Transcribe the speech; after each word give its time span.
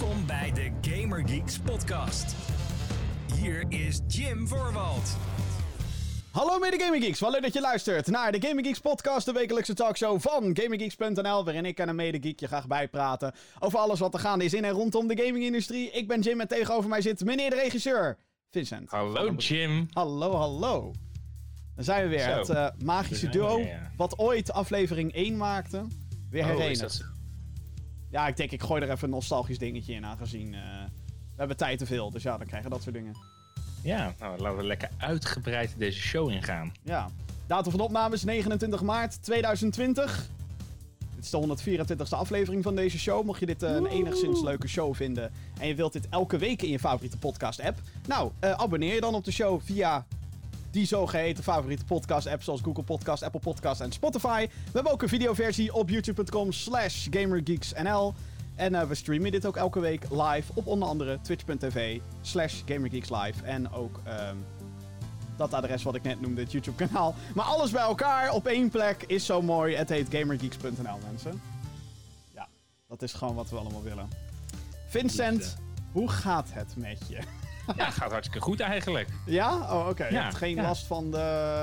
Welkom 0.00 0.26
bij 0.26 0.52
de 0.52 0.90
Gamer 0.90 1.28
Geeks 1.28 1.58
podcast. 1.58 2.34
Hier 3.40 3.64
is 3.68 4.00
Jim 4.08 4.48
Voorwald. 4.48 5.16
Hallo 6.30 6.58
mede 6.58 6.80
Gaming 6.80 7.04
Geeks, 7.04 7.20
wat 7.20 7.32
leuk 7.32 7.42
dat 7.42 7.52
je 7.52 7.60
luistert 7.60 8.06
naar 8.06 8.32
de 8.32 8.46
Gaming 8.46 8.66
Geeks 8.66 8.78
podcast, 8.78 9.26
de 9.26 9.32
wekelijkse 9.32 9.74
talkshow 9.74 10.20
van 10.20 10.56
GamingGeeks.nl, 10.56 11.44
waarin 11.44 11.64
ik 11.64 11.78
en 11.78 11.88
een 11.88 11.94
mede 11.96 12.18
geek 12.20 12.40
je 12.40 12.46
graag 12.46 12.66
bijpraten 12.66 13.32
over 13.58 13.78
alles 13.78 13.98
wat 14.00 14.14
er 14.14 14.20
gaande 14.20 14.44
is 14.44 14.54
in 14.54 14.64
en 14.64 14.70
rondom 14.70 15.06
de 15.06 15.22
gamingindustrie. 15.22 15.90
Ik 15.90 16.08
ben 16.08 16.20
Jim 16.20 16.40
en 16.40 16.48
tegenover 16.48 16.88
mij 16.88 17.00
zit 17.00 17.24
meneer 17.24 17.50
de 17.50 17.56
regisseur, 17.56 18.18
Vincent. 18.50 18.90
Hallo 18.90 19.32
Jim. 19.32 19.88
Hallo, 19.92 20.34
hallo. 20.34 20.92
Dan 21.74 21.84
zijn 21.84 22.02
we 22.02 22.08
weer, 22.08 22.20
Zo. 22.20 22.30
het 22.30 22.48
eh, 22.48 22.66
magische 22.84 23.28
duo, 23.28 23.66
wat 23.96 24.18
ooit 24.18 24.52
aflevering 24.52 25.12
1 25.14 25.36
maakte, 25.36 25.86
weer 26.30 26.42
Oh, 26.42 26.48
herenigd. 26.48 27.04
Ja, 28.10 28.26
ik 28.26 28.36
denk 28.36 28.50
ik 28.50 28.62
gooi 28.62 28.82
er 28.82 28.90
even 28.90 29.04
een 29.04 29.14
nostalgisch 29.14 29.58
dingetje 29.58 29.94
in, 29.94 30.06
aangezien 30.06 30.54
eh, 30.54 30.60
we 31.40 31.46
hebben 31.46 31.56
tijd 31.56 31.78
te 31.78 31.86
veel, 31.86 32.10
dus 32.10 32.22
ja, 32.22 32.36
dan 32.36 32.46
krijgen 32.46 32.68
we 32.68 32.74
dat 32.74 32.84
soort 32.84 32.94
dingen. 32.94 33.14
Ja, 33.82 34.14
nou, 34.18 34.40
laten 34.40 34.58
we 34.58 34.64
lekker 34.64 34.90
uitgebreid 34.98 35.74
deze 35.78 36.00
show 36.00 36.30
ingaan. 36.30 36.72
Ja. 36.82 37.08
Datum 37.46 37.70
van 37.70 37.80
opname 37.80 38.14
is 38.14 38.24
29 38.24 38.82
maart 38.82 39.22
2020. 39.22 40.28
Dit 41.14 41.24
is 41.24 41.30
de 41.30 41.84
124ste 41.86 42.18
aflevering 42.18 42.62
van 42.62 42.74
deze 42.74 42.98
show. 42.98 43.24
Mocht 43.24 43.40
je 43.40 43.46
dit 43.46 43.62
eh, 43.62 43.74
een 43.74 43.86
enigszins 43.86 44.42
leuke 44.42 44.68
show 44.68 44.94
vinden 44.94 45.32
en 45.60 45.68
je 45.68 45.74
wilt 45.74 45.92
dit 45.92 46.08
elke 46.08 46.38
week 46.38 46.62
in 46.62 46.70
je 46.70 46.78
favoriete 46.78 47.18
podcast-app, 47.18 47.78
nou, 48.06 48.30
eh, 48.38 48.50
abonneer 48.50 48.94
je 48.94 49.00
dan 49.00 49.14
op 49.14 49.24
de 49.24 49.32
show 49.32 49.60
via 49.62 50.06
die 50.70 50.86
zogeheten 50.86 51.44
favoriete 51.44 51.84
podcast-apps 51.84 52.44
zoals 52.44 52.60
Google 52.60 52.82
Podcast, 52.82 53.22
Apple 53.22 53.40
Podcast 53.40 53.80
en 53.80 53.92
Spotify. 53.92 54.46
We 54.48 54.70
hebben 54.72 54.92
ook 54.92 55.02
een 55.02 55.08
videoversie 55.08 55.74
op 55.74 55.88
youtube.com 55.88 56.52
slash 56.52 57.06
gamergeeksnl. 57.10 58.14
En 58.54 58.74
eh, 58.74 58.82
we 58.86 58.94
streamen 58.94 59.30
dit 59.30 59.46
ook 59.46 59.56
elke 59.56 59.80
week 59.80 60.10
live 60.10 60.52
op 60.54 60.66
onder 60.66 60.88
andere 60.88 61.18
twitch.tv 61.20 62.00
slash 62.20 62.62
gamergeekslive. 62.66 63.44
En 63.44 63.72
ook 63.72 64.00
ehm, 64.04 64.36
dat 65.36 65.54
adres 65.54 65.82
wat 65.82 65.94
ik 65.94 66.02
net 66.02 66.20
noemde, 66.20 66.40
het 66.40 66.52
YouTube 66.52 66.86
kanaal. 66.86 67.14
Maar 67.34 67.44
alles 67.44 67.70
bij 67.70 67.82
elkaar 67.82 68.32
op 68.32 68.46
één 68.46 68.70
plek 68.70 69.04
is 69.06 69.26
zo 69.26 69.42
mooi. 69.42 69.76
Het 69.76 69.88
heet 69.88 70.06
gamergeeks.nl 70.10 70.98
mensen. 71.06 71.40
Ja, 72.34 72.48
dat 72.88 73.02
is 73.02 73.12
gewoon 73.12 73.34
wat 73.34 73.50
we 73.50 73.56
allemaal 73.56 73.82
willen. 73.82 74.08
Vincent, 74.88 75.56
hoe 75.92 76.08
gaat 76.08 76.48
het 76.52 76.76
met 76.76 76.98
je? 77.08 77.39
Ja, 77.76 77.90
gaat 77.90 78.10
hartstikke 78.10 78.40
goed 78.44 78.60
eigenlijk. 78.60 79.08
Ja? 79.26 79.56
Oh, 79.72 79.88
oké. 79.88 80.06
Ja, 80.06 80.30
geen 80.30 80.54
ja. 80.54 80.62
last 80.62 80.86
van 80.86 81.10
de, 81.10 81.16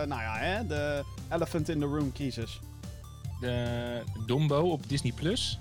nou 0.07 0.21
ja, 0.21 0.37
hè, 0.37 0.67
de 0.67 1.03
elephant 1.31 1.69
in 1.69 1.79
the 1.79 1.85
room 1.85 2.11
crisis. 2.11 2.59
De 3.39 4.01
Dombo 4.25 4.71
op 4.71 4.89
Disney 4.89 5.11
Plus. 5.11 5.59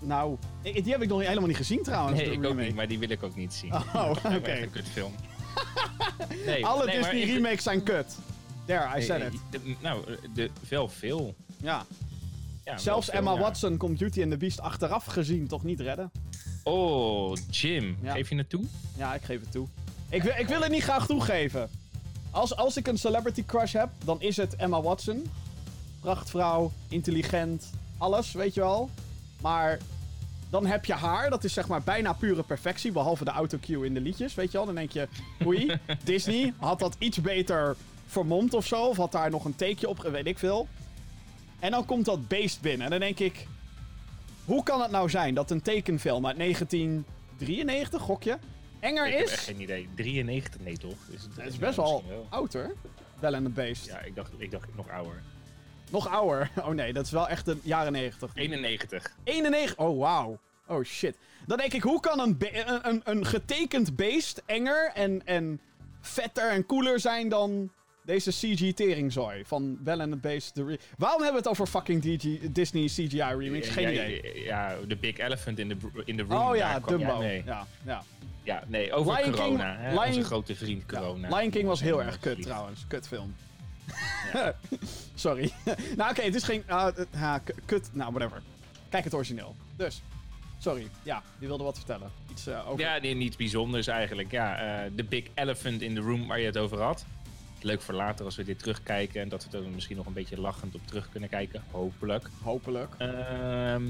Nou, 0.00 0.36
die 0.62 0.82
heb 0.92 1.02
ik 1.02 1.08
nog 1.08 1.20
helemaal 1.20 1.46
niet 1.48 1.56
gezien 1.56 1.82
trouwens. 1.82 2.20
Nee, 2.20 2.30
ik 2.30 2.44
ook 2.44 2.56
niet, 2.56 2.74
maar 2.74 2.88
die 2.88 2.98
wil 2.98 3.08
ik 3.10 3.22
ook 3.22 3.36
niet 3.36 3.52
zien. 3.54 3.74
Oh, 3.74 4.10
oké. 4.24 4.28
echt 4.50 4.62
een 4.62 4.70
kutfilm. 4.70 5.12
nee, 6.46 6.66
Alle 6.66 6.84
nee, 6.86 6.96
Disney 6.96 7.20
ik- 7.20 7.32
remakes 7.34 7.62
zijn 7.62 7.82
kut. 7.82 8.16
There, 8.66 8.84
I 8.88 8.92
nee, 8.92 9.02
said 9.02 9.32
it. 9.32 9.40
de- 9.50 9.74
nou, 9.80 10.04
de, 10.34 10.50
wel 10.68 10.88
veel. 10.88 11.34
Ja. 11.62 11.84
Ja, 12.64 12.78
Zelfs 12.78 13.06
veel, 13.08 13.18
Emma 13.18 13.32
ja. 13.32 13.38
Watson 13.40 13.76
komt 13.76 13.98
Beauty 13.98 14.22
and 14.22 14.30
the 14.30 14.36
Beast 14.36 14.60
achteraf 14.60 15.04
gezien 15.04 15.46
toch 15.46 15.64
niet 15.64 15.80
redden. 15.80 16.10
Oh, 16.62 17.36
Jim. 17.50 17.96
Ja. 18.02 18.12
Geef 18.12 18.28
je 18.28 18.36
het 18.36 18.50
toe? 18.50 18.64
Ja, 18.96 19.14
ik 19.14 19.22
geef 19.22 19.40
het 19.40 19.52
toe. 19.52 19.66
Ik 20.14 20.22
wil, 20.22 20.32
ik 20.36 20.48
wil 20.48 20.60
het 20.60 20.70
niet 20.70 20.82
graag 20.82 21.06
toegeven. 21.06 21.70
Als, 22.30 22.56
als 22.56 22.76
ik 22.76 22.86
een 22.86 22.98
celebrity 22.98 23.44
crush 23.44 23.72
heb, 23.72 23.88
dan 24.04 24.20
is 24.20 24.36
het 24.36 24.56
Emma 24.56 24.82
Watson. 24.82 25.26
Prachtvrouw, 26.00 26.72
intelligent, 26.88 27.70
alles, 27.98 28.32
weet 28.32 28.54
je 28.54 28.60
wel. 28.60 28.90
Maar 29.40 29.78
dan 30.50 30.66
heb 30.66 30.84
je 30.84 30.92
haar, 30.92 31.30
dat 31.30 31.44
is 31.44 31.52
zeg 31.52 31.68
maar 31.68 31.82
bijna 31.82 32.12
pure 32.12 32.42
perfectie, 32.42 32.92
behalve 32.92 33.24
de 33.24 33.30
autocue 33.30 33.86
in 33.86 33.94
de 33.94 34.00
liedjes, 34.00 34.34
weet 34.34 34.50
je 34.50 34.56
wel. 34.56 34.66
Dan 34.66 34.74
denk 34.74 34.90
je, 34.90 35.08
oei, 35.46 35.78
Disney 36.04 36.54
had 36.58 36.78
dat 36.78 36.96
iets 36.98 37.20
beter 37.20 37.76
vermomd 38.06 38.54
of 38.54 38.66
zo, 38.66 38.84
of 38.84 38.96
had 38.96 39.12
daar 39.12 39.30
nog 39.30 39.44
een 39.44 39.56
takeje 39.56 39.88
op, 39.88 40.02
weet 40.02 40.26
ik 40.26 40.38
veel. 40.38 40.68
En 41.58 41.70
dan 41.70 41.84
komt 41.84 42.04
dat 42.04 42.28
beest 42.28 42.60
binnen 42.60 42.84
en 42.84 42.90
dan 42.90 43.00
denk 43.00 43.18
ik, 43.18 43.46
hoe 44.44 44.62
kan 44.62 44.80
het 44.80 44.90
nou 44.90 45.10
zijn 45.10 45.34
dat 45.34 45.50
een 45.50 45.62
tekenfilm 45.62 46.26
uit 46.26 46.36
1993, 46.36 48.02
gokje, 48.02 48.38
enger 48.84 49.06
Ik 49.06 49.12
heb 49.12 49.24
is? 49.24 49.32
echt 49.32 49.44
geen 49.44 49.60
idee. 49.60 49.88
93? 49.94 50.60
Nee, 50.60 50.76
toch? 50.76 50.96
Is 51.10 51.22
het, 51.22 51.46
is 51.46 51.58
best 51.58 51.76
wel 51.76 52.02
misschien 52.06 52.26
oud 52.30 52.52
hoor. 52.52 52.74
Bell 53.20 53.34
and 53.34 53.44
the 53.44 53.50
Beast. 53.50 53.86
Ja, 53.86 54.00
ik 54.00 54.14
dacht, 54.14 54.32
ik 54.38 54.50
dacht 54.50 54.68
nog 54.76 54.90
ouder. 54.90 55.22
Nog 55.90 56.08
ouder. 56.08 56.50
Oh 56.66 56.68
nee, 56.68 56.92
dat 56.92 57.04
is 57.04 57.10
wel 57.10 57.28
echt 57.28 57.44
de 57.44 57.56
jaren 57.62 57.92
90. 57.92 58.30
91. 58.34 59.12
91. 59.24 59.76
Oh 59.76 59.98
wauw. 59.98 60.38
Oh 60.66 60.84
shit. 60.84 61.16
Dan 61.46 61.58
denk 61.58 61.72
ik, 61.72 61.82
hoe 61.82 62.00
kan 62.00 62.20
een, 62.20 62.36
een, 62.40 62.88
een, 62.88 63.00
een 63.04 63.26
getekend 63.26 63.96
beest 63.96 64.42
enger 64.46 64.90
en, 64.94 65.26
en 65.26 65.60
vetter 66.00 66.50
en 66.50 66.66
cooler 66.66 67.00
zijn 67.00 67.28
dan 67.28 67.70
deze 68.02 68.30
CG-teringzooi 68.30 69.44
van 69.44 69.76
Bell 69.80 70.00
and 70.00 70.10
the 70.10 70.16
Beast? 70.16 70.54
The 70.54 70.78
Waarom 70.98 71.22
hebben 71.22 71.42
we 71.42 71.48
het 71.48 71.60
over 71.60 71.66
fucking 71.66 72.02
DG 72.02 72.52
Disney 72.52 72.86
CGI 72.86 73.18
remakes? 73.18 73.68
Geen 73.68 73.92
ja, 73.92 74.04
idee. 74.04 74.42
Ja, 74.44 74.76
de 74.88 74.96
big 74.96 75.18
elephant 75.18 75.58
in 75.58 75.68
the, 75.68 76.02
in 76.04 76.16
the 76.16 76.22
room. 76.22 76.48
Oh 76.48 76.56
ja, 76.56 76.80
Dumbo. 76.80 77.22
Ja, 77.22 77.66
ja. 77.84 78.04
Ja, 78.44 78.64
nee, 78.66 78.92
over 78.92 79.12
Lion 79.12 79.24
King- 79.24 79.36
corona. 79.36 79.76
hè, 79.78 79.90
Lion- 79.90 80.04
Onze 80.06 80.24
grote 80.24 80.54
vriend 80.56 80.86
corona. 80.86 81.36
Lion 81.36 81.50
King 81.50 81.66
was 81.66 81.80
heel 81.80 82.00
Ja, 82.00 82.06
erg 82.06 82.18
kut 82.20 82.42
trouwens. 82.42 82.84
Kutfilm. 82.88 83.34
Sorry. 85.14 85.52
nou 85.96 86.10
oké, 86.10 86.22
het 86.22 86.34
is 86.34 86.42
geen... 86.42 86.64
k- 86.64 87.54
kut... 87.64 87.90
Nou, 87.92 88.12
whatever. 88.12 88.42
Kijk 88.88 89.04
het 89.04 89.14
origineel. 89.14 89.54
Dus. 89.76 90.02
Sorry. 90.58 90.88
Ja, 91.02 91.22
die 91.38 91.48
wilde 91.48 91.64
wat 91.64 91.76
vertellen. 91.76 92.10
Iets 92.30 92.46
eh, 92.46 92.68
over... 92.68 92.80
Ja, 92.84 92.98
nee, 92.98 93.14
niets 93.14 93.36
bijzonders 93.36 93.86
eigenlijk. 93.86 94.30
Ja, 94.30 94.56
eh, 94.84 94.90
de 94.94 95.04
big 95.04 95.24
elephant 95.34 95.82
in 95.82 95.94
the 95.94 96.00
room 96.00 96.26
waar 96.26 96.40
je 96.40 96.46
het 96.46 96.56
over 96.58 96.80
had. 96.82 97.04
Leuk 97.60 97.82
voor 97.82 97.94
later 97.94 98.24
als 98.24 98.36
we 98.36 98.44
dit 98.44 98.58
terugkijken. 98.58 99.20
En 99.20 99.28
dat 99.28 99.46
we 99.50 99.56
er 99.58 99.64
misschien 99.64 99.96
nog 99.96 100.06
een 100.06 100.12
beetje 100.12 100.40
lachend 100.40 100.74
op 100.74 100.86
terug 100.86 101.08
kunnen 101.10 101.28
kijken. 101.28 101.62
Hopelijk. 101.70 102.28
Hopelijk. 102.42 102.94
Ehm, 102.98 103.82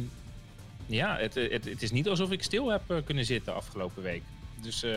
ja, 0.87 1.17
het, 1.17 1.35
het, 1.35 1.65
het 1.65 1.83
is 1.83 1.91
niet 1.91 2.09
alsof 2.09 2.31
ik 2.31 2.43
stil 2.43 2.69
heb 2.71 2.83
eh, 2.91 2.97
kunnen 3.05 3.25
zitten 3.25 3.55
afgelopen 3.55 4.03
week. 4.03 4.23
Dus 4.65 4.83
eh, 4.83 4.93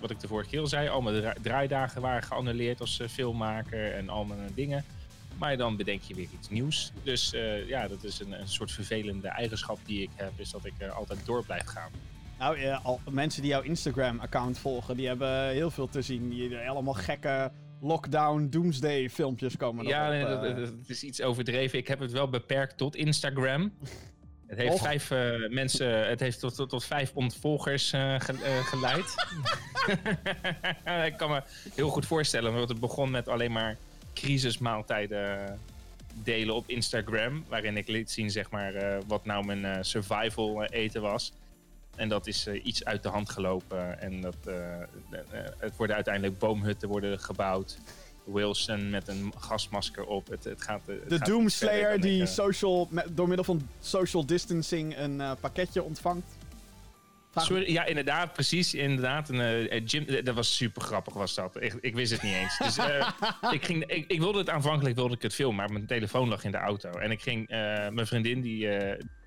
wat 0.00 0.10
ik 0.10 0.20
de 0.20 0.28
vorige 0.28 0.50
keer 0.50 0.60
al 0.60 0.66
zei, 0.66 0.88
al 0.88 1.00
mijn 1.00 1.20
dra- 1.20 1.34
draaidagen 1.42 2.00
waren 2.00 2.22
geannuleerd 2.22 2.80
als 2.80 3.00
eh, 3.00 3.08
filmmaker 3.08 3.92
en 3.94 4.08
al 4.08 4.24
mijn 4.24 4.50
dingen. 4.54 4.84
Maar 5.38 5.56
dan 5.56 5.76
bedenk 5.76 6.02
je 6.02 6.14
weer 6.14 6.28
iets 6.38 6.48
nieuws. 6.50 6.92
Dus 7.02 7.32
eh, 7.34 7.68
ja, 7.68 7.88
dat 7.88 8.04
is 8.04 8.20
een, 8.20 8.32
een 8.40 8.48
soort 8.48 8.72
vervelende 8.72 9.28
eigenschap 9.28 9.78
die 9.84 10.02
ik 10.02 10.10
heb, 10.14 10.32
is 10.36 10.50
dat 10.50 10.64
ik 10.64 10.72
eh, 10.78 10.96
altijd 10.96 11.26
door 11.26 11.44
blijf 11.44 11.64
gaan. 11.66 11.90
Nou, 12.38 12.58
eh, 12.58 12.84
al, 12.84 13.00
mensen 13.10 13.42
die 13.42 13.50
jouw 13.50 13.62
Instagram-account 13.62 14.58
volgen, 14.58 14.96
die 14.96 15.06
hebben 15.06 15.48
heel 15.48 15.70
veel 15.70 15.88
te 15.88 16.02
zien. 16.02 16.28
Die 16.28 16.58
allemaal 16.58 16.94
gekke 16.94 17.50
lockdown 17.80 18.46
doomsday 18.50 19.10
filmpjes 19.10 19.56
komen 19.56 19.86
Ja, 19.86 20.08
nee, 20.08 20.24
dat, 20.24 20.44
eh. 20.44 20.68
is 20.86 21.02
iets 21.02 21.22
overdreven. 21.22 21.78
Ik 21.78 21.88
heb 21.88 21.98
het 22.00 22.12
wel 22.12 22.28
beperkt 22.28 22.76
tot 22.76 22.96
Instagram. 22.96 23.72
Het 24.52 24.60
heeft 24.60 24.72
Och. 24.72 24.80
vijf 24.82 25.10
eh, 25.10 25.48
mensen, 25.48 26.08
het 26.08 26.20
heeft 26.20 26.40
tot, 26.40 26.54
tot, 26.54 26.68
tot 26.68 26.84
vijf 26.84 27.10
ontvolgers 27.14 27.92
eh, 27.92 28.20
ge- 28.20 28.42
eh, 28.44 28.66
geleid. 28.66 29.14
ik 31.12 31.16
kan 31.16 31.30
me 31.30 31.42
heel 31.74 31.88
goed 31.88 32.06
voorstellen, 32.06 32.54
want 32.54 32.68
het 32.68 32.80
begon 32.80 33.10
met 33.10 33.28
alleen 33.28 33.52
maar 33.52 33.76
crisismaaltijden 34.14 35.58
delen 36.14 36.54
op 36.54 36.68
Instagram. 36.68 37.44
Waarin 37.48 37.76
ik 37.76 37.88
liet 37.88 38.10
zien 38.10 38.30
zeg 38.30 38.50
maar, 38.50 38.72
wat 39.06 39.24
nou 39.24 39.44
mijn 39.44 39.84
survival 39.84 40.64
eten 40.64 41.02
was. 41.02 41.32
En 41.96 42.08
dat 42.08 42.26
is 42.26 42.46
iets 42.46 42.84
uit 42.84 43.02
de 43.02 43.08
hand 43.08 43.30
gelopen. 43.30 44.00
En 44.00 44.20
dat, 44.20 44.36
het 45.58 45.76
worden 45.76 45.96
uiteindelijk 45.96 46.38
boomhutten 46.38 46.88
worden 46.88 47.20
gebouwd. 47.20 47.78
Wilson 48.24 48.90
met 48.90 49.08
een 49.08 49.32
gasmasker 49.38 50.04
op. 50.04 50.28
Het, 50.28 50.44
het 50.44 50.62
gaat, 50.62 50.80
het 50.86 51.08
De 51.08 51.16
gaat 51.16 51.26
Doomslayer 51.26 52.00
die 52.00 52.22
ik, 52.22 52.26
eh, 52.26 52.32
social, 52.32 52.88
door 53.10 53.26
middel 53.26 53.44
van 53.44 53.68
social 53.80 54.26
distancing 54.26 54.98
een 54.98 55.20
eh, 55.20 55.32
pakketje 55.40 55.82
ontvangt. 55.82 56.36
Sorry, 57.34 57.72
ja, 57.72 57.84
inderdaad, 57.84 58.32
precies. 58.32 58.74
Inderdaad. 58.74 59.28
Een, 59.28 59.84
Jim, 59.84 60.04
eh, 60.04 60.24
dat 60.24 60.34
was 60.34 60.56
super 60.56 60.82
grappig, 60.82 61.14
was 61.14 61.34
dat. 61.34 61.62
Ik, 61.62 61.74
ik 61.80 61.94
wist 61.94 62.12
het 62.12 62.22
niet 62.22 62.34
eens. 62.34 62.58
Dus, 62.58 62.76
ik, 63.56 63.64
ging, 63.64 63.84
ik, 63.86 64.10
ik 64.10 64.18
wilde 64.18 64.38
het 64.38 64.50
aanvankelijk 64.50 64.96
wilde 64.96 65.14
ik 65.14 65.22
het 65.22 65.34
filmen, 65.34 65.56
maar 65.56 65.72
mijn 65.72 65.86
telefoon 65.86 66.28
lag 66.28 66.44
in 66.44 66.50
de 66.50 66.56
auto. 66.56 66.90
En 66.90 67.10
ik 67.10 67.22
ging, 67.22 67.48
mijn 67.48 68.06
vriendin 68.06 68.40
die 68.40 68.68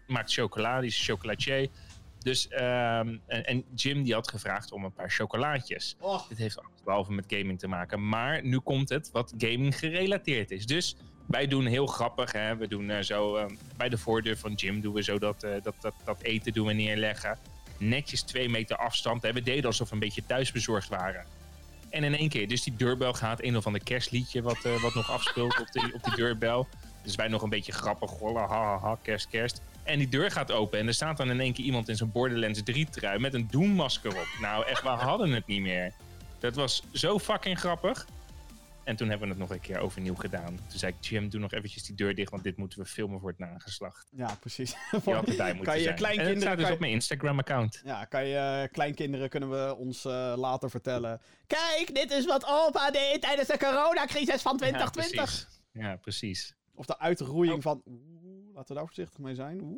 maakt 0.07 0.33
chocola, 0.33 0.79
die 0.79 0.89
is 0.89 1.05
chocolatier. 1.05 1.69
Dus, 2.25 2.47
ehm, 2.47 3.17
en, 3.27 3.45
en 3.45 3.63
Jim 3.75 4.03
die 4.03 4.13
had 4.13 4.29
gevraagd 4.29 4.71
om 4.71 4.83
een 4.83 4.93
paar 4.93 5.09
chocolaatjes. 5.09 5.95
Dit 6.29 6.37
heeft 6.37 6.57
alles 6.59 6.83
behalve 6.83 7.11
met 7.11 7.25
gaming 7.27 7.59
te 7.59 7.67
maken. 7.67 8.09
Maar 8.09 8.43
nu 8.43 8.59
komt 8.59 8.89
het 8.89 9.11
wat 9.11 9.33
gaming 9.37 9.79
gerelateerd 9.79 10.51
is. 10.51 10.65
Dus 10.65 10.95
wij 11.27 11.47
doen 11.47 11.65
heel 11.65 11.85
grappig. 11.85 12.31
Hè? 12.31 12.55
We 12.55 12.67
doen 12.67 12.89
eh, 12.89 13.01
zo 13.01 13.35
eh, 13.35 13.45
bij 13.77 13.89
de 13.89 13.97
voordeur 13.97 14.37
van 14.37 14.53
Jim 14.53 14.81
doen 14.81 14.93
we 14.93 15.03
zo 15.03 15.19
dat, 15.19 15.43
eh, 15.43 15.51
dat, 15.63 15.75
dat, 15.81 15.93
dat 16.03 16.21
eten 16.21 16.53
doen 16.53 16.67
we 16.67 16.73
neerleggen. 16.73 17.37
Netjes 17.77 18.21
twee 18.21 18.49
meter 18.49 18.77
afstand. 18.77 19.21
Hè? 19.21 19.33
We 19.33 19.41
deden 19.41 19.65
alsof 19.65 19.87
we 19.87 19.93
een 19.93 19.99
beetje 19.99 20.25
thuisbezorgd 20.25 20.89
waren. 20.89 21.25
En 21.95 22.03
in 22.03 22.15
één 22.15 22.29
keer, 22.29 22.47
dus 22.47 22.63
die 22.63 22.75
deurbel 22.75 23.13
gaat. 23.13 23.43
Een 23.43 23.57
of 23.57 23.65
ander 23.65 23.83
kerstliedje 23.83 24.41
wat, 24.41 24.65
eh, 24.65 24.81
wat 24.81 24.93
nog 24.93 25.11
afspeelt 25.11 25.59
op 25.59 25.71
die, 25.71 25.93
op 25.93 26.03
die 26.03 26.15
deurbel. 26.15 26.67
Dus 27.03 27.15
wij 27.15 27.27
nog 27.27 27.41
een 27.41 27.49
beetje 27.49 27.71
grappig 27.71 28.11
rollen. 28.19 28.41
Ha, 28.41 28.63
ha, 28.63 28.79
ha, 28.79 28.97
kerst, 29.01 29.27
kerst. 29.27 29.61
En 29.85 29.97
die 29.99 30.09
deur 30.09 30.31
gaat 30.31 30.51
open 30.51 30.79
en 30.79 30.87
er 30.87 30.93
staat 30.93 31.17
dan 31.17 31.29
in 31.29 31.39
één 31.39 31.53
keer 31.53 31.65
iemand 31.65 31.89
in 31.89 31.95
zo'n 31.95 32.11
Borderlands 32.11 32.63
3 32.63 32.89
trui 32.89 33.19
met 33.19 33.33
een 33.33 33.47
Doom-masker 33.51 34.11
op. 34.17 34.27
Nou, 34.41 34.65
echt, 34.65 34.81
we 34.81 34.87
hadden 35.09 35.31
het 35.31 35.47
niet 35.47 35.61
meer. 35.61 35.93
Dat 36.39 36.55
was 36.55 36.83
zo 36.93 37.19
fucking 37.19 37.59
grappig. 37.59 38.07
En 38.83 38.95
toen 38.95 39.09
hebben 39.09 39.27
we 39.27 39.33
het 39.33 39.41
nog 39.43 39.51
een 39.51 39.59
keer 39.61 39.79
overnieuw 39.79 40.15
gedaan. 40.15 40.55
Toen 40.67 40.79
zei 40.79 40.93
ik, 40.99 41.05
Jim, 41.05 41.29
doe 41.29 41.39
nog 41.39 41.51
eventjes 41.53 41.83
die 41.83 41.95
deur 41.95 42.15
dicht, 42.15 42.31
want 42.31 42.43
dit 42.43 42.57
moeten 42.57 42.79
we 42.79 42.85
filmen 42.85 43.19
voor 43.19 43.29
het 43.29 43.39
nageslacht. 43.39 44.07
Ja, 44.11 44.37
precies. 44.39 44.69
Je 44.91 45.13
had 45.13 45.27
erbij 45.27 45.53
moeten 45.53 45.63
kan 45.63 45.75
je 45.77 45.81
zijn. 45.81 45.87
En 45.95 45.95
kleinkinderen... 45.95 46.33
het 46.33 46.41
staat 46.41 46.57
dus 46.57 46.67
je- 46.67 46.73
op 46.73 46.79
mijn 46.79 46.91
Instagram-account. 46.91 47.81
Ja, 47.85 48.05
kan 48.05 48.25
je 48.25 48.37
eh, 48.37 48.71
kleinkinderen 48.71 49.29
kunnen 49.29 49.49
we 49.49 49.75
ons 49.75 50.05
eh, 50.05 50.33
later 50.37 50.69
vertellen. 50.69 51.21
Kijk, 51.47 51.89
dit 51.95 52.11
is 52.11 52.25
wat 52.25 52.45
opa 52.47 52.91
deed 52.91 53.21
tijdens 53.21 53.47
de 53.47 53.57
coronacrisis 53.57 54.41
van 54.41 54.57
2020. 54.57 55.15
Ja, 55.15 55.21
precies. 55.23 55.47
Ja, 55.71 55.95
precies. 55.95 56.55
of 56.75 56.85
de 56.85 56.99
uitroeiing 56.99 57.55
Oh. 57.57 57.61
van... 57.61 57.81
Laten 58.55 58.67
we 58.67 58.73
daar 58.73 58.85
voorzichtig 58.85 59.19
mee 59.19 59.35
zijn. 59.35 59.61
Oeh. 59.61 59.75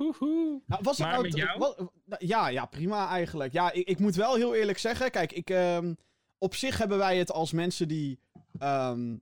Oeh. 0.00 0.60
Nou, 0.66 0.82
was 0.82 0.98
het 0.98 1.06
Maar 1.06 1.10
nou 1.10 1.22
met 1.22 1.36
jou? 1.36 1.58
wat- 1.58 1.90
ja, 2.18 2.48
ja, 2.48 2.66
prima 2.66 3.08
eigenlijk. 3.08 3.52
Ja, 3.52 3.72
ik, 3.72 3.88
ik 3.88 3.98
moet 3.98 4.14
wel 4.14 4.34
heel 4.34 4.54
eerlijk 4.54 4.78
zeggen. 4.78 5.10
Kijk, 5.10 5.32
ik, 5.32 5.50
ehm, 5.50 5.94
op 6.38 6.54
zich 6.54 6.78
hebben 6.78 6.98
wij 6.98 7.18
het 7.18 7.32
als 7.32 7.52
mensen 7.52 7.88
die 7.88 8.20
ehm, 8.58 9.16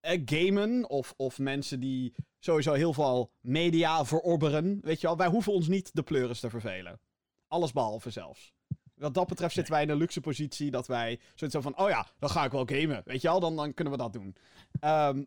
eh, 0.00 0.22
gamen. 0.24 0.88
Of, 0.90 1.14
of 1.16 1.38
mensen 1.38 1.80
die 1.80 2.14
sowieso 2.38 2.72
heel 2.72 2.92
veel 2.92 3.30
media 3.40 4.04
verorberen. 4.04 4.78
Weet 4.82 5.00
je 5.00 5.06
wel, 5.06 5.16
wij 5.16 5.28
hoeven 5.28 5.52
ons 5.52 5.68
niet 5.68 5.90
de 5.94 6.02
pleuris 6.02 6.40
te 6.40 6.50
vervelen. 6.50 7.00
Alles 7.48 7.72
behalve 7.72 8.10
zelfs. 8.10 8.52
Wat 8.94 9.14
dat 9.14 9.26
betreft 9.28 9.54
zitten 9.54 9.72
wij 9.72 9.82
in 9.82 9.88
een 9.90 9.96
luxe 9.96 10.20
positie 10.20 10.70
dat 10.70 10.86
wij 10.86 11.20
zoiets 11.34 11.58
van, 11.60 11.78
oh 11.78 11.88
ja, 11.88 12.06
dan 12.18 12.30
ga 12.30 12.44
ik 12.44 12.52
wel 12.52 12.66
gamen. 12.66 13.02
Weet 13.04 13.22
je 13.22 13.28
wel, 13.28 13.40
dan, 13.40 13.56
dan 13.56 13.74
kunnen 13.74 13.92
we 13.92 13.98
dat 13.98 14.12
doen. 14.12 14.36
Ehm, 14.80 15.24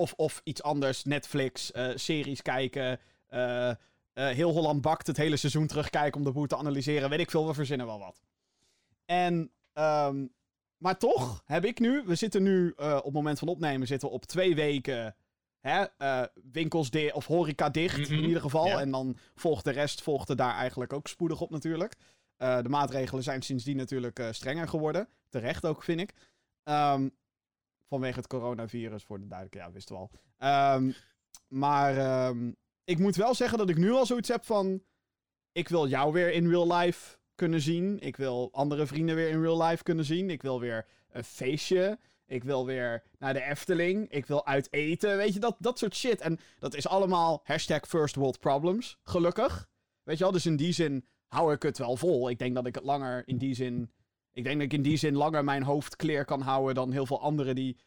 of, 0.00 0.12
of 0.16 0.40
iets 0.44 0.62
anders, 0.62 1.04
Netflix, 1.04 1.72
eh, 1.72 1.88
series 1.94 2.42
kijken, 2.42 2.98
eh, 3.26 3.68
eh, 3.68 3.76
heel 4.12 4.52
Holland 4.52 4.80
bakt 4.80 5.06
het 5.06 5.16
hele 5.16 5.36
seizoen 5.36 5.66
terugkijken 5.66 6.18
om 6.18 6.24
de 6.24 6.32
boel 6.32 6.46
te 6.46 6.56
analyseren. 6.56 7.10
Weet 7.10 7.20
ik 7.20 7.30
veel, 7.30 7.46
we 7.46 7.54
verzinnen 7.54 7.86
wel 7.86 7.98
wat. 7.98 8.20
En, 9.04 9.50
ehm, 9.72 10.26
maar 10.76 10.98
toch 10.98 11.42
heb 11.46 11.64
ik 11.64 11.78
nu, 11.78 12.02
we 12.06 12.14
zitten 12.14 12.42
nu 12.42 12.70
op 12.76 13.04
het 13.04 13.12
moment 13.12 13.38
van 13.38 13.48
opnemen, 13.48 13.86
zitten 13.86 14.08
we 14.08 14.14
op 14.14 14.24
twee 14.24 14.54
weken 14.54 15.16
hè, 15.60 15.84
winkels 16.52 16.90
dicht 16.90 17.14
of 17.14 17.26
horeca 17.26 17.68
dicht 17.68 17.98
Mhm, 17.98 18.12
in 18.12 18.24
ieder 18.24 18.40
geval. 18.40 18.66
ja. 18.66 18.80
En 18.80 18.90
dan 18.90 19.16
volgt 19.34 19.64
de 19.64 19.70
rest, 19.70 20.02
volgt 20.02 20.28
er 20.28 20.36
daar 20.36 20.54
eigenlijk 20.54 20.92
ook 20.92 21.08
spoedig 21.08 21.40
op 21.40 21.50
natuurlijk. 21.50 21.94
De 22.36 22.68
maatregelen 22.68 23.22
zijn 23.22 23.42
sindsdien 23.42 23.76
natuurlijk 23.76 24.28
strenger 24.30 24.68
geworden. 24.68 25.08
Terecht 25.28 25.66
ook, 25.66 25.82
vind 25.82 26.00
ik. 26.00 26.14
Ehm, 26.64 27.08
vanwege 27.90 28.18
het 28.18 28.26
coronavirus, 28.26 29.04
voor 29.04 29.20
de 29.20 29.26
duidelijke, 29.26 29.58
ja, 29.58 29.72
wisten 29.72 29.94
we 29.94 30.00
al. 30.00 30.10
Ehm, 30.38 30.90
maar 31.48 31.96
ehm, 31.96 32.52
ik 32.84 32.98
moet 32.98 33.16
wel 33.16 33.34
zeggen 33.34 33.58
dat 33.58 33.68
ik 33.68 33.76
nu 33.76 33.90
al 33.90 34.06
zoiets 34.06 34.28
heb 34.28 34.44
van... 34.44 34.82
Ik 35.52 35.68
wil 35.68 35.88
jou 35.88 36.12
weer 36.12 36.32
in 36.32 36.48
real 36.48 36.72
life 36.72 37.18
kunnen 37.34 37.60
zien. 37.60 37.98
Ik 38.00 38.16
wil 38.16 38.48
andere 38.52 38.86
vrienden 38.86 39.14
weer 39.14 39.28
in 39.28 39.42
real 39.42 39.62
life 39.62 39.82
kunnen 39.82 40.04
zien. 40.04 40.30
Ik 40.30 40.42
wil 40.42 40.60
weer 40.60 40.86
een 41.10 41.24
feestje. 41.24 41.98
Ik 42.26 42.44
wil 42.44 42.66
weer 42.66 43.02
naar 43.18 43.32
de 43.32 43.42
Efteling. 43.42 44.10
Ik 44.10 44.26
wil 44.26 44.46
uit 44.46 44.72
eten. 44.72 45.16
Weet 45.16 45.34
je, 45.34 45.40
dat, 45.40 45.56
dat 45.58 45.78
soort 45.78 45.96
shit. 45.96 46.20
En 46.20 46.38
dat 46.58 46.74
is 46.74 46.88
allemaal 46.88 47.40
hashtag 47.44 47.88
first 47.88 48.14
world 48.14 48.38
problems. 48.38 48.98
Gelukkig. 49.02 49.68
Weet 50.02 50.18
je 50.18 50.24
wel, 50.24 50.32
dus 50.32 50.46
in 50.46 50.56
die 50.56 50.72
zin 50.72 51.06
hou 51.26 51.52
ik 51.52 51.62
het 51.62 51.78
wel 51.78 51.96
vol. 51.96 52.30
Ik 52.30 52.38
denk 52.38 52.54
dat 52.54 52.66
ik 52.66 52.74
het 52.74 52.84
langer 52.84 53.22
in 53.26 53.38
die 53.38 53.54
zin... 53.54 53.90
Ik 54.32 54.44
denk 54.44 54.56
dat 54.56 54.64
ik 54.64 54.72
in 54.72 54.82
die 54.82 54.96
zin 54.96 55.14
langer 55.14 55.44
mijn 55.44 55.62
hoofd 55.62 55.96
clear 55.96 56.24
kan 56.24 56.40
houden 56.40 56.74
dan 56.74 56.92
heel 56.92 57.06
veel 57.06 57.20
anderen 57.20 57.54
die... 57.54 57.80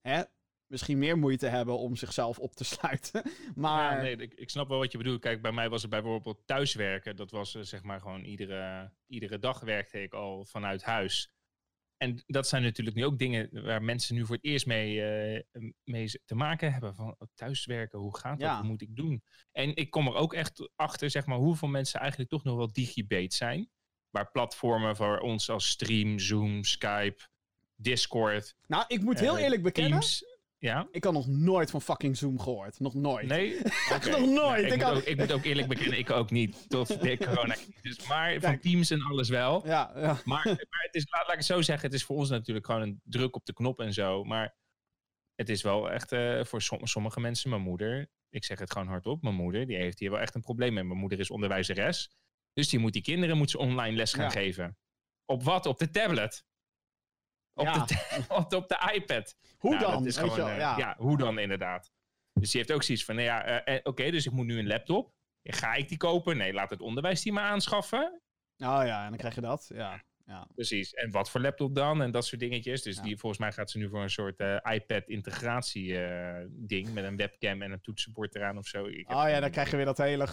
Hè, 0.00 0.22
misschien 0.66 0.98
meer 0.98 1.18
moeite 1.18 1.46
hebben 1.46 1.78
om 1.78 1.96
zichzelf 1.96 2.38
op 2.38 2.54
te 2.54 2.64
sluiten. 2.74 3.22
Maar... 3.54 3.96
Ja, 3.96 4.02
nee, 4.02 4.16
ik, 4.16 4.34
ik 4.34 4.50
snap 4.50 4.68
wel 4.68 4.78
wat 4.78 4.92
je 4.92 4.98
bedoelt. 4.98 5.20
Kijk, 5.20 5.42
bij 5.42 5.52
mij 5.52 5.68
was 5.68 5.82
het 5.82 5.90
bijvoorbeeld 5.90 6.46
thuiswerken. 6.46 7.16
Dat 7.16 7.30
was 7.30 7.54
eh, 7.54 7.62
zeg 7.62 7.82
maar 7.82 8.00
gewoon 8.00 8.24
iedere, 8.24 8.92
iedere 9.06 9.38
dag 9.38 9.60
werkte 9.60 10.02
ik 10.02 10.12
al 10.12 10.44
vanuit 10.44 10.82
huis. 10.82 11.34
En 11.96 12.22
dat 12.26 12.48
zijn 12.48 12.62
natuurlijk 12.62 12.96
nu 12.96 13.04
ook 13.04 13.18
dingen 13.18 13.62
waar 13.64 13.82
mensen 13.82 14.14
nu 14.14 14.26
voor 14.26 14.34
het 14.36 14.44
eerst 14.44 14.66
mee, 14.66 15.02
eh, 15.02 15.70
mee 15.84 16.10
te 16.24 16.34
maken 16.34 16.72
hebben. 16.72 16.94
Van 16.94 17.14
oh, 17.18 17.28
thuiswerken, 17.34 17.98
hoe 17.98 18.18
gaat 18.18 18.40
dat? 18.40 18.48
Ja. 18.48 18.56
Wat 18.56 18.66
moet 18.66 18.82
ik 18.82 18.96
doen? 18.96 19.22
En 19.52 19.76
ik 19.76 19.90
kom 19.90 20.06
er 20.06 20.14
ook 20.14 20.34
echt 20.34 20.70
achter, 20.74 21.10
zeg 21.10 21.26
maar, 21.26 21.38
hoeveel 21.38 21.68
mensen 21.68 22.00
eigenlijk 22.00 22.30
toch 22.30 22.44
nog 22.44 22.56
wel 22.56 22.72
digibate 22.72 23.36
zijn. 23.36 23.70
Waar 24.10 24.30
platformen 24.30 24.96
voor 24.96 25.18
ons 25.18 25.50
als 25.50 25.68
Stream, 25.68 26.18
Zoom, 26.18 26.64
Skype, 26.64 27.16
Discord, 27.76 28.56
Nou, 28.66 28.84
ik 28.86 29.00
moet 29.02 29.20
heel 29.20 29.36
eh, 29.36 29.42
eerlijk 29.42 29.62
bekennen... 29.62 29.90
Teams. 30.00 30.34
Ja? 30.58 30.88
Ik 30.90 31.04
had 31.04 31.12
nog 31.12 31.26
nooit 31.26 31.70
van 31.70 31.82
fucking 31.82 32.16
Zoom 32.16 32.40
gehoord. 32.40 32.80
Nog 32.80 32.94
nooit. 32.94 33.26
Nee? 33.26 33.60
Nog 34.10 34.26
nooit. 34.26 34.64
ik, 34.64 34.72
Ik 34.72 34.78
moet 34.78 34.90
ook, 34.96 35.02
ik 35.02 35.16
moet 35.16 35.32
ook 35.32 35.44
eerlijk 35.44 35.68
bekennen, 35.68 35.98
ik 35.98 36.10
ook 36.10 36.30
niet. 36.30 36.68
Tot 36.68 37.00
de 37.00 37.16
coronacrisis. 37.16 38.06
Maar 38.08 38.40
van. 38.40 38.58
Teams 38.58 38.90
en 38.90 39.02
alles 39.02 39.28
wel. 39.28 39.66
Ja, 39.66 39.92
ja. 39.94 40.20
Maar, 40.24 40.44
maar 40.44 40.82
het 40.86 40.94
is, 40.94 41.06
laat, 41.10 41.20
laat 41.22 41.30
ik 41.30 41.36
het 41.36 41.44
zo 41.46 41.62
zeggen, 41.62 41.86
het 41.86 41.94
is 41.94 42.04
voor 42.04 42.16
ons 42.16 42.28
natuurlijk 42.28 42.66
gewoon 42.66 42.80
een 42.82 43.00
druk 43.04 43.36
op 43.36 43.44
de 43.46 43.52
knop 43.52 43.80
en 43.80 43.92
zo. 43.92 44.24
Maar 44.24 44.54
het 45.34 45.48
is 45.48 45.62
wel 45.62 45.90
echt 45.90 46.12
eh, 46.12 46.44
voor 46.44 46.62
som- 46.62 46.86
sommige 46.86 47.20
mensen, 47.20 47.50
mijn 47.50 47.62
moeder, 47.62 48.10
ik 48.30 48.44
zeg 48.44 48.58
het 48.58 48.72
gewoon 48.72 48.88
hardop, 48.88 49.22
mijn 49.22 49.34
moeder, 49.34 49.66
die 49.66 49.76
heeft 49.76 49.98
hier 49.98 50.10
wel 50.10 50.20
echt 50.20 50.34
een 50.34 50.40
probleem 50.42 50.74
mee. 50.74 50.84
Mijn 50.84 50.98
moeder 50.98 51.18
is 51.18 51.30
onderwijzeres. 51.30 52.10
Dus 52.56 52.68
die 52.68 52.78
moet 52.78 52.92
die 52.92 53.02
kinderen 53.02 53.36
moet 53.36 53.50
ze 53.50 53.58
online 53.58 53.96
les 53.96 54.12
gaan 54.12 54.24
Ja. 54.24 54.30
geven. 54.30 54.78
Op 55.24 55.42
wat? 55.42 55.66
Op 55.66 55.78
de 55.78 55.90
tablet. 55.90 56.44
Op, 57.54 57.64
Ja. 57.66 57.72
de, 57.72 57.84
ta- 57.84 58.34
op, 58.38 58.50
de- 58.50 58.56
op 58.56 58.68
de 58.68 58.90
iPad. 58.94 59.36
Hoe 59.58 59.74
Nou, 59.74 59.90
dan? 59.92 60.06
is 60.06 60.16
gewoon, 60.16 60.48
eh, 60.48 60.56
ja. 60.58 60.94
hoe 60.98 61.16
dan 61.18 61.38
inderdaad. 61.38 61.92
Dus 62.32 62.50
die 62.50 62.60
heeft 62.60 62.72
ook 62.72 62.82
zoiets 62.82 63.04
van, 63.04 63.14
nou 63.14 63.26
ja, 63.26 63.44
eh, 63.44 63.74
eh, 63.76 63.80
oké, 63.82 64.10
dus 64.10 64.26
ik 64.26 64.32
moet 64.32 64.46
nu 64.46 64.58
een 64.58 64.66
laptop. 64.66 65.14
Ga 65.42 65.74
ik 65.74 65.88
die 65.88 65.98
kopen? 65.98 66.36
Nee, 66.36 66.52
laat 66.52 66.70
het 66.70 66.80
onderwijsteam 66.80 67.34
maar 67.34 67.44
aanschaffen. 67.50 68.20
Oh 68.58 68.80
ja, 68.84 69.02
en 69.02 69.08
dan 69.08 69.18
krijg 69.18 69.34
je 69.34 69.40
dat. 69.40 69.70
Ja, 69.74 70.02
ja. 70.26 70.46
Precies. 70.54 70.94
En 70.94 71.10
wat 71.10 71.30
voor 71.30 71.40
laptop 71.40 71.74
dan? 71.74 72.02
En 72.02 72.10
dat 72.10 72.26
soort 72.26 72.40
dingetjes. 72.40 72.82
Dus 72.82 72.96
Ja. 72.96 73.02
die, 73.02 73.16
volgens 73.16 73.40
mij 73.40 73.52
gaat 73.52 73.70
ze 73.70 73.78
nu 73.78 73.88
voor 73.88 74.02
een 74.02 74.10
soort 74.10 74.38
eh, 74.40 74.56
iPad-integratie-ding. 74.72 76.92
met 76.92 77.04
een 77.04 77.16
webcam 77.16 77.62
en 77.62 77.72
een 77.72 77.80
toetsenbord 77.80 78.34
eraan 78.34 78.58
of 78.58 78.66
zo. 78.66 78.84
Ik 78.86 79.08
Oh 79.10 79.14
ja, 79.16 79.24
dan 79.28 79.36
idee. 79.36 79.50
krijg 79.50 79.70
je 79.70 79.76
weer 79.76 79.84
dat 79.84 79.98
hele 79.98 80.26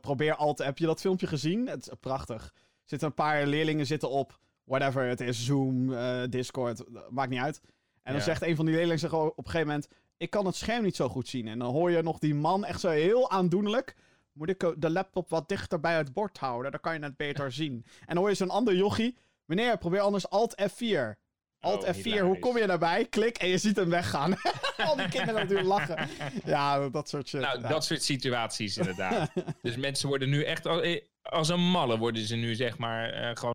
probeer 0.00 0.34
alt. 0.34 0.58
Heb 0.58 0.78
je 0.78 0.86
dat 0.86 1.00
filmpje 1.00 1.26
gezien? 1.26 1.66
Het 1.68 1.86
is 1.86 1.92
prachtig. 2.00 2.44
Er 2.54 2.60
zitten 2.84 3.08
een 3.08 3.14
paar 3.14 3.46
leerlingen 3.46 3.86
zitten 3.86 4.10
op 4.10 4.38
whatever 4.64 5.04
het 5.04 5.20
is, 5.20 5.44
Zoom, 5.44 5.92
eh, 5.92 6.22
Discord, 6.28 6.84
eh, 6.84 7.00
maakt 7.10 7.30
niet 7.30 7.40
uit. 7.40 7.60
En 8.02 8.12
dan 8.12 8.14
Ja. 8.14 8.20
zegt 8.20 8.42
een 8.42 8.56
van 8.56 8.64
die 8.64 8.74
leerlingen 8.74 9.00
zich 9.00 9.12
op 9.12 9.38
een 9.38 9.44
gegeven 9.44 9.66
moment: 9.66 9.88
ik 10.16 10.30
kan 10.30 10.46
het 10.46 10.54
scherm 10.54 10.82
niet 10.84 10.96
zo 10.96 11.08
goed 11.08 11.28
zien. 11.28 11.48
En 11.48 11.58
dan 11.58 11.72
hoor 11.72 11.90
je 11.90 12.02
nog 12.02 12.18
die 12.18 12.34
man 12.34 12.64
echt 12.64 12.80
zo 12.80 12.88
heel 12.88 13.30
aandoenlijk. 13.30 13.96
Moet 14.32 14.48
ik 14.48 14.62
eh, 14.62 14.70
de 14.76 14.90
laptop 14.90 15.30
wat 15.30 15.48
dichter 15.48 15.80
bij 15.80 15.96
het 15.96 16.12
bord 16.12 16.38
houden? 16.38 16.70
Dan 16.70 16.80
kan 16.80 16.94
je 16.94 17.00
het 17.02 17.16
beter 17.16 17.52
zien. 17.62 17.84
En 18.00 18.06
dan 18.06 18.16
hoor 18.16 18.28
je 18.28 18.34
zo'n 18.34 18.50
ander 18.50 18.74
jochie. 18.76 19.16
Meneer, 19.50 19.78
probeer 19.78 20.00
anders 20.00 20.28
Alt 20.28 20.54
F4. 20.62 21.18
Alt 21.58 21.84
Oh, 21.84 21.94
F4, 21.94 22.20
hoe 22.20 22.38
kom 22.38 22.58
je 22.58 22.66
daarbij? 22.66 23.04
Klik 23.04 23.36
en 23.36 23.48
je 23.48 23.58
ziet 23.58 23.76
hem 23.76 23.90
weggaan. 23.90 24.36
Al 24.76 24.96
die 24.96 25.08
kinderen 25.08 25.34
natuurlijk 25.34 25.68
lachen. 25.68 26.08
Ja, 26.44 26.88
dat 26.88 27.08
soort 27.08 27.28
shit. 27.28 27.40
Nou, 27.40 27.60
ja. 27.60 27.68
dat 27.68 27.84
soort 27.84 28.02
situaties 28.02 28.76
inderdaad. 28.76 29.32
dus 29.62 29.76
mensen 29.76 30.08
worden 30.08 30.28
nu 30.28 30.44
echt 30.44 30.66
eh, 30.66 31.00
als 31.22 31.48
een 31.48 31.70
malle 31.70 31.98
worden 31.98 32.22
ze 32.22 32.36
nu 32.36 32.54
zeg 32.54 32.78
maar 32.78 33.12
eh, 33.12 33.36
gewoon 33.36 33.54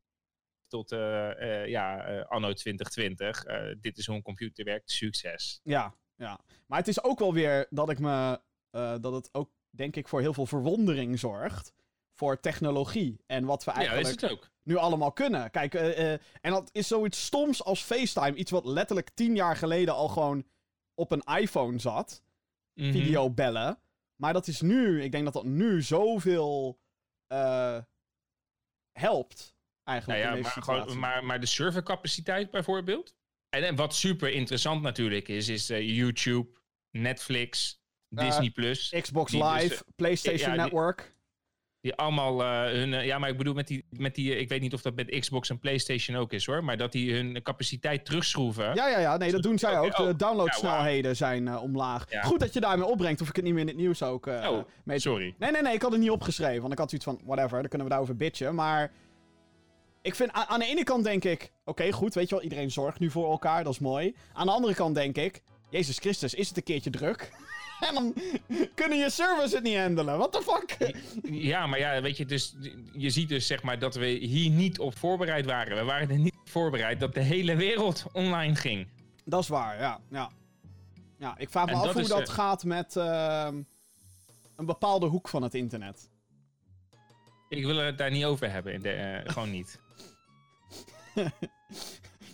tot 0.68 0.92
eh, 0.92 1.68
ja, 1.68 2.20
anno 2.22 2.54
2020. 2.54 3.44
Eh, 3.44 3.76
dit 3.80 3.98
is 3.98 4.06
hoe 4.06 4.16
een 4.16 4.22
computer 4.22 4.66
werkt. 4.66 4.92
Succes. 4.92 5.60
Ja, 5.64 5.96
ja. 6.16 6.40
Maar 6.68 6.80
het 6.80 6.88
is 6.88 7.04
ook 7.04 7.20
wel 7.20 7.34
weer 7.34 7.68
dat 7.70 7.90
ik 7.90 8.00
me. 8.00 8.42
dat 9.02 9.14
het 9.14 9.30
ook, 9.32 9.50
denk 9.70 9.96
ik, 9.96 10.08
voor 10.08 10.22
heel 10.22 10.34
veel 10.34 10.46
verwondering 10.46 11.20
zorgt. 11.20 11.74
Voor 12.14 12.40
technologie. 12.40 13.24
En 13.26 13.46
wat 13.46 13.64
we 13.64 13.72
Ja, 13.72 13.78
dat 13.78 13.86
eigenlijk 13.86 14.16
is 14.16 14.30
het 14.30 14.32
ook. 14.32 14.54
Nu 14.66 14.76
allemaal 14.76 15.12
kunnen. 15.12 15.52
Kijk, 15.52 15.74
eh, 15.74 16.14
eh, 16.14 16.20
en 16.42 16.52
dat 16.52 16.70
is 16.72 16.88
zoiets 16.88 17.26
stoms 17.26 17.64
als 17.64 17.82
FaceTime. 17.82 18.36
Iets 18.36 18.52
wat 18.52 18.66
letterlijk 18.66 19.10
tien 19.10 19.36
jaar 19.36 19.56
geleden 19.56 19.94
al 19.94 20.08
gewoon 20.08 20.46
op 20.94 21.12
een 21.12 21.24
iPhone 21.40 21.80
zat. 21.80 22.24
Mhm. 22.74 22.92
Video 22.92 23.30
bellen. 23.30 23.80
Maar 24.16 24.34
dat 24.34 24.48
is 24.48 24.62
nu, 24.62 25.04
ik 25.04 25.12
denk 25.12 25.24
dat 25.24 25.34
dat 25.34 25.46
nu 25.46 25.82
zoveel 25.82 26.80
eh, 27.28 27.80
helpt. 28.92 29.56
Eigenlijk. 29.84 30.24
Nou 30.24 30.36
ja, 30.36 30.42
maar, 30.42 30.52
gewoon, 30.52 31.00
maar, 31.00 31.26
maar 31.26 31.40
de 31.40 31.46
servercapaciteit 31.46 32.52
bijvoorbeeld. 32.52 33.16
En, 33.50 33.64
en 33.64 33.76
wat 33.76 33.96
super 33.96 34.32
interessant 34.32 34.82
natuurlijk 34.82 35.28
is, 35.28 35.48
is 35.48 35.68
YouTube, 35.68 36.60
Netflix, 36.92 37.82
Disney 38.10 38.50
Plus. 38.50 38.90
Xbox 39.02 39.32
dus, 39.32 39.42
Live, 39.42 39.84
PlayStation 39.96 40.56
ja, 40.56 40.64
Network. 40.64 41.15
Die 41.86 41.96
allemaal 41.96 42.44
eh, 42.44 42.72
hun. 42.72 42.94
eh, 42.94 43.06
ja, 43.06 43.18
maar 43.18 43.30
ik 43.30 43.38
bedoel 43.38 43.54
met 43.54 43.68
die, 43.68 43.86
met 43.90 44.16
die. 44.16 44.34
eh, 44.34 44.40
ik 44.40 44.50
weet 44.50 44.62
niet 44.62 44.74
of 44.74 44.82
dat 44.82 44.96
met 44.96 45.20
Xbox 45.20 45.50
en 45.50 45.60
PlayStation 45.60 46.18
ook 46.18 46.34
is 46.34 46.46
hoor. 46.46 46.64
Maar 46.64 46.78
dat 46.78 46.92
die 46.92 47.14
hun 47.14 47.42
capaciteit 47.44 48.06
terugschroeven. 48.06 48.76
Ja, 48.76 48.88
ja, 48.88 49.00
ja. 49.00 49.18
Nee, 49.18 49.32
dat 49.32 49.44
doen 49.44 49.60
zij 49.60 49.78
Oké, 49.78 49.86
ook. 49.86 49.96
De 49.96 50.04
oh. 50.04 50.18
downloadsnelheden 50.18 51.16
zijn 51.16 51.58
omlaag. 51.58 52.06
Ja. 52.10 52.22
Goed 52.22 52.40
dat 52.40 52.54
je 52.54 52.60
daarmee 52.60 52.86
opbrengt. 52.88 53.22
Of 53.22 53.30
ik 53.30 53.36
het 53.36 53.46
niet 53.46 53.54
meer 53.54 53.62
in 53.62 53.68
het 53.68 53.78
nieuws 53.78 54.04
ook 54.04 54.26
Oh, 54.26 54.64
mee... 54.84 55.00
Sorry. 55.00 55.36
Nee, 55.38 55.52
nee, 55.52 55.62
nee. 55.62 55.74
Ik 55.74 55.82
had 55.82 55.92
het 55.92 56.00
niet 56.00 56.10
opgeschreven. 56.10 56.62
Want 56.62 56.74
ik 56.74 56.80
had 56.80 56.90
zoiets 56.90 57.08
van, 57.08 57.20
whatever. 57.26 57.60
Dan 57.60 57.70
kunnen 57.70 57.88
we 57.88 57.94
daarover 57.94 58.16
bitchen. 58.16 58.56
Maar 58.56 58.92
ik 60.02 60.16
vind, 60.16 60.32
aan 60.32 60.60
de 60.60 60.66
ene 60.66 60.84
kant 60.84 61.04
denk 61.04 61.24
ik... 61.24 61.52
Oké, 61.66 61.92
goed. 61.92 62.14
Weet 62.14 62.30
je 62.30 62.36
wel, 62.36 62.44
iedereen 62.44 62.72
zorgt 62.72 63.00
nu 63.00 63.12
voor 63.12 63.32
elkaar. 63.32 63.64
Dat 63.64 63.74
is 63.74 63.80
mooi. 63.80 64.16
Aan 64.34 64.46
de 64.46 64.52
andere 64.52 64.74
kant 64.74 64.96
denk 64.96 65.18
ik... 65.18 65.42
Jezus 65.70 65.98
Christus, 66.00 66.34
is 66.34 66.48
het 66.48 66.58
een 66.58 66.64
keertje 66.64 66.90
druk? 66.90 67.32
En 67.88 67.94
dan 67.94 68.14
kunnen 68.76 68.98
je 68.98 69.10
servers 69.10 69.52
het 69.52 69.64
niet 69.64 69.78
handelen. 69.78 70.18
What 70.18 70.32
the 70.32 70.42
fuck? 70.42 70.94
Ja, 71.32 71.68
maar 71.68 71.80
ja, 71.80 72.02
weet 72.02 72.18
je, 72.18 72.26
dus, 72.26 72.56
je 72.94 73.10
ziet 73.10 73.30
dus 73.30 73.48
zeg 73.48 73.64
maar 73.64 73.80
dat 73.80 73.96
we 73.96 74.06
hier 74.06 74.50
niet 74.50 74.80
op 74.80 74.98
voorbereid 74.98 75.46
waren. 75.46 75.78
We 75.78 75.84
waren 75.84 76.10
er 76.10 76.18
niet 76.18 76.36
op 76.40 76.50
voorbereid 76.50 77.00
dat 77.00 77.14
de 77.14 77.22
hele 77.22 77.56
wereld 77.56 78.06
online 78.12 78.56
ging. 78.56 78.88
Dat 79.26 79.42
is 79.42 79.48
waar, 79.48 79.80
ja. 79.80 80.00
Ja, 80.10 80.30
ja 81.18 81.38
ik 81.38 81.50
vraag 81.50 81.66
me 81.66 81.72
En 81.72 81.78
af 81.78 81.84
dat 81.84 81.94
hoe 81.94 82.02
is, 82.02 82.08
dat 82.08 82.28
eh, 82.28 82.34
gaat 82.34 82.64
met 82.64 82.96
ehm, 82.96 83.62
een 84.56 84.66
bepaalde 84.66 85.06
hoek 85.06 85.28
van 85.28 85.44
het 85.44 85.54
internet. 85.54 86.10
Ik 87.50 87.66
wil 87.66 87.78
het 87.78 87.98
daar 87.98 88.12
niet 88.12 88.26
over 88.26 88.52
hebben. 88.52 88.74
In 88.74 88.82
de, 88.82 88.92
eh, 88.92 89.30
gewoon 89.34 89.52
niet. 89.52 89.80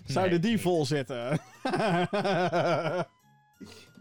Zouden 0.05 0.31
Nee, 0.31 0.41
die 0.41 0.51
niet. 0.51 0.62
vol 0.62 0.86
zitten? 0.86 1.29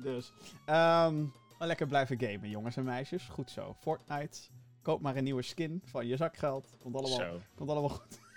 dus, 0.02 0.32
ehm, 0.64 1.24
maar 1.60 1.68
lekker 1.68 1.86
blijven 1.86 2.20
gamen, 2.20 2.48
jongens 2.48 2.76
en 2.76 2.84
meisjes. 2.84 3.24
Goed 3.24 3.50
zo. 3.50 3.76
Fortnite. 3.80 4.38
Koop 4.82 5.00
maar 5.00 5.16
een 5.16 5.24
nieuwe 5.24 5.42
skin 5.42 5.82
van 5.84 6.06
je 6.06 6.16
zakgeld. 6.16 6.76
Komt 6.82 6.94
allemaal, 6.94 7.18
Zo. 7.18 7.40
komt 7.54 7.70
allemaal 7.70 7.88
goed. 7.88 8.18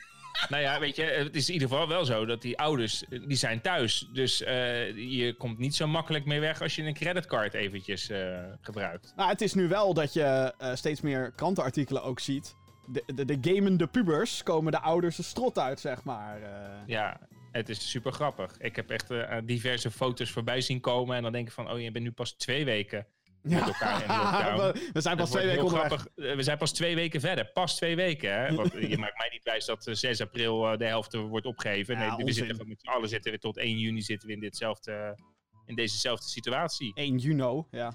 Nou 0.50 0.62
ja, 0.62 0.80
weet 0.80 0.96
je, 0.96 1.04
het 1.04 1.36
is 1.36 1.48
in 1.48 1.54
ieder 1.54 1.68
geval 1.68 1.88
wel 1.88 2.06
zo 2.06 2.26
dat 2.26 2.42
die 2.42 2.58
ouders, 2.58 3.08
eh, 3.08 3.28
die 3.28 3.38
zijn 3.38 3.62
thuis. 3.62 4.10
Dus 4.14 4.44
eh, 4.44 4.96
je 4.96 5.36
komt 5.38 5.58
niet 5.58 5.76
zo 5.76 5.88
makkelijk 5.88 6.26
mee 6.26 6.40
weg 6.40 6.62
als 6.62 6.76
je 6.76 6.84
een 6.84 6.94
creditcard 6.94 7.54
eventjes 7.54 8.10
eh, 8.10 8.44
gebruikt. 8.62 9.14
Nou, 9.16 9.30
het 9.30 9.42
is 9.42 9.54
nu 9.54 9.68
wel 9.68 9.94
dat 9.94 10.14
je 10.14 10.54
steeds 10.74 11.02
meer 11.02 11.32
krantenartikelen 11.32 12.04
ook 12.04 12.20
ziet. 12.20 12.56
De, 12.88 13.04
de, 13.16 13.26
de 13.26 13.54
gamende 13.54 13.88
pubers 13.88 14.44
komen 14.44 14.72
de 14.72 14.80
ouders 14.80 15.16
de 15.16 15.24
strot 15.24 15.60
uit, 15.60 15.80
zeg 15.80 16.04
maar. 16.04 16.40
Ja, 16.86 17.20
het 17.52 17.70
is 17.70 17.90
super 17.90 18.12
grappig. 18.12 18.58
Ik 18.58 18.76
heb 18.76 18.90
echt 18.90 19.08
diverse 19.44 19.92
foto's 19.92 20.32
voorbij 20.32 20.62
zien 20.62 20.80
komen. 20.80 21.16
En 21.16 21.24
dan 21.24 21.32
denk 21.32 21.48
ik 21.48 21.54
van, 21.54 21.72
oh, 21.72 21.82
je 21.82 21.92
bent 21.92 22.06
nu 22.06 22.12
pas 22.12 22.32
twee 22.34 22.66
weken 22.66 23.08
met 23.44 23.62
elkaar 23.68 24.02
in 24.02 24.08
lockdown. 24.18 24.58
we, 24.58 24.90
we 24.94 25.02
zijn 25.02 25.18
pas 25.18 25.30
twee 25.30 25.46
weken 25.46 25.70
grappig. 25.70 26.08
Eh, 26.16 26.36
We 26.36 26.44
zijn 26.44 26.58
pas 26.58 26.72
twee 26.74 26.96
weken 26.96 27.20
verder. 27.20 27.46
Pas 27.46 27.76
twee 27.76 27.96
weken, 27.96 28.34
hè? 28.34 28.54
Want 28.56 28.72
je 28.74 28.98
maakt 28.98 29.18
mij 29.18 29.30
niet 29.32 29.44
wijs 29.44 29.66
dat 29.66 29.88
eh, 29.88 29.94
6 29.96 30.22
april 30.22 30.72
eh, 30.72 30.78
de 30.78 30.86
helft 30.86 31.14
wordt 31.14 31.46
opgegeven. 31.46 32.00
Ja, 32.00 32.16
nee, 32.16 32.26
we 32.26 32.32
zitten 32.32 32.52
gewoon 32.56 32.70
met 32.70 32.82
z'n 32.82 32.88
allen 32.88 33.10
zitten 33.10 33.32
we 33.32 33.38
tot 33.40 33.58
1 33.58 33.78
juni 33.80 34.02
zitten 34.02 34.28
we 34.28 34.34
in, 34.34 34.40
ditzelfde, 34.40 35.18
in 35.66 35.76
dezezelfde 35.76 36.28
situatie. 36.30 36.92
1 36.96 37.18
juni, 37.18 37.64
ja. 37.72 37.94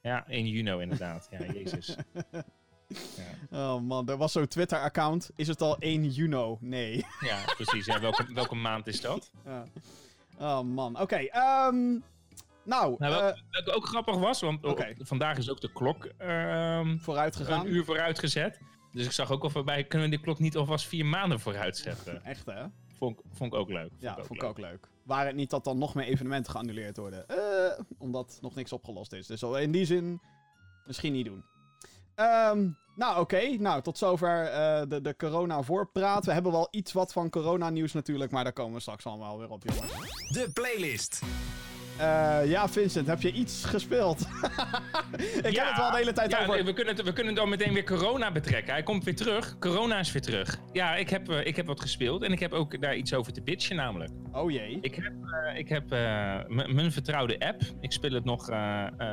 Ja, 0.00 0.26
1 0.28 0.46
juni 0.48 0.80
inderdaad. 0.82 1.28
Ja, 1.30 1.52
jezus. 1.52 1.96
Oh 3.50 3.80
man, 3.80 4.08
er 4.08 4.16
was 4.16 4.32
zo'n 4.32 4.46
Twitter-account. 4.48 5.30
Is 5.36 5.48
het 5.48 5.60
al 5.60 5.78
1 5.78 6.04
juni? 6.10 6.56
Nee. 6.60 7.06
Ja, 7.20 7.38
precies. 7.56 7.86
Ja, 7.86 8.00
welke, 8.00 8.32
welke 8.32 8.54
maand 8.54 8.86
is 8.86 9.00
dat? 9.00 9.30
Ja. 9.44 9.64
Oh 10.38 10.60
man, 10.60 11.00
oké. 11.00 11.16
ehm, 11.16 11.98
nou, 12.66 12.94
Nou, 12.98 13.12
wel- 13.12 13.28
eh, 13.32 13.40
Wat 13.50 13.74
ook 13.74 13.86
grappig 13.86 14.16
was, 14.16 14.40
want 14.40 14.64
Oké. 14.64 14.94
vandaag 14.98 15.38
is 15.38 15.50
ook 15.50 15.60
de 15.60 15.72
klok 15.72 16.04
ehm, 16.04 16.98
vooruit 16.98 17.36
gegaan. 17.36 17.60
een 17.66 17.72
uur 17.74 17.84
vooruit 17.84 18.18
gezet. 18.18 18.58
Dus 18.92 19.04
ik 19.04 19.12
zag 19.12 19.30
ook 19.30 19.42
al 19.42 19.50
voorbij, 19.50 19.84
kunnen 19.84 20.08
we 20.10 20.14
die 20.16 20.24
klok 20.24 20.38
niet 20.38 20.56
alvast 20.56 20.86
vier 20.86 21.06
maanden 21.06 21.40
vooruit 21.40 21.76
zetten? 21.76 22.24
Echt 22.32 22.46
hè? 22.46 22.64
Vond, 22.98 23.18
ik- 23.18 23.24
vond 23.32 23.52
ik 23.52 23.58
ook 23.58 23.68
leuk. 23.68 23.90
Ja, 23.98 24.12
ik 24.12 24.18
ook 24.18 24.26
vond 24.26 24.38
ik 24.38 24.42
leuk. 24.42 24.50
ook 24.50 24.58
leuk. 24.58 24.88
Waar 25.02 25.26
het 25.26 25.34
niet 25.36 25.50
dat 25.50 25.64
dan 25.64 25.78
nog 25.78 25.94
meer 25.94 26.04
evenementen 26.06 26.52
geannuleerd 26.52 26.96
worden. 26.96 27.28
Eh, 27.28 27.80
omdat 27.98 28.38
nog 28.40 28.54
niks 28.54 28.72
opgelost 28.72 29.12
is. 29.12 29.26
Dus 29.26 29.42
in 29.42 29.70
die 29.72 29.84
zin, 29.84 30.20
misschien 30.86 31.12
niet 31.12 31.24
doen. 31.24 31.44
Ehm, 32.14 32.68
nou, 32.94 33.20
oké. 33.20 33.40
Nou, 33.58 33.82
tot 33.82 33.98
zover 33.98 34.44
eh, 34.46 34.82
de, 34.88 35.00
de 35.00 35.16
corona-voorpraat. 35.16 36.24
We 36.24 36.32
hebben 36.32 36.52
wel 36.52 36.68
iets 36.70 36.92
wat 36.92 37.12
van 37.12 37.30
corona-nieuws 37.30 37.92
natuurlijk, 37.92 38.30
maar 38.30 38.44
daar 38.44 38.52
komen 38.52 38.74
we 38.74 38.80
straks 38.80 39.06
allemaal 39.06 39.38
weer 39.38 39.50
op, 39.50 39.62
jongens. 39.64 39.92
De 40.28 40.50
playlist. 40.52 41.22
Eh, 41.98 42.38
ja, 42.44 42.68
Vincent, 42.68 43.06
heb 43.06 43.22
je 43.22 43.32
iets 43.32 43.64
gespeeld? 43.64 44.20
ik 45.42 45.56
heb 45.56 45.66
het 45.66 45.76
wel 45.76 45.90
de 45.90 45.96
hele 45.96 46.12
tijd 46.12 46.30
ja, 46.30 46.40
over... 46.40 46.54
nee, 46.54 46.64
we, 46.64 46.72
kunnen 46.72 46.96
het, 46.96 47.04
we 47.04 47.12
kunnen 47.12 47.34
dan 47.34 47.48
meteen 47.48 47.72
weer 47.72 47.84
corona 47.84 48.32
betrekken. 48.32 48.72
Hij 48.72 48.82
komt 48.82 49.04
weer 49.04 49.16
terug. 49.16 49.58
Corona 49.58 49.98
is 49.98 50.12
weer 50.12 50.22
terug. 50.22 50.58
Ja, 50.72 50.96
ik 50.96 51.10
heb, 51.10 51.28
eh, 51.28 51.46
ik 51.46 51.56
heb 51.56 51.66
wat 51.66 51.80
gespeeld. 51.80 52.22
En 52.22 52.32
ik 52.32 52.40
heb 52.40 52.52
ook 52.52 52.80
daar 52.80 52.96
iets 52.96 53.14
over 53.14 53.32
te 53.32 53.42
bitchen 53.42 53.76
namelijk. 53.76 54.10
Oh 54.32 54.50
jee. 54.50 54.78
Ik 54.80 54.94
heb, 54.94 55.12
eh, 55.46 55.58
ik 55.58 55.68
heb 55.68 55.88
mijn 56.48 56.92
vertrouwde 56.92 57.38
app. 57.38 57.62
Ik 57.80 57.92
speel 57.92 58.12
het 58.12 58.24
nog 58.24 58.48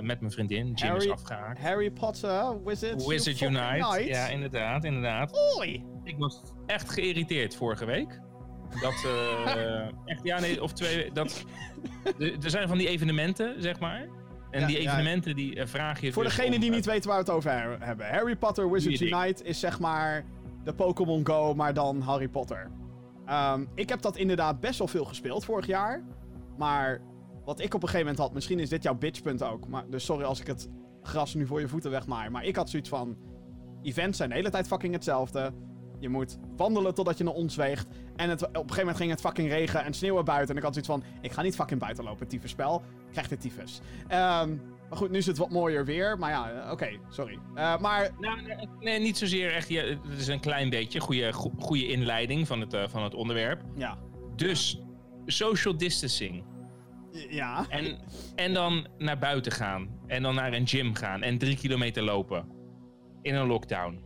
met 0.01 0.19
mijn 0.19 0.31
vriendin. 0.31 0.65
Jim 0.65 0.73
is 0.73 0.81
Harry- 0.81 1.09
afgehaakt. 1.09 1.59
Harry 1.59 1.91
Potter, 1.91 2.63
Wizards, 2.63 3.07
Wizard 3.07 3.41
Unite. 3.41 4.03
Ja, 4.05 4.27
inderdaad, 4.27 4.83
inderdaad. 4.83 5.31
Hoi. 5.31 5.83
Ik 6.03 6.17
was 6.17 6.41
echt 6.65 6.91
geïrriteerd 6.91 7.55
vorige 7.55 7.85
week. 7.85 8.19
Dat, 8.81 9.03
eh, 9.05 9.87
echt, 10.05 10.23
ja, 10.23 10.39
nee, 10.39 10.63
of 10.63 10.73
twee, 10.73 11.11
dat, 11.11 11.43
er 12.19 12.49
zijn 12.49 12.67
van 12.67 12.77
die 12.77 12.87
evenementen, 12.87 13.61
zeg 13.61 13.79
maar. 13.79 14.07
En 14.51 14.59
Ja, 14.59 14.67
die 14.67 14.81
ja. 14.81 14.89
evenementen 14.91 15.35
die 15.35 15.55
eh, 15.59 15.67
vraag 15.67 16.01
je 16.01 16.13
Voor 16.13 16.23
dus 16.23 16.35
degene 16.35 16.53
om, 16.55 16.59
die 16.61 16.69
eh, 16.69 16.75
niet 16.75 16.85
weten 16.85 17.09
waar 17.09 17.17
we 17.17 17.23
het 17.25 17.33
over 17.33 17.51
he- 17.51 17.85
hebben. 17.85 18.07
Harry 18.09 18.35
Potter 18.35 18.71
Wizards. 18.71 19.01
Unite 19.01 19.43
is 19.43 19.59
zeg 19.59 19.79
maar 19.79 20.25
de 20.63 20.73
Pokémon 20.73 21.25
Go, 21.27 21.53
maar 21.53 21.73
dan 21.73 22.01
Harry 22.01 22.27
Potter. 22.27 22.71
Ehm, 23.25 23.65
ik 23.75 23.89
heb 23.89 24.01
dat 24.01 24.17
inderdaad 24.17 24.59
best 24.59 24.77
wel 24.79 24.87
veel 24.87 25.05
gespeeld 25.05 25.45
vorig 25.45 25.65
jaar. 25.67 26.03
Maar 26.57 27.01
wat 27.45 27.59
ik 27.59 27.65
op 27.73 27.81
een 27.81 27.87
gegeven 27.89 27.99
moment 27.99 28.17
had, 28.17 28.33
misschien 28.33 28.59
is 28.59 28.69
dit 28.69 28.83
jouw 28.83 28.95
bitchpunt 28.95 29.43
ook. 29.43 29.67
Maar, 29.67 29.83
dus 29.89 30.05
sorry 30.05 30.23
als 30.23 30.39
ik 30.41 30.47
het 30.47 30.69
gras 31.03 31.33
nu 31.33 31.45
voor 31.45 31.59
je 31.59 31.67
voeten 31.67 31.91
wegmaai. 31.91 32.29
Maar 32.29 32.43
ik 32.45 32.55
had 32.55 32.69
zoiets 32.69 32.89
van, 32.89 33.17
events 33.81 34.17
zijn 34.17 34.29
de 34.29 34.35
hele 34.35 34.49
tijd 34.49 34.67
fucking 34.67 34.93
hetzelfde. 34.93 35.53
Je 36.03 36.09
moet 36.09 36.37
wandelen 36.55 36.93
totdat 36.95 37.17
je 37.17 37.23
naar 37.23 37.33
ons 37.33 37.55
weegt. 37.55 37.87
En 38.15 38.29
het, 38.29 38.41
op 38.41 38.49
een 38.49 38.59
gegeven 38.59 38.77
moment 38.79 38.97
ging 38.97 39.09
het 39.11 39.19
fucking 39.21 39.49
regen 39.49 39.83
en 39.83 39.93
sneeuwen 39.93 40.25
buiten. 40.25 40.49
En 40.49 40.57
ik 40.57 40.63
had 40.63 40.73
zoiets 40.73 40.91
van, 40.91 41.03
ik 41.21 41.31
ga 41.31 41.41
niet 41.41 41.55
fucking 41.55 41.79
buiten 41.79 42.03
lopen, 42.03 42.27
tyfus 42.27 42.49
spel. 42.51 42.75
Ik 43.05 43.11
krijg 43.11 43.27
de 43.27 43.37
tyfus. 43.37 43.81
Maar 44.09 44.97
goed, 45.01 45.11
nu 45.11 45.17
is 45.17 45.25
het 45.25 45.37
wat 45.37 45.49
mooier 45.49 45.85
weer. 45.85 46.17
Maar 46.19 46.29
ja, 46.29 46.51
eh, 46.51 46.71
oké, 46.71 46.89
sorry. 47.09 47.39
Eh, 47.55 47.79
maar 47.79 48.09
Nou, 48.19 48.41
nee, 48.41 48.67
nee, 48.79 48.99
niet 48.99 49.17
zozeer 49.17 49.53
echt. 49.53 49.69
Ja, 49.69 49.83
het 49.83 50.17
is 50.19 50.27
een 50.27 50.39
klein 50.39 50.69
beetje. 50.69 50.99
Goede, 50.99 51.33
go- 51.33 51.51
goede 51.59 51.87
inleiding 51.87 52.47
van 52.47 52.59
het, 52.59 52.73
eh, 52.73 52.87
van 52.87 53.03
het 53.03 53.13
onderwerp. 53.13 53.61
ja, 53.75 53.97
Dus, 54.35 54.81
social 55.25 55.77
distancing. 55.77 56.43
ja. 57.29 57.65
En, 57.69 57.97
en 58.35 58.53
dan 58.53 58.87
naar 58.97 59.17
buiten 59.19 59.51
gaan. 59.51 59.99
En 60.07 60.23
dan 60.23 60.35
naar 60.35 60.53
een 60.53 60.67
gym 60.67 60.93
gaan. 60.95 61.21
En 61.21 61.37
drie 61.37 61.57
kilometer 61.57 62.03
lopen. 62.03 62.45
In 63.21 63.35
een 63.35 63.47
lockdown. 63.47 64.01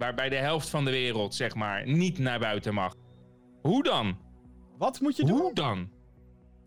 Waarbij 0.00 0.28
de 0.28 0.36
helft 0.36 0.68
van 0.70 0.84
de 0.84 0.90
wereld, 0.90 1.34
zeg 1.34 1.54
maar, 1.54 1.86
niet 1.86 2.18
naar 2.18 2.38
buiten 2.38 2.74
mag. 2.74 2.94
Hoe 3.62 3.82
dan? 3.82 4.18
Wat 4.78 5.00
moet 5.00 5.16
je 5.16 5.24
doen? 5.24 5.38
Hoe 5.40 5.54
dan? 5.54 5.90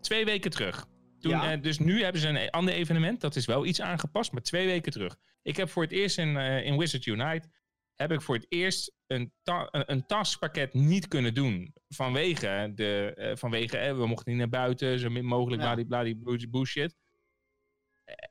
Twee 0.00 0.24
weken 0.24 0.50
terug. 0.50 0.86
Toen, 1.18 1.30
Ja. 1.30 1.52
eh, 1.52 1.62
dus 1.62 1.78
nu 1.78 2.02
hebben 2.02 2.20
ze 2.20 2.28
een 2.28 2.50
ander 2.50 2.74
evenement. 2.74 3.20
Dat 3.20 3.36
is 3.36 3.46
wel 3.46 3.66
iets 3.66 3.80
aangepast, 3.80 4.32
maar 4.32 4.42
twee 4.42 4.66
weken 4.66 4.92
terug. 4.92 5.16
Ik 5.42 5.56
heb 5.56 5.68
voor 5.70 5.82
het 5.82 5.92
eerst 5.92 6.18
in, 6.18 6.36
eh, 6.36 6.64
in 6.66 6.78
Wizard 6.78 7.06
Unite... 7.06 7.48
heb 7.94 8.12
ik 8.12 8.20
voor 8.22 8.34
het 8.34 8.46
eerst 8.48 8.92
een, 9.06 9.32
ta 9.42 9.68
een, 9.70 10.06
taskpakket 10.06 10.74
niet 10.74 11.08
kunnen 11.08 11.34
doen. 11.34 11.74
Vanwege, 11.88 12.72
de, 12.74 13.12
eh, 13.14 13.36
vanwege 13.36 13.78
eh, 13.78 13.96
we 13.96 14.06
mochten 14.06 14.30
niet 14.32 14.40
naar 14.40 14.60
buiten, 14.62 14.98
zo 14.98 15.10
min 15.10 15.24
mogelijk 15.24 15.62
Ja. 15.62 15.74
bullshit- 16.14 16.50
bullshit. 16.50 16.94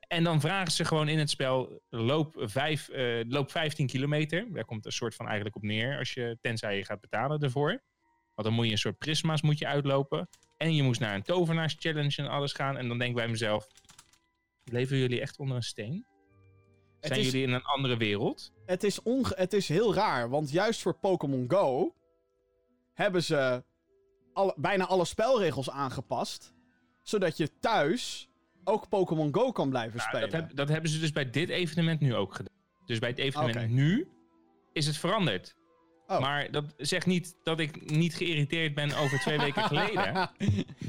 En 0.08 0.24
dan 0.24 0.40
vragen 0.40 0.72
ze 0.72 0.84
gewoon 0.84 1.08
in 1.08 1.18
het 1.18 1.30
spel, 1.30 1.80
loop, 1.88 2.34
vijf, 2.38 2.88
eh, 2.88 3.20
loop 3.28 3.50
15 3.50 3.86
kilometer. 3.86 4.52
Daar 4.52 4.64
komt 4.64 4.86
een 4.86 4.92
soort 4.92 5.14
van 5.14 5.26
eigenlijk 5.26 5.56
op 5.56 5.62
neer, 5.62 5.98
als 5.98 6.12
je, 6.12 6.38
tenzij 6.40 6.76
je 6.76 6.84
gaat 6.84 7.00
betalen 7.00 7.40
ervoor. 7.40 7.82
Want 8.34 8.48
dan 8.48 8.52
moet 8.52 8.66
je 8.66 8.72
een 8.72 8.78
soort 8.78 8.98
prisma's 8.98 9.42
moet 9.42 9.58
je 9.58 9.66
uitlopen. 9.66 10.28
En 10.56 10.74
je 10.74 10.82
moest 10.82 11.00
naar 11.00 11.14
een 11.14 11.22
tovenaars-challenge 11.22 12.16
en 12.16 12.28
alles 12.28 12.52
gaan. 12.52 12.76
En 12.76 12.88
dan 12.88 12.98
denk 12.98 13.10
ik 13.10 13.16
bij 13.16 13.28
mezelf, 13.28 13.66
leven 14.64 14.96
jullie 14.96 15.20
echt 15.20 15.38
onder 15.38 15.56
een 15.56 15.62
steen? 15.62 16.06
Zijn 17.00 17.18
is- 17.20 17.24
jullie 17.24 17.42
in 17.42 17.52
een 17.52 17.64
andere 17.64 17.96
wereld? 17.96 18.52
Het 18.66 18.84
is, 18.84 19.02
onge 19.02 19.32
het 19.36 19.52
is 19.52 19.68
heel 19.68 19.94
raar, 19.94 20.28
want 20.28 20.50
juist 20.50 20.80
voor 20.82 20.98
Pokémon 20.98 21.44
Go 21.48 21.94
hebben 22.92 23.22
ze 23.22 23.64
alle, 24.32 24.54
bijna 24.56 24.86
alle 24.86 25.04
spelregels 25.04 25.70
aangepast. 25.70 26.52
Zodat 27.02 27.36
je 27.36 27.58
thuis 27.60 28.28
ook 28.64 28.88
Pokémon 28.88 29.34
Go 29.34 29.52
kan 29.52 29.68
blijven 29.70 29.96
Nou, 29.96 30.08
spelen. 30.08 30.30
dat, 30.30 30.40
heb- 30.40 30.56
dat 30.56 30.68
hebben 30.68 30.90
ze 30.90 31.00
dus 31.00 31.12
bij 31.12 31.30
dit 31.30 31.48
evenement 31.48 32.00
nu 32.00 32.14
ook 32.14 32.34
gedaan. 32.34 32.54
Dus 32.86 32.98
bij 32.98 33.08
het 33.08 33.18
evenement 33.18 33.70
nu 33.70 34.08
is 34.72 34.86
het 34.86 34.96
veranderd. 34.96 35.56
Oh. 36.06 36.20
Maar 36.20 36.50
dat 36.50 36.74
zegt 36.76 37.06
niet 37.06 37.36
dat 37.42 37.60
ik 37.60 37.90
niet 37.90 38.14
geïrriteerd 38.14 38.74
ben 38.74 38.96
over 38.96 39.18
twee 39.20 39.38
weken 39.38 39.62
geleden. 39.72 40.30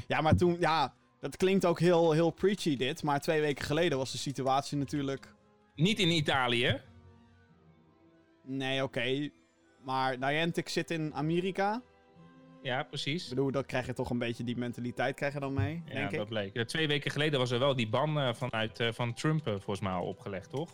ja, 0.06 0.20
maar 0.20 0.36
toen, 0.36 0.56
ja, 0.60 0.94
dat 1.20 1.36
klinkt 1.36 1.64
ook 1.66 1.80
heel, 1.80 2.12
heel 2.12 2.30
preachy 2.30 2.76
dit. 2.76 3.02
Maar 3.02 3.20
twee 3.20 3.40
weken 3.40 3.64
geleden 3.64 3.98
was 3.98 4.12
de 4.12 4.18
situatie 4.18 4.78
natuurlijk. 4.78 5.34
Niet 5.74 5.98
in 5.98 6.08
Italië. 6.10 6.80
Nee, 8.44 8.82
oké. 8.82 9.30
Maar 9.84 10.18
Niantic 10.18 10.68
zit 10.68 10.90
in 10.90 11.14
Amerika. 11.14 11.82
Ja, 12.66 12.80
Ik 12.80 12.88
precies. 12.88 13.28
bedoel, 13.28 13.50
dat 13.50 13.66
krijg 13.66 13.86
je 13.86 13.92
toch 13.92 14.10
een 14.10 14.18
beetje 14.18 14.44
die 14.44 14.56
mentaliteit 14.56 15.14
krijg 15.14 15.32
je 15.32 15.40
dan 15.40 15.52
mee, 15.54 15.82
Ja, 15.86 15.94
denk 15.94 16.10
dat 16.10 16.20
ik. 16.20 16.28
bleek. 16.28 16.68
Twee 16.68 16.86
weken 16.88 17.10
geleden 17.10 17.38
was 17.38 17.50
er 17.50 17.58
wel 17.58 17.76
die 17.76 17.88
ban 17.88 18.18
eh, 18.20 18.34
vanuit 18.34 18.80
eh, 18.80 18.92
van 18.92 19.14
Trump 19.14 19.46
eh, 19.46 19.52
volgens 19.52 19.80
mij 19.80 19.92
al 19.92 20.06
opgelegd, 20.06 20.50
toch? 20.50 20.70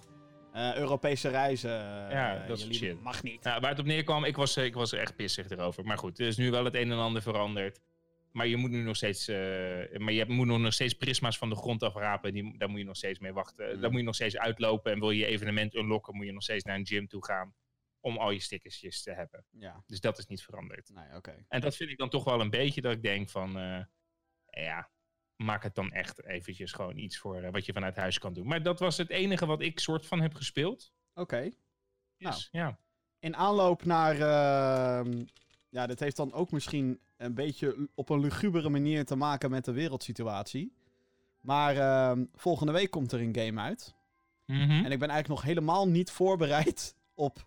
Europese 0.55 1.29
reizen. 1.29 1.71
Ja, 2.11 2.45
dat 2.47 2.61
shit. 2.61 3.03
Mag 3.03 3.23
niet. 3.23 3.45
Ja, 3.45 3.61
waar 3.61 3.71
het 3.71 3.79
op 3.79 3.87
neerkwam, 3.87 4.25
ik 4.25 4.37
was, 4.37 4.57
ik 4.57 4.75
was 4.75 4.93
echt 4.93 5.17
pissig 5.17 5.49
erover. 5.51 5.85
Maar 5.85 5.99
goed, 5.99 6.19
er 6.19 6.27
is 6.27 6.37
nu 6.37 6.51
wel 6.51 6.65
het 6.65 6.75
een 6.75 6.91
en 6.91 6.99
ander 6.99 7.23
veranderd. 7.23 7.81
maar 8.33 8.47
je 8.47 8.57
moet 8.57 8.71
nu 8.71 8.83
nog 8.83 8.97
steeds. 8.97 9.29
maar 9.99 10.13
je 10.13 10.25
moet 10.29 10.47
nog 10.47 10.73
steeds 10.73 10.95
prisma's 10.95 11.39
van 11.39 11.49
de 11.49 11.57
grond 11.57 11.83
afrapen. 11.83 12.33
Die, 12.33 12.59
daar 12.59 12.69
moet 12.69 12.79
je 12.79 12.85
nog 12.85 12.97
steeds 12.97 13.19
mee 13.19 13.33
wachten. 13.33 13.75
Mm. 13.75 13.81
Daar 13.81 13.91
moet 13.91 14.01
je 14.01 14.07
nog 14.07 14.15
steeds 14.15 14.39
uitlopen. 14.39 14.93
En 14.93 15.01
wil 15.01 15.11
je 15.11 15.19
je 15.19 15.27
evenement 15.27 15.75
unlocken, 15.75 16.17
moet 16.17 16.27
je 16.27 16.33
nog 16.33 16.43
steeds 16.43 16.65
naar 16.65 16.77
een 16.77 16.87
gym 16.87 17.07
toe 17.07 17.25
gaan. 17.25 17.55
Om 18.05 18.17
al 18.17 18.31
je 18.31 18.41
stickertjes 18.41 19.03
te 19.03 19.13
hebben. 19.13 19.45
Ja, 19.51 19.83
Dus 19.87 20.01
dat 20.01 20.19
is 20.19 20.27
niet 20.27 20.43
veranderd. 20.43 20.89
nee, 20.95 21.17
oké. 21.17 21.45
En 21.49 21.61
dat 21.61 21.77
vind 21.77 21.91
ik 21.91 21.99
dan 21.99 22.09
toch 22.11 22.25
wel 22.25 22.41
een 22.41 22.51
beetje 22.51 22.81
dat 22.81 22.93
ik 22.93 23.03
denk 23.03 23.31
van. 23.31 23.59
eh, 23.59 23.85
ja, 24.65 24.91
maak 25.37 25.63
het 25.63 25.75
dan 25.75 25.91
echt 25.93 26.25
eventjes 26.25 26.73
gewoon 26.73 26.97
iets 26.97 27.19
voor 27.19 27.43
eh, 27.43 27.51
wat 27.53 27.67
je 27.67 27.73
vanuit 27.73 27.97
huis 27.97 28.19
kan 28.19 28.33
doen. 28.33 28.47
Maar 28.47 28.63
dat 28.63 28.79
was 28.81 28.97
het 28.97 29.11
enige 29.11 29.47
wat 29.47 29.61
ik 29.61 29.79
soort 29.81 30.07
van 30.07 30.21
heb 30.21 30.35
gespeeld. 30.35 30.93
Oké. 31.15 31.41
Nou. 31.41 32.35
Dus, 32.35 32.49
ja. 32.53 32.79
In 33.19 33.37
aanloop 33.37 33.85
naar. 33.85 34.15
ehm, 34.21 35.25
ja, 35.69 35.87
dit 35.87 36.01
heeft 36.01 36.17
dan 36.17 36.33
ook 36.33 36.51
misschien 36.51 37.01
een 37.17 37.35
beetje 37.35 37.89
op 37.95 38.09
een 38.09 38.21
lugubere 38.21 38.69
manier 38.69 39.05
te 39.05 39.17
maken 39.17 39.51
met 39.51 39.65
de 39.65 39.73
wereldsituatie. 39.73 40.73
Maar 41.41 41.77
ehm, 41.77 42.25
volgende 42.35 42.73
week 42.73 42.91
komt 42.91 43.13
er 43.13 43.21
een 43.21 43.37
game 43.37 43.61
uit. 43.61 43.95
Mhm. 44.47 44.61
En 44.61 44.93
ik 44.93 44.99
ben 44.99 45.09
eigenlijk 45.09 45.29
nog 45.29 45.43
helemaal 45.43 45.89
niet 45.89 46.11
voorbereid 46.11 46.97
op, 47.15 47.47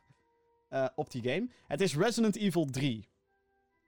eh, 0.75 0.86
op 0.96 1.12
die 1.12 1.22
game. 1.24 1.48
Het 1.67 1.82
is 1.82 1.96
Resident 1.96 2.36
Evil 2.36 2.65
3. 2.65 3.08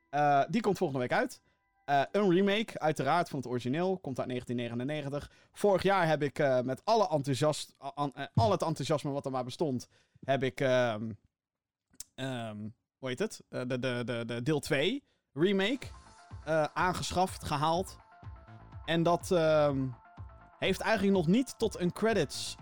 Eh, 0.10 0.44
die 0.50 0.62
komt 0.62 0.78
volgende 0.78 1.02
week 1.02 1.12
uit. 1.14 1.42
Eh, 1.86 2.02
een 2.12 2.30
remake, 2.34 2.80
uiteraard, 2.80 3.30
van 3.30 3.40
het 3.40 3.48
origineel. 3.48 3.98
Komt 3.98 4.20
uit 4.20 4.28
1999. 4.28 5.32
Vorig 5.52 5.84
jaar 5.84 6.08
heb 6.08 6.22
ik 6.24 6.38
met 6.64 6.82
alle 6.86 7.10
enthousiast, 7.10 7.76
an- 7.78 8.14
al 8.34 8.52
het 8.52 8.62
enthousiasme 8.62 9.12
wat 9.12 9.26
er 9.26 9.32
maar 9.32 9.44
bestond... 9.44 9.88
heb 10.24 10.44
ik... 10.44 10.60
ehm, 10.62 11.12
ehm, 12.16 12.58
hoe 12.98 13.10
heet 13.10 13.20
het? 13.20 13.44
De, 13.50 13.66
de, 13.80 14.02
de, 14.06 14.24
de 14.26 14.42
deel 14.42 14.60
2 14.60 15.04
remake 15.34 15.88
aangeschaft, 16.74 17.44
gehaald. 17.44 17.98
En 18.86 19.04
dat 19.04 19.32
ehm, 19.32 19.88
heeft 20.60 20.82
eigenlijk 20.82 21.18
nog 21.18 21.28
niet 21.28 21.60
tot 21.60 21.80
een 21.80 21.92
credits 21.92 22.56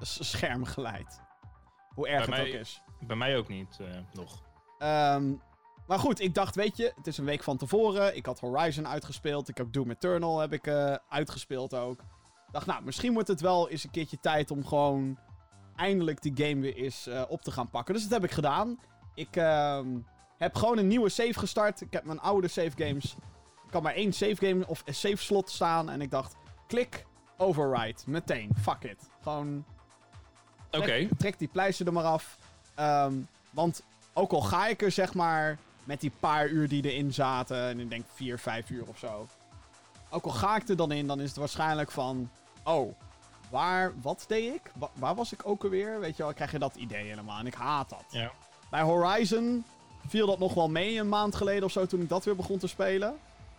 scherm 0.00 0.64
geleid. 0.64 1.20
Hoe 1.94 2.08
erg 2.08 2.26
Bij 2.26 2.38
het 2.38 2.46
mij- 2.46 2.54
ook 2.54 2.60
is. 2.60 2.82
Bij 3.06 3.16
mij 3.16 3.36
ook 3.36 3.48
niet 3.48 3.78
eh, 3.80 3.86
nog. 4.12 4.42
Ehm, 4.78 5.32
maar 5.86 5.98
goed, 5.98 6.20
ik 6.20 6.34
dacht, 6.34 6.54
weet 6.54 6.76
je, 6.76 6.92
het 6.96 7.06
is 7.06 7.18
een 7.18 7.24
week 7.24 7.42
van 7.42 7.56
tevoren. 7.56 8.16
Ik 8.16 8.26
had 8.26 8.40
Horizon 8.40 8.88
uitgespeeld. 8.88 9.48
Ik 9.48 9.56
heb 9.56 9.72
Doom 9.72 9.90
Eternal 9.90 10.38
heb 10.38 10.52
ik, 10.52 10.66
eh, 10.66 10.94
uitgespeeld 11.08 11.74
ook. 11.74 12.00
Ik 12.46 12.52
dacht, 12.54 12.66
nou, 12.66 12.84
misschien 12.84 13.12
wordt 13.12 13.28
het 13.28 13.40
wel 13.40 13.68
eens 13.68 13.84
een 13.84 13.90
keertje 13.90 14.20
tijd 14.20 14.50
om 14.50 14.66
gewoon 14.66 15.18
eindelijk 15.76 16.22
die 16.22 16.46
game 16.46 16.60
weer 16.60 16.74
eens 16.74 17.06
eh, 17.06 17.22
op 17.28 17.42
te 17.42 17.50
gaan 17.50 17.70
pakken. 17.70 17.94
Dus 17.94 18.02
dat 18.02 18.12
heb 18.12 18.24
ik 18.24 18.30
gedaan. 18.30 18.78
Ik 19.14 19.36
ehm, 19.36 19.98
heb 20.38 20.54
gewoon 20.54 20.78
een 20.78 20.86
nieuwe 20.86 21.08
save 21.08 21.38
gestart. 21.38 21.80
Ik 21.80 21.92
heb 21.92 22.04
mijn 22.04 22.20
oude 22.20 22.48
save 22.48 22.72
games. 22.76 23.16
Ik 23.66 23.72
had 23.72 23.82
maar 23.82 23.94
één 23.94 24.12
save 24.12 24.46
game 24.46 24.66
of 24.66 24.82
een 24.84 24.94
save 24.94 25.16
slot 25.16 25.50
staan. 25.50 25.90
En 25.90 26.00
ik 26.00 26.10
dacht, 26.10 26.36
klik, 26.66 27.06
override. 27.36 27.98
Meteen, 28.06 28.50
fuck 28.60 28.82
it. 28.82 29.10
Gewoon 29.22 29.64
Oké. 30.70 31.08
Trek 31.16 31.38
die 31.38 31.48
pleister 31.48 31.86
er 31.86 31.92
maar 31.92 32.04
af. 32.04 32.37
Ehm, 32.78 33.14
want 33.50 33.82
ook 34.12 34.32
al 34.32 34.40
ga 34.40 34.66
ik 34.66 34.82
er 34.82 34.90
zeg 34.90 35.14
maar 35.14 35.58
met 35.84 36.00
die 36.00 36.12
paar 36.20 36.48
uur 36.48 36.68
die 36.68 36.82
erin 36.90 37.12
zaten, 37.12 37.56
en 37.68 37.80
ik 37.80 37.90
denk 37.90 38.04
vier, 38.14 38.38
vijf 38.38 38.70
uur 38.70 38.84
of 38.86 38.98
zo. 38.98 39.26
Ook 40.10 40.24
al 40.24 40.30
ga 40.30 40.56
ik 40.56 40.68
er 40.68 40.76
dan 40.76 40.92
in, 40.92 41.06
dan 41.06 41.20
is 41.20 41.28
het 41.28 41.36
waarschijnlijk 41.38 41.90
van, 41.90 42.30
oh, 42.64 42.94
waar, 43.50 43.92
wat 44.02 44.24
deed 44.28 44.54
ik? 44.54 44.70
Wa- 44.74 44.90
waar 44.94 45.14
was 45.14 45.32
ik 45.32 45.40
ook 45.44 45.62
alweer? 45.64 46.00
Weet 46.00 46.16
je 46.16 46.22
wel, 46.22 46.32
krijg 46.32 46.50
je 46.52 46.58
dat 46.58 46.74
idee 46.76 47.04
helemaal. 47.08 47.38
En 47.38 47.46
ik 47.46 47.54
haat 47.54 47.88
dat. 47.90 48.04
Ja. 48.10 48.32
Bij 48.70 48.82
Horizon 48.82 49.64
viel 50.06 50.26
dat 50.26 50.38
nog 50.38 50.54
wel 50.54 50.68
mee 50.68 50.98
een 50.98 51.08
maand 51.08 51.34
geleden 51.34 51.64
of 51.64 51.72
zo, 51.72 51.86
toen 51.86 52.00
ik 52.00 52.08
dat 52.08 52.24
weer 52.24 52.36
begon 52.36 52.58
te 52.58 52.66
spelen. 52.66 53.16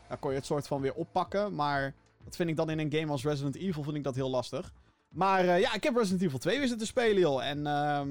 Dan 0.08 0.20
kon 0.20 0.30
je 0.32 0.38
het 0.38 0.46
soort 0.46 0.68
van 0.68 0.82
weer 0.82 0.94
oppakken, 0.94 1.56
maar 1.56 1.94
dat 2.24 2.36
vind 2.36 2.50
ik 2.50 2.56
dan 2.56 2.70
in 2.70 2.80
een 2.80 2.92
game 3.00 3.12
als 3.12 3.24
Resident 3.24 3.56
Evil 3.56 3.84
vind 3.84 3.96
ik 3.96 4.04
dat 4.04 4.16
heel 4.16 4.30
lastig. 4.30 4.72
Maar 5.10 5.46
eh, 5.48 5.60
ja, 5.60 5.74
ik 5.74 5.84
heb 5.84 5.96
Resident 5.96 6.22
Evil 6.22 6.40
2 6.40 6.58
weer 6.60 6.68
zitten 6.68 6.88
spelen, 6.88 7.20
joh. 7.20 7.46
En 7.46 7.68
ehm 7.68 8.10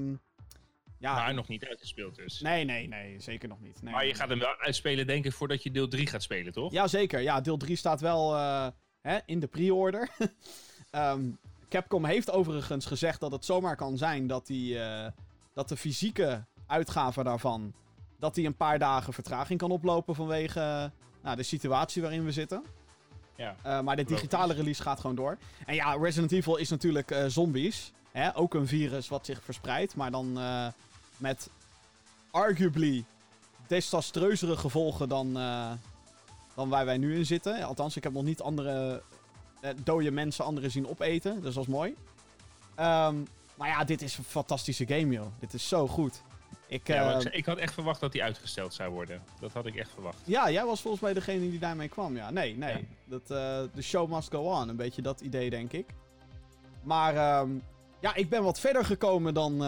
ja, 0.98 1.14
Maar 1.14 1.34
nog 1.34 1.48
niet 1.48 1.66
uitgespeeld 1.66 2.16
dus. 2.16 2.40
nee, 2.40 2.64
nee, 2.64 2.88
nee, 2.88 3.20
zeker 3.20 3.48
nog 3.48 3.60
niet. 3.60 3.82
Nee, 3.82 3.92
maar 3.92 4.06
je 4.06 4.14
gaat 4.14 4.28
hem 4.28 4.38
wel 4.38 4.56
uitspelen, 4.58 5.06
denk 5.06 5.24
ik, 5.24 5.32
voordat 5.32 5.62
je 5.62 5.70
deel 5.70 5.88
3 5.88 6.06
gaat 6.06 6.22
spelen, 6.22 6.52
toch? 6.52 6.72
Ja, 6.72 6.88
zeker. 6.88 7.20
Ja, 7.20 7.40
deel 7.40 7.56
3 7.56 7.76
staat 7.76 8.00
wel 8.00 8.36
eh, 8.36 8.66
hè, 9.00 9.18
in 9.26 9.40
de 9.40 9.46
pre-order. 9.46 10.08
Ehm, 10.90 11.30
Capcom 11.68 12.04
heeft 12.04 12.30
overigens 12.30 12.86
gezegd 12.86 13.20
dat 13.20 13.32
het 13.32 13.44
zomaar 13.44 13.76
kan 13.76 13.96
zijn 13.96 14.26
dat, 14.26 14.46
die, 14.46 14.78
eh, 14.80 15.10
dat 15.54 15.68
de 15.68 15.76
fysieke 15.76 16.44
uitgave 16.66 17.22
daarvan... 17.22 17.74
dat 18.18 18.34
die 18.34 18.46
een 18.46 18.56
paar 18.56 18.78
dagen 18.78 19.12
vertraging 19.12 19.58
kan 19.58 19.70
oplopen 19.70 20.14
vanwege 20.14 20.60
eh, 20.60 20.84
nou, 21.22 21.36
de 21.36 21.42
situatie 21.42 22.02
waarin 22.02 22.24
we 22.24 22.32
zitten. 22.32 22.64
Ja. 23.36 23.82
Maar 23.82 23.96
de 23.96 24.04
digitale 24.04 24.54
release 24.54 24.82
gaat 24.82 25.00
gewoon 25.00 25.16
door. 25.16 25.38
En 25.66 25.74
ja, 25.74 25.92
Resident 25.92 26.32
Evil 26.32 26.56
is 26.56 26.68
natuurlijk 26.68 27.24
zombies. 27.26 27.92
Hè? 28.12 28.36
Ook 28.36 28.54
een 28.54 28.66
virus 28.66 29.08
wat 29.08 29.26
zich 29.26 29.42
verspreidt, 29.42 29.96
maar 29.96 30.10
dan 30.10 30.38
met 31.18 31.50
arguably 32.30 33.04
desastreuzere 33.68 34.56
gevolgen 34.56 35.08
dan, 35.08 35.38
eh, 35.38 35.72
dan 36.54 36.68
waar 36.68 36.84
wij 36.84 36.98
nu 36.98 37.16
in 37.16 37.26
zitten. 37.26 37.62
Althans, 37.62 37.96
ik 37.96 38.02
heb 38.02 38.12
nog 38.12 38.24
niet 38.24 38.42
andere 38.42 39.02
eh, 39.60 39.70
dode 39.84 40.10
mensen 40.10 40.44
anderen 40.44 40.70
zien 40.70 40.88
opeten, 40.88 41.42
dus 41.42 41.54
dat 41.54 41.62
is 41.62 41.70
mooi. 41.70 41.94
Ehm, 42.74 43.16
maar 43.54 43.68
ja, 43.68 43.84
dit 43.84 44.02
is 44.02 44.18
een 44.18 44.24
fantastische 44.24 44.86
game, 44.86 45.12
joh. 45.12 45.26
Dit 45.38 45.54
is 45.54 45.68
zo 45.68 45.88
goed. 45.88 46.22
Ik, 46.66 46.86
Ja, 46.86 47.20
eh, 47.20 47.38
ik, 47.38 47.46
had 47.46 47.58
echt 47.58 47.74
verwacht 47.74 48.00
dat 48.00 48.12
die 48.12 48.22
uitgesteld 48.22 48.74
zou 48.74 48.92
worden. 48.92 49.22
Dat 49.40 49.52
had 49.52 49.66
ik 49.66 49.74
echt 49.74 49.90
verwacht. 49.90 50.18
ja, 50.24 50.50
jij 50.50 50.64
was 50.64 50.80
volgens 50.80 51.02
mij 51.02 51.14
degene 51.14 51.50
die 51.50 51.58
daarmee 51.58 51.88
kwam. 51.88 52.16
Ja, 52.16 52.30
nee, 52.30 52.56
nee. 52.56 52.76
Ja. 52.76 52.80
Dat, 53.04 53.26
the 53.74 53.82
show 53.82 54.12
must 54.12 54.30
go 54.30 54.40
on. 54.40 54.68
Een 54.68 54.76
beetje 54.76 55.02
dat 55.02 55.20
idee, 55.20 55.50
denk 55.50 55.72
ik. 55.72 55.86
Maar 56.82 57.16
ehm, 57.16 57.50
ja, 58.00 58.14
ik 58.14 58.28
ben 58.28 58.42
wat 58.42 58.60
verder 58.60 58.84
gekomen 58.84 59.34
dan, 59.34 59.60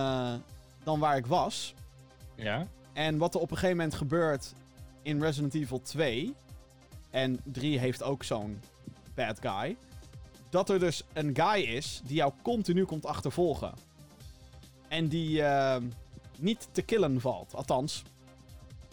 dan 0.82 0.98
waar 0.98 1.16
ik 1.16 1.26
was. 1.26 1.74
Ja? 2.34 2.66
En 2.92 3.18
wat 3.18 3.34
er 3.34 3.40
op 3.40 3.50
een 3.50 3.56
gegeven 3.56 3.76
moment 3.76 3.94
gebeurt 3.94 4.52
in 5.02 5.22
Resident 5.22 5.54
Evil 5.54 5.80
2. 5.82 6.34
En 7.10 7.40
3 7.44 7.78
heeft 7.78 8.02
ook 8.02 8.22
zo'n 8.22 8.60
bad 9.14 9.38
guy. 9.40 9.76
Dat 10.50 10.70
er 10.70 10.78
dus 10.78 11.02
een 11.12 11.36
guy 11.36 11.62
is 11.62 12.00
die 12.04 12.16
jou 12.16 12.32
continu 12.42 12.84
komt 12.84 13.06
achtervolgen. 13.06 13.72
En 14.88 15.08
die 15.08 15.42
ehm, 15.42 15.84
niet 16.38 16.68
te 16.72 16.82
killen 16.82 17.20
valt. 17.20 17.54
Althans, 17.54 18.02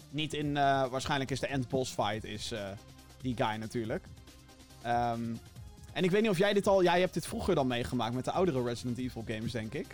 niet 0.10 0.34
in. 0.34 0.58
eh, 0.58 0.88
waarschijnlijk 0.88 1.32
is 1.32 1.40
de 1.40 1.48
end 1.48 1.68
boss 1.68 1.92
fight 1.94 2.24
is 2.24 2.52
eh, 2.52 2.68
die 3.22 3.36
guy 3.36 3.56
natuurlijk. 3.56 4.06
Ehm, 4.82 5.22
en 5.94 6.04
ik 6.04 6.12
weet 6.12 6.22
niet 6.22 6.32
of 6.32 6.38
jij 6.38 6.54
dit 6.54 6.68
al. 6.68 6.84
Jij 6.84 7.00
hebt 7.00 7.14
dit 7.14 7.28
vroeger 7.28 7.56
dan 7.56 7.68
meegemaakt 7.68 8.14
met 8.14 8.26
de 8.26 8.32
oudere 8.32 8.64
Resident 8.64 8.98
Evil 8.98 9.24
games, 9.28 9.52
denk 9.52 9.74
ik. 9.74 9.88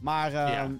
Maar 0.00 0.32
ehm, 0.34 0.52
Ja. 0.52 0.70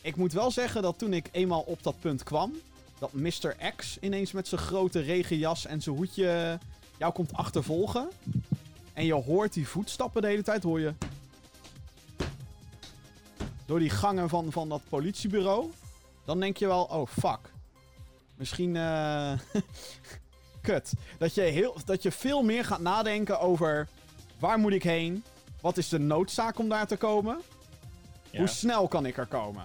ik 0.00 0.16
moet 0.16 0.32
wel 0.32 0.50
zeggen 0.50 0.82
dat 0.82 0.98
toen 0.98 1.12
ik 1.12 1.28
eenmaal 1.32 1.60
op 1.60 1.82
dat 1.82 2.00
punt 2.00 2.22
kwam, 2.22 2.52
dat 2.98 3.12
Mr. 3.12 3.56
X 3.76 3.98
ineens 4.00 4.32
met 4.32 4.48
zijn 4.48 4.60
grote 4.60 5.00
regenjas 5.00 5.66
en 5.66 5.82
zijn 5.82 5.96
hoedje 5.96 6.58
jou 6.98 7.12
komt 7.12 7.32
achtervolgen. 7.32 8.08
En 8.92 9.04
je 9.04 9.14
hoort 9.14 9.52
die 9.52 9.68
voetstappen 9.68 10.22
de 10.22 10.28
hele 10.28 10.42
tijd, 10.42 10.62
hoor 10.62 10.80
je. 10.80 10.92
Door 13.66 13.78
die 13.78 13.90
gangen 13.90 14.28
van, 14.28 14.52
van 14.52 14.68
dat 14.68 14.80
politiebureau. 14.88 15.70
Dan 16.24 16.40
denk 16.40 16.56
je 16.56 16.66
wel, 16.66 16.82
oh 16.84 17.08
fuck. 17.08 17.38
Misschien. 18.36 18.76
eh 18.76 19.32
kut. 20.60 20.92
Dat 21.18 21.34
je, 21.34 21.40
heel, 21.40 21.76
dat 21.84 22.02
je 22.02 22.10
veel 22.12 22.42
meer 22.42 22.64
gaat 22.64 22.80
nadenken 22.80 23.40
over. 23.40 23.88
Waar 24.38 24.58
moet 24.58 24.72
ik 24.72 24.82
heen? 24.82 25.24
Wat 25.60 25.76
is 25.76 25.88
de 25.88 25.98
noodzaak 25.98 26.58
om 26.58 26.68
daar 26.68 26.86
te 26.86 26.96
komen? 26.96 27.40
Ja. 28.34 28.40
Hoe 28.40 28.48
snel 28.48 28.88
kan 28.88 29.06
ik 29.06 29.16
er 29.16 29.26
komen? 29.26 29.64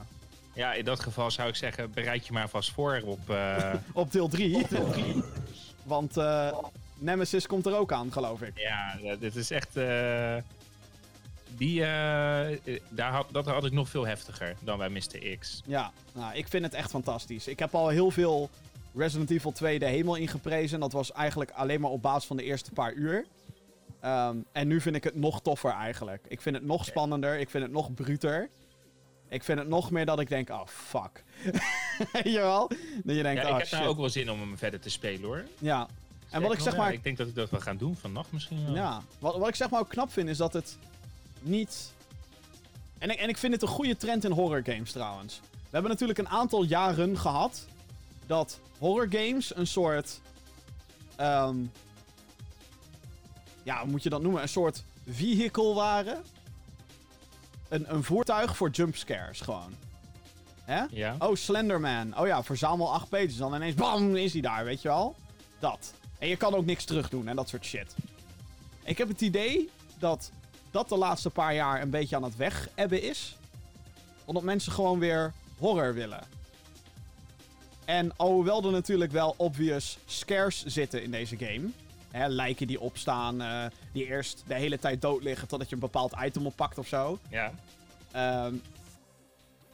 ja, 0.53 0.73
in 0.73 0.85
dat 0.85 0.99
geval 0.99 1.31
zou 1.31 1.49
ik 1.49 1.55
zeggen, 1.55 1.91
bereid 1.91 2.27
je 2.27 2.33
maar 2.33 2.49
vast 2.49 2.71
voor 2.71 3.01
op... 3.05 3.29
eh, 3.29 3.73
Op 3.93 4.11
deel 4.11 4.27
3. 4.27 4.65
Want 5.83 6.17
eh, 6.17 6.57
Nemesis 6.97 7.47
komt 7.47 7.65
er 7.65 7.75
ook 7.75 7.91
aan, 7.91 8.11
geloof 8.11 8.41
ik. 8.41 8.57
ja, 8.57 8.97
eh, 9.03 9.19
dit 9.19 9.35
is 9.35 9.51
echt... 9.51 9.73
die, 11.57 11.79
daar 12.89 13.11
had, 13.11 13.27
dat 13.31 13.45
had 13.45 13.65
ik 13.65 13.71
nog 13.71 13.89
veel 13.89 14.05
heftiger 14.07 14.55
dan 14.59 14.77
bij 14.77 14.89
Mr. 14.89 15.37
X. 15.39 15.61
Ja, 15.65 15.91
nou, 16.13 16.35
ik 16.35 16.47
vind 16.47 16.63
het 16.63 16.73
echt 16.73 16.89
fantastisch. 16.89 17.47
Ik 17.47 17.59
heb 17.59 17.75
al 17.75 17.87
heel 17.87 18.11
veel 18.11 18.49
Resident 18.95 19.29
Evil 19.31 19.51
2 19.51 19.79
de 19.79 19.85
hemel 19.85 20.15
ingeprezen. 20.15 20.79
Dat 20.79 20.91
was 20.91 21.11
eigenlijk 21.11 21.51
alleen 21.51 21.81
maar 21.81 21.91
op 21.91 22.01
basis 22.01 22.27
van 22.27 22.37
de 22.37 22.43
eerste 22.43 22.71
paar 22.71 22.93
uur. 22.93 23.25
Ehm, 23.99 24.37
en 24.51 24.67
nu 24.67 24.81
vind 24.81 24.95
ik 24.95 25.03
het 25.03 25.15
nog 25.15 25.41
toffer 25.41 25.71
eigenlijk. 25.71 26.25
Ik 26.27 26.41
vind 26.41 26.55
het 26.55 26.65
nog 26.65 26.85
spannender. 26.85 27.39
Ik 27.39 27.49
vind 27.49 27.63
het 27.63 27.71
nog 27.71 27.93
bruter. 27.93 28.49
Ik 29.29 29.43
vind 29.43 29.59
het 29.59 29.67
nog 29.67 29.91
meer 29.91 30.05
dat 30.05 30.19
ik 30.19 30.29
denk, 30.29 30.49
oh 30.49 30.67
fuck. 30.67 31.23
Weet 32.13 32.23
je 32.33 32.39
wel? 32.39 32.67
Dat 33.03 33.15
je 33.15 33.23
denkt, 33.23 33.41
Ja, 33.41 33.47
oh 33.47 33.53
ik 33.53 33.57
heb 33.57 33.67
shit. 33.67 33.77
nou 33.79 33.89
ook 33.91 33.97
wel 33.97 34.09
zin 34.09 34.31
om 34.31 34.39
hem 34.39 34.57
verder 34.57 34.79
te 34.79 34.89
spelen 34.89 35.23
hoor. 35.23 35.45
Ja. 35.59 35.87
En 36.29 36.41
wat 36.41 36.53
ik 36.53 36.59
zeg 36.59 36.75
maar... 36.77 36.87
ja, 36.87 36.93
ik 36.97 37.03
denk 37.03 37.17
dat 37.17 37.27
ik 37.27 37.35
dat 37.35 37.49
wel 37.49 37.59
gaan 37.59 37.77
doen 37.77 37.95
vannacht 37.95 38.31
misschien 38.31 38.65
wel. 38.65 38.75
Ja, 38.75 39.01
wat, 39.19 39.37
wat 39.37 39.47
ik 39.47 39.55
zeg 39.55 39.69
maar 39.69 39.79
ook 39.79 39.89
knap 39.89 40.11
vind 40.11 40.29
is 40.29 40.37
dat 40.37 40.53
het 40.53 40.77
niet. 41.41 41.93
En 42.97 43.09
ik, 43.09 43.19
en 43.19 43.29
ik 43.29 43.37
vind 43.37 43.53
het 43.53 43.61
een 43.61 43.67
goede 43.67 43.97
trend 43.97 44.23
in 44.23 44.31
horror 44.31 44.61
games 44.63 44.91
trouwens. 44.91 45.39
We 45.51 45.59
hebben 45.75 45.91
natuurlijk 45.91 46.19
een 46.19 46.29
aantal 46.29 46.63
jaren 46.63 47.17
gehad 47.17 47.65
dat 48.27 48.59
horror 48.77 49.07
games 49.09 49.55
een 49.55 49.67
soort. 49.67 50.19
ehm, 51.15 51.55
ja, 53.63 53.79
hoe 53.79 53.89
moet 53.91 54.03
je 54.03 54.09
dat 54.09 54.21
noemen? 54.21 54.41
Een 54.41 54.49
soort 54.49 54.83
vehicle 55.07 55.73
waren. 55.73 56.23
Een, 57.69 57.93
een 57.93 58.03
voertuig 58.03 58.57
voor 58.57 58.69
jumpscares 58.69 59.41
gewoon. 59.41 59.73
Hè? 60.63 60.83
Ja. 60.89 61.15
Oh, 61.19 61.35
Slenderman. 61.35 62.17
Oh 62.17 62.27
ja, 62.27 62.43
verzamel 62.43 62.93
8 62.93 63.09
pages. 63.09 63.37
Dan 63.37 63.55
ineens, 63.55 63.75
bam, 63.75 64.15
is 64.15 64.33
hij 64.33 64.41
daar, 64.41 64.65
weet 64.65 64.81
je 64.81 64.87
wel? 64.87 65.15
Dat. 65.59 65.93
En 66.19 66.27
je 66.27 66.35
kan 66.35 66.53
ook 66.55 66.65
niks 66.65 66.85
terugdoen 66.85 67.27
en 67.27 67.35
dat 67.35 67.49
soort 67.49 67.65
shit. 67.65 67.95
Ik 68.83 68.97
heb 68.97 69.07
het 69.07 69.21
idee 69.21 69.69
dat 69.99 70.31
dat 70.71 70.89
de 70.89 70.97
laatste 70.97 71.29
paar 71.29 71.53
jaar 71.53 71.81
een 71.81 71.89
beetje 71.89 72.15
aan 72.15 72.23
het 72.23 72.35
weg-ebben 72.35 73.01
is. 73.01 73.37
Omdat 74.25 74.43
mensen 74.43 74.71
gewoon 74.71 74.99
weer 74.99 75.33
horror 75.57 75.93
willen. 75.93 76.21
En 77.85 78.11
alhoewel 78.15 78.63
er 78.63 78.71
natuurlijk 78.71 79.11
wel 79.11 79.33
obvious 79.37 79.97
scares 80.05 80.65
zitten 80.65 81.03
in 81.03 81.11
deze 81.11 81.37
game. 81.37 81.69
Hè, 82.11 82.27
lijken 82.27 82.67
die 82.67 82.79
opstaan, 82.79 83.41
eh, 83.41 83.65
die 83.93 84.05
eerst 84.05 84.43
de 84.47 84.53
hele 84.53 84.79
tijd 84.79 85.01
dood 85.01 85.23
liggen 85.23 85.47
totdat 85.47 85.69
je 85.69 85.75
een 85.75 85.81
bepaald 85.81 86.13
item 86.23 86.45
oppakt 86.45 86.77
of 86.77 86.87
zo. 86.87 87.19
Ja. 87.29 87.53
Ehm, 88.11 88.55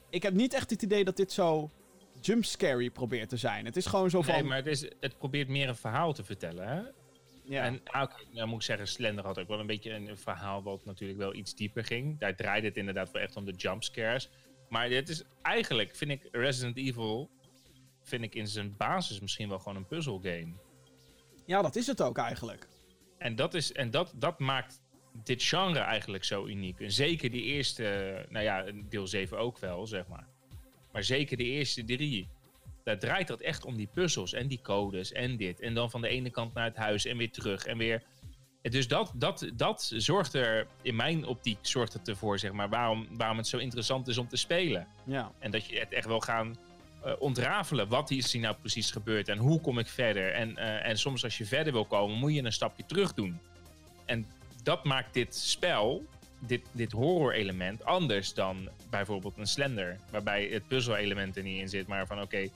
ik 0.09 0.23
heb 0.23 0.33
niet 0.33 0.53
echt 0.53 0.69
het 0.69 0.81
idee 0.81 1.03
dat 1.03 1.17
dit 1.17 1.31
zo 1.31 1.69
jumpscary 2.21 2.89
probeert 2.89 3.29
te 3.29 3.37
zijn. 3.37 3.65
Het 3.65 3.77
is 3.77 3.85
gewoon 3.85 4.09
zo 4.09 4.21
van... 4.21 4.33
Nee, 4.33 4.43
maar 4.43 4.57
het, 4.57 4.67
is, 4.67 4.81
het 4.99 5.17
probeert 5.17 5.47
meer 5.47 5.67
een 5.67 5.75
verhaal 5.75 6.13
te 6.13 6.23
vertellen. 6.23 6.67
Hè? 6.67 6.81
ja. 7.43 7.63
En 7.63 7.81
ah, 7.83 8.11
nou 8.31 8.47
moet 8.47 8.59
ik 8.59 8.65
zeggen, 8.65 8.87
Slender 8.87 9.25
had 9.25 9.39
ook 9.39 9.47
wel 9.47 9.59
een 9.59 9.67
beetje 9.67 9.91
een 9.91 10.17
verhaal 10.17 10.63
wat 10.63 10.85
natuurlijk 10.85 11.19
wel 11.19 11.33
iets 11.33 11.55
dieper 11.55 11.83
ging. 11.83 12.19
Daar 12.19 12.35
draaide 12.35 12.67
het 12.67 12.77
inderdaad 12.77 13.11
wel 13.11 13.21
echt 13.21 13.35
om 13.35 13.45
de 13.45 13.51
jumpscares. 13.51 14.29
Maar 14.69 14.89
dit 14.89 15.09
is 15.09 15.23
eigenlijk, 15.41 15.95
vind 15.95 16.11
ik, 16.11 16.27
Resident 16.31 16.77
Evil, 16.77 17.29
vind 18.01 18.23
ik 18.23 18.35
in 18.35 18.47
zijn 18.47 18.77
basis 18.77 19.19
misschien 19.19 19.49
wel 19.49 19.59
gewoon 19.59 19.75
een 19.75 19.87
puzzelgame. 19.87 20.53
Ja, 21.45 21.61
dat 21.61 21.75
is 21.75 21.87
het 21.87 22.01
ook 22.01 22.17
eigenlijk. 22.17 22.67
En 23.17 23.35
dat, 23.35 23.53
is, 23.53 23.71
en 23.71 23.91
dat, 23.91 24.13
dat 24.15 24.39
maakt 24.39 24.81
dit 25.23 25.43
genre 25.43 25.79
eigenlijk 25.79 26.23
zo 26.23 26.45
uniek. 26.45 26.79
En 26.79 26.91
zeker 26.91 27.31
die 27.31 27.43
eerste, 27.43 28.25
nou 28.29 28.43
ja, 28.43 28.65
deel 28.89 29.07
7 29.07 29.37
ook 29.37 29.59
wel, 29.59 29.87
zeg 29.87 30.07
maar. 30.07 30.27
Maar 30.91 31.03
zeker 31.03 31.37
de 31.37 31.43
eerste 31.43 31.83
drie. 31.83 32.27
Daar 32.83 32.99
draait 32.99 33.27
dat 33.27 33.41
echt 33.41 33.65
om 33.65 33.75
die 33.75 33.89
puzzels 33.93 34.33
en 34.33 34.47
die 34.47 34.61
codes 34.61 35.11
en 35.11 35.37
dit. 35.37 35.59
En 35.59 35.73
dan 35.73 35.89
van 35.89 36.01
de 36.01 36.07
ene 36.07 36.29
kant 36.29 36.53
naar 36.53 36.63
het 36.63 36.75
huis 36.75 37.05
en 37.05 37.17
weer 37.17 37.31
terug 37.31 37.65
en 37.65 37.77
weer. 37.77 38.03
Dus 38.61 38.87
dat, 38.87 39.11
dat, 39.15 39.49
dat 39.53 39.91
zorgt 39.95 40.33
er, 40.33 40.67
in 40.81 40.95
mijn 40.95 41.25
optiek, 41.25 41.57
zorgt 41.61 41.93
het 41.93 42.07
ervoor, 42.07 42.39
zeg 42.39 42.51
maar, 42.51 42.69
waarom, 42.69 43.07
waarom 43.11 43.37
het 43.37 43.47
zo 43.47 43.57
interessant 43.57 44.07
is 44.07 44.17
om 44.17 44.27
te 44.27 44.37
spelen. 44.37 44.87
Ja. 45.03 45.31
En 45.39 45.51
dat 45.51 45.65
je 45.65 45.79
het 45.79 45.93
echt 45.93 46.07
wil 46.07 46.19
gaan 46.19 46.55
ontrafelen. 47.19 47.87
Wat 47.87 48.11
is 48.11 48.31
hier 48.33 48.41
nou 48.41 48.55
precies 48.55 48.91
gebeurd 48.91 49.27
en 49.27 49.37
hoe 49.37 49.61
kom 49.61 49.79
ik 49.79 49.87
verder? 49.87 50.33
En, 50.33 50.57
eh, 50.57 50.89
en 50.89 50.97
soms 50.97 51.23
als 51.23 51.37
je 51.37 51.45
verder 51.45 51.73
wil 51.73 51.85
komen, 51.85 52.17
moet 52.17 52.33
je 52.33 52.43
een 52.43 52.53
stapje 52.53 52.85
terug 52.85 53.13
doen. 53.13 53.39
En 54.05 54.25
dat 54.63 54.83
maakt 54.83 55.13
dit 55.13 55.35
spel, 55.35 56.05
dit, 56.39 56.61
dit 56.71 56.91
horror-element, 56.91 57.85
anders 57.85 58.33
dan 58.33 58.69
bijvoorbeeld 58.89 59.37
een 59.37 59.47
Slender. 59.47 59.97
Waarbij 60.11 60.45
het 60.45 60.67
puzzel-element 60.67 61.37
er 61.37 61.43
niet 61.43 61.61
in 61.61 61.69
zit, 61.69 61.87
maar 61.87 62.07
van 62.07 62.21
oké, 62.21 62.49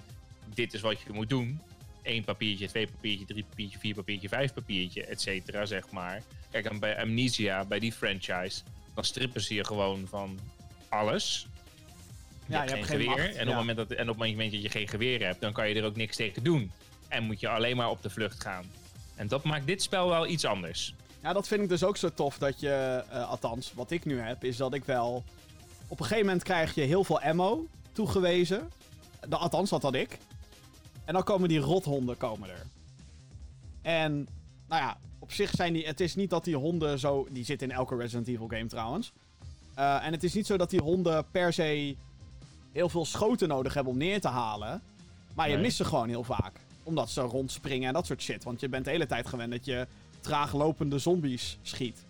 dit 0.53 0.73
is 0.73 0.81
wat 0.81 1.01
je 1.01 1.13
moet 1.13 1.29
doen. 1.29 1.61
Eén 2.03 2.23
papiertje, 2.23 2.67
twee 2.67 2.87
papiertje, 2.87 3.25
drie 3.25 3.43
papiertje, 3.49 3.79
vier 3.79 3.95
papiertje, 3.95 4.29
vijf 4.29 4.53
papiertje, 4.53 5.05
et 5.05 5.21
cetera, 5.21 5.65
zeg 5.65 5.91
maar. 5.91 6.21
Kijk, 6.51 6.65
en 6.65 6.79
bij 6.79 7.01
Amnesia, 7.01 7.65
bij 7.65 7.79
die 7.79 7.91
franchise, 7.91 8.61
dan 8.95 9.03
strippen 9.03 9.41
ze 9.41 9.53
je 9.53 9.65
gewoon 9.65 10.07
van 10.07 10.39
alles. 10.89 11.47
Je 12.49 12.55
Ja, 12.55 12.59
hebt 12.59 12.69
je 12.69 12.75
geen 12.75 12.85
hebt 12.85 13.01
geen 13.01 13.09
geweer. 13.09 13.25
macht, 13.25 13.35
en, 13.35 13.41
op 13.41 13.47
het 13.47 13.55
moment 13.55 13.77
dat, 13.77 13.91
en 13.91 14.09
op 14.09 14.19
het 14.19 14.29
moment 14.29 14.51
dat 14.51 14.61
je 14.61 14.69
geen 14.69 14.87
geweer 14.87 15.25
hebt, 15.25 15.41
dan 15.41 15.53
kan 15.53 15.69
je 15.69 15.75
er 15.75 15.85
ook 15.85 15.95
niks 15.95 16.15
tegen 16.15 16.43
doen. 16.43 16.71
En 17.07 17.23
moet 17.23 17.39
je 17.39 17.49
alleen 17.49 17.75
maar 17.75 17.89
op 17.89 18.01
de 18.01 18.09
vlucht 18.09 18.41
gaan. 18.41 18.65
En 19.15 19.27
dat 19.27 19.43
maakt 19.43 19.65
dit 19.65 19.81
spel 19.81 20.09
wel 20.09 20.27
iets 20.27 20.45
anders. 20.45 20.93
Ja, 21.21 21.33
dat 21.33 21.47
vind 21.47 21.61
ik 21.61 21.69
dus 21.69 21.83
ook 21.83 21.97
zo 21.97 22.09
tof 22.13 22.37
dat 22.37 22.59
je, 22.59 23.03
eh, 23.09 23.29
althans, 23.29 23.73
wat 23.73 23.91
ik 23.91 24.05
nu 24.05 24.19
heb, 24.19 24.43
is 24.43 24.57
dat 24.57 24.73
ik 24.73 24.85
wel... 24.85 25.23
Op 25.87 25.99
een 25.99 26.05
gegeven 26.05 26.25
moment 26.25 26.43
krijg 26.43 26.75
je 26.75 26.81
heel 26.81 27.03
veel 27.03 27.21
ammo 27.21 27.65
toegewezen. 27.91 28.69
De, 29.27 29.35
althans, 29.35 29.69
dat 29.69 29.81
had 29.81 29.93
ik. 29.93 30.17
En 31.05 31.13
dan 31.13 31.23
komen 31.23 31.49
die 31.49 31.59
rothonden 31.59 32.17
komen 32.17 32.49
er. 32.49 32.65
En, 33.81 34.27
nou 34.67 34.81
ja, 34.81 34.97
op 35.19 35.31
zich 35.31 35.51
zijn 35.51 35.73
die... 35.73 35.85
Het 35.85 35.99
is 35.99 36.15
niet 36.15 36.29
dat 36.29 36.43
die 36.43 36.55
honden 36.55 36.99
zo... 36.99 37.27
Die 37.31 37.43
zitten 37.45 37.69
in 37.69 37.75
elke 37.75 37.95
Resident 37.95 38.27
Evil 38.27 38.47
game 38.47 38.65
trouwens. 38.67 39.11
Eh, 39.75 40.05
en 40.05 40.11
het 40.11 40.23
is 40.23 40.33
niet 40.33 40.45
zo 40.45 40.57
dat 40.57 40.69
die 40.69 40.81
honden 40.81 41.25
per 41.31 41.53
se 41.53 41.95
heel 42.79 42.89
veel 42.89 43.05
schoten 43.05 43.47
nodig 43.47 43.73
hebben 43.73 43.93
om 43.93 43.99
neer 43.99 44.21
te 44.21 44.27
halen. 44.27 44.81
Maar 45.35 45.49
je 45.49 45.57
mist 45.57 45.77
ze 45.77 45.85
gewoon 45.85 46.09
heel 46.09 46.23
vaak. 46.23 46.51
Omdat 46.83 47.09
ze 47.09 47.21
rondspringen 47.21 47.87
en 47.87 47.93
dat 47.93 48.05
soort 48.05 48.21
shit. 48.21 48.43
Want 48.43 48.59
je 48.59 48.69
bent 48.69 48.85
de 48.85 48.91
hele 48.91 49.05
tijd 49.05 49.27
gewend 49.27 49.51
dat 49.51 49.65
je 49.65 49.87
traag 50.19 50.53
lopende 50.53 50.99
zombies 50.99 51.57
schiet. 51.61 52.03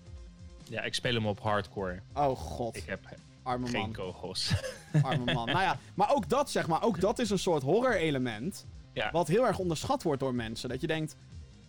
Ja, 0.69 0.81
ik 0.81 0.93
speel 0.93 1.13
hem 1.13 1.27
op 1.27 1.39
hardcore. 1.39 1.99
Oh 2.13 2.37
god, 2.37 2.75
Ik 2.75 2.83
heb 2.85 2.99
arme 3.43 3.67
geen 3.67 3.81
man. 3.81 3.91
kogels. 3.93 4.53
Arme 5.01 5.33
man. 5.33 5.45
nou 5.45 5.61
ja, 5.61 5.77
maar 5.93 6.13
ook 6.15 6.29
dat 6.29 6.51
zeg 6.51 6.67
maar, 6.67 6.83
ook 6.83 6.99
dat 6.99 7.19
is 7.19 7.29
een 7.29 7.39
soort 7.39 7.63
horror 7.63 7.95
element. 7.95 8.65
Ja. 8.93 9.11
Wat 9.11 9.27
heel 9.27 9.47
erg 9.47 9.59
onderschat 9.59 10.03
wordt 10.03 10.19
door 10.19 10.33
mensen. 10.35 10.69
Dat 10.69 10.81
je 10.81 10.87
denkt, 10.87 11.15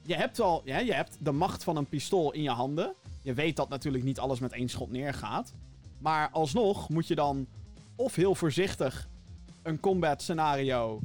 je 0.03 0.15
hebt 0.15 0.39
wel, 0.39 0.63
ja, 0.65 0.79
je 0.79 0.93
hebt 0.95 1.17
de 1.21 1.33
macht 1.33 1.65
van 1.65 1.77
een 1.77 1.87
pistool 1.87 2.33
in 2.33 2.43
je 2.43 2.51
handen. 2.51 2.95
Je 3.23 3.35
weet 3.35 3.57
dat 3.57 3.69
natuurlijk 3.69 4.05
niet 4.05 4.19
alles 4.19 4.39
met 4.39 4.53
één 4.53 4.69
schot 4.69 4.91
neergaat. 4.91 5.53
Maar 5.99 6.29
alsnog 6.31 6.89
moet 6.89 7.07
je 7.07 7.15
dan 7.15 7.47
of 8.01 8.15
heel 8.15 8.35
voorzichtig 8.35 9.09
een 9.63 9.81
combat 9.81 10.23
scenario 10.23 11.01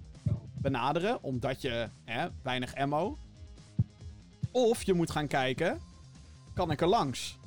benaderen, 0.53 1.23
omdat 1.23 1.61
je 1.61 1.89
hè, 2.05 2.27
weinig 2.41 2.75
ammo. 2.75 3.17
Of 4.51 4.83
je 4.83 4.93
moet 4.93 5.11
gaan 5.11 5.27
kijken, 5.27 5.79
kan 6.53 6.71
ik 6.71 6.81
er 6.81 6.87
langs? 6.87 7.37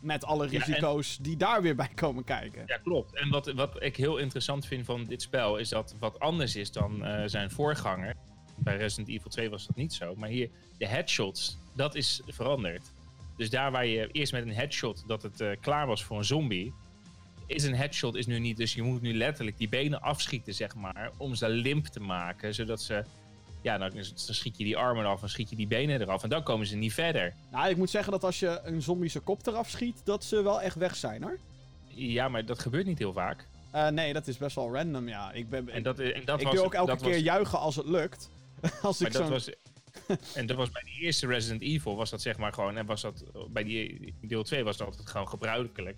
Met 0.00 0.24
alle 0.24 0.44
Ja, 0.50 0.52
en- 0.52 0.58
risico's 0.66 1.18
die 1.20 1.36
daar 1.36 1.62
weer 1.62 1.74
bij 1.76 1.88
komen 1.94 2.24
kijken. 2.24 2.62
Ja, 2.66 2.76
klopt. 2.76 3.14
En 3.16 3.30
wat, 3.30 3.52
wat 3.52 3.82
ik 3.82 3.96
heel 3.96 4.16
interessant 4.16 4.66
vind 4.66 4.84
van 4.86 5.04
dit 5.04 5.22
spel 5.22 5.56
is 5.56 5.68
dat 5.68 5.94
wat 5.98 6.18
anders 6.20 6.56
is 6.56 6.72
dan 6.72 7.04
eh, 7.04 7.22
zijn 7.26 7.50
voorganger. 7.50 8.14
Bij 8.56 8.76
Resident 8.76 9.08
Evil 9.08 9.30
2 9.30 9.50
was 9.50 9.66
dat 9.66 9.76
niet 9.76 9.92
zo. 9.92 10.14
Maar 10.16 10.28
hier, 10.28 10.50
de 10.78 10.86
headshots, 10.86 11.58
dat 11.74 11.94
is 11.94 12.22
veranderd. 12.26 12.92
Dus 13.36 13.50
daar 13.50 13.70
waar 13.70 13.86
je 13.86 14.08
eerst 14.12 14.32
met 14.32 14.42
een 14.42 14.54
headshot 14.54 15.04
dat 15.06 15.22
het 15.22 15.40
eh, 15.40 15.50
klaar 15.60 15.86
was 15.86 16.04
voor 16.04 16.18
een 16.18 16.24
zombie, 16.24 16.74
is 17.50 17.64
een 17.64 17.74
headshot 17.74 18.14
is 18.14 18.26
nu 18.26 18.38
niet. 18.38 18.56
Dus 18.56 18.74
je 18.74 18.82
moet 18.82 19.02
nu 19.02 19.14
letterlijk 19.14 19.58
die 19.58 19.68
benen 19.68 20.00
afschieten, 20.00 20.54
zeg 20.54 20.74
maar, 20.74 21.10
om 21.16 21.34
ze 21.34 21.48
limp 21.48 21.86
te 21.86 22.00
maken, 22.00 22.54
zodat 22.54 22.82
ze. 22.82 23.04
Ja, 23.62 23.78
dan, 23.78 23.90
dan 23.90 24.04
schiet 24.14 24.56
je 24.56 24.64
die 24.64 24.76
armen 24.76 25.04
eraf, 25.04 25.20
dan 25.20 25.28
schiet 25.28 25.50
je 25.50 25.56
die 25.56 25.66
benen 25.66 26.00
eraf 26.00 26.22
en 26.22 26.28
dan 26.28 26.42
komen 26.42 26.66
ze 26.66 26.76
niet 26.76 26.94
verder. 26.94 27.34
Nou, 27.50 27.68
ik 27.68 27.76
moet 27.76 27.90
zeggen 27.90 28.12
dat 28.12 28.24
als 28.24 28.38
je 28.38 28.60
een 28.64 28.82
zombie 28.82 29.10
zijn 29.10 29.24
kop 29.24 29.46
eraf 29.46 29.70
schiet, 29.70 30.00
dat 30.04 30.24
ze 30.24 30.42
wel 30.42 30.60
echt 30.60 30.76
weg 30.76 30.96
zijn 30.96 31.22
hoor. 31.22 31.38
Ja, 31.86 32.28
maar 32.28 32.44
dat 32.44 32.58
gebeurt 32.58 32.86
niet 32.86 32.98
heel 32.98 33.12
vaak. 33.12 33.46
Eh, 33.70 33.88
nee, 33.88 34.12
dat 34.12 34.26
is 34.26 34.36
best 34.36 34.56
wel 34.56 34.74
random, 34.74 35.08
ja. 35.08 35.32
Ik, 35.32 35.48
ben, 35.48 35.68
En 35.68 35.82
dat, 35.82 35.98
en 35.98 36.22
dat 36.24 36.40
ik 36.40 36.46
was, 36.46 36.54
doe 36.54 36.64
ook 36.64 36.74
elke 36.74 36.96
keer 36.96 37.12
was, 37.12 37.22
juichen 37.22 37.58
als 37.58 37.76
het 37.76 37.86
lukt. 37.86 38.30
als 38.82 38.98
Maar 38.98 39.08
ik 39.08 39.14
dat 39.14 39.22
zo'n... 39.22 39.32
was. 39.32 39.50
En 40.34 40.46
dat 40.46 40.56
was 40.56 40.70
bij 40.70 40.82
die 40.82 41.00
eerste 41.00 41.26
Resident 41.26 41.62
Evil 41.62 41.96
was 41.96 42.10
dat 42.10 42.22
zeg 42.22 42.38
maar 42.38 42.52
gewoon. 42.52 42.76
En 42.76 42.86
was 42.86 43.00
dat 43.00 43.24
bij 43.50 43.64
die 43.64 44.14
deel 44.20 44.42
2 44.42 44.64
was 44.64 44.76
dat 44.76 44.86
altijd 44.86 45.08
gewoon 45.08 45.28
gebruikelijk. 45.28 45.96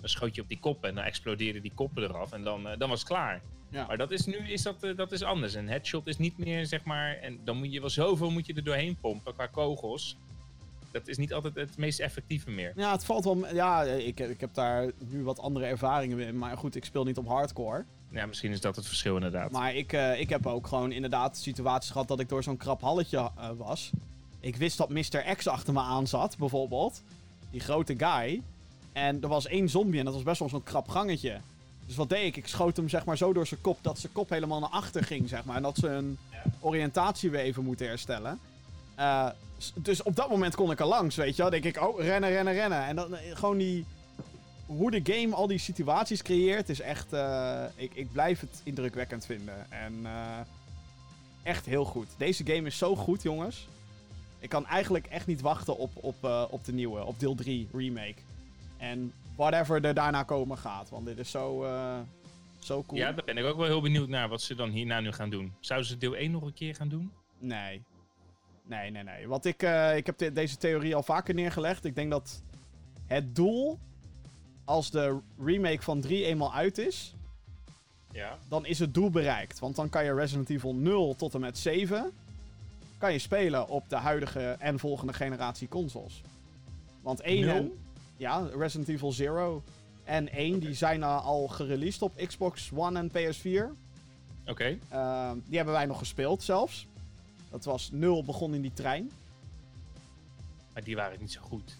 Dan 0.00 0.08
schoot 0.08 0.34
je 0.34 0.42
op 0.42 0.48
die 0.48 0.58
kop 0.60 0.84
en 0.84 0.94
dan 0.94 1.04
explodeerden 1.04 1.62
die 1.62 1.72
koppen 1.74 2.02
eraf. 2.02 2.32
En 2.32 2.42
dan, 2.42 2.68
eh, 2.68 2.78
dan 2.78 2.88
was 2.88 2.98
het 2.98 3.08
klaar. 3.08 3.40
Ja. 3.70 3.86
Maar 3.86 3.96
dat 3.96 4.10
is 4.10 4.26
nu 4.26 4.36
is 4.36 4.62
dat, 4.62 4.82
eh, 4.82 4.96
dat 4.96 5.12
is 5.12 5.22
anders. 5.22 5.54
Een 5.54 5.68
headshot 5.68 6.06
is 6.06 6.18
niet 6.18 6.38
meer 6.38 6.66
zeg 6.66 6.84
maar. 6.84 7.16
En 7.16 7.40
dan 7.44 7.56
moet 7.56 7.72
je 7.72 7.80
wel 7.80 7.90
zoveel 7.90 8.30
moet 8.30 8.46
je 8.46 8.54
er 8.54 8.64
doorheen 8.64 8.96
pompen 9.00 9.34
qua 9.34 9.46
kogels. 9.46 10.16
Dat 10.90 11.08
is 11.08 11.16
niet 11.16 11.32
altijd 11.32 11.54
het 11.54 11.76
meest 11.76 12.00
effectieve 12.00 12.50
meer. 12.50 12.72
Ja, 12.76 12.92
het 12.92 13.04
valt 13.04 13.24
wel... 13.24 13.54
Ja, 13.54 13.82
ik, 13.82 14.20
ik 14.20 14.40
heb 14.40 14.54
daar 14.54 14.90
nu 14.98 15.22
wat 15.22 15.40
andere 15.40 15.66
ervaringen 15.66 16.18
in. 16.18 16.38
Maar 16.38 16.56
goed, 16.56 16.74
ik 16.76 16.84
speel 16.84 17.04
niet 17.04 17.18
op 17.18 17.26
hardcore. 17.26 17.84
Ja, 18.10 18.26
misschien 18.26 18.50
is 18.52 18.60
dat 18.60 18.76
het 18.76 18.86
verschil 18.86 19.14
inderdaad. 19.14 19.50
Maar 19.50 19.74
ik, 19.74 19.92
eh, 19.92 20.20
ik 20.20 20.28
heb 20.28 20.46
ook 20.46 20.66
gewoon 20.66 20.92
inderdaad 20.92 21.36
situaties 21.36 21.90
gehad 21.90 22.08
dat 22.08 22.20
ik 22.20 22.28
door 22.28 22.42
zo'n 22.42 22.56
krap 22.56 22.80
halletje 22.80 23.30
was. 23.56 23.90
Ik 24.40 24.56
wist 24.56 24.78
dat 24.78 24.88
Mr. 24.88 25.34
X 25.36 25.46
achter 25.46 25.72
me 25.72 25.80
aan 25.80 26.06
zat, 26.06 26.36
bijvoorbeeld. 26.38 27.02
Die 27.50 27.60
grote 27.60 27.94
guy. 27.96 28.42
En 28.98 29.22
er 29.22 29.28
was 29.28 29.46
één 29.46 29.68
zombie 29.68 29.98
en 29.98 30.04
dat 30.04 30.14
was 30.14 30.22
best 30.22 30.38
wel 30.38 30.48
zo'n 30.48 30.62
krap 30.62 30.88
gangetje. 30.88 31.40
Dus 31.86 31.96
wat 31.96 32.08
deed 32.08 32.24
ik? 32.24 32.36
Ik 32.36 32.46
schoot 32.46 32.76
hem 32.76 32.88
zeg 32.88 33.04
maar 33.04 33.16
zo 33.16 33.32
door 33.32 33.46
zijn 33.46 33.60
kop 33.60 33.78
dat 33.80 33.98
zijn 33.98 34.12
kop 34.12 34.30
helemaal 34.30 34.60
naar 34.60 34.68
achter 34.68 35.04
ging, 35.04 35.28
zeg 35.28 35.44
maar. 35.44 35.56
En 35.56 35.62
dat 35.62 35.76
ze 35.76 35.86
hun 35.86 36.18
oriëntatie 36.60 37.30
weer 37.30 37.40
even 37.40 37.64
moeten 37.64 37.86
herstellen. 37.86 38.40
Eh, 38.94 39.28
dus 39.74 40.02
op 40.02 40.16
dat 40.16 40.30
moment 40.30 40.54
kon 40.54 40.70
ik 40.70 40.80
er 40.80 40.86
langs, 40.86 41.16
weet 41.16 41.36
je 41.36 41.42
wel. 41.42 41.50
Denk 41.50 41.64
ik, 41.64 41.82
oh, 41.82 42.00
rennen, 42.00 42.30
rennen, 42.30 42.54
rennen. 42.54 42.84
En 42.84 42.96
dan 42.96 43.16
eh, 43.16 43.36
gewoon 43.36 43.58
die... 43.58 43.84
Hoe 44.66 44.90
de 44.90 45.12
game 45.12 45.34
al 45.34 45.46
die 45.46 45.58
situaties 45.58 46.22
creëert 46.22 46.68
is 46.68 46.80
echt... 46.80 47.12
eh, 47.12 47.64
ik, 47.74 47.90
ik 47.94 48.12
blijf 48.12 48.40
het 48.40 48.60
indrukwekkend 48.62 49.26
vinden. 49.26 49.70
En 49.70 50.06
echt 51.42 51.66
heel 51.66 51.84
goed. 51.84 52.08
Deze 52.16 52.44
game 52.46 52.66
is 52.66 52.78
zo 52.78 52.96
goed, 52.96 53.22
jongens. 53.22 53.68
Ik 54.38 54.48
kan 54.48 54.66
eigenlijk 54.66 55.06
echt 55.06 55.26
niet 55.26 55.40
wachten 55.40 55.78
op, 55.78 55.90
op, 55.94 56.48
op 56.50 56.64
de 56.64 56.72
nieuwe, 56.72 57.04
op 57.04 57.20
deel 57.20 57.34
3 57.34 57.68
remake. 57.72 58.14
En 58.78 59.12
whatever 59.36 59.84
er 59.84 59.94
daarna 59.94 60.22
komen 60.22 60.58
gaat. 60.58 60.90
Want 60.90 61.06
dit 61.06 61.18
is 61.18 61.30
zo... 61.30 61.64
eh, 61.64 61.98
Zo 62.58 62.82
cool. 62.86 63.00
Ja, 63.00 63.12
daar 63.12 63.24
ben 63.24 63.36
ik 63.36 63.44
ook 63.44 63.56
wel 63.56 63.66
heel 63.66 63.80
benieuwd 63.80 64.08
naar 64.08 64.28
wat 64.28 64.40
ze 64.42 64.54
dan 64.54 64.70
hierna 64.70 65.00
nu 65.00 65.12
gaan 65.12 65.30
doen. 65.30 65.52
Zouden 65.60 65.88
ze 65.88 65.98
deel 65.98 66.16
1 66.16 66.30
nog 66.30 66.42
een 66.42 66.52
keer 66.54 66.74
gaan 66.74 66.88
doen? 66.88 67.12
Nee. 67.38 67.82
Nee, 68.64 68.90
nee, 68.90 69.02
nee. 69.02 69.28
Want 69.28 69.44
ik, 69.44 69.62
eh, 69.62 69.96
ik 69.96 70.06
heb 70.06 70.18
de- 70.18 70.32
deze 70.32 70.56
theorie 70.56 70.94
al 70.94 71.02
vaker 71.02 71.34
neergelegd. 71.34 71.84
Ik 71.84 71.94
denk 71.94 72.10
dat 72.10 72.42
het 73.06 73.36
doel, 73.36 73.78
als 74.64 74.90
de 74.90 75.18
remake 75.44 75.82
van 75.82 76.00
3 76.00 76.24
eenmaal 76.24 76.54
uit 76.54 76.78
is, 76.78 77.14
Ja. 78.12 78.38
dan 78.48 78.66
is 78.66 78.78
het 78.78 78.94
doel 78.94 79.10
bereikt. 79.10 79.58
Want 79.58 79.76
dan 79.76 79.88
kan 79.88 80.04
je 80.04 80.14
Resident 80.14 80.50
Evil 80.50 80.74
0 80.74 81.14
tot 81.16 81.34
en 81.34 81.40
met 81.40 81.58
7 81.58 82.12
kan 82.98 83.12
je 83.12 83.18
spelen 83.18 83.68
op 83.68 83.88
de 83.88 83.96
huidige 83.96 84.40
en 84.58 84.78
volgende 84.78 85.12
generatie 85.12 85.68
consoles. 85.68 86.22
Want 87.00 87.20
1 87.20 87.40
Nul? 87.46 87.54
en... 87.54 87.72
Ja, 88.18 88.48
Resident 88.56 88.88
Evil 88.88 89.12
0 89.18 89.62
en 90.04 90.28
1 90.32 90.58
die 90.58 90.74
zijn 90.74 91.02
al 91.02 91.48
gereleased 91.48 92.02
op 92.02 92.16
Xbox 92.26 92.70
One 92.74 92.98
en 92.98 93.10
PS4. 93.10 93.76
Oké. 94.46 94.78
Uh, 94.92 95.30
die 95.44 95.56
hebben 95.56 95.74
wij 95.74 95.86
nog 95.86 95.98
gespeeld 95.98 96.42
zelfs. 96.42 96.86
Dat 97.50 97.64
was 97.64 97.90
0 97.92 98.24
begon 98.24 98.54
in 98.54 98.62
die 98.62 98.72
trein. 98.74 99.10
Maar 100.72 100.84
die 100.84 100.96
waren 100.96 101.18
niet 101.20 101.32
zo 101.32 101.40
goed. 101.40 101.76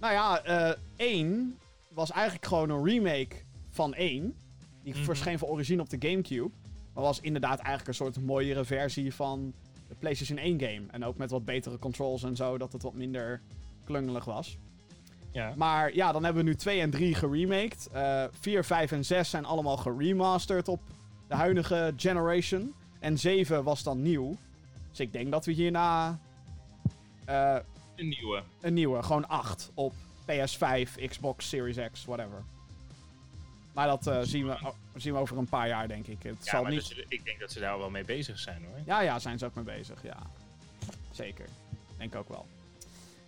Nou 0.00 0.12
ja, 0.12 0.42
eh 0.42 0.78
1 0.96 1.58
was 1.88 2.10
eigenlijk 2.10 2.46
gewoon 2.46 2.70
een 2.70 2.84
remake 2.84 3.36
van 3.70 3.94
1. 3.94 4.34
Die 4.82 4.94
Mhm. 4.94 5.04
verscheen 5.04 5.38
voor 5.38 5.48
origine 5.48 5.82
op 5.82 5.90
de 5.90 6.08
Gamecube. 6.08 6.50
Maar 6.92 7.02
was 7.04 7.20
inderdaad 7.20 7.58
eigenlijk 7.58 7.88
een 7.88 7.94
soort 7.94 8.20
mooiere 8.20 8.64
versie 8.64 9.14
van 9.14 9.52
de 9.88 9.94
PlayStation 9.98 10.38
1 10.38 10.60
game. 10.60 10.82
En 10.90 11.04
ook 11.04 11.16
met 11.16 11.30
wat 11.30 11.44
betere 11.44 11.78
controls 11.78 12.22
en 12.22 12.36
zo, 12.36 12.58
dat 12.58 12.72
het 12.72 12.82
wat 12.82 12.94
minder 12.94 13.40
klungelig 13.84 14.24
was. 14.24 14.58
Ja. 15.32 15.52
Maar 15.56 15.94
ja, 15.94 16.12
dan 16.12 16.24
hebben 16.24 16.44
we 16.44 16.48
nu 16.48 16.56
2 16.56 16.80
en 16.80 16.90
3 16.90 17.14
geremaked. 17.14 17.88
Eh 17.92 18.24
4, 18.40 18.64
5 18.64 18.92
en 18.92 19.04
6 19.04 19.30
zijn 19.30 19.44
allemaal 19.44 19.76
geremasterd 19.76 20.68
op 20.68 20.80
de 21.28 21.34
huidige 21.34 21.92
generation. 21.96 22.74
En 22.98 23.18
7 23.18 23.64
was 23.64 23.82
dan 23.82 24.02
nieuw. 24.02 24.36
Dus 24.90 25.00
ik 25.00 25.12
denk 25.12 25.30
dat 25.30 25.44
we 25.44 25.52
hierna 25.52 26.18
eh, 27.24 27.56
Een 27.96 28.08
nieuwe. 28.08 28.42
een 28.60 28.74
nieuwe, 28.74 29.02
gewoon 29.02 29.28
8 29.28 29.70
op 29.74 29.92
PS5, 30.26 30.90
Xbox 31.08 31.48
Series 31.48 31.90
X, 31.92 32.04
whatever. 32.04 32.42
Maar 33.72 33.86
dat 33.86 34.06
eh, 34.06 34.18
zien, 34.22 34.46
we, 34.46 34.72
zien 34.96 35.12
we 35.12 35.18
over 35.18 35.38
een 35.38 35.48
paar 35.48 35.68
jaar, 35.68 35.88
denk 35.88 36.06
ik. 36.06 36.22
Het 36.22 36.44
Ja, 36.44 36.50
zal 36.50 36.62
maar 36.62 36.70
niet... 36.70 36.88
dus, 36.88 37.04
ik 37.08 37.24
denk 37.24 37.40
dat 37.40 37.52
ze 37.52 37.60
daar 37.60 37.78
wel 37.78 37.90
mee 37.90 38.04
bezig 38.04 38.38
zijn 38.38 38.64
hoor. 38.64 38.80
Ja, 38.86 39.00
ja, 39.00 39.18
zijn 39.18 39.38
ze 39.38 39.44
ook 39.46 39.54
mee 39.54 39.64
bezig, 39.64 40.02
ja. 40.02 40.16
Zeker. 41.10 41.46
Denk 41.98 42.14
ook 42.14 42.28
wel. 42.28 42.46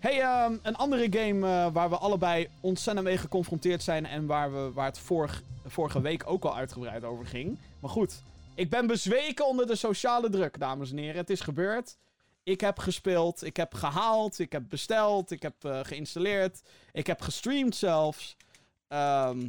Hey, 0.05 0.21
ehm, 0.21 0.57
een 0.63 0.77
andere 0.77 1.07
game 1.19 1.47
eh, 1.47 1.73
waar 1.73 1.91
we 1.91 1.97
allebei 1.97 2.49
ontzettend 2.61 3.07
mee 3.07 3.19
geconfronteerd 3.19 3.83
zijn 3.83 4.07
en 4.07 4.27
waar, 4.27 4.53
we, 4.53 4.73
waar 4.73 4.87
het 4.87 4.99
vorig, 4.99 5.43
vorige 5.65 6.01
week 6.01 6.23
ook 6.27 6.45
al 6.45 6.57
uitgebreid 6.57 7.05
over 7.05 7.27
ging. 7.27 7.59
Maar 7.81 7.91
goed, 7.91 8.23
ik 8.55 8.71
ben 8.71 8.87
bezweken 8.87 9.47
onder 9.47 9.67
de 9.67 9.77
sociale 9.77 10.31
druk, 10.31 10.59
dames 10.59 10.91
en 10.91 10.97
heren. 10.97 11.17
Het 11.17 11.31
is 11.31 11.41
gebeurd. 11.41 11.97
Ik 12.43 12.61
heb 12.61 12.79
gespeeld, 12.79 13.45
ik 13.45 13.57
heb 13.57 13.75
gehaald, 13.75 14.39
ik 14.39 14.53
heb 14.53 14.69
besteld, 14.69 15.31
ik 15.31 15.43
heb 15.43 15.65
eh, 15.65 15.81
geïnstalleerd, 15.83 16.63
ik 16.93 17.07
heb 17.07 17.21
gestreamd 17.21 17.77
zelfs. 17.77 18.37
Ehm, 18.89 19.49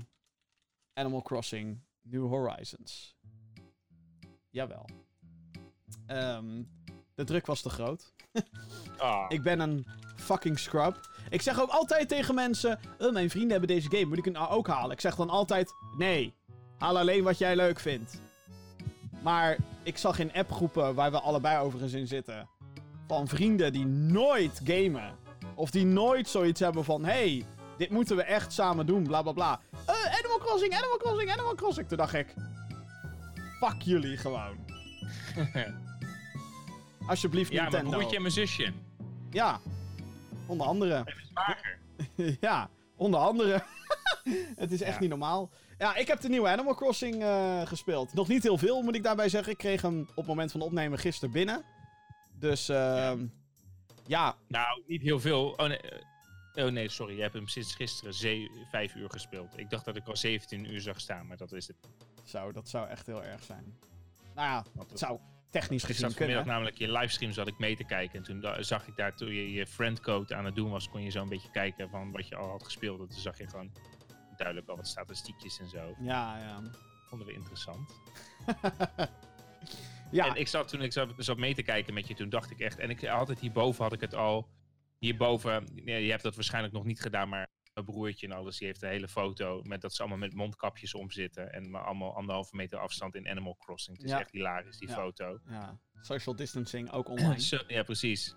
Animal 0.93 1.21
Crossing 1.21 1.79
New 2.01 2.27
Horizons. 2.27 3.15
Jawel. 4.49 4.85
Ehm, 6.05 6.63
de 7.13 7.23
druk 7.23 7.45
was 7.45 7.61
te 7.61 7.69
groot. 7.69 8.13
Ah, 8.97 9.25
Ik 9.27 9.41
ben 9.41 9.59
een 9.59 9.85
fucking 10.15 10.59
scrub. 10.59 10.99
Ik 11.29 11.41
zeg 11.41 11.61
ook 11.61 11.69
altijd 11.69 12.09
tegen 12.09 12.35
mensen: 12.35 12.79
"Oh, 12.99 13.13
Mijn 13.13 13.29
vrienden 13.29 13.51
hebben 13.51 13.67
deze 13.75 13.89
game, 13.91 14.05
moet 14.05 14.17
ik 14.17 14.25
het 14.25 14.33
nou 14.33 14.49
ook 14.49 14.67
halen? 14.67 14.91
Ik 14.91 15.01
zeg 15.01 15.15
dan 15.15 15.29
altijd: 15.29 15.71
Nee, 15.97 16.33
haal 16.77 16.97
alleen 16.97 17.23
wat 17.23 17.37
jij 17.37 17.55
leuk 17.55 17.79
vindt. 17.79 18.21
Maar 19.21 19.57
ik 19.83 19.97
zag 19.97 20.19
in 20.19 20.33
appgroepen 20.33 20.95
waar 20.95 21.11
we 21.11 21.19
allebei 21.19 21.59
overigens 21.59 21.93
in 21.93 22.07
zitten. 22.07 22.49
Van 23.07 23.27
vrienden 23.27 23.73
die 23.73 23.85
nooit 23.85 24.61
gamen. 24.63 25.15
Of 25.55 25.71
die 25.71 25.85
nooit 25.85 26.27
zoiets 26.29 26.59
hebben 26.59 26.83
van: 26.83 27.05
Hey, 27.05 27.45
dit 27.77 27.89
moeten 27.89 28.15
we 28.15 28.23
echt 28.23 28.53
samen 28.53 28.85
doen, 28.85 29.03
bla 29.03 29.21
bla 29.21 29.31
bla. 29.31 29.59
Eh, 29.85 29.95
Animal 30.19 30.37
Crossing, 30.37 30.73
Animal 30.73 30.97
Crossing, 30.97 31.31
Animal 31.31 31.55
Crossing. 31.55 31.87
Toen 31.87 31.97
dacht 31.97 32.13
ik: 32.13 32.33
Fuck 33.59 33.81
jullie 33.81 34.17
gewoon. 34.17 34.57
Alsjeblieft, 37.07 37.51
ja, 37.51 37.61
mijn 37.61 37.71
Nintendo. 37.71 37.97
broertje 37.97 38.15
en 38.15 38.21
mijn 38.21 38.33
zusje. 38.33 38.73
Ja, 39.31 39.59
onder 40.47 40.67
andere. 40.67 41.03
Even 41.05 41.25
zwager. 41.27 41.77
ja, 42.47 42.69
onder 42.95 43.19
andere. 43.19 43.63
het 44.55 44.71
is 44.71 44.81
echt 44.81 44.93
Ja. 44.93 44.99
niet 44.99 45.09
normaal. 45.09 45.49
Ja, 45.77 45.95
ik 45.95 46.07
heb 46.07 46.19
de 46.21 46.29
nieuwe 46.29 46.47
Animal 46.49 46.75
Crossing 46.75 47.23
eh, 47.23 47.61
gespeeld. 47.65 48.13
Nog 48.13 48.27
niet 48.27 48.43
heel 48.43 48.57
veel, 48.57 48.81
moet 48.81 48.95
ik 48.95 49.03
daarbij 49.03 49.29
zeggen. 49.29 49.51
Ik 49.51 49.57
kreeg 49.57 49.81
hem 49.81 49.99
op 50.01 50.15
het 50.15 50.25
moment 50.25 50.51
van 50.51 50.61
opnemen 50.61 50.99
gisteren 50.99 51.33
binnen. 51.33 51.63
Dus, 52.39 52.69
ehm 52.69 53.25
ja. 54.07 54.35
Nou, 54.47 54.83
niet 54.87 55.01
heel 55.01 55.19
veel. 55.19 55.47
Oh 55.57 55.67
nee, 55.67 55.81
eh, 55.81 56.65
oh, 56.65 56.71
nee 56.71 56.89
sorry. 56.89 57.15
Je 57.15 57.21
hebt 57.21 57.33
hem 57.33 57.47
sinds 57.47 57.75
gisteren 57.75 58.13
ze- 58.13 58.65
vijf 58.71 58.95
uur 58.95 59.09
gespeeld. 59.09 59.57
Ik 59.57 59.69
dacht 59.69 59.85
dat 59.85 59.95
ik 59.95 60.07
al 60.07 60.17
17 60.17 60.73
uur 60.73 60.81
zag 60.81 60.99
staan, 60.99 61.27
maar 61.27 61.37
dat 61.37 61.51
is 61.51 61.67
het. 61.67 61.77
Zo, 62.23 62.51
dat 62.51 62.69
zou 62.69 62.87
echt 62.87 63.05
heel 63.05 63.23
erg 63.23 63.43
zijn. 63.43 63.77
Nou 64.35 64.47
ja, 64.47 64.65
het 64.89 64.99
zou 64.99 65.19
technisch 65.51 65.83
gezien 65.83 66.09
zat 66.09 66.13
vanmiddag 66.13 66.43
kunnen. 66.43 66.53
namelijk 66.53 66.77
je 66.77 66.91
livestream 66.91 67.31
zat 67.31 67.47
ik 67.47 67.57
mee 67.57 67.75
te 67.75 67.83
kijken. 67.83 68.17
En 68.17 68.23
toen 68.23 68.63
zag 68.63 68.87
ik 68.87 68.95
daar, 68.95 69.15
toen 69.15 69.33
je 69.33 69.51
je 69.51 69.67
friendcode 69.67 70.35
aan 70.35 70.45
het 70.45 70.55
doen 70.55 70.69
was, 70.69 70.89
kon 70.89 71.01
je 71.01 71.09
zo 71.09 71.21
een 71.21 71.29
beetje 71.29 71.51
kijken 71.51 71.89
van 71.89 72.11
wat 72.11 72.27
je 72.27 72.35
al 72.35 72.49
had 72.49 72.63
gespeeld. 72.63 72.99
En 72.99 73.07
toen 73.07 73.19
zag 73.19 73.37
je 73.37 73.47
gewoon 73.47 73.71
duidelijk 74.37 74.67
al 74.69 74.75
wat 74.75 74.87
statistiekjes 74.87 75.59
en 75.59 75.69
zo. 75.69 75.95
Ja, 76.01 76.37
ja. 76.37 76.61
Vonden 77.09 77.27
we 77.27 77.33
interessant. 77.33 77.93
Ja, 80.11 80.27
En 80.27 80.35
ik 80.35 80.47
zat 80.47 80.67
toen 80.67 80.81
ik 80.81 80.93
zat, 80.93 81.13
zat 81.17 81.37
mee 81.37 81.55
te 81.55 81.63
kijken 81.63 81.93
met 81.93 82.07
je, 82.07 82.13
toen 82.13 82.29
dacht 82.29 82.51
ik 82.51 82.59
echt. 82.59 82.79
En 82.79 82.89
ik 82.89 83.01
had 83.01 83.27
het 83.27 83.39
hierboven, 83.39 83.83
had 83.83 83.93
ik 83.93 84.01
het 84.01 84.15
al. 84.15 84.47
Hierboven, 84.99 85.67
je 85.85 85.91
hebt 85.91 86.23
dat 86.23 86.35
waarschijnlijk 86.35 86.73
nog 86.73 86.83
niet 86.83 87.01
gedaan, 87.01 87.29
maar 87.29 87.47
broertje 87.85 88.27
en 88.27 88.33
alles, 88.33 88.57
die 88.57 88.67
heeft 88.67 88.81
een 88.81 88.89
hele 88.89 89.07
foto 89.07 89.61
met 89.63 89.81
dat 89.81 89.93
ze 89.93 89.99
allemaal 89.99 90.17
met 90.17 90.33
mondkapjes 90.33 90.93
om 90.93 91.11
zitten. 91.11 91.53
En 91.53 91.69
maar 91.69 91.83
allemaal 91.83 92.15
anderhalve 92.15 92.55
meter 92.55 92.79
afstand 92.79 93.15
in 93.15 93.27
Animal 93.29 93.55
Crossing. 93.59 93.97
Het 93.97 94.05
is 94.05 94.11
Ja. 94.11 94.19
echt 94.19 94.31
hilarisch, 94.31 94.77
die 94.77 94.87
Ja. 94.89 94.95
foto. 94.95 95.39
ja. 95.49 95.79
Social 96.01 96.35
distancing 96.35 96.91
ook 96.91 97.09
online. 97.09 97.63
Ja, 97.67 97.83
precies. 97.83 98.35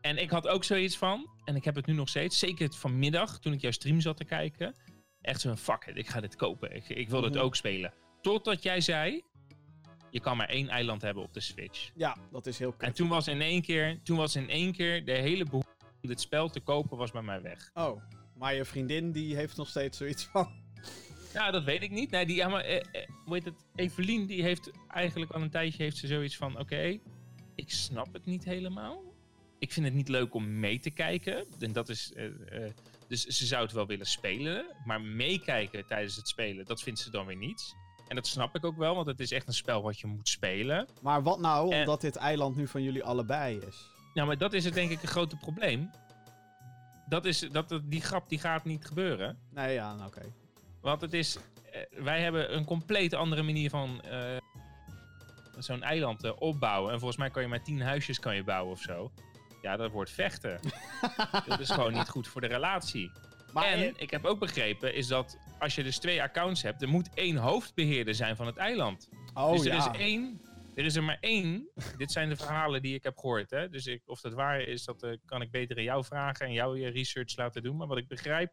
En 0.00 0.18
ik 0.18 0.30
had 0.30 0.48
ook 0.48 0.64
zoiets 0.64 0.98
van, 0.98 1.30
en 1.44 1.56
ik 1.56 1.64
heb 1.64 1.74
het 1.74 1.86
nu 1.86 1.92
nog 1.94 2.08
steeds, 2.08 2.38
zeker 2.38 2.64
het 2.66 2.76
vanmiddag, 2.76 3.38
toen 3.38 3.52
ik 3.52 3.60
jouw 3.60 3.70
stream 3.70 4.00
zat 4.00 4.16
te 4.16 4.24
kijken. 4.24 4.74
Echt 5.20 5.40
zo'n 5.40 5.56
fuck 5.56 5.84
it, 5.86 5.96
ik 5.96 6.08
ga 6.08 6.20
dit 6.20 6.36
kopen. 6.36 6.74
Ik, 6.76 6.88
ik 6.88 7.08
wil 7.08 7.20
dit 7.20 7.34
Mhm. 7.34 7.42
ook 7.42 7.56
spelen. 7.56 7.92
Totdat 8.20 8.62
jij 8.62 8.80
zei, 8.80 9.22
je 10.10 10.20
kan 10.20 10.36
maar 10.36 10.48
één 10.48 10.68
eiland 10.68 11.02
hebben 11.02 11.22
op 11.22 11.32
de 11.34 11.40
Switch. 11.40 11.90
Ja, 11.94 12.16
dat 12.30 12.46
is 12.46 12.58
heel 12.58 12.70
En 12.72 12.76
kut. 12.78 12.94
toen 12.96 13.08
was 13.08 13.28
in 13.28 13.40
één 13.40 13.62
keer, 13.62 14.02
toen 14.02 14.16
was 14.16 14.36
in 14.36 14.48
één 14.48 14.72
keer 14.72 15.04
de 15.04 15.12
hele 15.12 15.44
behoefte 15.44 15.68
om 16.02 16.08
dit 16.08 16.20
spel 16.20 16.48
te 16.48 16.60
kopen 16.60 16.96
was 16.96 17.10
bij 17.10 17.22
mij 17.22 17.42
weg. 17.42 17.70
Oh, 17.74 18.02
maar 18.40 18.54
je 18.54 18.64
vriendin 18.64 19.12
die 19.12 19.36
heeft 19.36 19.56
nog 19.56 19.68
steeds 19.68 19.98
zoiets 19.98 20.24
van... 20.24 20.48
Ja, 21.32 21.50
dat 21.50 21.64
weet 21.64 21.82
ik 21.82 21.90
niet. 21.90 22.10
Nee, 22.10 22.26
die, 22.26 22.36
ja, 22.36 22.48
maar, 22.48 22.64
eh, 22.64 22.76
eh, 22.76 23.08
hoe 23.24 23.34
heet 23.34 23.44
het? 23.44 23.54
Evelien, 23.74 24.26
die 24.26 24.42
heeft 24.42 24.70
eigenlijk 24.88 25.30
al 25.30 25.40
een 25.42 25.50
tijdje 25.50 25.82
heeft 25.82 25.96
ze 25.96 26.06
zoiets 26.06 26.36
van, 26.36 26.58
oké, 26.58 26.98
ik 27.54 27.70
snap 27.70 28.12
het 28.12 28.26
niet 28.26 28.44
helemaal. 28.44 29.02
Ik 29.58 29.72
vind 29.72 29.86
het 29.86 29.94
niet 29.94 30.08
leuk 30.08 30.34
om 30.34 30.60
mee 30.60 30.80
te 30.80 30.90
kijken. 30.90 31.46
En 31.58 31.72
dat 31.72 31.88
is, 31.88 32.12
eh, 32.12 32.26
eh, 32.26 32.72
dus 33.08 33.24
ze 33.24 33.46
zou 33.46 33.62
het 33.62 33.72
wel 33.72 33.86
willen 33.86 34.06
spelen, 34.06 34.66
maar 34.84 35.00
meekijken 35.00 35.86
tijdens 35.86 36.16
het 36.16 36.28
spelen, 36.28 36.64
dat 36.66 36.82
vindt 36.82 37.00
ze 37.00 37.10
dan 37.10 37.26
weer 37.26 37.36
niet. 37.36 37.74
En 38.08 38.16
dat 38.16 38.26
snap 38.26 38.56
ik 38.56 38.64
ook 38.64 38.76
wel, 38.76 38.94
want 38.94 39.06
het 39.06 39.20
is 39.20 39.32
echt 39.32 39.46
een 39.46 39.54
spel 39.54 39.82
wat 39.82 39.98
je 39.98 40.06
moet 40.06 40.28
spelen. 40.28 40.88
Maar 41.02 41.22
wat 41.22 41.40
nou, 41.40 41.72
En- 41.72 41.78
omdat 41.80 42.00
dit 42.00 42.16
eiland 42.16 42.56
nu 42.56 42.66
van 42.68 42.82
jullie 42.82 43.04
allebei 43.04 43.58
is? 43.68 43.90
Nou, 44.14 44.26
maar 44.26 44.38
dat 44.38 44.52
is 44.52 44.64
het 44.64 44.74
denk 44.74 44.90
ik 44.90 45.02
een 45.02 45.08
grote 45.08 45.36
probleem. 45.36 45.90
Dat 47.10 47.24
is, 47.24 47.38
dat, 47.52 47.80
die 47.84 48.00
grap 48.00 48.28
die 48.28 48.38
gaat 48.38 48.64
niet 48.64 48.84
gebeuren. 48.86 49.38
Nee, 49.50 49.74
ja, 49.74 49.94
nou, 49.94 50.06
oké. 50.06 50.22
Want 50.80 51.00
het 51.00 51.12
is. 51.12 51.38
eh, 51.72 51.80
wij 52.02 52.20
hebben 52.20 52.56
een 52.56 52.64
compleet 52.64 53.14
andere 53.14 53.42
manier 53.42 53.70
van. 53.70 54.02
eh, 54.02 54.36
zo'n 55.58 55.82
eiland 55.82 56.24
eh, 56.24 56.32
opbouwen. 56.38 56.92
En 56.92 56.98
volgens 56.98 57.18
mij 57.18 57.30
kan 57.30 57.42
je 57.42 57.48
maar 57.48 57.62
tien 57.62 57.80
huisjes 57.82 58.18
kan 58.20 58.34
je 58.34 58.44
bouwen 58.44 58.72
of 58.72 58.80
zo. 58.80 59.10
Ja, 59.62 59.76
dat 59.76 59.90
wordt 59.90 60.10
vechten. 60.10 60.60
dat 61.48 61.60
is 61.60 61.70
gewoon 61.70 61.92
niet 61.92 62.08
goed 62.08 62.28
voor 62.28 62.40
de 62.40 62.46
relatie. 62.46 63.10
Maar 63.52 63.64
en 63.64 63.94
ik 63.96 64.10
heb 64.10 64.24
ook 64.24 64.38
begrepen, 64.38 64.94
is 64.94 65.06
dat 65.06 65.38
als 65.58 65.74
je 65.74 65.82
dus 65.82 65.98
twee 65.98 66.22
accounts 66.22 66.62
hebt, 66.62 66.82
er 66.82 66.88
moet 66.88 67.08
één 67.14 67.36
hoofdbeheerder 67.36 68.14
zijn 68.14 68.36
van 68.36 68.46
het 68.46 68.56
eiland. 68.56 69.08
oh 69.34 69.52
dus 69.52 69.60
er 69.66 69.72
ja. 69.74 69.92
is 69.92 69.98
één. 69.98 70.40
Er 70.74 70.84
is 70.84 70.96
er 70.96 71.04
maar 71.04 71.18
één. 71.20 71.68
Dit 71.96 72.12
zijn 72.12 72.28
de 72.28 72.36
verhalen 72.36 72.82
die 72.82 72.94
ik 72.94 73.02
heb 73.02 73.18
gehoord. 73.18 73.50
Hè? 73.50 73.68
Dus 73.68 73.86
ik, 73.86 74.02
of 74.06 74.20
dat 74.20 74.32
waar 74.32 74.60
is, 74.60 74.84
dat 74.84 75.02
eh, 75.02 75.16
kan 75.24 75.42
ik 75.42 75.50
beter 75.50 75.76
aan 75.76 75.82
jou 75.82 76.04
vragen 76.04 76.46
en 76.46 76.52
jou 76.52 76.78
je 76.78 76.88
research 76.90 77.36
laten 77.36 77.62
doen. 77.62 77.76
Maar 77.76 77.86
wat 77.86 77.98
ik 77.98 78.08
begrijp, 78.08 78.52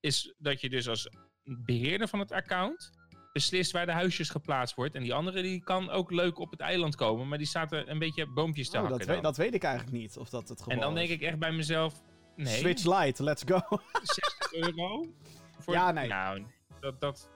is 0.00 0.34
dat 0.38 0.60
je 0.60 0.68
dus 0.68 0.88
als 0.88 1.08
beheerder 1.44 2.08
van 2.08 2.18
het 2.18 2.32
account 2.32 2.90
beslist 3.32 3.72
waar 3.72 3.86
de 3.86 3.92
huisjes 3.92 4.30
geplaatst 4.30 4.74
wordt. 4.74 4.94
En 4.94 5.02
die 5.02 5.14
andere 5.14 5.42
die 5.42 5.62
kan 5.62 5.90
ook 5.90 6.10
leuk 6.10 6.38
op 6.38 6.50
het 6.50 6.60
eiland 6.60 6.94
komen, 6.96 7.28
maar 7.28 7.38
die 7.38 7.46
staat 7.46 7.72
er 7.72 7.88
een 7.88 7.98
beetje 7.98 8.26
boompjes 8.26 8.70
te 8.70 8.78
Oh, 8.78 8.88
hakken. 8.88 9.06
dat, 9.06 9.22
dat 9.22 9.36
weet 9.36 9.54
ik 9.54 9.62
eigenlijk 9.62 9.96
niet, 9.96 10.16
of 10.16 10.28
dat 10.28 10.48
het 10.48 10.58
geval 10.58 10.72
en 10.74 10.80
dan 10.80 10.94
denk 10.94 11.08
ik 11.08 11.20
echt 11.22 11.38
bij 11.38 11.52
mezelf, 11.52 12.02
nee, 12.36 12.56
Switch 12.58 12.84
Lite, 12.84 13.22
let's 13.22 13.42
go. 13.46 13.60
60 14.02 14.52
euro? 14.52 15.06
Voor, 15.58 15.74
Ja, 15.74 15.90
nee. 15.90 16.08
Nou, 16.08 16.46
dat, 16.80 17.00
dat, 17.00 17.30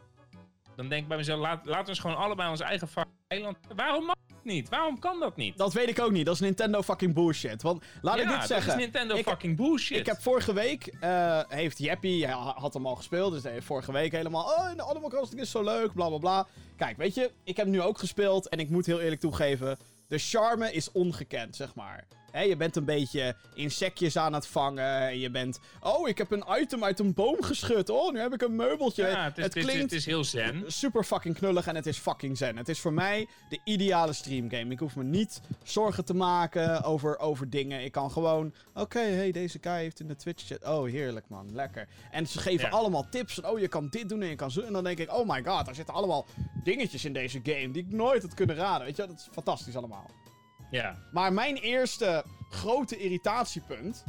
Dan 0.79 0.89
denk 0.89 1.03
ik 1.03 1.09
bij 1.09 1.17
mezelf, 1.17 1.41
laat, 1.41 1.67
laten 1.67 1.83
we 1.85 1.89
eens 1.89 1.99
gewoon 1.99 2.17
allebei 2.17 2.51
ons 2.51 2.61
eigen 2.61 2.89
fucking 2.89 3.15
eiland... 3.29 3.57
Waarom 3.77 4.05
mag 4.05 4.15
het 4.27 4.45
niet? 4.45 4.69
Waarom 4.69 4.99
kan 4.99 5.21
dat 5.21 5.37
niet? 5.37 5.57
Dat 5.57 5.73
weet 5.73 5.89
ik 5.89 6.01
ook 6.01 6.11
niet. 6.11 6.25
Dat 6.27 6.35
is 6.35 6.41
Nintendo 6.41 6.83
fucking 6.83 7.15
bullshit. 7.15 7.63
Want 7.63 7.85
laat 8.03 8.17
ja, 8.19 8.23
ik 8.23 8.29
dit 8.29 8.47
zeggen. 8.47 8.67
dat 8.67 8.77
is 8.79 8.83
Nintendo 8.83 9.15
Ik- 9.17 9.25
fucking 9.29 9.57
bullshit. 9.57 9.99
Ik 9.99 10.07
heb 10.07 10.21
vorige 10.21 10.53
week, 10.53 10.87
eh, 11.01 11.41
heeft 11.49 11.79
Jeppy, 11.79 12.21
hij 12.21 12.33
ha- 12.33 12.55
had 12.57 12.75
hem 12.75 12.87
al 12.87 12.95
gespeeld, 12.95 13.33
dus 13.33 13.43
hij 13.43 13.53
heeft 13.53 13.67
vorige 13.67 13.93
week 13.93 14.13
helemaal, 14.13 14.45
oh, 14.45 14.75
de 14.77 14.83
Animal 14.83 15.09
Crossing 15.09 15.41
is 15.41 15.51
zo 15.51 15.63
leuk, 15.63 15.93
bla 15.93 16.09
bla 16.09 16.19
bla. 16.19 16.47
Kijk, 16.77 16.97
weet 16.97 17.15
je, 17.15 17.31
ik 17.45 17.57
heb 17.57 17.67
nu 17.67 17.81
ook 17.83 17.99
gespeeld 17.99 18.49
en 18.49 18.59
ik 18.59 18.71
moet 18.71 18.87
heel 18.87 19.01
eerlijk 19.01 19.21
toegeven, 19.21 19.79
de 20.09 20.19
charme 20.19 20.73
is 20.73 20.93
ongekend, 20.93 21.57
zeg 21.57 21.75
maar. 21.75 22.07
Je 22.33 22.57
bent 22.57 22.77
een 22.77 22.85
beetje 22.85 23.35
insectjes 23.55 24.17
aan 24.17 24.33
het 24.33 24.47
vangen, 24.47 25.01
en 25.09 25.19
je 25.19 25.31
bent, 25.31 25.59
oh, 25.81 26.09
ik 26.09 26.19
heb 26.19 26.31
een 26.31 26.45
item 26.61 26.85
uit 26.85 26.99
een 26.99 27.15
boom 27.15 27.43
geschud, 27.43 27.91
oh, 27.91 28.13
nu 28.13 28.19
heb 28.19 28.33
ik 28.33 28.43
een 28.43 28.57
meubeltje. 28.57 29.07
ja, 29.07 29.25
het, 29.25 29.39
is, 29.39 29.45
het, 29.45 29.53
klinkt 29.53 29.83
het 29.83 29.93
is 29.93 30.07
heel 30.07 30.25
zen. 30.25 30.65
super 30.67 31.05
fucking 31.05 31.35
knullig 31.35 31.67
en 31.67 31.75
het 31.77 31.87
is 31.87 31.99
fucking 31.99 32.37
zen. 32.37 32.57
Het 32.57 32.69
is 32.69 32.81
voor 32.81 32.93
mij 32.93 33.29
de 33.49 33.61
ideale 33.65 34.13
streamgame. 34.13 34.73
Ik 34.73 34.79
hoef 34.79 34.97
me 34.97 35.05
niet 35.05 35.41
zorgen 35.63 36.05
te 36.05 36.15
maken 36.15 36.83
over, 36.83 37.19
over 37.19 37.51
dingen. 37.51 37.85
Ik 37.85 37.93
kan 37.93 38.11
gewoon, 38.11 38.55
oké, 38.75 38.99
hey, 39.01 39.33
deze 39.33 39.59
guy 39.61 39.73
heeft 39.79 40.01
in 40.01 40.09
de 40.09 40.17
Twitch 40.17 40.47
chat. 40.47 40.65
Oh, 40.65 40.85
heerlijk 40.91 41.29
man, 41.29 41.55
lekker. 41.55 41.89
En 42.11 42.27
ze 42.27 42.39
geven 42.39 42.65
Ja. 42.69 42.71
allemaal 42.71 43.07
tips 43.11 43.35
van, 43.35 43.47
oh, 43.47 43.59
je 43.59 43.69
kan 43.69 43.89
dit 43.89 44.09
doen 44.09 44.23
en 44.23 44.29
je 44.29 44.35
kan 44.37 44.51
zo. 44.51 44.61
En 44.61 44.73
dan 44.73 44.85
denk 44.85 44.99
ik, 44.99 45.13
oh 45.13 45.29
my 45.29 45.45
god, 45.45 45.69
er 45.69 45.75
zitten 45.75 45.95
allemaal 45.95 46.27
dingetjes 46.65 47.05
in 47.05 47.13
deze 47.13 47.41
game 47.43 47.71
die 47.71 47.83
ik 47.85 47.93
nooit 47.93 48.23
had 48.23 48.35
kunnen 48.35 48.57
raden. 48.57 48.87
Weet 48.87 48.97
je, 48.97 49.07
dat 49.07 49.17
is 49.17 49.29
fantastisch 49.33 49.77
allemaal. 49.77 50.11
Ja. 50.71 50.97
Maar 51.13 51.33
mijn 51.33 51.57
eerste 51.57 52.25
grote 52.51 52.97
irritatiepunt 52.99 54.05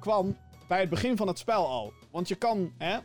kwam 0.00 0.36
bij 0.68 0.80
het 0.80 0.90
begin 0.90 1.16
van 1.16 1.26
het 1.26 1.38
spel 1.38 1.66
al. 1.66 1.92
Want 2.10 2.28
je 2.28 2.34
kan 2.34 2.72
hè, 2.78 2.98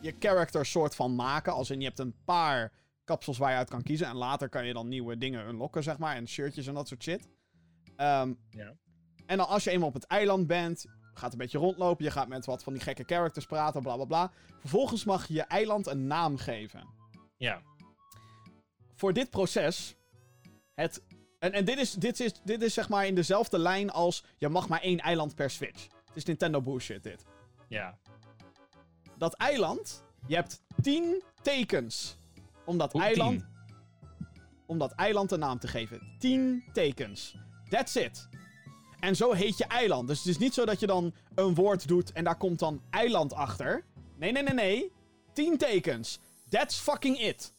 je 0.00 0.14
character 0.18 0.66
soort 0.66 0.94
van 0.94 1.14
maken. 1.14 1.52
Als 1.52 1.70
in 1.70 1.80
je 1.80 1.86
hebt 1.86 1.98
een 1.98 2.14
paar 2.24 2.72
kapsels 3.04 3.38
waar 3.38 3.50
je 3.50 3.56
uit 3.56 3.70
kan 3.70 3.82
kiezen. 3.82 4.06
En 4.06 4.16
later 4.16 4.48
kan 4.48 4.66
je 4.66 4.72
dan 4.72 4.88
nieuwe 4.88 5.18
dingen 5.18 5.48
unlocken, 5.48 5.82
zeg 5.82 5.98
maar. 5.98 6.16
En 6.16 6.28
shirtjes 6.28 6.66
en 6.66 6.74
dat 6.74 6.88
soort 6.88 7.02
shit. 7.02 7.28
Ehm, 7.96 8.34
Ja. 8.50 8.74
En 9.26 9.36
dan 9.36 9.48
als 9.48 9.64
je 9.64 9.70
eenmaal 9.70 9.88
op 9.88 9.94
het 9.94 10.06
eiland 10.06 10.46
bent, 10.46 10.84
gaat 11.14 11.32
een 11.32 11.38
beetje 11.38 11.58
rondlopen. 11.58 12.04
Je 12.04 12.10
gaat 12.10 12.28
met 12.28 12.46
wat 12.46 12.62
van 12.62 12.72
die 12.72 12.82
gekke 12.82 13.02
characters 13.06 13.46
praten, 13.46 13.82
bla 13.82 13.94
bla 13.94 14.04
bla. 14.04 14.32
Vervolgens 14.60 15.04
mag 15.04 15.26
je 15.28 15.34
je 15.34 15.42
eiland 15.42 15.86
een 15.86 16.06
naam 16.06 16.36
geven 16.36 16.88
Ja. 17.36 17.62
voor 18.94 19.12
dit 19.12 19.30
proces. 19.30 19.96
Het, 20.74 21.02
en 21.38 21.52
en 21.52 21.64
dit, 21.64 21.78
is, 21.78 21.92
dit, 21.92 22.20
is, 22.20 22.32
dit 22.44 22.62
is 22.62 22.74
zeg 22.74 22.88
maar 22.88 23.06
in 23.06 23.14
dezelfde 23.14 23.58
lijn 23.58 23.90
als. 23.90 24.24
Je 24.36 24.48
mag 24.48 24.68
maar 24.68 24.80
één 24.80 24.98
eiland 24.98 25.34
per 25.34 25.50
Switch. 25.50 25.82
Het 25.82 26.16
is 26.16 26.24
Nintendo 26.24 26.60
bullshit, 26.60 27.02
dit. 27.02 27.24
Ja. 27.68 27.98
Dat 29.18 29.34
eiland. 29.34 30.04
Je 30.26 30.34
hebt 30.34 30.62
10 30.82 31.22
tekens. 31.42 32.16
Om 32.64 32.78
dat 32.78 32.92
Hoe 32.92 33.00
eiland. 33.02 33.38
tien? 33.38 33.46
Om 34.66 34.78
dat 34.78 34.92
eiland 34.92 35.30
een 35.32 35.38
naam 35.38 35.58
te 35.58 35.68
geven. 35.68 36.16
10 36.18 36.64
tekens. 36.72 37.36
That's 37.68 37.94
it. 37.94 38.28
En 39.00 39.16
zo 39.16 39.32
heet 39.32 39.58
je 39.58 39.64
eiland. 39.64 40.08
Dus 40.08 40.18
het 40.18 40.26
is 40.26 40.38
niet 40.38 40.54
zo 40.54 40.64
dat 40.64 40.80
je 40.80 40.86
dan 40.86 41.14
een 41.34 41.54
woord 41.54 41.88
doet 41.88 42.12
en 42.12 42.24
daar 42.24 42.36
komt 42.36 42.58
dan 42.58 42.82
eiland 42.90 43.32
achter. 43.32 43.84
Nee, 44.16 44.32
nee, 44.32 44.42
nee, 44.42 44.54
nee. 44.54 44.92
10 45.32 45.56
tekens. 45.56 46.18
That's 46.48 46.78
fucking 46.78 47.18
it. 47.20 47.52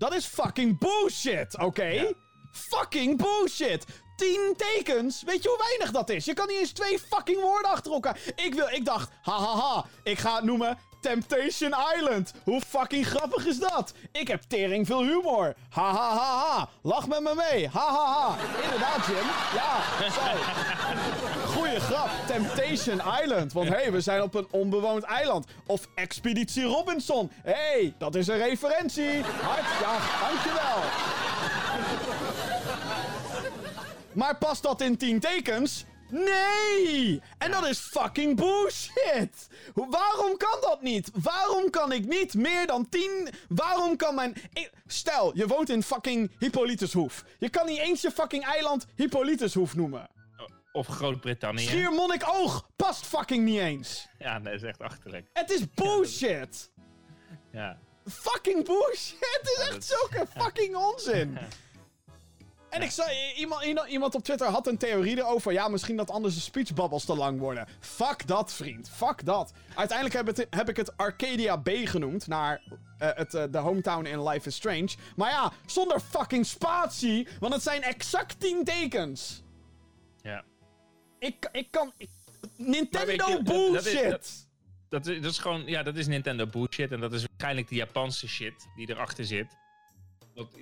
Dat 0.00 0.14
is 0.14 0.26
fucking 0.26 0.78
bullshit, 0.78 1.58
oké? 1.58 1.84
Ja. 1.84 2.12
Fucking 2.50 3.16
bullshit. 3.16 3.84
10 4.16 4.54
tekens. 4.56 5.22
Weet 5.22 5.42
je 5.42 5.48
hoe 5.48 5.58
weinig 5.58 5.90
dat 5.90 6.10
is? 6.10 6.24
Je 6.24 6.34
kan 6.34 6.48
niet 6.48 6.58
eens 6.58 6.72
twee 6.72 6.98
fucking 6.98 7.40
woorden 7.40 7.70
achter 7.70 7.92
elkaar. 7.92 8.18
Ik, 8.34 8.54
wil, 8.54 8.68
ik 8.68 8.84
dacht, 8.84 9.10
hahaha, 9.22 9.84
ik 10.02 10.18
ga 10.18 10.34
het 10.34 10.44
noemen 10.44 10.78
Temptation 11.00 11.74
Island. 11.96 12.32
Hoe 12.44 12.60
fucking 12.60 13.06
grappig 13.06 13.46
is 13.46 13.58
dat? 13.58 13.92
Ik 14.12 14.28
heb 14.28 14.42
tering 14.48 14.86
veel 14.86 15.02
humor. 15.02 15.54
Hahaha, 15.68 16.68
lach 16.82 17.08
met 17.08 17.20
me 17.20 17.34
mee. 17.50 17.68
Hahaha. 17.68 18.36
Inderdaad, 18.62 19.06
Jim. 19.06 19.26
Ja, 19.54 20.10
zo. 20.10 20.20
Goeie 21.54 21.80
grap. 21.80 22.10
Temptation 22.26 23.00
Island. 23.22 23.52
Want 23.52 23.68
hé, 23.68 23.74
hey, 23.74 23.92
we 23.92 24.00
zijn 24.00 24.22
op 24.22 24.34
een 24.34 24.46
onbewoond 24.50 25.02
eiland. 25.02 25.46
Of 25.66 25.88
Expeditie 25.94 26.64
Robinson. 26.64 27.30
Hé, 27.42 27.52
hey, 27.52 27.94
dat 27.98 28.14
is 28.14 28.26
een 28.26 28.38
referentie. 28.38 29.22
Hart, 29.22 29.80
ja, 29.80 29.98
dankjewel. 30.28 30.78
Maar 34.12 34.36
past 34.36 34.62
dat 34.62 34.80
in 34.80 34.96
10 34.96 35.20
tekens? 35.20 35.84
Nee! 36.10 37.22
En 37.38 37.50
dat 37.50 37.66
is 37.66 37.78
fucking 37.78 38.36
bullshit! 38.36 39.48
Waarom 39.74 40.36
kan 40.36 40.58
dat 40.60 40.82
niet? 40.82 41.10
Waarom 41.22 41.70
kan 41.70 41.92
ik 41.92 42.06
niet 42.06 42.34
meer 42.34 42.66
dan 42.66 42.88
10... 42.88 43.28
Waarom 43.48 43.96
kan 43.96 44.14
mijn... 44.14 44.34
Stel, 44.86 45.36
je 45.36 45.46
woont 45.46 45.68
in 45.68 45.82
fucking 45.82 46.30
Hippolytushoef. 46.38 47.24
Je 47.38 47.48
kan 47.48 47.66
niet 47.66 47.78
eens 47.78 48.00
je 48.00 48.10
fucking 48.10 48.44
eiland 48.44 48.86
Hippolytushoef 48.96 49.74
noemen. 49.74 50.08
Of 50.72 50.86
Groot-Brittannië. 50.86 51.64
Schiermonnikoog 51.64 52.68
past 52.76 53.06
fucking 53.06 53.44
niet 53.44 53.58
eens. 53.58 54.08
Ja, 54.18 54.40
dat 54.40 54.52
is 54.52 54.62
echt 54.62 54.80
achterlijk. 54.80 55.26
Het 55.32 55.50
is 55.50 55.70
bullshit! 55.74 56.70
Ja. 57.52 57.78
Fucking 58.06 58.64
bullshit! 58.64 59.16
Het 59.20 59.56
is 59.58 59.68
echt 59.68 59.84
zulke 59.84 60.26
fucking 60.38 60.76
onzin! 60.76 61.38
En 62.70 62.82
ik 62.82 62.90
zei, 62.90 63.32
iemand, 63.36 63.64
iemand- 63.88 64.14
op 64.14 64.22
Twitter 64.24 64.46
had 64.48 64.66
een 64.66 64.78
theorie 64.78 65.16
erover. 65.18 65.52
Ja, 65.52 65.68
misschien 65.68 65.96
dat 65.96 66.10
anders 66.10 66.34
de 66.34 66.40
speechbubbles 66.40 67.04
te 67.04 67.16
lang 67.16 67.38
worden. 67.38 67.66
Fuck 67.80 68.26
dat, 68.26 68.52
vriend. 68.52 68.90
Fuck 68.90 69.24
dat. 69.24 69.52
Uiteindelijk 69.74 70.16
heb, 70.16 70.26
het, 70.36 70.46
heb 70.50 70.68
ik 70.68 70.76
het 70.76 70.96
Arcadia 70.96 71.56
B 71.56 71.70
genoemd. 71.84 72.26
Naar 72.26 72.62
eh, 72.98 73.08
het, 73.14 73.34
eh, 73.34 73.44
de 73.50 73.58
hometown 73.58 74.04
in 74.06 74.28
Life 74.28 74.48
is 74.48 74.54
Strange. 74.54 74.88
Maar 75.16 75.30
ja, 75.30 75.52
zonder 75.66 76.00
fucking 76.00 76.46
spatie. 76.46 77.28
Want 77.40 77.54
het 77.54 77.62
zijn 77.62 77.82
exact 77.82 78.40
10 78.40 78.64
tekens. 78.64 79.42
Ja. 80.22 80.44
Ik, 81.18 81.48
ik 81.52 81.66
kan... 81.70 81.92
ik- 81.96 82.08
Nintendo 82.56 83.10
je, 83.12 83.16
dat- 83.16 83.46
dat 83.46 83.86
is- 83.86 83.92
bullshit. 83.92 84.10
dat- 84.10 84.48
Dat 84.88 85.06
is, 85.06 85.20
dat 85.22 85.30
is 85.30 85.38
gewoon, 85.38 85.62
ja, 85.66 85.82
dat 85.82 85.96
is 85.96 86.06
Nintendo 86.06 86.46
bullshit. 86.46 86.92
En 86.92 87.00
dat 87.00 87.12
is 87.12 87.24
waarschijnlijk 87.26 87.68
de 87.68 87.74
Japanse 87.74 88.28
shit 88.28 88.68
die 88.76 88.90
erachter 88.90 89.24
zit. 89.24 89.56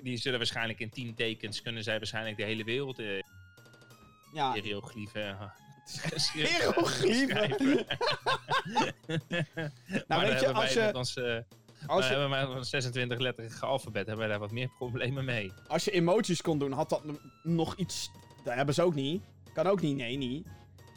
Die 0.02 0.16
zullen 0.16 0.38
waarschijnlijk 0.38 0.80
in 0.80 0.90
10 0.90 1.14
tekens 1.14 1.62
kunnen 1.62 1.82
zij 1.82 1.96
waarschijnlijk 1.98 2.36
de 2.36 2.42
hele 2.44 2.64
wereld 2.64 2.98
eh, 2.98 3.06
ja, 4.32 4.52
hieroglyphen. 4.52 5.28
eh, 5.38 5.42
nou 9.06 10.04
maar 10.08 10.20
weet 10.26 10.40
je, 10.40 10.52
als 10.52 10.72
je... 10.72 10.90
ons, 10.94 11.16
eh, 11.16 11.38
Als 11.86 12.06
we 12.08 12.12
je, 12.14 12.18
hebben 12.18 12.30
maar 12.30 12.50
een 12.50 12.64
26 12.64 13.18
letterige 13.18 13.66
alfabet, 13.66 14.06
hebben 14.06 14.18
wij 14.18 14.28
daar 14.28 14.38
wat 14.38 14.50
meer 14.50 14.68
problemen 14.78 15.24
mee. 15.24 15.52
als 15.66 15.84
je 15.84 15.90
emojis 15.90 16.42
kon 16.42 16.58
doen, 16.58 16.72
had 16.72 16.88
dat 16.88 17.02
nog 17.42 17.76
iets. 17.76 18.10
Dat 18.44 18.54
hebben 18.54 18.74
ze 18.74 18.82
ook 18.82 18.94
niet. 18.94 19.22
Kan 19.54 19.66
ook 19.66 19.80
niet, 19.80 19.96
nee, 19.96 20.16
niet. 20.16 20.46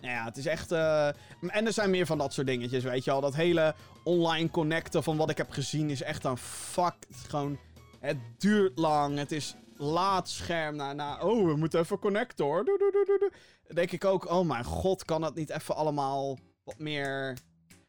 Nou 0.01 0.13
ja, 0.13 0.25
het 0.25 0.37
is 0.37 0.45
echt. 0.45 0.71
eh, 0.71 1.07
En 1.47 1.65
er 1.65 1.73
zijn 1.73 1.89
meer 1.89 2.05
van 2.05 2.17
dat 2.17 2.33
soort 2.33 2.47
dingetjes, 2.47 2.83
weet 2.83 3.03
je 3.03 3.11
al. 3.11 3.21
Dat 3.21 3.35
hele 3.35 3.75
online 4.03 4.49
connecten 4.49 5.03
van 5.03 5.17
wat 5.17 5.29
ik 5.29 5.37
heb 5.37 5.51
gezien 5.51 5.89
is 5.89 6.01
echt 6.01 6.23
een 6.23 6.37
fuck. 6.37 6.95
Gewoon, 7.27 7.59
het 8.01 8.17
duurt 8.37 8.77
lang. 8.77 9.17
Het 9.17 9.31
is 9.31 9.55
laat 9.75 10.29
scherm 10.29 10.75
na, 10.75 10.93
na. 10.93 11.19
Oh, 11.21 11.45
we 11.45 11.55
moeten 11.55 11.79
even 11.79 11.99
connecten 11.99 12.45
hoor. 12.45 12.65
Doe, 12.65 12.77
doe, 12.77 12.91
doe, 12.91 13.17
doe, 13.19 13.31
denk 13.73 13.91
ik 13.91 14.05
ook, 14.05 14.29
oh 14.29 14.47
mijn 14.47 14.63
god, 14.63 15.05
kan 15.05 15.21
dat 15.21 15.35
niet 15.35 15.49
even 15.49 15.75
allemaal 15.75 16.37
wat 16.63 16.79
meer. 16.79 17.37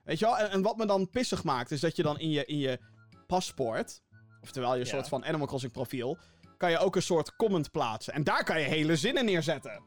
Weet 0.05 0.19
je 0.19 0.25
wel? 0.25 0.39
En, 0.39 0.51
en 0.51 0.63
wat 0.63 0.77
me 0.77 0.87
dan 0.87 1.11
pissig 1.11 1.45
maakt, 1.45 1.71
is 1.71 1.81
dat 1.81 1.97
je 1.97 2.03
dan 2.03 2.19
in 2.19 2.31
je, 2.31 2.45
in 2.45 2.59
je 2.59 2.79
paspoort. 3.27 4.01
Oftewel 4.43 4.75
je 4.75 4.85
Ja. 4.85 4.87
soort 4.87 5.09
van 5.09 5.25
Animal 5.25 5.47
Crossing 5.47 5.73
profiel. 5.73 6.19
Kan 6.57 6.71
je 6.71 6.79
ook 6.79 6.97
een 6.97 7.03
soort 7.03 7.37
comment 7.37 7.71
plaatsen. 7.71 8.13
En 8.13 8.25
daar 8.25 8.45
kan 8.45 8.61
je 8.61 8.67
hele 8.67 8.97
zinnen 8.97 9.25
neerzetten. 9.25 9.83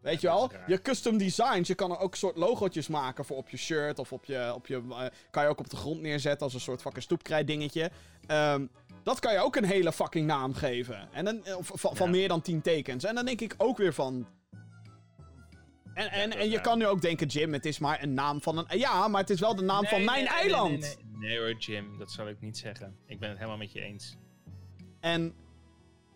Weet 0.00 0.20
je 0.20 0.26
wel? 0.26 0.50
Je 0.66 0.82
custom 0.82 1.18
designs. 1.18 1.68
Je 1.68 1.74
kan 1.74 1.90
er 1.90 1.98
ook 1.98 2.14
soort 2.14 2.36
logootjes 2.36 2.88
maken 2.88 3.24
voor 3.24 3.36
op 3.36 3.48
je 3.48 3.56
shirt. 3.56 3.98
Of 3.98 4.12
op 4.12 4.24
je. 4.24 4.52
Op 4.54 4.66
je 4.66 4.82
eh, 4.90 5.06
kan 5.30 5.42
je 5.42 5.48
ook 5.48 5.58
op 5.58 5.70
de 5.70 5.76
grond 5.76 6.00
neerzetten 6.00 6.42
als 6.42 6.54
een 6.54 6.60
soort 6.60 6.80
fucking 6.80 7.02
stoepkrijt 7.02 7.46
dingetje. 7.46 7.90
Ehm, 8.26 8.66
dat 9.04 9.20
kan 9.20 9.32
je 9.32 9.38
ook 9.38 9.56
een 9.56 9.64
hele 9.64 9.92
fucking 9.92 10.26
naam 10.26 10.54
geven. 10.54 11.08
En 11.12 11.24
dan, 11.24 11.44
eh, 11.44 11.56
van, 11.60 11.96
van 11.96 12.06
Ja. 12.06 12.12
meer 12.12 12.28
dan 12.28 12.42
10 12.42 12.60
tekens. 12.60 13.04
En 13.04 13.14
dan 13.14 13.24
denk 13.24 13.40
ik 13.40 13.54
ook 13.56 13.76
weer 13.76 13.92
van. 13.94 14.26
En, 15.94 16.10
en, 16.10 16.30
en 16.30 16.50
je 16.50 16.60
kan 16.60 16.78
nu 16.78 16.86
ook 16.86 17.00
denken, 17.00 17.26
Jim, 17.26 17.52
het 17.52 17.64
is 17.64 17.78
maar 17.78 18.02
een 18.02 18.14
naam 18.14 18.42
van 18.42 18.58
een. 18.58 18.78
Ja, 18.78 19.08
maar 19.08 19.20
het 19.20 19.30
is 19.30 19.40
wel 19.40 19.54
de 19.54 19.62
naam 19.62 19.84
van 19.84 20.04
mijn 20.04 20.24
nee, 20.24 20.32
eiland. 20.32 20.80
Nee, 20.80 20.96
nee, 21.18 21.38
hoor, 21.38 21.52
Jim, 21.52 21.98
dat 21.98 22.10
zal 22.10 22.28
ik 22.28 22.40
niet 22.40 22.58
zeggen. 22.58 22.96
Ik 23.06 23.18
ben 23.18 23.28
het 23.28 23.38
helemaal 23.38 23.58
met 23.58 23.72
je 23.72 23.80
eens. 23.80 24.16
En 25.00 25.34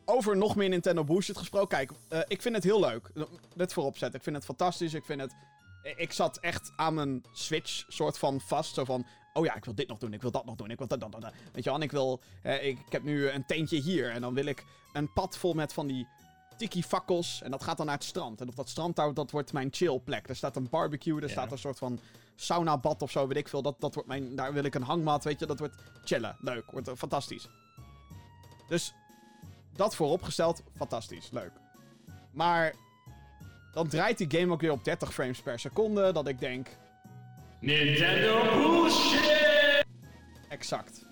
over 0.05 0.36
nog 0.36 0.57
meer 0.57 0.68
Nintendo 0.68 1.05
bullshit 1.05 1.36
gesproken. 1.36 1.68
Kijk, 1.68 1.91
eh, 2.09 2.20
ik 2.26 2.43
vind 2.43 2.55
het 2.55 2.64
heel 2.64 2.80
leuk. 2.80 3.11
Dit 3.55 3.72
voorop 3.72 3.97
zetten. 3.99 4.18
Ik 4.18 4.24
vind 4.24 4.36
het 4.36 4.45
fantastisch. 4.45 4.95
Ik 4.95 5.05
vind 5.05 5.20
het... 5.20 5.34
Ik 5.97 6.12
zat 6.12 6.39
echt 6.39 6.72
aan 6.76 6.95
mijn 6.95 7.22
Switch 7.32 7.84
soort 7.89 8.18
van 8.18 8.41
vast. 8.41 8.74
Zo 8.74 8.84
van, 8.84 9.07
oh 9.39 9.45
ja, 9.45 9.55
ik 9.55 9.64
wil 9.64 9.74
dit 9.74 9.89
nog 9.89 9.99
doen. 9.99 10.12
Ik 10.12 10.20
wil 10.22 10.30
dat 10.30 10.45
nog 10.45 10.55
doen. 10.57 10.70
Ik 10.70 10.78
wil 10.78 10.86
dat, 10.86 11.01
dat, 11.01 11.12
dat. 11.12 11.20
dat. 11.20 11.32
Weet 11.53 11.64
je 11.64 11.70
wel, 11.70 11.74
en 11.78 11.84
ik 11.84 11.91
wil... 11.91 12.20
eh, 12.43 12.66
ik, 12.66 12.78
ik 12.86 12.93
heb 12.93 13.03
nu 13.03 13.28
een 13.28 13.47
tentje 13.47 13.80
hier. 13.80 14.11
En 14.11 14.20
dan 14.20 14.34
wil 14.34 14.45
ik 14.47 14.64
een 14.93 15.12
pad 15.12 15.36
vol 15.39 15.55
met 15.55 15.72
van 15.72 15.86
die 15.86 16.07
tiki 16.57 16.82
fakkels. 16.82 17.43
En 17.43 17.51
dat 17.51 17.62
gaat 17.62 17.76
dan 17.76 17.86
naar 17.86 17.95
het 17.95 18.05
strand. 18.05 18.41
En 18.41 18.49
op 18.49 18.57
dat 18.57 18.68
strand, 18.68 18.97
dat 18.97 19.30
wordt 19.30 19.53
mijn 19.53 19.68
chillplek. 19.70 20.28
Er 20.28 20.36
staat 20.36 20.57
een 20.57 20.68
barbecue, 20.70 21.16
er 21.16 21.22
Ja. 21.22 21.28
staat 21.28 21.53
een 21.53 21.59
soort 21.59 21.78
van 21.78 22.01
saunabad 22.36 23.03
of 23.03 23.11
zo, 23.11 23.26
weet 23.26 23.36
ik 23.36 23.49
veel. 23.49 23.62
Dat, 23.62 23.80
dat 23.80 23.95
wordt 23.95 24.09
mijn, 24.09 24.36
daar 24.36 24.53
wil 24.53 24.64
ik 24.64 24.74
een 24.74 24.82
hangmat, 24.82 25.24
weet 25.24 25.41
je. 25.41 25.47
Dat 25.47 25.59
wordt 25.59 25.74
chillen, 26.05 26.36
leuk, 26.41 26.70
wordt 26.70 26.89
eh, 26.89 26.95
fantastisch. 26.97 27.49
Dus 28.68 28.95
dat 29.74 29.95
vooropgesteld, 29.97 30.62
fantastisch, 30.76 31.30
leuk. 31.30 31.53
Maar 32.32 32.74
dan 33.72 33.89
draait 33.89 34.18
die 34.18 34.39
game 34.41 34.53
ook 34.53 34.61
weer 34.61 34.72
op 34.72 34.84
30 34.84 35.12
frames 35.14 35.41
per 35.43 35.59
seconde. 35.59 36.12
Dat 36.12 36.28
ik 36.28 36.39
denk, 36.39 36.68
Nintendo 37.61 38.43
bullshit! 38.55 39.07
Exact. 40.72 41.04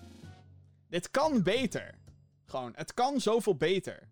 Dit 0.89 1.11
kan 1.11 1.43
beter. 1.43 1.95
Gewoon, 2.47 2.73
het 2.75 2.95
kan 2.95 3.21
zoveel 3.21 3.57
beter. 3.57 4.09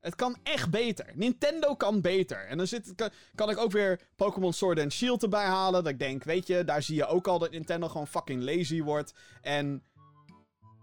Het 0.00 0.14
kan 0.14 0.36
echt 0.42 0.70
beter. 0.70 1.06
Nintendo 1.14 1.74
kan 1.74 2.00
beter. 2.00 2.46
En 2.46 2.56
dan 2.56 2.66
zit, 2.66 2.94
kan, 2.94 3.10
kan 3.34 3.50
ik 3.50 3.58
ook 3.58 3.70
weer 3.70 4.00
Pokémon 4.16 4.52
Sword 4.52 4.78
and 4.78 4.92
Shield 4.92 5.22
erbij 5.22 5.44
halen. 5.44 5.82
Dat 5.82 5.92
ik 5.92 5.98
denk, 5.98 6.24
weet 6.24 6.46
je, 6.46 6.64
daar 6.64 6.82
zie 6.82 6.94
je 6.94 7.06
ook 7.06 7.26
al 7.26 7.38
dat 7.38 7.50
Nintendo 7.50 7.88
gewoon 7.88 8.06
fucking 8.06 8.42
lazy 8.42 8.82
wordt. 8.82 9.14
En 9.40 9.82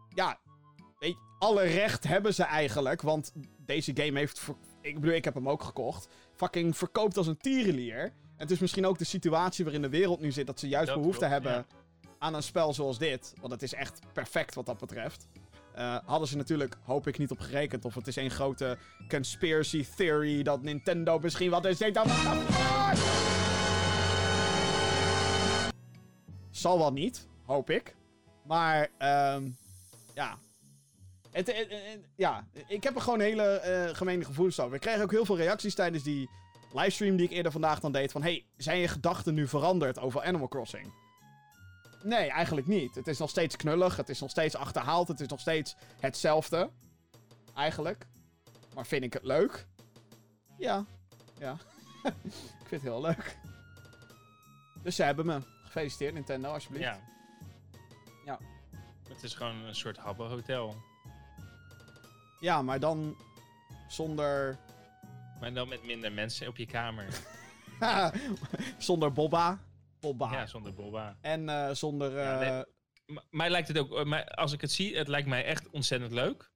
ja, 0.10 0.40
weet 1.00 1.10
je, 1.10 1.36
alle 1.40 1.64
recht 1.64 2.04
hebben 2.04 2.34
ze 2.34 2.44
eigenlijk. 2.44 3.02
Want 3.02 3.32
deze 3.58 3.92
game 3.96 4.20
heeft, 4.20 4.48
ik 4.82 5.00
bedoel, 5.00 5.16
ik 5.16 5.26
heb 5.26 5.34
hem 5.34 5.50
ook 5.50 5.64
gekocht. 5.64 6.08
Fucking 6.34 6.78
verkoopt 6.78 7.18
als 7.18 7.28
een 7.28 7.38
tierenlier. 7.38 8.02
En 8.04 8.44
het 8.44 8.52
is 8.52 8.60
misschien 8.60 8.86
ook 8.86 8.98
de 8.98 9.06
situatie 9.06 9.64
waarin 9.64 9.82
de 9.82 9.90
wereld 9.90 10.20
nu 10.20 10.32
zit. 10.32 10.48
Dat 10.48 10.60
ze 10.60 10.68
juist 10.68 10.88
Dat 10.88 10.98
behoefte 10.98 11.26
klopt, 11.26 11.34
hebben 11.34 11.52
ja. 11.52 11.66
Aan 12.20 12.34
een 12.34 12.44
spel 12.44 12.74
zoals 12.74 12.98
dit. 12.98 13.34
Want 13.40 13.54
het 13.54 13.62
is 13.62 13.74
echt 13.74 14.00
perfect 14.14 14.56
wat 14.56 14.66
dat 14.66 14.78
betreft. 14.78 15.28
Eh, 15.74 15.98
hadden 16.06 16.28
ze 16.28 16.38
natuurlijk, 16.38 16.78
hoop 16.84 17.08
ik, 17.08 17.18
niet 17.18 17.32
op 17.32 17.40
gerekend. 17.40 17.86
Of 17.86 17.96
het 17.96 18.08
is 18.08 18.16
een 18.16 18.32
grote 18.32 18.78
conspiracy 19.08 19.86
theory 19.96 20.44
dat 20.44 20.62
Nintendo 20.62 21.20
misschien 21.20 21.50
wat 21.50 21.66
is. 21.66 21.78
Zal 26.50 26.78
wel 26.78 26.92
niet, 26.92 27.28
hoop 27.46 27.70
ik. 27.70 27.96
Maar, 28.44 28.88
ehm 28.98 29.50
ja. 30.14 30.38
Het, 31.32 31.68
ja, 32.16 32.48
ik 32.68 32.84
heb 32.84 32.96
er 32.96 33.02
gewoon 33.02 33.20
hele 33.20 33.44
eh 33.44 33.96
gemene 33.96 34.26
gevoelens 34.26 34.60
over. 34.60 34.76
Ik 34.76 34.82
kreeg 34.82 35.02
ook 35.02 35.12
heel 35.12 35.26
veel 35.26 35.38
reacties 35.38 35.76
tijdens 35.76 36.04
die 36.04 36.30
livestream 36.74 37.16
die 37.16 37.26
ik 37.26 37.32
eerder 37.32 37.52
vandaag 37.52 37.80
dan 37.80 37.92
deed. 37.92 38.12
Van, 38.12 38.22
hey, 38.22 38.46
zijn 38.58 38.80
je 38.80 38.88
gedachten 38.88 39.34
nu 39.34 39.48
veranderd 39.48 40.00
over 40.00 40.22
Animal 40.22 40.48
Crossing? 40.48 40.94
Nee, 42.04 42.30
eigenlijk 42.30 42.68
niet. 42.68 42.96
Het 42.96 43.08
is 43.08 43.18
nog 43.18 43.30
steeds 43.30 43.56
knullig, 43.56 43.96
het 43.96 44.10
is 44.10 44.20
nog 44.20 44.30
steeds 44.30 44.56
achterhaald, 44.56 45.08
het 45.08 45.20
is 45.20 45.28
nog 45.28 45.40
steeds 45.40 45.76
hetzelfde. 46.00 46.70
Eigenlijk. 47.56 48.06
Maar 48.74 48.86
vind 48.86 49.04
ik 49.04 49.14
het 49.14 49.24
leuk? 49.24 49.68
Ja. 50.58 50.86
Ja. 51.40 51.58
ik 52.24 52.68
vind 52.68 52.82
het 52.82 52.82
heel 52.82 53.02
leuk. 53.02 53.38
Dus 54.84 54.96
ze 54.96 55.04
hebben 55.04 55.26
me. 55.26 55.42
Gefeliciteerd 55.64 56.14
Nintendo, 56.14 56.52
alsjeblieft. 56.52 56.86
Ja. 56.86 57.00
Ja. 58.26 58.40
Het 59.10 59.24
is 59.24 59.34
gewoon 59.34 59.56
een 59.56 59.76
soort 59.76 59.98
habbehotel. 59.98 60.76
Ja, 62.40 62.62
maar 62.62 62.80
dan 62.80 63.18
zonder... 63.88 64.58
Maar 65.40 65.54
dan 65.54 65.68
met 65.68 65.84
minder 65.84 66.12
mensen 66.12 66.48
op 66.48 66.58
je 66.58 66.66
kamer. 66.66 67.08
zonder 68.78 69.12
Bobba. 69.12 69.60
Bobba. 70.00 70.32
Ja, 70.32 70.46
zonder 70.46 70.74
Boba. 70.74 71.18
En 71.22 71.50
eh, 71.50 71.74
zonder... 71.74 72.12
Ja, 72.12 72.42
eh, 72.42 72.50
nee. 72.50 72.66
Mij 73.30 73.50
lijkt 73.50 73.68
het 73.68 73.78
ook, 73.78 74.06
eh, 74.06 74.26
als 74.26 74.54
ik 74.54 74.62
het 74.62 74.72
zie, 74.72 74.98
het 74.98 75.08
lijkt 75.08 75.28
mij 75.28 75.46
echt 75.46 75.70
ontzettend 75.70 76.12
leuk. 76.12 76.52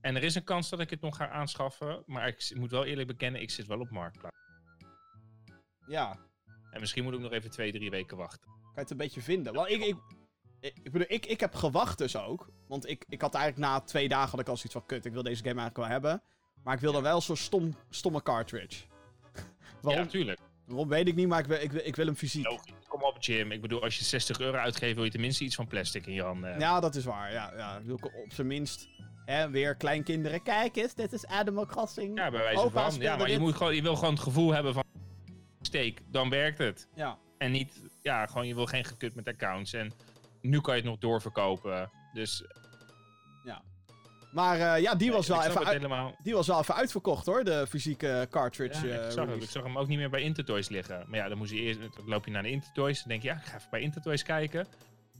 En 0.00 0.16
er 0.16 0.22
is 0.22 0.34
een 0.34 0.44
kans 0.44 0.68
dat 0.68 0.80
ik 0.80 0.90
het 0.90 1.00
nog 1.00 1.16
ga 1.16 1.28
aanschaffen. 1.28 2.02
Maar 2.06 2.28
ik 2.28 2.52
moet 2.54 2.70
wel 2.70 2.84
eerlijk 2.84 3.08
bekennen, 3.08 3.40
ik 3.40 3.50
zit 3.50 3.66
wel 3.66 3.80
op 3.80 3.90
Marktplaats. 3.90 4.36
ja, 5.86 6.18
En 6.70 6.80
misschien 6.80 7.04
moet 7.04 7.14
ik 7.14 7.20
nog 7.20 7.32
even 7.32 7.50
twee, 7.50 7.72
drie 7.72 7.90
weken 7.90 8.16
wachten. 8.16 8.48
kan 8.50 8.72
je 8.74 8.80
het 8.80 8.90
een 8.90 8.96
beetje 8.96 9.22
vinden. 9.22 9.52
Wel, 9.52 9.68
ik, 9.68 9.84
ik, 9.84 9.96
ik, 10.60 10.76
ik 10.82 10.92
bedoel, 10.92 11.06
ik, 11.08 11.26
ik 11.26 11.40
heb 11.40 11.54
gewacht 11.54 11.98
dus 11.98 12.16
ook. 12.16 12.50
Want 12.68 12.88
ik, 12.88 13.04
ik 13.08 13.20
had 13.20 13.34
eigenlijk 13.34 13.66
na 13.66 13.80
twee 13.80 14.08
dagen 14.08 14.30
had 14.30 14.40
ik 14.40 14.48
al 14.48 14.56
zoiets 14.56 14.72
van... 14.72 14.86
Kut, 14.86 15.04
ik 15.04 15.12
wil 15.12 15.22
deze 15.22 15.44
game 15.44 15.60
eigenlijk 15.60 15.76
wel 15.76 15.86
hebben. 15.88 16.22
Maar 16.62 16.74
ik 16.74 16.80
wil 16.80 16.92
dan 16.92 17.02
wel 17.02 17.20
zo'n 17.20 17.36
stom, 17.36 17.76
stomme 17.90 18.22
cartridge. 18.22 18.84
Waarom, 19.82 20.02
Ja, 20.02 20.08
tuurlijk. 20.08 20.40
Waarom 20.66 20.88
weet 20.88 21.08
ik 21.08 21.14
niet, 21.14 21.28
maar 21.28 21.38
ik 21.38 21.46
wil, 21.46 21.60
ik 21.60 21.72
wil, 21.72 21.80
ik 21.84 21.96
wil 21.96 22.06
hem 22.06 22.14
fysiek. 22.14 22.44
Logisch. 22.44 22.72
Kom 22.88 23.02
op, 23.02 23.16
Jim. 23.22 23.52
Ik 23.52 23.60
bedoel, 23.60 23.82
als 23.82 23.98
je 23.98 24.04
60 24.04 24.40
euro 24.40 24.56
uitgeeft, 24.56 24.94
wil 24.94 25.04
je 25.04 25.10
tenminste 25.10 25.44
iets 25.44 25.54
van 25.54 25.66
plastic 25.66 26.06
in 26.06 26.14
je 26.14 26.22
handen. 26.22 26.50
hebben. 26.50 26.68
Ja, 26.68 26.80
dat 26.80 26.94
is 26.94 27.04
waar. 27.04 27.32
Ja, 27.32 27.52
ja. 27.56 27.80
Ik 27.86 28.04
op 28.04 28.32
zijn 28.32 28.46
minst... 28.46 28.88
Hè, 29.24 29.50
weer 29.50 29.74
kleinkinderen. 29.74 30.42
Kijk 30.42 30.76
eens, 30.76 30.94
dit 30.94 31.12
is 31.12 31.26
Animal 31.26 31.66
Crossing. 31.66 32.18
Ja, 32.18 32.30
bij 32.30 32.42
wijze 32.42 32.70
van. 32.70 32.94
Ja, 32.98 33.16
maar 33.16 33.30
je, 33.30 33.38
moet 33.38 33.54
gewoon, 33.54 33.74
je 33.74 33.82
wil 33.82 33.96
gewoon 33.96 34.14
het 34.14 34.22
gevoel 34.22 34.52
hebben 34.52 34.74
van 34.74 34.84
steek, 35.60 36.00
dan 36.10 36.30
werkt 36.30 36.58
het. 36.58 36.88
Ja. 36.94 37.18
En 37.38 37.50
niet, 37.50 37.82
ja, 38.02 38.26
gewoon 38.26 38.46
je 38.46 38.54
wil 38.54 38.66
geen 38.66 38.84
gekut 38.84 39.14
met 39.14 39.28
accounts. 39.28 39.72
En 39.72 39.92
nu 40.40 40.60
kan 40.60 40.74
je 40.74 40.80
het 40.80 40.90
nog 40.90 40.98
doorverkopen. 40.98 41.90
Dus 42.12 42.44
Maar 44.34 44.60
eh, 44.60 44.82
ja, 44.82 44.94
die 44.94 45.12
was, 45.12 45.28
wel 45.28 45.38
ik 45.38 45.48
even 45.48 45.66
uit, 45.66 46.14
die 46.22 46.34
was 46.34 46.46
wel 46.46 46.58
even 46.58 46.74
uitverkocht 46.74 47.26
hoor, 47.26 47.44
de 47.44 47.66
fysieke 47.68 48.26
cartridge. 48.30 48.86
Ja, 48.86 48.98
eh, 48.98 49.06
ik, 49.06 49.12
zag 49.12 49.28
ik 49.28 49.50
zag 49.50 49.62
hem 49.62 49.78
ook 49.78 49.88
niet 49.88 49.98
meer 49.98 50.10
bij 50.10 50.20
Intertoys 50.20 50.68
liggen. 50.68 51.04
Maar 51.08 51.18
ja, 51.18 51.28
dan, 51.28 51.38
moest 51.38 51.50
je 51.50 51.60
eerst, 51.60 51.80
dan 51.80 51.90
loop 52.04 52.24
je 52.24 52.30
naar 52.30 52.42
de 52.42 52.50
Intertoys. 52.50 52.98
Dan 52.98 53.08
denk 53.08 53.22
je, 53.22 53.28
ja, 53.28 53.34
ik 53.34 53.44
ga 53.44 53.56
even 53.56 53.70
bij 53.70 53.80
Intertoys 53.80 54.22
kijken. 54.22 54.66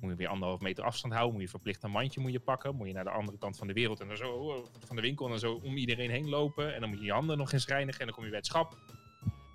Moet 0.01 0.11
je 0.11 0.17
weer 0.17 0.29
anderhalf 0.29 0.61
meter 0.61 0.85
afstand 0.85 1.13
houden. 1.13 1.35
Moet 1.35 1.43
je 1.43 1.49
verplicht 1.49 1.83
een 1.83 1.91
mandje 1.91 2.21
moet 2.21 2.33
je 2.33 2.41
pakken. 2.41 2.75
Moet 2.77 2.87
je 2.87 2.93
naar 2.93 3.05
de 3.05 3.11
andere 3.11 3.39
kant 3.39 3.57
van 3.57 3.67
de 3.67 3.73
wereld 3.73 4.01
en 4.01 4.09
dan 4.09 4.17
zo 4.17 4.31
oh, 4.31 4.67
van 4.87 4.97
de 4.97 5.03
winkel. 5.03 5.25
En 5.25 5.31
dan 5.31 5.41
zo 5.41 5.61
om 5.63 5.77
iedereen 5.77 6.11
heen 6.11 6.29
lopen. 6.29 6.75
En 6.75 6.81
dan 6.81 6.89
moet 6.89 6.99
je 6.99 7.05
je 7.05 7.13
handen 7.13 7.39
nog 7.39 7.53
eens 7.53 7.67
reinigen. 7.67 8.01
En 8.01 8.07
dan 8.07 8.15
kom 8.15 8.25
je 8.25 8.31
bij 8.31 8.39
het 8.39 8.49
schap. 8.49 8.77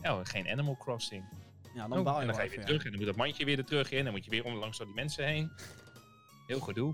Ja, 0.01 0.24
geen 0.24 0.49
Animal 0.49 0.78
Crossing. 0.78 1.24
Ja, 1.76 1.88
dan 1.88 1.97
Oh, 1.97 2.03
baal 2.03 2.16
je 2.16 2.22
en 2.22 2.28
dan 2.28 2.36
ga 2.36 2.41
je 2.41 2.47
even, 2.47 2.57
weer 2.57 2.60
ja. 2.60 2.66
terug. 2.66 2.84
En 2.84 2.89
dan 2.89 2.99
moet 2.99 3.07
dat 3.07 3.18
mandje 3.18 3.45
weer 3.45 3.57
er 3.57 3.66
terug 3.66 3.91
in. 3.91 4.03
Dan 4.03 4.14
moet 4.14 4.26
je 4.26 4.32
weer 4.32 4.45
om 4.45 4.53
langs 4.53 4.80
al 4.80 4.86
die 4.86 4.95
mensen 4.95 5.26
heen. 5.26 5.51
Heel 6.47 6.60
gedoe. 6.60 6.93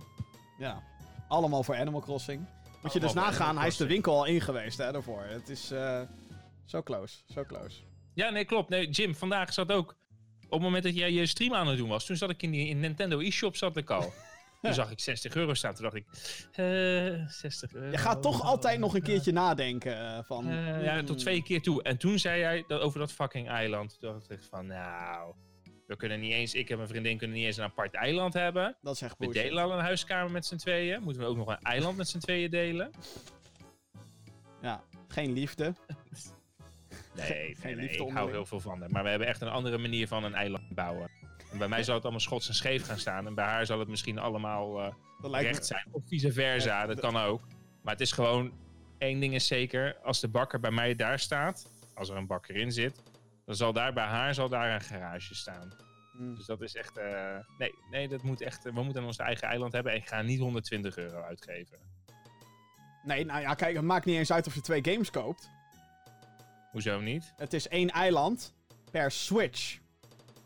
Ja. 0.58 0.84
Allemaal 1.28 1.64
voor 1.64 1.76
Animal 1.76 2.02
Crossing. 2.02 2.40
Moet 2.82 2.94
je 2.94 3.00
dus 3.00 3.10
Allemaal 3.10 3.24
voor 3.24 3.32
nagaan, 3.32 3.46
Animal 3.46 3.60
hij 3.62 3.68
is 3.68 3.78
de 3.78 3.86
Crossing. 3.86 4.06
winkel 4.06 4.24
al 4.24 4.26
in 4.26 4.42
geweest 4.42 4.78
hè, 4.78 4.92
daarvoor. 4.92 5.24
Het 5.24 5.50
is 5.50 5.72
eh, 5.72 6.02
zo 6.66 6.84
close, 6.84 7.18
zo 7.34 7.44
close. 7.46 7.82
Ja, 8.14 8.30
nee, 8.30 8.46
klopt. 8.46 8.70
Nee, 8.70 8.90
Jim, 8.90 9.16
vandaag 9.16 9.54
zat 9.54 9.72
ook... 9.72 9.96
Op 10.46 10.52
het 10.52 10.62
moment 10.62 10.84
dat 10.84 10.96
jij 10.96 11.12
je 11.12 11.26
stream 11.26 11.54
aan 11.54 11.68
het 11.68 11.78
doen 11.78 11.90
was, 11.90 12.06
toen 12.06 12.16
zat 12.16 12.30
ik 12.30 12.44
in 12.44 12.52
die 12.52 12.68
in 12.68 12.80
Nintendo 12.80 13.20
eShop 13.20 13.56
zat 13.56 13.78
ik 13.78 13.90
al. 13.90 14.14
Toen 14.62 14.74
zag 14.74 14.92
ik 14.92 15.00
60 15.00 15.36
euro 15.36 15.54
staan. 15.54 15.74
Toen 15.74 15.84
dacht 15.84 15.96
ik, 15.96 16.06
eh 16.52 17.28
60 17.28 17.74
euro. 17.74 17.92
Je 17.92 17.98
gaat 17.98 18.22
toch 18.22 18.42
altijd 18.42 18.80
nog 18.80 18.96
een 18.96 19.02
keertje 19.02 19.32
nadenken 19.32 20.16
eh, 20.16 20.24
van... 20.24 20.50
Eh, 20.50 20.84
ja, 20.84 20.96
hmm, 20.96 21.06
tot 21.06 21.18
twee 21.18 21.44
keer 21.44 21.62
toe. 21.62 21.84
En 21.84 21.98
toen 21.98 22.20
zei 22.20 22.40
jij 22.40 22.64
dat, 22.68 22.82
over 22.82 23.00
dat 23.00 23.12
fucking 23.12 23.50
eiland. 23.50 23.98
Toen 24.00 24.12
dacht 24.12 24.32
ik 24.32 24.44
van, 24.50 24.66
nou, 24.66 25.34
we 25.88 25.96
kunnen 25.96 26.20
niet 26.20 26.32
eens, 26.34 26.54
ik 26.54 26.70
en 26.70 26.78
mijn 26.78 26.90
vriendin 26.90 27.18
kunnen 27.18 27.36
niet 27.38 27.46
eens 27.46 27.58
een 27.58 27.64
apart 27.64 27.94
eiland 27.94 28.34
hebben. 28.34 28.76
Dat 28.82 28.96
is 28.96 29.02
echt 29.02 29.18
We 29.18 29.26
bullshit. 29.26 29.44
delen 29.44 29.64
al 29.64 29.72
een 29.74 29.80
huiskamer 29.84 30.32
met 30.32 30.46
z'n 30.46 30.56
tweeën. 30.56 31.02
Moeten 31.04 31.22
we 31.22 31.28
ook 31.28 31.38
nog 31.38 31.48
een 31.48 31.62
eiland 31.62 31.98
met 31.98 32.08
z'n 32.08 32.18
tweeën 32.20 32.50
delen? 32.50 32.92
Ja, 34.62 34.84
geen 35.08 35.32
liefde. 35.34 35.74
Nee, 37.16 37.30
nee, 37.30 37.56
geen 37.56 37.76
nee, 37.76 37.76
liefde 37.76 37.94
ik 37.94 37.98
hou 38.00 38.08
onderling. 38.10 38.32
heel 38.36 38.46
veel 38.46 38.60
van 38.60 38.80
haar. 38.80 38.92
Maar 38.92 39.04
we 39.04 39.10
hebben 39.10 39.28
echt 39.28 39.42
een 39.42 39.48
andere 39.50 39.78
manier 39.78 40.08
van 40.08 40.24
een 40.24 40.34
eiland 40.34 40.70
bouwen. 40.70 41.10
En 41.52 41.58
bij 41.58 41.68
mij 41.68 41.84
zal 41.84 41.94
het 41.94 42.04
allemaal 42.04 42.22
schots 42.22 42.48
en 42.48 42.54
scheef 42.54 42.86
gaan 42.86 42.98
staan. 43.00 43.28
En 43.28 43.36
bij 43.36 43.46
haar 43.46 43.66
zal 43.66 43.80
het 43.80 43.88
misschien 43.88 44.18
allemaal 44.20 44.80
eh, 44.82 44.94
Dat 45.22 45.32
lijkt 45.32 45.48
recht 45.48 45.60
me... 45.60 45.66
zijn. 45.66 45.88
Of 45.92 46.02
vice 46.08 46.32
versa, 46.32 46.70
Ja, 46.82 46.86
dat 46.88 47.02
dat- 47.02 47.12
kan 47.12 47.22
ook. 47.24 47.48
Maar 47.82 47.94
het 47.94 48.02
is 48.02 48.12
gewoon, 48.12 48.54
één 48.98 49.20
ding 49.20 49.34
is 49.34 49.48
zeker. 49.48 49.96
Als 50.04 50.20
de 50.20 50.28
bakker 50.28 50.60
bij 50.60 50.72
mij 50.72 50.96
daar 50.96 51.20
staat, 51.20 51.70
als 51.94 52.10
er 52.10 52.16
een 52.18 52.28
bakker 52.28 52.56
in 52.56 52.72
zit, 52.72 53.02
dan 53.46 53.56
zal 53.56 53.74
daar 53.74 53.94
bij 53.94 54.04
haar 54.04 54.34
zal 54.34 54.50
daar 54.50 54.74
een 54.74 54.82
garage 54.82 55.36
staan. 55.36 55.74
Hmm. 56.12 56.36
Dus 56.36 56.46
dat 56.46 56.62
is 56.62 56.76
echt, 56.76 56.98
eh, 56.98 57.38
nee, 57.58 57.72
nee, 57.90 58.08
dat 58.08 58.24
moet 58.24 58.42
echt, 58.42 58.64
we 58.64 58.84
moeten 58.84 59.04
ons 59.04 59.18
eigen 59.18 59.48
eiland 59.48 59.74
hebben. 59.74 59.92
En 59.92 59.98
ik 59.98 60.08
ga 60.08 60.22
niet 60.22 60.40
120 60.40 60.98
euro 60.98 61.22
uitgeven. 61.22 61.78
Nee, 63.04 63.26
nou 63.26 63.42
ja, 63.42 63.54
kijk, 63.54 63.76
het 63.76 63.86
maakt 63.86 64.06
niet 64.06 64.18
eens 64.18 64.32
uit 64.32 64.48
of 64.48 64.56
je 64.56 64.62
twee 64.62 64.86
games 64.86 65.12
koopt. 65.12 65.50
Hoezo 66.72 67.00
niet? 67.00 67.34
Het 67.38 67.54
is 67.54 67.68
één 67.68 67.90
eiland 67.90 68.54
per 68.92 69.12
Switch. 69.12 69.78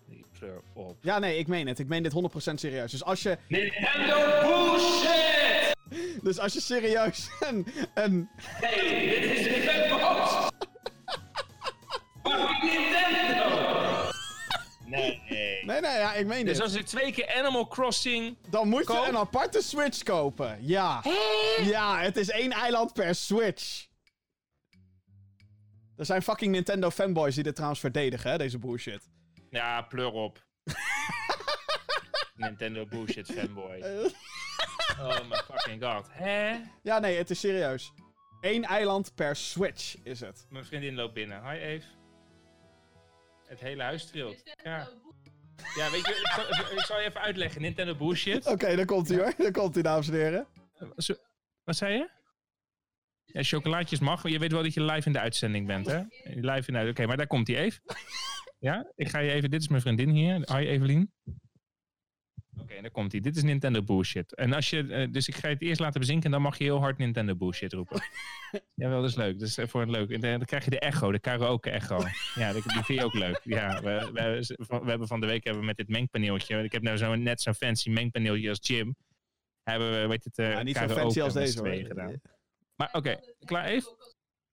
Die 0.08 0.26
pleur 0.40 0.62
op. 0.74 0.98
Ja, 1.02 1.20
nee, 1.20 1.38
ik 1.38 1.48
meen 1.48 1.68
het. 1.68 1.80
Ik 1.80 1.88
meen 1.88 2.04
dit 2.04 2.14
100% 2.52 2.54
serieus. 2.54 2.92
Dus 2.92 3.04
als 3.04 3.22
je, 3.22 3.38
Nintendo 3.48 4.42
bullshit! 4.42 5.76
dus 6.28 6.40
als 6.40 6.54
je 6.54 6.62
serieus 6.62 7.30
een, 7.40 7.68
een... 7.94 8.30
Hey, 8.42 9.10
dit 9.10 9.38
is 9.38 9.46
ik 9.46 9.66
ben 9.66 9.90
boos! 9.90 10.39
Fucking 12.30 12.74
Nintendo! 12.74 13.68
Nee. 14.86 15.22
Nee, 15.66 15.82
nee, 15.82 15.98
ja, 15.98 16.14
ik 16.14 16.26
meen 16.26 16.46
Dus 16.46 16.54
dit. 16.54 16.64
als 16.64 16.74
ik 16.76 16.86
twee 16.86 17.12
keer 17.12 17.34
Animal 17.36 17.68
Crossing... 17.68 18.38
Dan 18.50 18.68
moet 18.68 18.88
je 18.88 19.06
een 19.08 19.18
aparte 19.18 19.62
Switch 19.62 20.04
kopen. 20.04 20.58
Ja. 20.62 21.04
Ja, 21.62 22.00
het 22.00 22.18
is 22.18 22.30
één 22.30 22.52
eiland 22.52 22.94
per 22.94 23.16
Switch. 23.16 23.88
Er 25.98 26.06
zijn 26.06 26.22
fucking 26.22 26.52
Nintendo 26.52 26.90
fanboys 26.90 27.36
die 27.36 27.44
dit 27.44 27.54
trouwens 27.56 27.80
verdedigen, 27.82 28.32
hè, 28.32 28.38
deze 28.38 28.58
bullshit. 28.60 29.10
Ja, 29.50 29.82
pleur 29.82 30.12
op. 30.12 30.46
Nintendo 32.36 32.86
bullshit 32.86 33.32
fanboy. 33.32 33.84
Oh 35.02 35.20
my 35.30 35.36
fucking 35.36 35.84
god. 35.84 36.08
Hè? 36.10 36.56
ja, 36.84 37.00
nee, 37.00 37.18
het 37.18 37.30
is 37.30 37.40
serieus. 37.40 37.92
Eén 38.42 38.64
eiland 38.66 39.16
per 39.16 39.36
Switch 39.36 39.96
is 40.04 40.20
het. 40.20 40.46
Mijn 40.50 40.66
vriendin 40.66 40.96
loopt 40.96 41.14
binnen. 41.14 41.50
Hi 41.50 41.58
Eve. 41.58 41.86
Het 43.50 43.60
hele 43.60 43.84
huis 43.84 44.06
trilt. 44.06 44.42
Ja. 44.64 44.90
Ja, 45.76 45.92
weet 45.92 46.06
je, 46.06 46.12
ik 46.14 46.32
zal, 46.56 46.72
ik 46.78 46.80
zal 46.86 47.00
je 47.00 47.08
even 47.08 47.22
uitleggen. 47.22 47.62
Nintendo 47.62 47.96
bullshit. 47.96 48.46
Oké, 48.48 48.76
daar 48.76 48.86
komt 48.86 49.08
hij 49.10 49.18
hoor. 49.18 49.34
Daar 49.38 49.52
komt 49.52 49.74
hij, 49.74 49.84
dames 49.84 50.08
en 50.08 50.14
heren. 50.14 50.48
Zo- 50.96 51.16
Wat 51.64 51.76
zei 51.76 51.94
je? 51.94 52.10
Ja, 53.26 53.44
chocolaatjes 53.44 54.00
mag. 54.00 54.28
Je 54.30 54.40
weet 54.40 54.52
wel 54.52 54.64
dat 54.64 54.74
je 54.74 54.82
live 54.84 55.08
in 55.08 55.14
de 55.14 55.20
uitzending 55.20 55.68
bent, 55.68 55.86
hè? 55.88 56.02
Live 56.24 56.72
in 56.72 56.84
de 56.86 56.90
Oké, 56.90 57.06
maar 57.06 57.18
daar 57.18 57.28
komt 57.28 57.48
hij 57.48 57.58
even. 57.58 57.82
Ja, 58.60 58.92
ik 58.96 59.10
ga 59.10 59.20
je 59.20 59.32
even... 59.32 59.50
Dit 59.50 59.62
is 59.62 59.68
mijn 59.68 59.82
vriendin 59.82 60.10
hier. 60.10 60.56
Hi, 60.56 60.68
Evelien. 60.68 61.14
Oké, 62.72 62.82
daar 62.82 62.92
komt 62.92 63.12
hij. 63.12 63.22
Dit 63.22 63.36
is 63.36 63.44
Nintendo 63.44 63.84
bullshit. 63.84 64.36
En 64.36 64.54
als 64.54 64.70
je... 64.70 64.84
eh, 64.94 65.12
dus 65.12 65.28
ik 65.28 65.36
ga 65.36 65.48
je 65.48 65.54
het 65.54 65.64
eerst 65.64 65.80
laten 65.80 66.00
bezinken 66.00 66.26
en 66.26 66.32
dan 66.32 66.42
mag 66.42 66.58
je 66.58 66.64
heel 66.64 66.80
hard 66.80 66.98
Nintendo 66.98 67.36
bullshit 67.36 67.74
roepen. 67.74 68.02
Jawel, 68.74 69.02
dat 69.02 69.10
is 69.10 69.16
leuk. 69.16 69.40
Dat 69.40 69.48
is 69.48 69.58
voor 69.70 69.82
een 69.82 69.90
leuk. 69.92 70.10
En 70.10 70.20
dan 70.20 70.32
dan 70.38 70.46
krijg 70.46 70.64
je 70.64 70.70
de 70.70 70.80
echo, 70.80 71.12
de 71.12 71.20
karaoke 71.20 71.70
echo. 71.70 72.00
Ja, 72.36 72.54
die, 72.54 72.62
vind 72.62 72.88
je 72.88 73.04
ook 73.04 73.14
leuk. 73.14 73.42
Ja, 73.44 73.82
we, 73.82 74.10
we, 74.14 74.56
we 74.80 74.90
hebben 74.90 75.08
van 75.08 75.20
de 75.20 75.26
week 75.28 75.44
hebben 75.44 75.62
we 75.62 75.68
met 75.68 75.78
dit 75.78 75.88
mengpaneeltje... 75.88 76.64
Ik 76.64 76.72
heb 76.72 76.82
nou 76.82 76.98
zo, 76.98 77.16
net 77.16 77.42
zo'n 77.42 77.54
fancy 77.54 77.90
mengpaneeltje 77.90 78.50
als 78.50 78.60
Jim. 78.62 78.96
Hebben 79.64 80.02
we, 80.02 80.08
weet 80.08 80.24
het, 80.24 80.38
eh 80.38 80.52
Ja, 80.52 80.64
niet 80.64 80.76
zo 80.76 80.82
karaoke 80.86 81.02
fancy 81.02 81.22
als 81.22 81.34
deze 81.34 81.60
hoor. 81.60 81.74
gedaan. 81.88 82.22
Maar 82.76 82.90
oké, 82.92 83.20
klaar 83.46 83.66
even? 83.66 83.92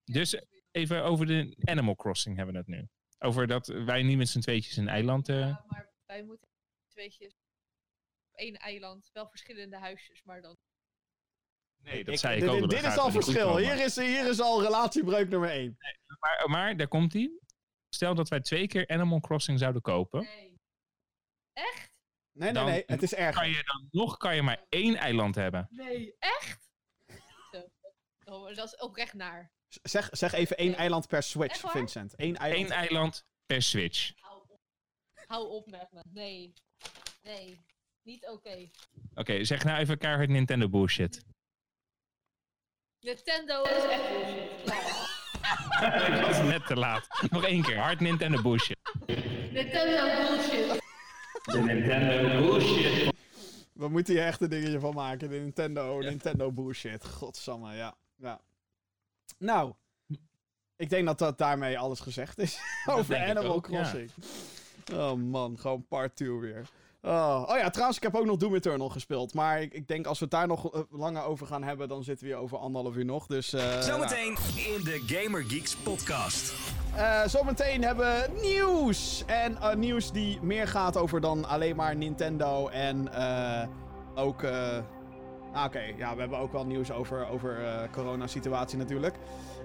Dus 0.04 0.40
even 0.70 1.04
over 1.04 1.26
de 1.26 1.56
Animal 1.64 1.94
Crossing 1.94 2.36
hebben 2.36 2.54
we 2.54 2.60
het 2.60 2.68
nu. 2.68 2.88
Over 3.18 3.46
dat 3.46 3.66
wij 3.66 4.02
niet 4.02 4.16
met 4.16 4.28
z'n 4.28 4.40
tweetjes 4.40 4.76
een 4.76 4.88
eiland... 4.88 5.28
eh, 5.28 5.38
Ja, 5.38 5.64
maar 5.68 5.90
wij 6.06 6.22
moeten 6.24 6.48
tweetjes 6.88 7.34
één 8.36 8.54
eiland, 8.56 9.10
wel 9.12 9.28
verschillende 9.28 9.76
huisjes, 9.78 10.22
maar 10.22 10.40
dan. 10.42 10.56
nee, 11.82 12.04
dat 12.04 12.14
Ik- 12.14 12.20
zei 12.20 12.34
ik 12.34 12.40
dit, 12.40 12.50
ook. 12.50 12.70
dit, 12.70 12.82
is 12.84 12.96
al 12.96 13.10
verschil. 13.10 13.56
Hier 13.56 13.80
is, 13.84 13.96
hier 13.96 14.28
is 14.28 14.40
al 14.40 14.62
relatiebreuk 14.62 15.28
nummer 15.28 15.50
1. 15.50 15.76
Maar, 16.18 16.44
maar 16.50 16.76
daar 16.76 16.88
komt 16.88 17.12
hij. 17.12 17.30
Stel 17.88 18.14
dat 18.14 18.28
wij 18.28 18.40
twee 18.40 18.66
keer 18.66 18.88
Animal 18.88 19.20
Crossing 19.20 19.58
zouden 19.58 19.82
kopen. 19.82 20.22
Nee. 20.22 20.54
Echt? 21.52 21.94
Nee, 22.32 22.52
nee, 22.52 22.64
nee. 22.64 22.82
Het 22.86 23.02
is 23.02 23.14
erger. 23.14 23.40
Kan 23.40 23.48
je 23.50 23.62
dan 23.64 23.88
nog 23.90 24.16
kan 24.16 24.34
je 24.34 24.42
maar 24.42 24.64
één 24.68 24.96
eiland 24.96 25.34
hebben. 25.34 25.66
Nee. 25.70 26.16
Echt? 26.18 26.70
Zo. 28.24 28.54
Dat 28.54 28.66
is 28.66 28.76
oprecht 28.76 29.14
naar. 29.14 29.52
Zeg, 29.82 30.08
zeg 30.12 30.32
even 30.32 30.56
één 30.56 30.74
eiland 30.74 31.06
per 31.08 31.22
Switch, 31.22 31.62
Echt? 31.62 31.70
Vincent. 31.72 32.12
Eén 32.16 32.36
eiland. 32.36 32.70
Eén 32.70 32.76
eiland 32.76 33.26
per 33.46 33.62
Switch. 33.62 34.12
Hou 34.20 34.40
op. 34.48 34.60
Hou 35.26 35.48
op 35.48 35.66
met 35.66 35.92
me. 35.92 36.02
Nee. 36.08 36.52
Nee. 37.22 37.60
Niet 38.06 38.28
oké. 38.28 38.68
Oké, 39.14 39.44
zeg 39.44 39.64
nou 39.64 39.78
even 39.78 39.98
keihard 39.98 40.28
Nintendo 40.28 40.68
bullshit. 40.68 41.24
Nintendo 43.00 43.62
is 43.62 43.84
echt 43.84 44.08
bullshit. 44.08 44.50
Dat 46.20 46.26
was 46.26 46.42
net 46.42 46.66
te 46.66 46.76
laat. 46.76 47.08
Nog 47.30 47.44
één 47.44 47.62
keer, 47.62 47.78
hard 47.78 48.00
Nintendo 48.00 48.42
bullshit. 48.42 48.76
Nintendo 49.50 50.02
bullshit. 50.02 50.82
De 51.44 51.60
Nintendo 51.60 52.40
bullshit. 52.40 53.14
We 53.72 53.88
moeten 53.88 54.14
hier 54.14 54.24
echt 54.24 54.40
een 54.40 54.48
dingetje 54.48 54.80
van 54.80 54.94
maken. 54.94 55.28
De 55.28 55.36
Nintendo, 55.36 55.98
Nintendo 55.98 56.52
bullshit. 56.52 57.06
Godsamme, 57.06 57.74
ja. 57.74 57.96
ja. 58.16 58.40
Nou, 59.38 59.74
ik 60.76 60.90
denk 60.90 61.06
dat 61.06 61.18
dat 61.18 61.38
daarmee 61.38 61.78
alles 61.78 62.00
gezegd 62.00 62.38
is 62.38 62.60
over 62.86 63.16
ik 63.16 63.28
Animal 63.28 63.54
ook, 63.54 63.68
ja. 63.68 63.80
Crossing. 63.80 64.10
Oh 64.92 65.12
man, 65.12 65.58
gewoon 65.58 65.86
part 65.86 66.16
2 66.16 66.30
weer. 66.30 66.68
Oh. 67.06 67.44
oh 67.48 67.56
ja, 67.58 67.70
trouwens, 67.70 67.96
ik 67.96 68.02
heb 68.02 68.14
ook 68.14 68.24
nog 68.24 68.36
Doom 68.36 68.54
Eternal 68.54 68.88
gespeeld. 68.88 69.34
Maar 69.34 69.60
ik, 69.60 69.72
ik 69.72 69.88
denk 69.88 70.06
als 70.06 70.18
we 70.18 70.24
het 70.24 70.34
daar 70.34 70.46
nog 70.46 70.72
eh, 70.74 70.80
langer 70.90 71.22
over 71.22 71.46
gaan 71.46 71.62
hebben, 71.62 71.88
dan 71.88 72.04
zitten 72.04 72.26
we 72.26 72.32
hier 72.32 72.42
over 72.42 72.58
anderhalf 72.58 72.96
uur 72.96 73.04
nog. 73.04 73.26
Dus, 73.26 73.52
eh, 73.52 73.62
nou. 73.62 73.82
Zometeen 73.82 74.36
in 74.56 74.84
de 74.84 75.02
Gamer 75.06 75.44
Geeks 75.44 75.76
podcast. 75.76 76.54
Eh, 76.96 77.26
zometeen 77.26 77.84
hebben 77.84 78.06
we 78.06 78.28
nieuws. 78.42 79.24
En 79.26 79.58
nieuws 79.78 80.12
die 80.12 80.38
meer 80.42 80.68
gaat 80.68 80.96
over 80.96 81.20
dan 81.20 81.44
alleen 81.44 81.76
maar 81.76 81.96
Nintendo. 81.96 82.68
En 82.68 83.08
ook. 84.14 84.44
ah, 84.44 85.64
Oké, 85.64 85.80
ja, 85.96 86.14
we 86.14 86.20
hebben 86.20 86.38
ook 86.38 86.52
wel 86.52 86.66
nieuws 86.66 86.90
over, 86.92 87.28
over 87.28 87.58
coronasituatie 87.92 88.78
natuurlijk. 88.78 89.14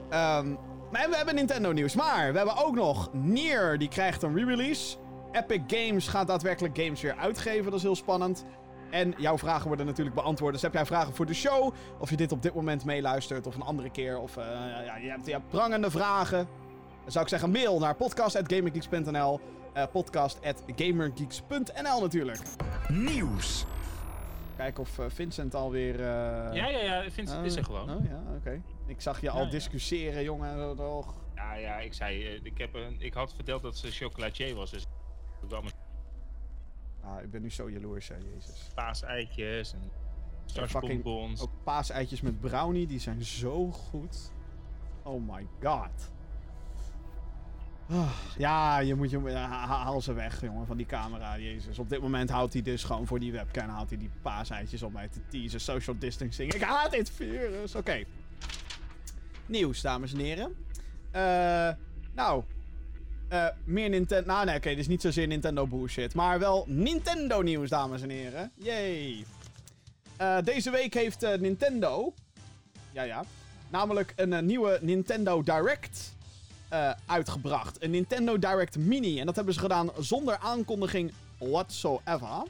Ehm, 0.10 0.50
maar 0.92 1.10
we 1.10 1.16
hebben 1.16 1.36
Nintendo 1.36 1.72
nieuws. 1.72 1.96
Maar 1.96 2.32
we 2.32 2.38
hebben 2.38 2.58
ook 2.58 2.76
nog 2.76 3.14
Nier, 3.14 3.78
die 3.78 3.88
krijgt 3.88 4.24
een 4.24 4.36
re-release. 4.36 4.98
Epic 5.32 5.62
Games 5.68 6.08
gaat 6.08 6.28
daadwerkelijk 6.28 6.78
games 6.78 7.02
weer 7.02 7.16
uitgeven. 7.16 7.66
Dat 7.66 7.74
is 7.74 7.82
heel 7.82 7.96
spannend. 7.96 8.46
En 8.90 9.14
jouw 9.18 9.38
vragen 9.38 9.68
worden 9.68 9.86
natuurlijk 9.86 10.16
beantwoord. 10.16 10.54
Dus 10.54 10.62
heb 10.62 10.74
jij 10.74 10.86
vragen 10.86 11.14
voor 11.16 11.26
de 11.26 11.34
show? 11.34 11.74
Of 12.00 12.10
je 12.10 12.16
dit 12.18 12.32
op 12.32 12.42
dit 12.42 12.54
moment 12.54 12.86
meeluistert 12.86 13.48
of 13.48 13.56
een 13.56 13.62
andere 13.62 13.90
keer. 13.90 14.20
Of 14.20 14.38
eh, 14.38 14.44
ja, 14.86 14.96
je, 14.98 15.10
hebt, 15.10 15.26
je 15.26 15.32
hebt 15.32 15.50
prangende 15.50 15.92
vragen. 15.92 16.48
Dan 17.04 17.12
zou 17.12 17.24
ik 17.24 17.30
zeggen 17.30 17.52
mail 17.52 17.80
naar 17.80 17.96
podcast.gamergeeks.nl. 17.96 19.40
eh 19.74 19.84
podcast.gamergeeks.nl 19.92 22.02
natuurlijk. 22.02 22.40
Nieuws. 22.88 23.66
Kijken 24.58 24.84
of 24.84 25.00
eh, 25.00 25.06
Vincent 25.08 25.56
alweer... 25.56 25.94
eh 25.96 26.02
Ja, 26.54 26.68
ja, 26.68 26.80
ja, 26.80 27.10
vind 27.10 27.32
het 27.32 27.46
is 27.46 27.56
er 27.56 27.64
gewoon. 27.64 27.90
Oh 27.96 28.04
ja, 28.06 28.22
oké. 28.38 28.62
Ik 28.86 29.02
zag 29.02 29.22
je 29.22 29.30
al 29.30 29.38
Ja, 29.40 29.44
ja. 29.46 29.50
discussiëren, 29.50 30.24
jongen. 30.24 30.76
Ja, 31.36 31.54
ja, 31.56 31.78
ik 31.80 31.94
zei, 31.94 32.40
ik, 32.44 32.58
heb 32.58 32.74
een, 32.74 32.96
ik 33.00 33.14
had 33.14 33.34
verteld 33.34 33.62
dat 33.62 33.78
ze 33.78 33.92
chocolatier 33.92 34.56
was. 34.56 34.72
Dus 34.72 34.86
Ah, 37.04 37.22
ik 37.22 37.32
ben 37.32 37.42
nu 37.42 37.50
zo 37.50 37.70
jaloers, 37.70 38.08
hè, 38.08 38.16
jezus. 38.16 38.70
paaseitjes 38.76 39.74
en 39.74 40.70
fucking-. 40.70 41.40
Ook 41.40 41.50
paaseitjes 41.64 42.22
met 42.22 42.40
brownie, 42.40 42.88
die 42.88 43.00
zijn 43.00 43.24
zo 43.24 43.72
goed. 43.72 44.32
Oh 45.04 45.28
my 45.30 45.48
god. 45.64 46.12
Ah, 47.90 48.12
ja, 48.38 48.80
je 48.80 48.96
moet 48.96 49.10
je, 49.10 49.30
haal 49.30 50.02
ze 50.02 50.14
weg, 50.14 50.42
jongen, 50.42 50.66
van 50.68 50.78
die 50.78 50.86
camera, 50.86 51.38
jezus. 51.38 51.80
Op 51.80 51.90
dit 51.90 52.02
moment 52.02 52.30
houdt 52.30 52.54
hij 52.54 52.62
dus 52.62 52.84
gewoon 52.84 53.08
voor 53.08 53.20
die 53.20 53.32
webcam, 53.32 53.70
houdt 53.70 53.90
hij 53.90 54.00
die 54.00 54.10
paaseitjes 54.22 54.84
op 54.84 54.94
mij 54.94 55.08
te 55.08 55.20
teasen. 55.28 55.62
Social 55.62 55.98
distancing. 56.00 56.54
Ik 56.54 56.62
haat 56.62 56.92
dit 56.92 57.10
virus. 57.10 57.76
Oké. 57.76 58.04
Nieuws, 59.46 59.82
dames 59.82 60.14
en 60.14 60.20
heren. 60.20 60.56
Eh, 61.12 61.70
nou, 62.14 62.44
eh, 63.32 63.46
meer 63.64 63.90
Nintendo... 63.90 64.28
Nou, 64.28 64.46
nee, 64.46 64.56
oké, 64.56 64.70
dit 64.70 64.78
is 64.78 64.88
niet 64.88 65.02
zozeer 65.02 65.28
Nintendo 65.28 65.68
bullshit. 65.68 66.14
Maar 66.14 66.40
wel 66.40 66.66
Nintendo 66.68 67.42
nieuws, 67.42 67.70
dames 67.70 68.02
en 68.02 68.10
heren. 68.10 68.52
Yay. 68.56 69.26
Eh, 70.18 70.38
deze 70.44 70.72
week 70.72 70.94
heeft 70.94 71.24
eh, 71.24 71.40
Nintendo... 71.40 72.14
Ja, 72.92 73.04
ja. 73.04 73.24
Namelijk 73.70 74.14
een 74.16 74.46
nieuwe 74.46 74.80
Nintendo 74.82 75.44
Direct 75.44 76.14
uitgebracht. 77.06 77.84
Een 77.84 77.92
Nintendo 77.92 78.40
Direct 78.40 78.78
Mini. 78.78 79.20
En 79.20 79.26
dat 79.26 79.36
hebben 79.36 79.54
ze 79.54 79.60
gedaan 79.60 79.90
zonder 80.00 80.38
aankondiging 80.38 81.12
whatsoever. 81.38 82.44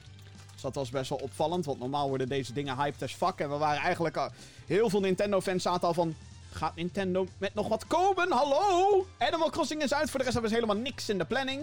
Dus 0.53 0.61
dat 0.61 0.75
was 0.75 0.89
best 0.89 1.09
wel 1.09 1.19
opvallend. 1.19 1.65
Want 1.65 1.79
normaal 1.79 2.07
worden 2.07 2.27
deze 2.27 2.53
dingen 2.53 2.77
hyped 2.77 3.03
as 3.03 3.13
fuck. 3.13 3.39
En 3.39 3.49
we 3.49 3.57
waren 3.57 3.81
eigenlijk. 3.81 4.29
Heel 4.65 4.89
veel 4.89 4.99
Nintendo-fans 4.99 5.63
zaten 5.63 5.87
al 5.87 5.93
van... 5.93 6.15
Gaat 6.51 6.75
Nintendo 6.75 7.27
met 7.37 7.53
nog 7.53 7.67
wat 7.67 7.87
komen? 7.87 8.31
Hallo? 8.31 9.07
Animal 9.17 9.49
Crossing 9.49 9.81
is 9.81 9.93
uit. 9.93 10.09
Voor 10.09 10.19
de 10.19 10.25
rest 10.25 10.33
hebben 10.33 10.51
ze 10.51 10.61
helemaal 10.61 10.83
niks 10.83 11.09
in 11.09 11.17
de 11.17 11.25
planning. 11.25 11.61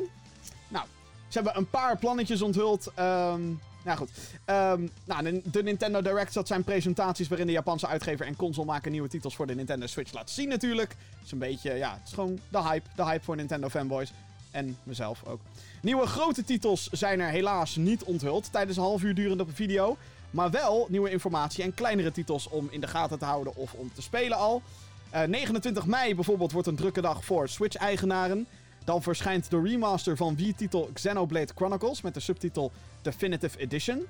Nou, 0.68 0.86
ze 1.28 1.38
hebben 1.38 1.56
een 1.56 1.70
paar 1.70 1.98
plannetjes 1.98 2.42
onthuld. 2.42 2.90
Ehm 2.94 3.42
nou 3.88 3.98
goed. 3.98 4.10
Ehm, 4.44 4.86
nou, 5.04 5.42
de, 5.44 5.62
Nintendo 5.62 6.02
Directs, 6.02 6.34
dat 6.34 6.46
zijn 6.46 6.64
presentaties 6.64 7.28
waarin 7.28 7.46
de 7.46 7.52
Japanse 7.52 7.86
uitgever 7.86 8.26
en 8.26 8.36
consolemaker 8.36 8.90
nieuwe 8.90 9.08
titels 9.08 9.36
voor 9.36 9.46
de 9.46 9.54
Nintendo 9.54 9.86
Switch 9.86 10.12
laat 10.12 10.30
zien 10.30 10.48
natuurlijk. 10.48 10.90
Het 10.90 11.24
is 11.24 11.32
een 11.32 11.38
beetje, 11.38 11.74
ja, 11.74 11.92
het 11.92 12.06
is 12.06 12.12
gewoon 12.12 12.38
de 12.48 12.62
hype. 12.62 12.88
De 12.96 13.04
hype 13.04 13.24
voor 13.24 13.36
Nintendo 13.36 13.68
fanboys. 13.68 14.12
En 14.50 14.76
mezelf 14.82 15.22
ook. 15.26 15.40
Nieuwe 15.82 16.06
grote 16.06 16.44
titels 16.44 16.88
zijn 16.90 17.20
er 17.20 17.28
helaas 17.28 17.76
niet 17.76 18.02
onthuld 18.02 18.52
tijdens 18.52 18.76
een 18.76 18.82
half 18.82 19.02
uur 19.02 19.14
durende 19.14 19.44
video. 19.52 19.96
Maar 20.30 20.50
wel 20.50 20.86
nieuwe 20.88 21.10
informatie 21.10 21.64
en 21.64 21.74
kleinere 21.74 22.12
titels 22.12 22.48
om 22.48 22.68
in 22.70 22.80
de 22.80 22.86
gaten 22.86 23.18
te 23.18 23.24
houden 23.24 23.56
of 23.56 23.72
om 23.72 23.92
te 23.94 24.02
spelen 24.02 24.36
al. 24.36 24.62
Eh, 25.10 25.22
29 25.22 25.86
mei 25.86 26.14
bijvoorbeeld 26.14 26.52
wordt 26.52 26.68
een 26.68 26.76
drukke 26.76 27.00
dag 27.00 27.24
voor 27.24 27.48
Switch-eigenaren. 27.48 28.46
Dan 28.84 29.02
verschijnt 29.02 29.50
de 29.50 29.62
remaster 29.62 30.16
van 30.16 30.36
Wii-titel 30.36 30.90
Xenoblade 30.92 31.52
Chronicles 31.54 32.02
met 32.02 32.14
de 32.14 32.20
subtitel 32.20 32.72
Definitive 33.02 33.58
Edition. 33.58 34.06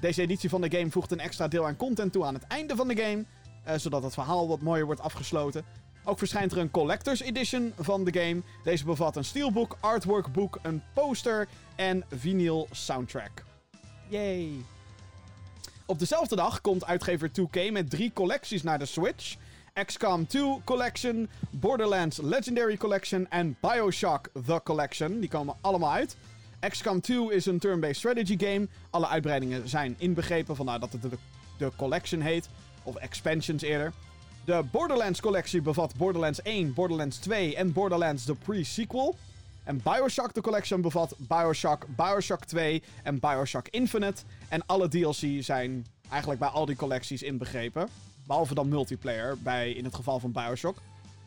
Deze 0.00 0.22
editie 0.22 0.48
van 0.48 0.60
de 0.60 0.76
game 0.76 0.90
voegt 0.90 1.10
een 1.10 1.20
extra 1.20 1.48
deel 1.48 1.66
aan 1.66 1.76
content 1.76 2.12
toe 2.12 2.24
aan 2.24 2.34
het 2.34 2.46
einde 2.46 2.76
van 2.76 2.88
de 2.88 2.96
game, 2.96 3.24
eh, 3.64 3.74
zodat 3.76 4.02
het 4.02 4.14
verhaal 4.14 4.48
wat 4.48 4.60
mooier 4.60 4.86
wordt 4.86 5.00
afgesloten. 5.00 5.64
Ook 6.04 6.18
verschijnt 6.18 6.52
er 6.52 6.58
een 6.58 6.70
Collector's 6.70 7.20
Edition 7.20 7.72
van 7.78 8.04
de 8.04 8.20
game. 8.20 8.42
Deze 8.64 8.84
bevat 8.84 9.16
een 9.16 9.24
steelbook, 9.24 9.76
artworkboek, 9.80 10.58
een 10.62 10.82
poster 10.94 11.48
en 11.76 12.04
vinyl 12.10 12.68
soundtrack. 12.70 13.44
Yay! 14.08 14.77
Op 15.90 15.98
dezelfde 15.98 16.36
dag 16.36 16.60
komt 16.60 16.86
uitgever 16.86 17.30
2K 17.30 17.72
met 17.72 17.90
drie 17.90 18.12
collecties 18.14 18.62
naar 18.62 18.78
de 18.78 18.86
Switch. 18.86 19.36
XCOM 19.84 20.26
2 20.26 20.60
Collection, 20.64 21.28
Borderlands 21.50 22.18
Legendary 22.22 22.76
Collection 22.76 23.30
en 23.30 23.56
Bioshock 23.60 24.28
The 24.46 24.60
Collection. 24.64 25.20
Die 25.20 25.28
komen 25.28 25.56
allemaal 25.60 25.92
uit. 25.92 26.16
XCOM 26.68 27.00
2 27.00 27.34
is 27.34 27.46
een 27.46 27.58
turn-based 27.58 27.96
strategy 27.96 28.38
game. 28.38 28.68
Alle 28.90 29.08
uitbreidingen 29.08 29.68
zijn 29.68 29.94
inbegrepen, 29.98 30.56
vandaar 30.56 30.80
dat 30.80 30.92
het 30.92 31.02
de, 31.02 31.10
de 31.58 31.70
Collection 31.76 32.20
heet. 32.20 32.48
Of 32.82 32.96
expansions 32.96 33.62
eerder. 33.62 33.92
De 34.44 34.64
Borderlands 34.70 35.20
collectie 35.20 35.62
bevat 35.62 35.96
Borderlands 35.96 36.42
1, 36.42 36.74
Borderlands 36.74 37.16
2 37.16 37.56
en 37.56 37.72
Borderlands 37.72 38.24
The 38.24 38.34
Pre-Sequel. 38.34 39.16
En 39.68 39.80
Bioshock 39.82 40.34
de 40.34 40.40
collection 40.40 40.80
bevat 40.80 41.14
Bioshock, 41.16 41.86
Bioshock 41.96 42.44
2 42.44 42.82
en 43.02 43.18
Bioshock 43.18 43.68
Infinite. 43.68 44.22
En 44.48 44.66
alle 44.66 44.88
DLC 44.88 45.42
zijn 45.42 45.86
eigenlijk 46.10 46.40
bij 46.40 46.48
al 46.48 46.66
die 46.66 46.76
collecties 46.76 47.22
inbegrepen. 47.22 47.88
Behalve 48.26 48.54
dan 48.54 48.68
multiplayer, 48.68 49.38
bij, 49.38 49.70
in 49.70 49.84
het 49.84 49.94
geval 49.94 50.18
van 50.18 50.32
Bioshock. 50.32 50.78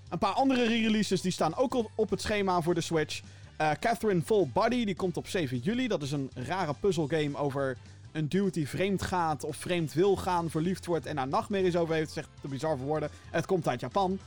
Een 0.10 0.18
paar 0.18 0.34
andere 0.34 0.66
re-releases 0.66 1.22
die 1.22 1.32
staan 1.32 1.56
ook 1.56 1.74
op- 1.74 1.92
op 1.96 2.10
het 2.10 2.22
schema 2.22 2.62
voor 2.62 2.74
de 2.74 2.82
Switch. 2.82 3.22
Eh, 3.58 3.72
Catherine 3.80 4.22
Full 4.22 4.48
Body, 4.54 4.86
die 4.86 4.96
komt 4.96 5.18
op 5.18 5.28
7 5.28 5.58
juli. 5.58 5.88
Dat 5.88 6.02
is 6.02 6.12
een 6.12 6.32
rare 6.34 6.74
puzzelgame 6.80 7.38
over 7.38 7.78
een 8.12 8.30
dude 8.30 8.52
die 8.52 8.70
vreemd 8.70 9.02
gaat 9.02 9.44
of 9.44 9.56
vreemd 9.56 9.94
wil 9.94 10.16
gaan, 10.16 10.50
verliefd 10.50 10.86
wordt 10.86 11.06
en 11.06 11.16
daar 11.16 11.28
nachtmerries 11.28 11.76
over 11.76 11.96
heeft. 11.96 12.12
Zegt 12.12 12.30
te 12.42 12.48
bizar 12.48 12.78
voor 12.78 12.88
woorden. 12.88 13.10
Het 13.30 13.46
komt 13.46 13.68
uit 13.68 13.80
Japan. 13.80 14.20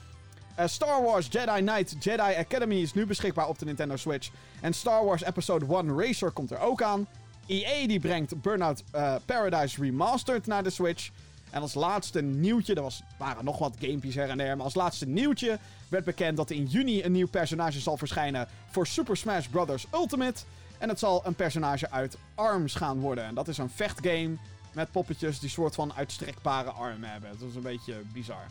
Eh, 0.55 0.67
Star 0.67 1.03
Wars 1.03 1.27
Jedi 1.31 1.61
Knight 1.61 2.05
Jedi 2.05 2.35
Academy 2.39 2.75
is 2.75 2.95
nu 2.95 3.07
beschikbaar 3.07 3.49
op 3.49 3.59
de 3.59 3.65
Nintendo 3.65 3.97
Switch. 3.97 4.31
En 4.61 4.73
Star 4.73 5.05
Wars 5.05 5.23
Episode 5.23 5.67
1 5.67 5.99
Racer 6.01 6.31
komt 6.31 6.51
er 6.51 6.61
ook 6.61 6.83
aan. 6.83 7.07
EA 7.47 7.87
die 7.87 8.01
brengt 8.01 8.43
Burnout 8.43 8.85
eh, 8.91 9.15
Paradise 9.25 9.81
Remastered 9.81 10.47
naar 10.47 10.63
de 10.63 10.71
Switch. 10.71 11.11
En 11.51 11.61
als 11.61 11.75
laatste 11.75 12.23
nieuwtje, 12.23 12.75
er 12.75 12.83
was, 12.83 13.03
waren 13.19 13.45
nog 13.45 13.59
wat 13.59 13.77
gamepies 13.81 14.15
her 14.15 14.29
en 14.29 14.39
der, 14.39 14.57
maar 14.57 14.65
als 14.65 14.75
laatste 14.75 15.07
nieuwtje 15.07 15.59
werd 15.89 16.05
bekend 16.05 16.37
dat 16.37 16.51
in 16.51 16.65
juni 16.65 17.05
een 17.05 17.13
nieuw 17.13 17.29
personage 17.29 17.81
zal 17.81 17.97
verschijnen 17.97 18.49
voor 18.71 18.87
Super 18.87 19.17
Smash 19.17 19.47
Bros. 19.47 19.87
Ultimate. 19.93 20.43
En 20.79 20.89
het 20.89 20.99
zal 20.99 21.27
een 21.27 21.35
personage 21.35 21.91
uit 21.91 22.17
ARMS 22.35 22.75
gaan 22.75 23.01
worden. 23.01 23.25
En 23.25 23.35
dat 23.35 23.49
is 23.49 23.59
een 23.59 23.71
vechtgame 23.71 24.37
met 24.73 24.91
poppetjes 24.91 25.39
die 25.39 25.49
soort 25.49 25.75
van 25.75 25.93
uitstrekbare 25.95 26.71
armen 26.71 27.11
hebben. 27.11 27.31
Dat 27.39 27.49
is 27.49 27.55
een 27.55 27.63
beetje 27.63 28.03
bizar. 28.13 28.47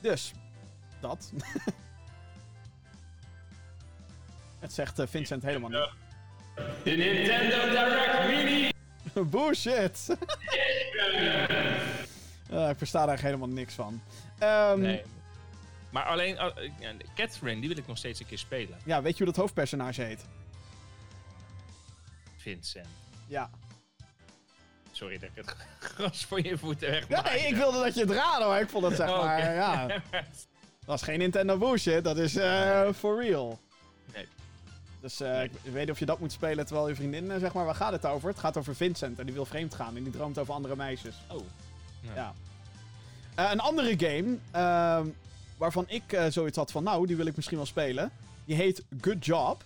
Dus, 0.00 0.32
dat. 1.00 1.32
het 4.58 4.72
zegt 4.72 4.98
eh, 4.98 5.06
Vincent 5.06 5.42
helemaal 5.42 5.70
niet. 5.70 5.90
De 6.84 6.90
Nintendo 6.90 7.68
Direct 7.68 8.26
Mini! 8.26 8.70
Bullshit! 9.30 10.06
Eh, 12.50 12.68
ik 12.68 12.78
versta 12.78 13.06
daar 13.06 13.20
helemaal 13.20 13.48
niks 13.48 13.74
van. 13.74 14.02
Ehm, 14.38 14.80
Nee. 14.80 15.02
Maar 15.90 16.04
alleen, 16.04 16.34
uh, 16.34 16.46
Catherine, 17.14 17.60
die 17.60 17.68
wil 17.68 17.78
ik 17.78 17.86
nog 17.86 17.98
steeds 17.98 18.20
een 18.20 18.26
keer 18.26 18.38
spelen. 18.38 18.78
Ja, 18.84 19.02
weet 19.02 19.16
je 19.16 19.24
hoe 19.24 19.32
dat 19.32 19.42
hoofdpersonage 19.42 20.02
heet? 20.02 20.24
Vincent. 22.36 22.86
Ja. 23.26 23.50
Sorry 24.92 25.18
dat 25.18 25.28
ik 25.34 25.44
het 25.44 25.56
gras 25.90 26.24
voor 26.24 26.42
je 26.42 26.58
voeten 26.58 26.90
weg 26.90 27.08
nee, 27.08 27.46
ik 27.46 27.56
wilde 27.56 27.78
dat 27.82 27.94
je 27.94 28.00
het 28.00 28.10
raadde, 28.10 28.46
maar 28.46 28.60
ik 28.60 28.68
vond 28.68 28.84
het 28.84 28.96
zeg 28.96 29.08
Oh, 29.08 29.22
maar, 29.22 29.54
ja. 29.54 30.02
Dat 30.86 30.96
is 30.96 31.02
geen 31.02 31.18
Nintendo 31.18 31.58
bullshit, 31.58 32.04
dat 32.04 32.16
is 32.16 32.36
eh 32.36 32.88
for 32.96 33.22
real. 33.22 33.58
Nee. 34.14 34.26
Dus 35.00 35.20
eh, 35.20 35.30
Nee. 35.30 35.44
ik 35.44 35.72
weet 35.72 35.80
niet 35.82 35.90
of 35.90 35.98
je 35.98 36.06
dat 36.06 36.18
moet 36.20 36.32
spelen 36.32 36.66
terwijl 36.66 36.88
je 36.88 36.94
vriendin, 36.94 37.30
eh, 37.30 37.38
zeg 37.38 37.52
maar, 37.52 37.64
waar 37.64 37.74
gaat 37.74 37.92
het 37.92 38.06
over? 38.06 38.28
Het 38.28 38.38
gaat 38.38 38.56
over 38.56 38.74
Vincent 38.74 39.18
en 39.18 39.24
die 39.24 39.34
wil 39.34 39.44
vreemd 39.44 39.74
gaan 39.74 39.96
en 39.96 40.02
die 40.02 40.12
droomt 40.12 40.38
over 40.38 40.54
andere 40.54 40.76
meisjes. 40.76 41.14
Oh. 41.32 41.42
Ja. 42.14 42.34
Een 43.34 43.60
andere 43.60 43.94
game, 43.98 44.36
ehm, 44.50 45.06
waarvan 45.56 45.84
ik 45.88 46.20
zoiets 46.28 46.56
had 46.56 46.70
van, 46.70 46.82
nou, 46.84 47.06
die 47.06 47.16
wil 47.16 47.26
ik 47.26 47.36
misschien 47.36 47.56
wel 47.56 47.66
spelen. 47.66 48.10
Die 48.44 48.56
heet 48.56 48.82
Good 49.00 49.24
Job. 49.26 49.64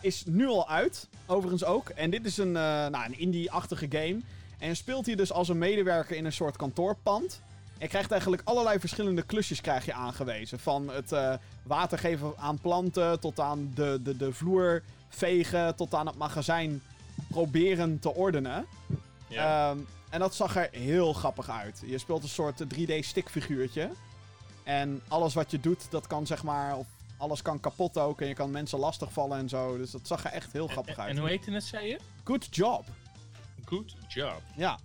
Is 0.00 0.24
nu 0.26 0.46
al 0.46 0.68
uit, 0.68 1.08
overigens 1.26 1.64
ook. 1.64 1.88
En 1.88 2.10
dit 2.10 2.24
is 2.24 2.36
een, 2.36 2.52
nou, 2.52 3.04
een 3.04 3.18
indie-achtige 3.18 3.86
game. 3.90 4.20
En 4.58 4.68
je 4.68 4.74
speelt 4.74 5.06
hier 5.06 5.16
dus 5.16 5.32
als 5.32 5.48
een 5.48 5.58
medewerker 5.58 6.16
in 6.16 6.24
een 6.24 6.32
soort 6.32 6.56
kantoorpand. 6.56 7.40
En 7.80 7.86
je 7.86 7.92
krijgt 7.92 8.10
eigenlijk 8.10 8.42
allerlei 8.44 8.78
verschillende 8.80 9.22
klusjes 9.22 9.60
krijg 9.60 9.84
je 9.84 9.92
aangewezen. 9.92 10.58
Van 10.58 10.88
het 10.88 11.12
eh, 11.12 11.34
water 11.62 11.98
geven 11.98 12.32
aan 12.36 12.58
planten, 12.58 13.20
tot 13.20 13.40
aan 13.40 13.70
de, 13.74 14.00
de, 14.02 14.16
de 14.16 14.32
vloer 14.32 14.82
vegen, 15.08 15.76
tot 15.76 15.94
aan 15.94 16.06
het 16.06 16.16
magazijn 16.16 16.82
proberen 17.28 17.98
te 17.98 18.14
ordenen. 18.14 18.66
Ja. 19.28 19.70
Ehm, 19.70 19.78
en 20.10 20.20
dat 20.20 20.34
zag 20.34 20.56
er 20.56 20.68
heel 20.72 21.12
grappig 21.12 21.50
uit. 21.50 21.82
Je 21.86 21.98
speelt 21.98 22.22
een 22.22 22.28
soort 22.28 22.64
3D-stickfiguurtje. 22.74 23.90
En 24.62 25.02
alles 25.08 25.34
wat 25.34 25.50
je 25.50 25.60
doet, 25.60 25.90
dat 25.90 26.06
kan 26.06 26.26
zeg 26.26 26.42
maar... 26.42 26.76
Of 26.76 26.86
alles 27.16 27.42
kan 27.42 27.60
kapot 27.60 27.98
ook. 27.98 28.20
En 28.20 28.28
je 28.28 28.34
kan 28.34 28.50
mensen 28.50 28.78
lastigvallen 28.78 29.38
en 29.38 29.48
zo. 29.48 29.76
Dus 29.76 29.90
dat 29.90 30.06
zag 30.06 30.24
er 30.24 30.30
echt 30.30 30.52
heel 30.52 30.66
grappig 30.66 30.96
en, 30.96 31.02
uit. 31.02 31.10
en 31.10 31.18
hoe 31.18 31.28
heette 31.28 31.50
het, 31.50 31.64
zei 31.64 31.86
je? 31.86 31.98
Good 32.24 32.46
job. 32.50 32.84
Good 33.64 33.94
job. 34.08 34.42
Ja. 34.56 34.78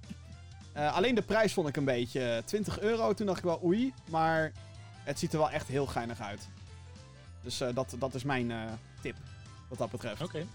Eh, 0.75 0.95
alleen 0.95 1.15
de 1.15 1.21
prijs 1.21 1.53
vond 1.53 1.67
ik 1.67 1.77
een 1.77 1.85
beetje 1.85 2.35
eh, 2.35 2.43
20 2.43 2.79
euro. 2.79 3.13
Toen 3.13 3.25
dacht 3.25 3.37
ik 3.37 3.43
wel 3.43 3.61
oei. 3.63 3.93
Maar 4.09 4.51
het 5.03 5.19
ziet 5.19 5.33
er 5.33 5.39
wel 5.39 5.49
echt 5.51 5.67
heel 5.67 5.85
geinig 5.85 6.21
uit. 6.21 6.47
Dus 7.41 7.61
eh, 7.61 7.69
dat, 7.73 7.95
dat 7.99 8.13
is 8.13 8.23
mijn 8.23 8.51
eh, 8.51 8.57
tip. 9.01 9.15
Wat 9.67 9.77
dat 9.77 9.91
betreft. 9.91 10.21
Oké. 10.21 10.45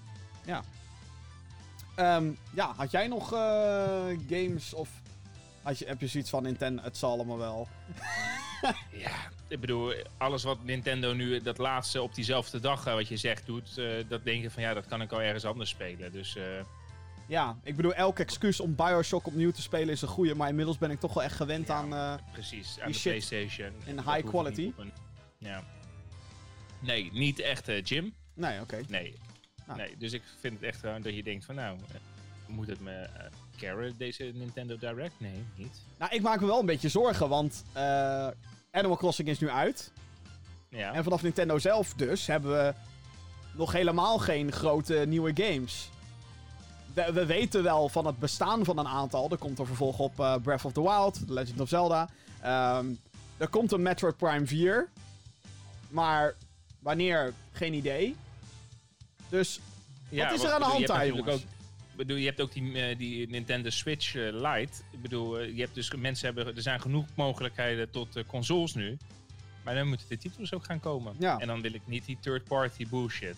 Ehm, 1.95 2.31
ja, 2.55 2.73
had 2.77 2.91
jij 2.91 3.07
nog 3.07 3.33
eh, 3.33 3.39
games 4.29 4.75
of 4.75 4.89
had 5.63 5.79
je, 5.79 5.87
heb 5.87 6.01
je 6.01 6.07
zoiets 6.07 6.31
van 6.31 6.43
Nintendo? 6.43 6.83
Het 6.83 6.97
zal 6.97 7.11
allemaal 7.11 7.39
wel. 7.39 7.69
Ja, 8.91 9.31
ik 9.49 9.61
bedoel, 9.61 9.95
alles 10.19 10.43
wat 10.43 10.65
Nintendo 10.65 11.13
nu 11.13 11.41
dat 11.43 11.59
laatste 11.59 12.03
op 12.03 12.15
diezelfde 12.15 12.61
dag, 12.61 12.87
eh, 12.87 12.95
wat 12.95 13.09
je 13.09 13.17
zegt, 13.17 13.47
doet, 13.47 13.79
eh, 13.79 13.87
dat 14.09 14.25
denk 14.25 14.43
je 14.43 14.51
van 14.51 14.63
ja, 14.63 14.75
dat 14.75 14.87
kan 14.87 15.03
ik 15.03 15.13
al 15.13 15.23
ergens 15.23 15.45
anders 15.45 15.71
spelen. 15.71 16.13
Dus 16.13 16.37
eh, 16.37 16.45
Ja, 17.31 17.57
ik 17.63 17.77
bedoel, 17.77 17.95
elk 17.95 18.19
excuus 18.19 18.61
om 18.61 18.75
Bioshock 18.75 19.27
opnieuw 19.27 19.51
te 19.51 19.63
spelen 19.63 19.89
is 19.89 20.03
een 20.03 20.09
goede. 20.09 20.35
Maar 20.35 20.49
inmiddels 20.49 20.79
ben 20.79 20.91
ik 20.91 21.01
toch 21.01 21.15
wel 21.15 21.23
echt 21.23 21.37
gewend 21.37 21.67
Ja. 21.67 21.75
aan. 21.75 21.95
eh, 21.95 22.15
precies, 22.33 22.81
aan 22.81 22.91
de 22.93 22.99
shit 22.99 23.03
PlayStation. 23.13 23.73
in 23.85 23.99
high 23.99 24.29
quality? 24.29 24.73
een- 24.77 24.93
ja. 25.39 25.63
Nee, 26.81 27.11
niet 27.13 27.39
echt 27.39 27.69
eh, 27.69 27.83
Jim. 27.83 28.15
nee, 28.35 28.61
oké. 28.61 28.81
Nee. 28.89 29.15
Nou. 29.67 29.79
nee. 29.79 29.97
Dus 29.97 30.13
ik 30.13 30.23
vind 30.41 30.55
het 30.55 30.63
echt 30.63 30.81
gewoon 30.81 31.03
dat 31.03 31.15
je 31.15 31.23
denkt 31.23 31.45
van 31.45 31.55
nou, 31.55 31.79
eh, 31.89 31.95
moet 32.47 32.67
het 32.69 32.81
me 32.81 33.09
uh, 33.63 33.91
deze 33.97 34.31
Nintendo 34.35 34.77
Direct? 34.79 35.15
Nee, 35.21 35.45
niet. 35.57 35.81
Nou, 35.99 36.15
ik 36.15 36.23
maak 36.23 36.41
me 36.41 36.47
wel 36.47 36.61
een 36.61 36.67
beetje 36.67 36.89
zorgen, 36.89 37.29
want 37.29 37.65
Animal 38.71 38.97
Crossing 38.97 39.29
is 39.29 39.39
nu 39.39 39.51
uit. 39.51 39.93
Ja. 40.69 40.93
En 40.93 41.03
vanaf 41.05 41.23
Nintendo 41.23 41.59
zelf 41.59 41.95
dus 41.95 42.27
hebben 42.27 42.51
we 42.51 42.75
nog 43.53 43.73
helemaal 43.73 44.19
geen 44.19 44.53
grote 44.53 44.95
nieuwe 45.09 45.33
games. 45.35 45.91
We, 46.95 47.13
we 47.13 47.27
weten 47.27 47.63
wel 47.63 47.89
van 47.89 48.07
het 48.07 48.19
bestaan 48.19 48.65
van 48.65 48.79
een 48.79 48.89
aantal. 48.89 49.31
Er 49.31 49.37
komt 49.39 49.59
er 49.59 49.67
vervolg 49.67 49.99
op 49.99 50.21
eh, 50.21 50.35
Breath 50.43 50.65
of 50.65 50.73
the 50.73 50.83
Wild, 50.83 51.27
The 51.27 51.33
Legend 51.33 51.61
of 51.61 51.69
Zelda. 51.69 52.09
Ehm, 52.43 52.87
er 53.37 53.49
komt 53.49 53.73
een 53.73 53.83
Metroid 53.83 54.17
Prime 54.17 54.47
4. 54.47 54.89
Maar 55.89 56.35
wanneer? 56.79 57.33
Geen 57.53 57.75
idee. 57.75 58.17
Dus 59.29 59.61
Ja, 60.09 60.25
Wat 60.25 60.39
is 60.39 60.45
er 60.45 60.53
aan 60.53 60.61
de 60.61 60.67
hand 60.67 60.87
daar, 60.87 61.07
jongens? 61.07 61.43
Ik 61.91 62.07
bedoel, 62.07 62.17
je 62.17 62.27
hebt 62.27 62.41
ook 62.41 62.53
die, 62.53 62.83
eh, 62.83 62.99
die 62.99 63.29
Nintendo 63.29 63.71
Switch 63.71 64.15
eh, 64.15 64.23
Lite. 64.33 64.83
Ik 64.91 65.03
bedoel, 65.03 65.41
je 65.41 65.61
hebt 65.61 65.75
dus 65.75 65.95
mensen 65.95 66.27
hebben, 66.27 66.57
er 66.57 66.63
zijn 66.63 66.81
genoeg 66.81 67.07
mogelijkheden 67.15 67.91
tot 67.91 68.27
consoles 68.27 68.75
nu. 68.75 68.99
Maar 69.65 69.75
dan 69.75 69.89
moeten 69.89 70.07
de 70.09 70.19
titels 70.19 70.55
ook 70.55 70.65
gaan 70.65 70.81
komen. 70.81 71.15
Ja. 71.19 71.39
En 71.39 71.47
dan 71.47 71.61
wil 71.61 71.75
ik 71.75 71.83
niet 71.85 72.05
die 72.05 72.19
third-party 72.21 72.89
bullshit. 72.89 73.37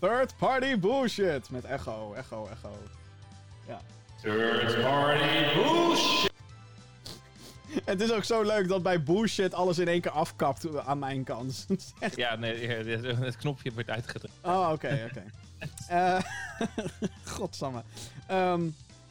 Third 0.00 0.36
party 0.36 0.78
bullshit. 0.78 1.50
Met 1.50 1.64
echo, 1.64 2.14
echo, 2.14 2.48
echo. 2.52 2.70
Third-party 4.22 5.54
bullshit! 5.54 6.30
Het 7.84 8.00
is 8.00 8.12
ook 8.12 8.24
zo 8.24 8.42
leuk 8.42 8.68
dat 8.68 8.82
bij 8.82 9.02
bullshit 9.02 9.54
alles 9.54 9.78
in 9.78 9.88
één 9.88 10.00
keer 10.00 10.10
afkapt 10.10 10.78
aan 10.78 10.98
mijn 10.98 11.24
kant. 11.24 11.64
Het 11.68 11.78
is 11.78 11.92
echt 11.98 12.16
Ja, 12.16 12.34
nee, 12.34 12.66
ja, 12.68 13.14
het 13.14 13.36
knopje 13.36 13.72
wordt 13.72 13.90
uitgedrukt. 13.90 14.34
Oh, 14.42 14.70
oké, 14.72 15.08
oké. 15.10 15.22
Eh, 15.88 16.18
Godsamme. 17.36 17.82
Ehm, 18.26 18.62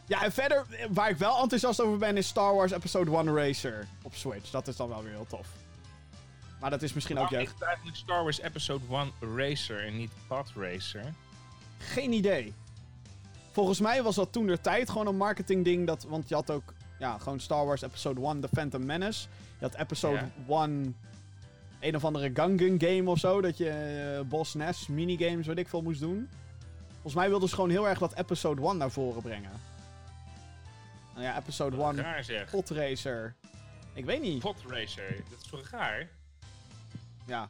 ja, 0.06 0.24
en 0.24 0.32
verder, 0.32 0.66
eh, 0.70 0.86
waar 0.90 1.10
ik 1.10 1.18
wel 1.18 1.42
enthousiast 1.42 1.82
over 1.82 1.98
ben, 1.98 2.18
is 2.18 2.28
Star 2.28 2.56
Wars 2.56 2.72
Episode 2.72 3.12
1 3.12 3.36
Racer 3.36 3.88
op 4.02 4.16
Switch. 4.16 4.50
Dat 4.50 4.68
is 4.68 4.76
dan 4.76 4.90
wel 4.90 5.04
weer 5.04 5.12
heel 5.12 5.26
tof. 5.30 5.48
Maar 6.60 6.70
dat 6.70 6.82
is 6.82 6.94
misschien 6.94 7.18
ook 7.18 7.30
jeugd. 7.30 7.46
is 7.46 7.54
het 7.54 7.62
eigenlijk 7.62 7.98
Star 7.98 8.24
Wars 8.24 8.40
Episode 8.40 8.86
1 9.20 9.36
Racer 9.36 9.86
en 9.86 9.98
niet 9.98 10.12
Pod 10.28 10.52
Racer? 10.56 11.14
Geen 11.78 12.12
idee. 12.12 12.54
Volgens 13.52 13.80
mij 13.80 14.04
was 14.04 14.16
dat 14.16 14.32
toen 14.32 14.48
de 14.48 14.62
tijd 14.62 14.90
gewoon 14.90 15.08
een 15.08 15.18
marketingding. 15.18 15.88
Dat, 15.88 16.04
want 16.04 16.30
je 16.30 16.36
had 16.36 16.52
ook 16.52 16.74
ja, 17.00 17.18
gewoon 17.18 17.40
Star 17.40 17.66
Wars 17.66 17.82
Episode 17.82 18.22
1 18.22 18.42
The 18.42 18.48
Phantom 18.54 18.86
Menace. 18.86 19.28
Je 19.60 19.66
had 19.66 19.76
Episode 19.76 20.32
1 20.50 20.96
een 21.80 21.96
of 21.96 22.06
andere 22.06 22.32
Gungan 22.34 22.80
game 22.80 23.10
of 23.10 23.20
zo. 23.20 23.42
Dat 23.42 23.58
je 23.58 23.70
eh, 23.70 24.30
Boss 24.30 24.54
Ness 24.54 24.88
minigames, 24.88 25.48
weet 25.48 25.58
ik 25.58 25.68
veel, 25.68 25.82
moest 25.82 26.00
doen. 26.00 26.30
Volgens 26.92 27.14
mij 27.14 27.30
wilden 27.30 27.50
ze 27.50 27.56
gewoon 27.56 27.70
heel 27.70 27.88
erg 27.88 28.00
dat 28.00 28.14
Episode 28.14 28.62
1 28.68 28.78
naar 28.78 28.92
voren 28.92 29.22
brengen. 29.22 29.52
Nou 31.14 31.26
ja, 31.26 31.38
Episode 31.38 31.84
1 31.84 31.96
Raar 31.96 32.24
zeg. 32.24 32.50
Pod 32.50 32.70
Racer. 32.70 33.36
Ik 33.94 34.06
weet 34.06 34.22
niet. 34.22 34.40
Pod 34.40 34.64
Racer, 34.68 35.16
dat 35.30 35.40
is 35.42 35.50
toch 35.50 35.70
raar? 35.70 36.10
Ja, 37.26 37.48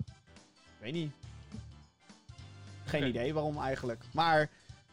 weet 0.80 0.94
niet. 0.94 1.12
Geen 2.86 3.08
idee 3.08 3.34
waarom 3.34 3.62
eigenlijk. 3.62 4.04
Maar 4.12 4.50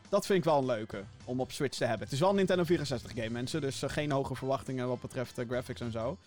dat 0.08 0.26
vind 0.26 0.38
ik 0.38 0.44
wel 0.44 0.58
een 0.58 0.66
leuke 0.66 1.04
om 1.24 1.40
op 1.40 1.52
Switch 1.52 1.76
te 1.76 1.84
hebben. 1.84 2.04
Het 2.04 2.12
is 2.12 2.20
wel 2.20 2.28
een 2.28 2.36
Nintendo 2.36 2.64
64 2.64 3.12
game, 3.14 3.30
mensen. 3.30 3.60
Dus 3.60 3.82
eh, 3.82 3.90
geen 3.90 4.10
hoge 4.10 4.34
verwachtingen 4.34 4.88
wat 4.88 5.00
betreft 5.00 5.38
eh, 5.38 5.48
graphics 5.48 5.80
en 5.80 5.92
zo. 5.92 6.18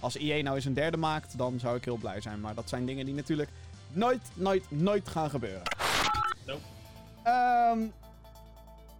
Als 0.00 0.16
EA 0.16 0.42
nou 0.42 0.56
eens 0.56 0.64
een 0.64 0.74
derde 0.74 0.96
maakt, 0.96 1.38
dan 1.38 1.58
zou 1.58 1.76
ik 1.76 1.84
heel 1.84 1.96
blij 1.96 2.20
zijn. 2.20 2.40
Maar 2.40 2.54
dat 2.54 2.68
zijn 2.68 2.86
dingen 2.86 3.04
die 3.04 3.14
natuurlijk 3.14 3.50
nooit, 3.92 4.22
nooit, 4.34 4.64
nooit 4.70 5.08
gaan 5.08 5.30
gebeuren. 5.30 5.62
Nope. 6.46 6.62
Ehm, 7.22 7.78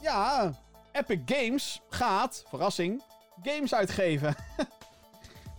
ja, 0.00 0.52
Epic 0.92 1.18
Games 1.26 1.80
gaat, 1.88 2.44
verrassing, 2.48 3.02
games 3.42 3.74
uitgeven. 3.74 4.34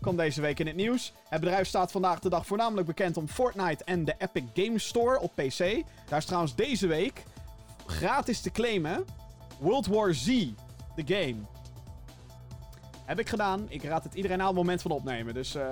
Komt 0.04 0.18
deze 0.18 0.41
week 0.41 0.60
in 0.60 0.68
het 0.68 0.76
nieuws. 0.76 1.14
Het 1.30 1.39
bedrijf 1.39 1.68
staat 1.68 1.91
vandaag 1.91 2.20
de 2.20 2.30
dag 2.30 2.45
voornamelijk 2.45 2.88
bekend 2.88 3.18
om 3.18 3.28
Fortnite 3.28 3.84
en 3.84 4.06
de 4.06 4.16
Epic 4.18 4.43
Games 4.54 4.88
Store 4.88 5.20
op 5.20 5.32
PC. 5.36 5.58
Daar 6.10 6.20
is 6.20 6.26
trouwens 6.26 6.56
deze 6.56 6.88
week 6.88 7.24
gratis 7.86 8.41
te 8.41 8.51
claimen 8.51 9.06
World 9.60 9.88
War 9.88 10.14
Z, 10.14 10.26
de 10.95 11.04
game. 11.06 11.36
Heb 13.06 13.20
ik 13.20 13.30
gedaan. 13.30 13.66
Ik 13.70 13.84
raad 13.84 14.04
het 14.04 14.14
iedereen 14.14 14.39
aan 14.41 14.47
het 14.47 14.56
moment 14.56 14.82
van 14.82 14.91
opnemen. 14.91 15.34
Dus 15.34 15.56
eh, 15.56 15.66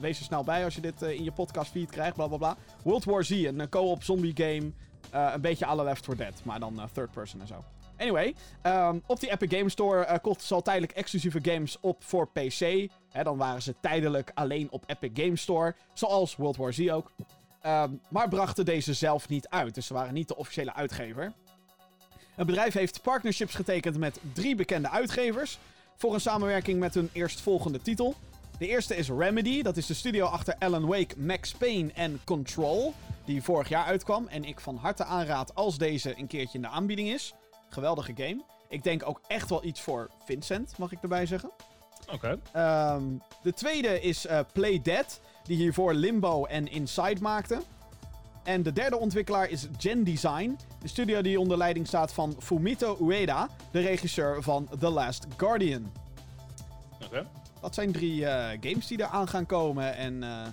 wees 0.00 0.18
er 0.18 0.24
snel 0.24 0.44
bij 0.44 0.64
als 0.64 0.74
je 0.74 0.80
dit 0.80 1.02
eh, 1.02 1.10
in 1.10 1.24
je 1.24 1.32
podcast 1.32 1.70
feed 1.70 1.90
krijgt. 1.90 2.14
Bla 2.14 2.26
bla 2.26 2.36
bla. 2.36 2.56
World 2.82 3.04
War 3.04 3.24
Z, 3.24 3.30
een 3.30 3.60
eh, 3.60 3.68
co-op 3.68 4.02
zombie 4.02 4.32
game. 4.34 4.72
Een 5.10 5.40
beetje 5.40 5.74
la 5.74 5.82
Left 5.82 6.04
4 6.04 6.16
Dead, 6.16 6.34
maar 6.42 6.60
dan 6.60 6.80
third 6.92 7.12
person 7.12 7.40
en 7.40 7.46
zo. 7.46 7.64
Anyway, 7.98 8.34
ehm, 8.62 8.98
op 9.06 9.20
die 9.20 9.30
Epic 9.30 9.56
Games 9.56 9.72
Store 9.72 10.04
eh 10.04 10.18
kochten 10.22 10.46
ze 10.46 10.54
al 10.54 10.62
tijdelijk 10.62 10.92
exclusieve 10.92 11.38
games 11.42 11.76
op 11.80 12.04
voor 12.04 12.28
PC. 12.28 12.88
Dan 13.22 13.36
waren 13.36 13.62
ze 13.62 13.74
tijdelijk 13.80 14.30
alleen 14.34 14.70
op 14.70 14.84
Epic 14.86 15.10
Games 15.24 15.40
Store. 15.40 15.74
Zoals 15.92 16.36
World 16.36 16.56
War 16.56 16.72
Z 16.72 16.88
ook. 16.90 17.12
Ehm, 17.60 17.90
maar 18.08 18.28
brachten 18.28 18.64
deze 18.64 18.94
zelf 18.94 19.28
niet 19.28 19.48
uit. 19.48 19.74
Dus 19.74 19.86
ze 19.86 19.94
waren 19.94 20.14
niet 20.14 20.28
de 20.28 20.36
officiële 20.36 20.74
uitgever. 20.74 21.32
Het 22.34 22.46
bedrijf 22.46 22.74
heeft 22.74 23.02
partnerships 23.02 23.54
getekend 23.54 23.98
met 23.98 24.20
drie 24.32 24.54
bekende 24.54 24.90
uitgevers. 24.90 25.58
Voor 25.96 26.14
een 26.14 26.20
samenwerking 26.20 26.78
met 26.78 26.94
hun 26.94 27.10
eerstvolgende 27.12 27.82
titel. 27.82 28.14
De 28.58 28.68
eerste 28.68 28.96
is 28.96 29.08
Remedy. 29.08 29.62
Dat 29.62 29.76
is 29.76 29.86
de 29.86 29.94
studio 29.94 30.26
achter 30.26 30.54
Alan 30.58 30.86
Wake, 30.86 31.14
Max 31.18 31.52
Payne 31.52 31.92
en 31.94 32.20
Control. 32.24 32.94
Die 33.24 33.42
vorig 33.42 33.68
jaar 33.68 33.84
uitkwam. 33.84 34.26
En 34.26 34.44
ik 34.44 34.60
van 34.60 34.76
harte 34.76 35.04
aanraad 35.04 35.54
als 35.54 35.78
deze 35.78 36.18
een 36.18 36.26
keertje 36.26 36.58
in 36.58 36.62
de 36.62 36.68
aanbieding 36.68 37.08
is. 37.08 37.34
Geweldige 37.68 38.12
game. 38.16 38.42
Ik 38.68 38.82
denk 38.82 39.08
ook 39.08 39.20
echt 39.26 39.50
wel 39.50 39.64
iets 39.64 39.80
voor 39.80 40.10
Vincent, 40.24 40.78
mag 40.78 40.92
ik 40.92 41.02
erbij 41.02 41.26
zeggen. 41.26 41.50
Oké. 42.12 42.38
Ehm, 42.52 43.04
de 43.42 43.52
tweede 43.52 44.00
is 44.00 44.26
eh, 44.26 44.40
Play 44.52 44.82
Dead, 44.82 45.20
die 45.44 45.56
hiervoor 45.56 45.94
Limbo 45.94 46.44
en 46.44 46.68
Inside 46.68 47.20
maakte. 47.20 47.62
En 48.42 48.62
de 48.62 48.72
derde 48.72 48.98
ontwikkelaar 48.98 49.48
is 49.48 49.66
Gen 49.78 50.04
Design, 50.04 50.58
de 50.80 50.88
studio 50.88 51.22
die 51.22 51.40
onder 51.40 51.56
leiding 51.56 51.86
staat 51.86 52.12
van 52.12 52.36
Fumito 52.38 52.96
Ueda, 53.00 53.48
de 53.70 53.80
regisseur 53.80 54.42
van 54.42 54.68
The 54.78 54.88
Last 54.88 55.26
Guardian. 55.36 55.92
Oké. 57.04 57.26
Dat 57.60 57.74
zijn 57.74 57.92
drie 57.92 58.26
eh, 58.26 58.58
games 58.60 58.86
die 58.86 59.00
eraan 59.00 59.28
gaan 59.28 59.46
komen 59.46 59.96
en 59.96 60.22
eh, 60.22 60.46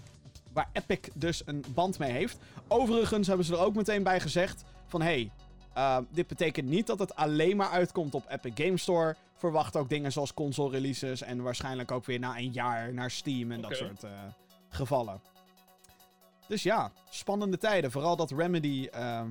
waar 0.54 0.70
Epic 0.72 1.00
dus 1.14 1.42
een 1.46 1.64
band 1.74 2.00
mee 2.00 2.12
heeft. 2.12 2.38
Overigens 2.68 3.28
hebben 3.28 3.46
ze 3.46 3.54
er 3.54 3.60
ook 3.60 3.76
meteen 3.76 4.04
bij 4.04 4.20
gezegd 4.20 4.64
van 4.88 5.02
hey, 5.02 5.32
eh, 5.74 5.98
dit 6.10 6.28
betekent 6.28 6.70
niet 6.70 6.88
dat 6.88 7.00
het 7.00 7.16
alleen 7.16 7.58
maar 7.58 7.70
uitkomt 7.70 8.16
op 8.16 8.26
Epic 8.30 8.52
Game 8.56 8.78
Store. 8.78 9.16
Verwacht 9.36 9.76
ook 9.76 9.90
dingen 9.90 10.12
zoals 10.12 10.34
console 10.34 10.72
releases 10.72 11.22
en 11.22 11.42
waarschijnlijk 11.42 11.92
ook 11.92 12.06
weer 12.06 12.20
na 12.20 12.38
een 12.38 12.52
jaar 12.52 12.94
naar 12.94 13.12
Steam 13.12 13.52
en 13.52 13.62
dat 13.62 13.76
soort 13.76 14.04
eh, 14.04 14.12
gevallen. 14.70 15.22
Dus 16.48 16.64
ja, 16.64 16.92
spannende 17.10 17.58
tijden. 17.58 17.92
Vooral 17.92 18.16
dat 18.16 18.32
Remedy 18.32 18.88
ehm, 18.92 19.28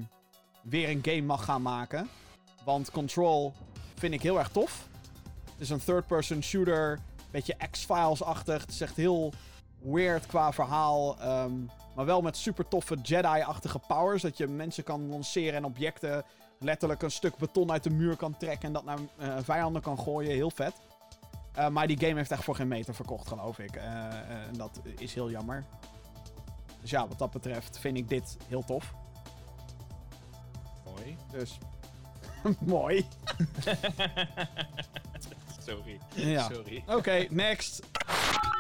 weer 0.63 0.89
een 0.89 1.01
game 1.03 1.23
mag 1.23 1.45
gaan 1.45 1.63
maken. 1.63 2.09
Want 2.65 2.91
Control 2.91 3.53
vind 3.95 4.15
ik 4.15 4.23
heel 4.23 4.39
erg 4.39 4.49
tof. 4.49 4.89
Het 5.45 5.61
is 5.61 5.71
een 5.71 5.85
third-person 5.85 6.43
shooter. 6.43 6.99
Beetje 7.31 7.57
X-Files-achtig. 7.71 8.61
Het 8.61 8.71
is 8.71 8.81
echt 8.81 8.97
heel 8.97 9.33
weird 9.83 10.27
qua 10.27 10.53
verhaal. 10.53 11.19
ehm, 11.21 11.53
maar 11.95 12.05
wel 12.05 12.21
met 12.21 12.37
super 12.37 12.69
toffe 12.69 12.95
Jedi-achtige 13.03 13.79
powers. 13.79 14.23
Dat 14.23 14.37
je 14.37 14.47
mensen 14.47 14.85
kan 14.85 15.09
lanceren 15.09 15.55
en 15.55 15.65
objecten 15.65 16.25
letterlijk 16.59 17.03
een 17.03 17.11
stuk 17.11 17.37
beton 17.37 17.71
uit 17.71 17.83
de 17.83 17.91
muur 17.91 18.17
kan 18.17 18.37
trekken. 18.37 18.67
En 18.67 18.73
dat 18.73 18.85
naar 18.85 18.99
eh, 19.19 19.37
vijanden 19.43 19.83
kan 19.83 19.99
gooien. 19.99 20.33
Heel 20.33 20.51
vet. 20.51 20.75
Eh, 21.53 21.69
maar 21.69 21.87
die 21.87 21.99
game 21.99 22.15
heeft 22.15 22.31
echt 22.31 22.45
voor 22.45 22.55
geen 22.55 22.69
meter 22.69 22.95
verkocht, 22.95 23.29
geloof 23.29 23.59
ik. 23.59 23.77
Eh, 23.77 23.85
en 24.47 24.55
dat 24.57 24.81
is 24.99 25.15
heel 25.15 25.31
jammer. 25.31 25.65
Dus 26.81 26.91
ja, 26.91 27.09
wat 27.09 27.19
dat 27.19 27.31
betreft 27.31 27.79
vind 27.79 27.97
ik 27.97 28.09
dit 28.09 28.37
heel 28.49 28.65
tof. 28.65 28.95
Mooi. 30.85 31.17
Dus. 31.31 31.59
Mooi. 32.59 33.07
Sorry. 35.67 36.01
Ja. 36.15 36.49
Sorry. 36.53 36.85
Oké, 36.87 37.27
next. 37.31 37.81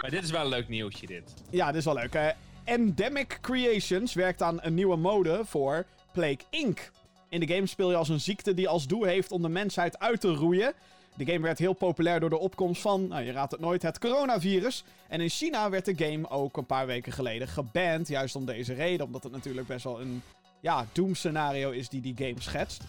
Maar 0.00 0.10
dit 0.10 0.22
is 0.22 0.30
wel 0.30 0.42
een 0.42 0.48
leuk 0.48 0.68
nieuwtje, 0.68 1.06
dit. 1.06 1.34
Ja, 1.50 1.66
dit 1.66 1.76
is 1.76 1.84
wel 1.84 1.94
leuk. 1.94 2.34
Endemic 2.64 3.38
Creations 3.40 4.14
werkt 4.14 4.42
aan 4.42 4.58
een 4.62 4.74
nieuwe 4.74 4.96
mode 4.96 5.40
voor 5.44 5.86
Plague 6.12 6.38
Inc. 6.50 6.90
In 7.28 7.40
de 7.40 7.54
game 7.54 7.66
speel 7.66 7.90
je 7.90 7.96
als 7.96 8.08
een 8.08 8.20
ziekte 8.20 8.54
die 8.54 8.68
als 8.68 8.86
doel 8.86 9.02
heeft 9.02 9.32
om 9.32 9.42
de 9.42 9.48
mensheid 9.48 9.98
uit 9.98 10.20
te 10.20 10.34
roeien. 10.34 10.72
De 11.14 11.24
game 11.24 11.40
werd 11.40 11.58
heel 11.58 11.72
populair 11.72 12.20
door 12.20 12.30
de 12.30 12.38
opkomst 12.38 12.82
van, 12.82 13.08
nou, 13.08 13.22
je 13.22 13.32
raadt 13.32 13.52
het 13.52 13.60
nooit, 13.60 13.82
het 13.82 13.98
coronavirus. 13.98 14.84
En 15.08 15.20
in 15.20 15.28
China 15.28 15.70
werd 15.70 15.84
de 15.84 16.04
game 16.04 16.30
ook 16.30 16.56
een 16.56 16.66
paar 16.66 16.86
weken 16.86 17.12
geleden 17.12 17.48
geband, 17.48 18.08
juist 18.08 18.36
om 18.36 18.44
deze 18.44 18.74
reden. 18.74 19.06
Omdat 19.06 19.22
het 19.22 19.32
natuurlijk 19.32 19.66
best 19.66 19.84
wel 19.84 20.00
een, 20.00 20.22
ja, 20.60 20.86
doemscenario 20.92 21.70
is 21.70 21.88
die 21.88 22.00
die 22.00 22.14
game 22.16 22.40
schetst. 22.40 22.82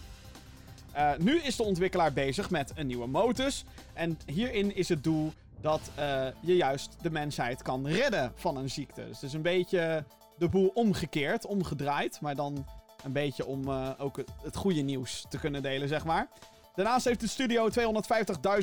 Eh, 0.92 1.10
nu 1.18 1.40
is 1.40 1.56
de 1.56 1.62
ontwikkelaar 1.62 2.12
bezig 2.12 2.50
met 2.50 2.72
een 2.74 2.86
nieuwe 2.86 3.06
modus. 3.06 3.64
En 3.92 4.18
hierin 4.26 4.76
is 4.76 4.88
het 4.88 5.04
doel 5.04 5.32
dat 5.64 5.90
eh, 5.94 6.26
je 6.40 6.56
juist 6.56 6.96
de 7.02 7.10
mensheid 7.10 7.62
kan 7.62 7.86
redden 7.86 8.32
van 8.34 8.56
een 8.56 8.70
ziekte. 8.70 9.06
Dus 9.06 9.14
het 9.14 9.22
is 9.22 9.32
een 9.32 9.42
beetje 9.42 10.04
de 10.38 10.48
boel 10.48 10.70
omgekeerd, 10.74 11.46
omgedraaid. 11.46 12.20
Maar 12.20 12.34
dan 12.34 12.66
een 13.04 13.12
beetje 13.12 13.46
om 13.46 13.68
eh, 13.68 13.90
ook 13.98 14.16
het, 14.16 14.30
het 14.42 14.56
goede 14.56 14.80
nieuws 14.80 15.24
te 15.28 15.38
kunnen 15.38 15.62
delen, 15.62 15.88
zeg 15.88 16.04
maar. 16.04 16.28
Daarnaast 16.74 17.04
heeft 17.04 17.20
de 17.20 17.28
studio 17.28 17.68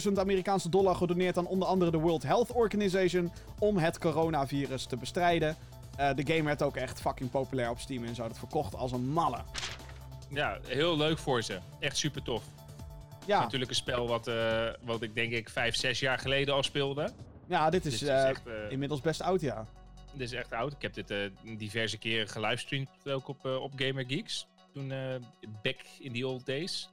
250.000 0.07 0.13
Amerikaanse 0.15 0.69
dollar 0.69 0.95
gedoneerd 0.95 1.37
aan 1.37 1.47
onder 1.47 1.67
andere 1.67 1.91
de 1.91 1.97
World 1.97 2.23
Health 2.23 2.51
Organization 2.51 3.31
om 3.59 3.77
het 3.77 3.99
coronavirus 3.99 4.85
te 4.85 4.97
bestrijden. 4.97 5.55
Eh, 5.95 6.09
de 6.15 6.33
game 6.33 6.43
werd 6.43 6.61
ook 6.61 6.75
echt 6.75 7.01
fucking 7.01 7.29
populair 7.29 7.69
op 7.69 7.79
Steam 7.79 8.03
en 8.03 8.15
zo. 8.15 8.27
Dat 8.27 8.39
verkocht 8.39 8.75
als 8.75 8.91
een 8.91 9.09
malle. 9.09 9.39
Ja, 10.29 10.57
heel 10.67 10.97
leuk 10.97 11.17
voor 11.17 11.41
ze. 11.41 11.59
Echt 11.79 11.97
super 11.97 12.23
tof. 12.23 12.43
Ja, 13.25 13.41
Natuurlijk 13.41 13.71
een 13.71 13.77
spel 13.77 14.07
wat, 14.07 14.27
eh, 14.27 14.69
wat 14.81 15.01
ik 15.01 15.15
denk 15.15 15.31
ik 15.31 15.49
vijf, 15.49 15.75
zes 15.75 15.99
jaar 15.99 16.19
geleden 16.19 16.53
al 16.53 16.63
speelde. 16.63 17.11
ja 17.47 17.69
dit 17.69 17.85
is, 17.85 17.91
Dit 17.91 18.01
is 18.01 18.07
eh, 18.07 18.29
echt, 18.29 18.47
eh, 18.47 18.71
inmiddels 18.71 19.01
best 19.01 19.21
oud, 19.21 19.41
ja. 19.41 19.65
Dit 20.13 20.21
is 20.21 20.33
echt 20.33 20.51
oud. 20.51 20.73
Ik 20.73 20.81
heb 20.81 20.93
dit 20.93 21.31
diverse 21.57 21.97
keren 21.97 22.27
gelivestreamd 22.27 22.89
ook 23.05 23.27
op, 23.27 23.45
op 23.45 23.71
Gamer 23.75 24.05
Geeks. 24.07 24.47
Toen 24.73 24.93
back 25.61 25.77
in 25.99 26.13
the 26.13 26.27
old 26.27 26.45
days. 26.45 26.89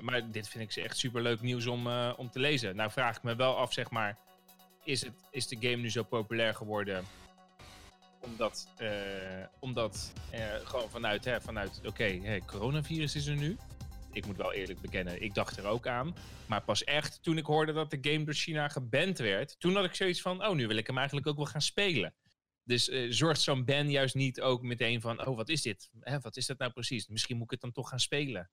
Maar 0.00 0.30
dit 0.30 0.48
vind 0.48 0.76
ik 0.76 0.84
echt 0.84 0.96
super 0.96 1.22
leuk 1.22 1.40
nieuws 1.40 1.66
om, 1.66 1.86
om 2.16 2.30
te 2.30 2.38
lezen. 2.38 2.76
Nou 2.76 2.90
vraag 2.90 3.16
ik 3.16 3.22
me 3.22 3.36
wel 3.36 3.56
af, 3.56 3.72
zeg 3.72 3.90
maar, 3.90 4.16
is, 4.84 5.00
het, 5.00 5.12
is 5.30 5.46
de 5.46 5.56
game 5.60 5.76
nu 5.76 5.90
zo 5.90 6.02
populair 6.02 6.54
geworden? 6.54 7.04
Omdat, 8.20 8.68
omdat 9.58 10.12
gewoon 10.64 10.90
vanuit, 10.90 11.24
hè, 11.24 11.40
vanuit 11.40 11.80
oké, 11.86 12.04
hè, 12.04 12.38
coronavirus 12.38 13.14
is 13.14 13.26
er 13.26 13.36
nu. 13.36 13.56
Ik 14.12 14.26
moet 14.26 14.36
wel 14.36 14.52
eerlijk 14.52 14.80
bekennen, 14.80 15.22
ik 15.22 15.34
dacht 15.34 15.56
er 15.56 15.66
ook 15.66 15.86
aan. 15.86 16.14
Maar 16.46 16.62
pas 16.62 16.84
echt 16.84 17.22
toen 17.22 17.38
ik 17.38 17.46
hoorde 17.46 17.72
dat 17.72 17.90
de 17.90 17.98
game 18.00 18.24
door 18.24 18.34
China 18.34 18.68
geband 18.68 19.18
werd, 19.18 19.60
toen 19.60 19.74
had 19.74 19.84
ik 19.84 19.94
zoiets 19.94 20.20
van, 20.20 20.46
oh, 20.46 20.54
nu 20.54 20.66
wil 20.66 20.76
ik 20.76 20.86
hem 20.86 20.96
eigenlijk 20.98 21.26
ook 21.26 21.36
wel 21.36 21.46
gaan 21.46 21.62
spelen. 21.62 22.14
Dus 22.62 22.88
eh, 22.88 23.06
zorgt 23.10 23.40
zo'n 23.40 23.64
ban 23.64 23.90
juist 23.90 24.14
niet 24.14 24.40
ook 24.40 24.62
meteen 24.62 25.00
van, 25.00 25.26
oh, 25.26 25.36
wat 25.36 25.48
is 25.48 25.62
dit? 25.62 25.90
Hè, 26.00 26.20
wat 26.20 26.36
is 26.36 26.46
dat 26.46 26.58
nou 26.58 26.72
precies? 26.72 27.08
Misschien 27.08 27.36
moet 27.36 27.44
ik 27.44 27.50
het 27.50 27.60
dan 27.60 27.72
toch 27.72 27.88
gaan 27.88 28.00
spelen. 28.00 28.50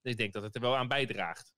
Dus 0.00 0.12
ik 0.12 0.18
denk 0.18 0.32
dat 0.32 0.42
het 0.42 0.54
er 0.54 0.60
wel 0.60 0.76
aan 0.76 0.88
bijdraagt. 0.88 1.52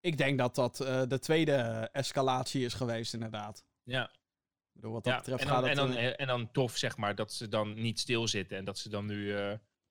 Ik 0.00 0.16
denk 0.16 0.38
dat 0.38 0.54
dat 0.54 0.80
eh, 0.80 1.02
de 1.06 1.18
tweede 1.18 1.88
escalatie 1.92 2.64
is 2.64 2.74
geweest, 2.74 3.14
inderdaad. 3.14 3.64
Ja, 3.82 4.12
bedoel, 4.72 4.92
wat 4.92 5.04
dat 5.04 5.12
ja. 5.12 5.18
betreft 5.18 5.42
En, 5.42 5.48
gaat 5.48 5.60
dan, 5.60 5.70
het... 5.70 5.78
en, 5.78 5.86
dan, 5.86 5.96
eh, 5.96 6.20
en 6.20 6.26
dan 6.26 6.50
tof, 6.52 6.76
zeg 6.76 6.96
maar, 6.96 7.14
dat 7.14 7.32
ze 7.32 7.48
dan 7.48 7.74
niet 7.74 8.00
stilzitten 8.00 8.56
en 8.56 8.64
dat 8.64 8.78
ze 8.78 8.88
dan 8.88 9.06
nu 9.06 9.34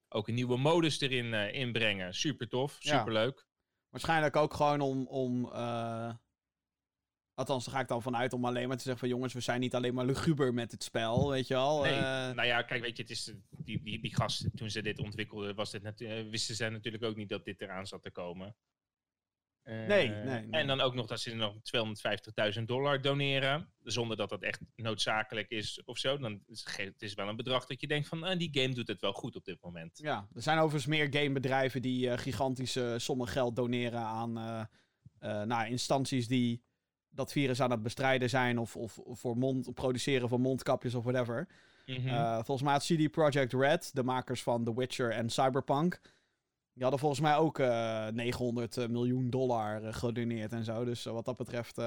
ook 0.08 0.28
een 0.28 0.34
nieuwe 0.34 0.56
modus 0.56 1.00
erin 1.00 1.34
eh, 1.34 1.54
inbrengen. 1.54 2.14
Super 2.14 2.48
tof, 2.48 2.76
super 2.78 3.12
leuk. 3.12 3.46
Waarschijnlijk 3.88 4.36
ook 4.36 4.54
gewoon 4.54 4.80
om... 4.80 5.06
om 5.06 5.52
eh, 5.52 6.14
Althans, 7.34 7.64
daar 7.64 7.74
ga 7.74 7.80
ik 7.80 7.88
dan 7.88 8.02
vanuit 8.02 8.32
om 8.32 8.44
alleen 8.44 8.68
maar 8.68 8.76
te 8.76 8.82
zeggen 8.82 9.00
van... 9.00 9.08
Jongens, 9.08 9.32
we 9.32 9.40
zijn 9.40 9.60
niet 9.60 9.74
alleen 9.74 9.94
maar 9.94 10.04
luguber 10.04 10.54
met 10.54 10.70
het 10.70 10.82
spel, 10.82 11.30
weet 11.30 11.46
je 11.46 11.54
wel. 11.54 11.82
Nee, 11.82 11.92
eh, 11.92 12.00
nou 12.34 12.44
ja, 12.44 12.62
kijk, 12.62 12.82
weet 12.82 12.96
je, 12.96 13.02
het 13.02 13.10
is, 13.10 13.34
die, 13.50 13.82
die, 13.82 14.00
die 14.00 14.14
gasten, 14.14 14.54
toen 14.54 14.70
ze 14.70 14.82
dit 14.82 14.98
ontwikkelden, 14.98 15.54
was 15.54 15.70
dit 15.70 15.98
wisten 16.30 16.54
ze 16.54 16.68
natuurlijk 16.68 17.04
ook 17.04 17.16
niet 17.16 17.28
dat 17.28 17.44
dit 17.44 17.60
eraan 17.60 17.86
zat 17.86 18.02
te 18.02 18.10
komen. 18.10 18.56
Eh, 19.66 19.86
Nee, 19.86 20.08
nee, 20.08 20.24
nee. 20.24 20.60
En 20.60 20.66
dan 20.66 20.80
ook 20.80 20.94
nog 20.94 21.06
dat 21.06 21.20
ze 21.20 21.34
nog 21.34 21.54
250.000 22.58 22.62
dollar 22.64 23.00
doneren, 23.00 23.72
zonder 23.82 24.16
dat 24.16 24.28
dat 24.28 24.42
echt 24.42 24.60
noodzakelijk 24.76 25.48
is 25.48 25.82
of 25.84 25.98
zo. 25.98 26.18
Dan 26.18 26.40
is 26.46 26.66
het 26.76 27.02
is 27.02 27.14
wel 27.14 27.28
een 27.28 27.36
bedrag 27.36 27.66
dat 27.66 27.80
je 27.80 27.86
denkt 27.86 28.08
van, 28.08 28.22
ah, 28.22 28.38
die 28.38 28.48
game 28.52 28.74
doet 28.74 28.88
het 28.88 29.00
wel 29.00 29.12
goed 29.12 29.36
op 29.36 29.44
dit 29.44 29.62
moment. 29.62 29.98
Ja, 30.02 30.28
er 30.34 30.42
zijn 30.42 30.58
overigens 30.58 30.86
meer 30.86 31.08
gamebedrijven 31.10 31.82
die 31.82 32.10
eh, 32.10 32.18
gigantische 32.18 32.94
sommen 32.98 33.28
geld 33.28 33.56
doneren 33.56 34.00
aan 34.00 34.38
eh, 35.18 35.42
nou, 35.42 35.68
instanties 35.68 36.28
die 36.28 36.62
dat 37.08 37.32
virus 37.32 37.60
aan 37.60 37.70
het 37.70 37.82
bestrijden 37.82 38.28
zijn 38.28 38.58
of, 38.58 38.76
of 38.76 39.00
voor 39.04 39.36
mond, 39.36 39.74
produceren 39.74 40.28
van 40.28 40.40
mondkapjes 40.40 40.94
of 40.94 41.04
whatever. 41.04 41.48
Mhm. 41.86 42.34
Volgens 42.34 42.62
mij 42.62 42.72
had 42.72 42.84
CD 42.84 43.10
Projekt 43.10 43.52
Red, 43.52 43.90
de 43.94 44.02
makers 44.02 44.42
van 44.42 44.64
The 44.64 44.74
Witcher 44.74 45.10
en 45.10 45.30
Cyberpunk, 45.30 46.00
die 46.76 46.82
hadden 46.82 46.98
volgens 47.00 47.20
mij 47.20 47.36
ook 47.36 47.58
eh 47.58 48.06
900 48.08 48.88
miljoen 48.88 49.30
dollar 49.30 49.82
eh, 49.84 49.92
gedoneerd 49.94 50.52
en 50.52 50.64
zo. 50.64 50.84
Dus 50.84 51.06
eh, 51.06 51.12
wat 51.12 51.24
dat 51.24 51.36
betreft. 51.36 51.78
eh, 51.78 51.84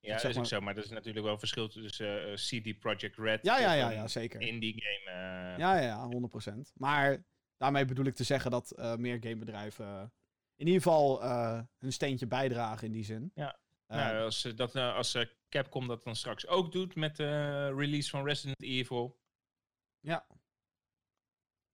ja, 0.00 0.16
dat 0.16 0.24
is 0.24 0.38
ook 0.38 0.46
zo. 0.46 0.60
Maar 0.60 0.76
er 0.76 0.82
is 0.84 0.90
natuurlijk 0.90 1.24
wel 1.24 1.32
een 1.32 1.38
verschil 1.38 1.68
tussen 1.68 2.28
eh, 2.30 2.34
CD 2.34 2.78
Projekt 2.78 3.16
Red 3.16 3.44
ja, 3.44 3.58
ja, 3.58 3.72
ja, 3.72 3.86
een 3.90 3.94
ja, 3.94 4.08
zeker. 4.08 4.40
indie 4.40 4.82
game. 4.82 5.16
eh, 5.52 5.58
Ja, 5.58 5.78
ja, 5.80 6.08
100%. 6.08 6.72
Maar 6.74 7.24
daarmee 7.56 7.84
bedoel 7.84 8.04
ik 8.06 8.14
te 8.14 8.24
zeggen 8.24 8.50
dat 8.50 8.70
eh, 8.70 8.94
meer 8.96 9.16
gamebedrijven 9.20 9.86
eh, 9.86 10.02
in 10.56 10.66
ieder 10.66 10.82
geval 10.82 11.22
eh 11.22 11.60
hun 11.78 11.92
steentje 11.92 12.26
bijdragen 12.26 12.86
in 12.86 12.92
die 12.92 13.04
zin. 13.04 13.30
Ja. 13.34 13.58
Eh, 13.86 13.96
Nou, 13.98 14.24
als, 14.24 14.42
dat, 14.42 14.74
eh, 14.74 14.94
als 14.94 15.14
eh, 15.14 15.26
Capcom 15.48 15.86
dat 15.86 16.04
dan 16.04 16.16
straks 16.16 16.46
ook 16.46 16.72
doet 16.72 16.94
met 16.94 17.16
de 17.16 17.66
release 17.74 18.10
van 18.10 18.24
Resident 18.24 18.62
Evil, 18.62 19.18
ja. 20.00 20.26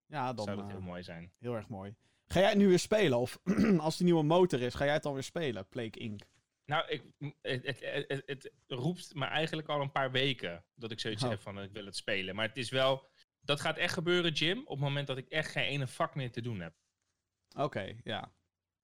Ja, 0.06 0.32
dan 0.32 0.44
zou 0.44 0.56
dat 0.56 0.66
eh, 0.66 0.70
heel 0.72 0.80
mooi 0.80 1.02
zijn. 1.02 1.32
heel 1.38 1.54
erg 1.54 1.68
mooi. 1.68 1.94
Ga 2.28 2.40
jij 2.40 2.48
het 2.48 2.58
nu 2.58 2.68
weer 2.68 2.78
spelen? 2.78 3.18
Of 3.18 3.38
als 3.78 3.96
die 3.96 4.04
nieuwe 4.04 4.22
motor 4.22 4.60
is, 4.62 4.74
ga 4.74 4.84
jij 4.84 4.92
het 4.94 5.02
dan 5.02 5.12
weer 5.14 5.22
spelen? 5.22 5.68
Plague 5.68 5.90
Inc. 5.90 6.22
Nou, 6.64 6.88
ik, 6.88 7.02
het, 7.42 7.66
het, 7.66 7.80
het, 7.80 8.08
het- 8.08 8.26
het 8.26 8.52
roept 8.66 9.14
me 9.14 9.24
eigenlijk 9.24 9.68
al 9.68 9.80
een 9.80 9.92
paar 9.92 10.10
weken 10.10 10.64
dat 10.74 10.90
ik 10.90 11.00
zoiets 11.00 11.22
Oh. 11.22 11.30
heb 11.30 11.40
van 11.40 11.62
ik 11.62 11.72
wil 11.72 11.84
het 11.84 11.96
spelen. 11.96 12.34
Maar 12.34 12.46
het 12.48 12.56
is 12.56 12.70
wel, 12.70 13.08
dat 13.40 13.60
gaat 13.60 13.76
echt 13.76 13.92
gebeuren, 13.94 14.32
Jim, 14.32 14.58
op 14.58 14.68
het 14.68 14.78
moment 14.78 15.06
dat 15.06 15.16
ik 15.18 15.28
echt 15.28 15.50
geen 15.50 15.64
ene 15.64 15.86
vak 15.86 16.14
meer 16.14 16.30
te 16.32 16.40
doen 16.40 16.60
heb. 16.60 16.74
Oké, 17.56 17.94
ja. 18.04 18.32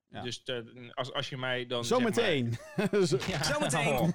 Ja. 0.09 0.23
Dus 0.23 0.43
eh, 0.43 0.59
als, 0.95 1.13
als 1.13 1.29
je 1.29 1.37
mij 1.37 1.67
dan. 1.67 1.85
zeg 1.85 1.99
maar- 2.01 2.15
Zometeen. 2.15 2.57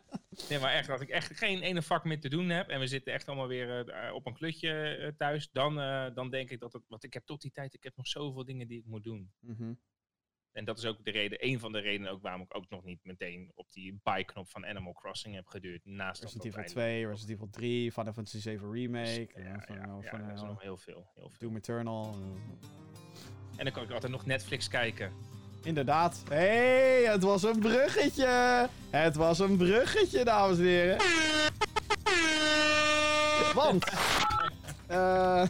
Ja. 0.42 0.48
Nee, 0.48 0.58
maar 0.58 0.72
echt, 0.72 0.88
als 0.88 1.00
ik 1.00 1.08
echt 1.08 1.38
geen 1.38 1.60
ene 1.62 1.82
vak 1.82 2.04
meer 2.04 2.20
te 2.20 2.28
doen 2.28 2.48
heb 2.48 2.68
en 2.68 2.80
we 2.80 2.86
zitten 2.86 3.12
echt 3.12 3.26
allemaal 3.28 3.48
weer 3.48 3.88
eh, 3.88 4.14
op 4.14 4.26
een 4.26 4.34
klutje 4.34 4.70
eh, 4.96 5.08
thuis, 5.16 5.50
dan, 5.50 5.80
eh, 5.80 6.06
dan 6.14 6.30
denk 6.30 6.50
ik 6.50 6.60
dat 6.60 6.72
het. 6.72 6.82
Want 6.88 7.04
ik 7.04 7.12
heb 7.14 7.24
tot 7.24 7.40
die 7.40 7.50
tijd, 7.52 7.74
ik 7.74 7.82
heb 7.82 7.96
nog 7.96 8.06
zoveel 8.06 8.44
dingen 8.44 8.68
die 8.68 8.78
ik 8.78 8.86
moet 8.86 9.04
doen. 9.04 9.32
Mhm. 9.40 9.72
En 10.52 10.64
dat 10.64 10.78
is 10.78 10.84
ook 10.84 11.04
de 11.04 11.10
reden, 11.10 11.46
een 11.46 11.58
van 11.58 11.72
de 11.72 11.78
redenen 11.78 12.10
ook 12.12 12.22
waarom 12.22 12.42
ik 12.42 12.56
ook 12.56 12.68
nog 12.68 12.84
niet 12.84 13.04
meteen 13.04 13.52
op 13.54 13.72
die 13.72 14.00
buy-knop 14.02 14.48
van 14.50 14.66
Animal 14.66 14.92
Crossing 14.92 15.34
heb 15.34 15.46
geduurd. 15.46 15.84
Naast 15.84 16.22
Resident 16.22 16.44
Evil 16.46 16.58
eindelijk- 16.62 16.86
2, 16.88 17.06
Resident 17.06 17.30
Evil 17.36 17.50
3, 17.50 17.92
Final 17.92 18.12
Fantasy 18.12 18.38
7 18.38 18.72
Remake, 18.72 19.30
Ja, 19.34 19.42
ja, 19.42 19.60
van, 19.60 19.76
ja, 19.76 19.82
ja, 20.02 20.10
van, 20.10 20.20
dat 20.26 20.36
is 20.36 20.42
eh, 20.42 20.48
nog 20.48 20.62
heel 20.62 20.76
veel. 20.76 21.10
Heel 21.14 21.30
veel. 21.30 21.38
Doom 21.38 21.56
Eternal. 21.56 22.14
En 23.56 23.64
dan 23.64 23.72
kan 23.72 23.82
ik 23.82 23.90
altijd 23.90 24.12
nog 24.12 24.26
Netflix 24.26 24.68
kijken. 24.68 25.12
Inderdaad. 25.62 26.22
hey, 26.28 27.02
het 27.02 27.22
was 27.22 27.42
een 27.42 27.58
bruggetje. 27.58 28.68
Het 28.90 29.16
was 29.16 29.38
een 29.38 29.56
bruggetje, 29.56 30.24
dames 30.24 30.58
en 30.58 30.64
heren. 30.64 30.98
Want... 33.54 33.84
eh 34.86 35.42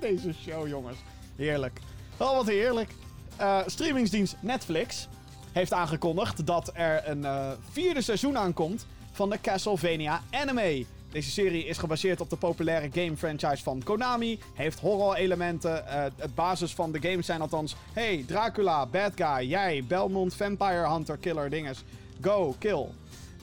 Deze 0.00 0.32
show, 0.44 0.68
jongens. 0.68 0.96
Heerlijk. 1.36 1.80
Oh, 2.16 2.36
wat 2.36 2.46
heerlijk. 2.46 2.90
Eh, 3.36 3.58
streamingsdienst 3.66 4.36
Netflix 4.40 5.08
heeft 5.52 5.72
aangekondigd 5.72 6.46
dat 6.46 6.70
er 6.74 7.08
een 7.08 7.24
eh, 7.24 7.50
vierde 7.70 8.02
seizoen 8.02 8.38
aankomt 8.38 8.86
van 9.12 9.30
de 9.30 9.40
Castlevania 9.40 10.22
anime. 10.30 10.84
Deze 11.10 11.30
serie 11.30 11.64
is 11.64 11.78
gebaseerd 11.78 12.20
op 12.20 12.30
de 12.30 12.36
populaire 12.36 12.88
game 12.92 13.16
franchise 13.16 13.62
van 13.62 13.82
Konami. 13.82 14.38
Heeft 14.54 14.80
horror 14.80 15.14
elementen. 15.14 15.86
Eh, 15.86 16.02
het 16.16 16.34
basis 16.34 16.74
van 16.74 16.92
de 16.92 17.00
game 17.00 17.22
zijn 17.22 17.40
althans... 17.40 17.76
Hey, 17.92 18.24
Dracula, 18.26 18.86
bad 18.86 19.12
guy. 19.14 19.48
Jij, 19.48 19.84
Belmont, 19.88 20.34
vampire 20.34 20.88
hunter, 20.88 21.16
killer, 21.16 21.50
dinges. 21.50 21.84
Go, 22.20 22.54
kill. 22.58 22.86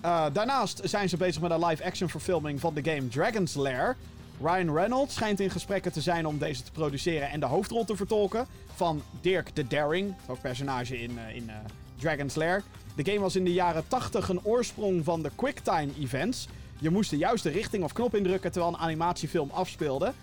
Eh, 0.05 0.25
daarnaast 0.33 0.81
zijn 0.83 1.09
ze 1.09 1.17
bezig 1.17 1.41
met 1.41 1.51
een 1.51 1.65
live-action 1.65 2.09
verfilming 2.09 2.59
van 2.59 2.73
de 2.73 2.83
game 2.83 3.07
Dragon's 3.07 3.53
Lair. 3.53 3.95
Ryan 4.41 4.73
Reynolds 4.73 5.13
schijnt 5.13 5.39
in 5.39 5.49
gesprekken 5.49 5.91
te 5.91 6.01
zijn 6.01 6.25
om 6.25 6.37
deze 6.37 6.63
te 6.63 6.71
produceren 6.71 7.29
en 7.29 7.39
de 7.39 7.45
hoofdrol 7.45 7.85
te 7.85 7.95
vertolken 7.95 8.47
van 8.75 9.03
Dirk 9.21 9.49
the 9.49 9.67
Daring, 9.67 10.13
ook 10.27 10.41
personage 10.41 11.01
in, 11.01 11.19
eh, 11.19 11.35
in 11.35 11.49
eh, 11.49 11.55
Dragon's 11.99 12.35
Lair. 12.35 12.63
De 12.95 13.05
game 13.05 13.19
was 13.19 13.35
in 13.35 13.43
de 13.43 13.53
jaren 13.53 13.87
80 13.87 14.29
een 14.29 14.43
oorsprong 14.43 15.03
van 15.03 15.21
de 15.21 15.31
QuickTime 15.35 15.89
events. 15.99 16.47
Je 16.79 16.89
moest 16.89 17.09
de 17.09 17.17
juiste 17.17 17.49
richting 17.49 17.83
of 17.83 17.93
knop 17.93 18.15
indrukken 18.15 18.51
terwijl 18.51 18.73
een 18.73 18.79
animatiefilm 18.79 19.49
afspeelde. 19.49 20.13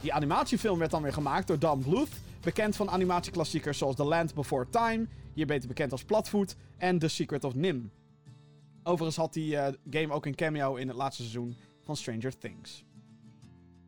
Die 0.00 0.12
animatiefilm 0.12 0.78
werd 0.78 0.90
dan 0.90 1.02
weer 1.02 1.12
gemaakt 1.12 1.46
door 1.46 1.58
Dan 1.58 1.82
Bluth, 1.82 2.08
bekend 2.40 2.76
van 2.76 2.90
animatieklassiekers 2.90 3.78
zoals 3.78 3.96
The 3.96 4.04
Land 4.04 4.34
Before 4.34 4.68
Time, 4.70 5.06
hier 5.34 5.46
beter 5.46 5.68
bekend 5.68 5.92
als 5.92 6.04
Platvoet, 6.04 6.56
en 6.78 6.98
The 6.98 7.08
Secret 7.08 7.44
of 7.44 7.54
Nim. 7.54 7.90
Overigens 8.82 9.16
had 9.16 9.32
die 9.32 9.56
eh, 9.56 9.72
game 9.90 10.12
ook 10.12 10.26
een 10.26 10.34
cameo 10.34 10.74
in 10.74 10.88
het 10.88 10.96
laatste 10.96 11.22
seizoen 11.22 11.56
van 11.84 11.96
Stranger 11.96 12.38
Things. 12.38 12.84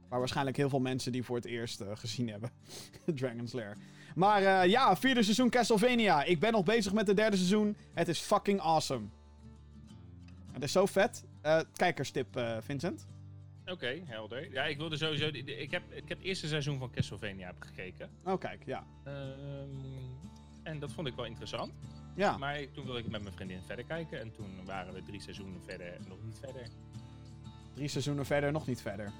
Waar 0.08 0.18
waarschijnlijk 0.18 0.56
heel 0.56 0.68
veel 0.68 0.80
mensen 0.80 1.12
die 1.12 1.22
voor 1.22 1.36
het 1.36 1.44
eerst 1.44 1.80
eh, 1.80 1.88
gezien 1.94 2.28
hebben. 2.28 2.50
Dragon's 3.16 3.52
Lair. 3.52 3.76
Maar 4.14 4.42
eh, 4.42 4.70
ja, 4.70 4.96
vierde 4.96 5.22
seizoen 5.22 5.50
Castlevania. 5.50 6.24
Ik 6.24 6.40
ben 6.40 6.52
nog 6.52 6.64
bezig 6.64 6.92
met 6.92 7.06
het 7.06 7.16
derde 7.16 7.36
seizoen. 7.36 7.76
Het 7.94 8.08
is 8.08 8.18
fucking 8.18 8.60
awesome. 8.60 9.06
Het 10.52 10.62
is 10.62 10.72
zo 10.72 10.86
vet. 10.86 11.24
Eh, 11.40 11.60
kijkerstip, 11.72 12.36
eh, 12.36 12.56
Vincent. 12.60 13.06
Oké, 13.66 14.00
helder. 14.04 14.52
Ja, 14.52 14.64
ik 14.64 14.76
wilde 14.76 14.96
sowieso. 14.96 15.26
Ik 15.26 15.70
heb, 15.70 15.82
ik 15.92 16.08
heb 16.08 16.18
het 16.18 16.26
eerste 16.26 16.48
seizoen 16.48 16.78
van 16.78 16.90
Castlevania 16.90 17.46
heb 17.46 17.56
gekeken. 17.58 18.10
Oh, 18.24 18.38
kijk, 18.38 18.62
ja. 18.66 18.86
Ehm, 19.04 19.68
en 20.62 20.78
dat 20.78 20.92
vond 20.92 21.06
ik 21.06 21.14
wel 21.14 21.24
interessant. 21.24 21.72
Ja, 22.16 22.36
Maar 22.38 22.70
toen 22.72 22.84
wilde 22.84 22.98
ik 22.98 23.08
met 23.08 23.22
mijn 23.22 23.34
vriendin 23.34 23.60
verder 23.66 23.84
kijken. 23.84 24.20
En 24.20 24.32
toen 24.32 24.64
waren 24.64 24.94
we 24.94 25.02
drie 25.02 25.20
seizoenen 25.20 25.62
verder 25.62 25.86
en 25.92 26.04
nog 26.08 26.18
niet 26.24 26.38
verder. 26.38 26.68
drie 27.74 27.88
seizoenen 27.88 28.26
verder, 28.26 28.52
nog 28.52 28.66
niet 28.66 28.80
verder. 28.80 29.12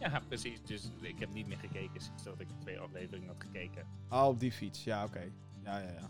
Ja, 0.00 0.22
precies. 0.28 0.62
Dus 0.62 0.90
ik 1.00 1.18
heb 1.18 1.32
niet 1.32 1.46
meer 1.46 1.58
gekeken 1.58 2.00
sinds 2.00 2.22
dat 2.22 2.40
ik 2.40 2.46
twee 2.60 2.78
afleveringen 2.78 3.28
had 3.28 3.42
gekeken. 3.42 3.86
Oh, 4.10 4.26
op 4.26 4.40
die 4.40 4.52
fiets. 4.52 4.84
Ja, 4.84 5.04
oké. 5.04 5.22
Ja, 5.64 5.78
ja, 5.78 5.90
ja. 5.90 6.08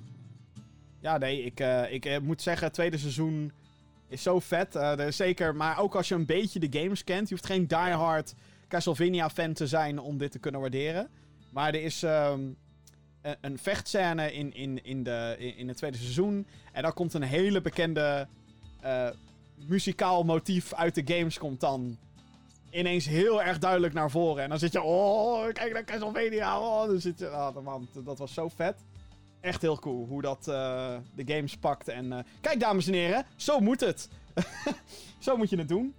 Ja, 1.00 1.18
nee, 1.18 1.42
ik, 1.42 1.60
eh, 1.60 1.92
ik 1.92 2.22
moet 2.22 2.42
zeggen, 2.42 2.72
tweede 2.72 2.98
seizoen 2.98 3.52
is 4.12 4.22
zo 4.22 4.40
vet. 4.40 4.76
Eh, 4.76 4.98
er 4.98 5.12
zeker, 5.12 5.54
maar 5.54 5.78
ook 5.78 5.94
als 5.94 6.08
je 6.08 6.14
een 6.14 6.26
beetje 6.26 6.58
de 6.58 6.80
games 6.80 7.04
kent. 7.04 7.28
Je 7.28 7.34
hoeft 7.34 7.46
geen 7.46 7.66
diehard 7.66 8.34
Castlevania-fan 8.68 9.52
te 9.52 9.66
zijn 9.66 9.98
om 9.98 10.18
dit 10.18 10.32
te 10.32 10.38
kunnen 10.38 10.60
waarderen. 10.60 11.08
Maar 11.50 11.74
er 11.74 11.82
is 11.82 12.02
ehm, 12.02 12.40
een, 13.22 13.36
een 13.40 13.58
vechtscène 13.58 14.32
in, 14.32 14.54
in, 14.54 14.84
in, 14.84 15.02
de, 15.02 15.36
in, 15.38 15.56
in 15.56 15.68
het 15.68 15.76
tweede 15.76 15.96
seizoen. 15.96 16.46
En 16.72 16.82
daar 16.82 16.92
komt 16.92 17.14
een 17.14 17.22
hele 17.22 17.60
bekende 17.60 18.26
eh, 18.80 19.08
muzikaal 19.68 20.24
motief 20.24 20.74
uit 20.74 20.94
de 20.94 21.14
games 21.14 21.38
komt 21.38 21.60
dan 21.60 21.98
ineens 22.70 23.06
heel 23.06 23.42
erg 23.42 23.58
duidelijk 23.58 23.94
naar 23.94 24.10
voren. 24.10 24.42
En 24.42 24.48
dan 24.48 24.58
zit 24.58 24.72
je, 24.72 24.82
oh, 24.82 25.52
kijk 25.52 25.72
naar 25.72 25.84
Castlevania. 25.84 26.60
Oh, 26.60 26.86
dan 26.86 27.00
zit 27.00 27.18
je, 27.18 27.26
oh, 27.26 27.56
man, 27.64 27.88
dat 28.04 28.18
was 28.18 28.34
zo 28.34 28.48
vet. 28.48 28.76
Echt 29.42 29.62
heel 29.62 29.78
cool 29.78 30.06
hoe 30.06 30.22
dat 30.22 30.48
eh, 30.48 30.96
de 31.14 31.34
games 31.34 31.56
pakt. 31.56 31.88
En 31.88 32.12
eh, 32.12 32.18
kijk, 32.40 32.60
dames 32.60 32.86
en 32.86 32.92
heren, 32.92 33.26
zo 33.36 33.60
moet 33.60 33.80
het. 33.80 34.08
zo 35.18 35.36
moet 35.36 35.50
je 35.50 35.56
het 35.56 35.68
doen. 35.68 35.94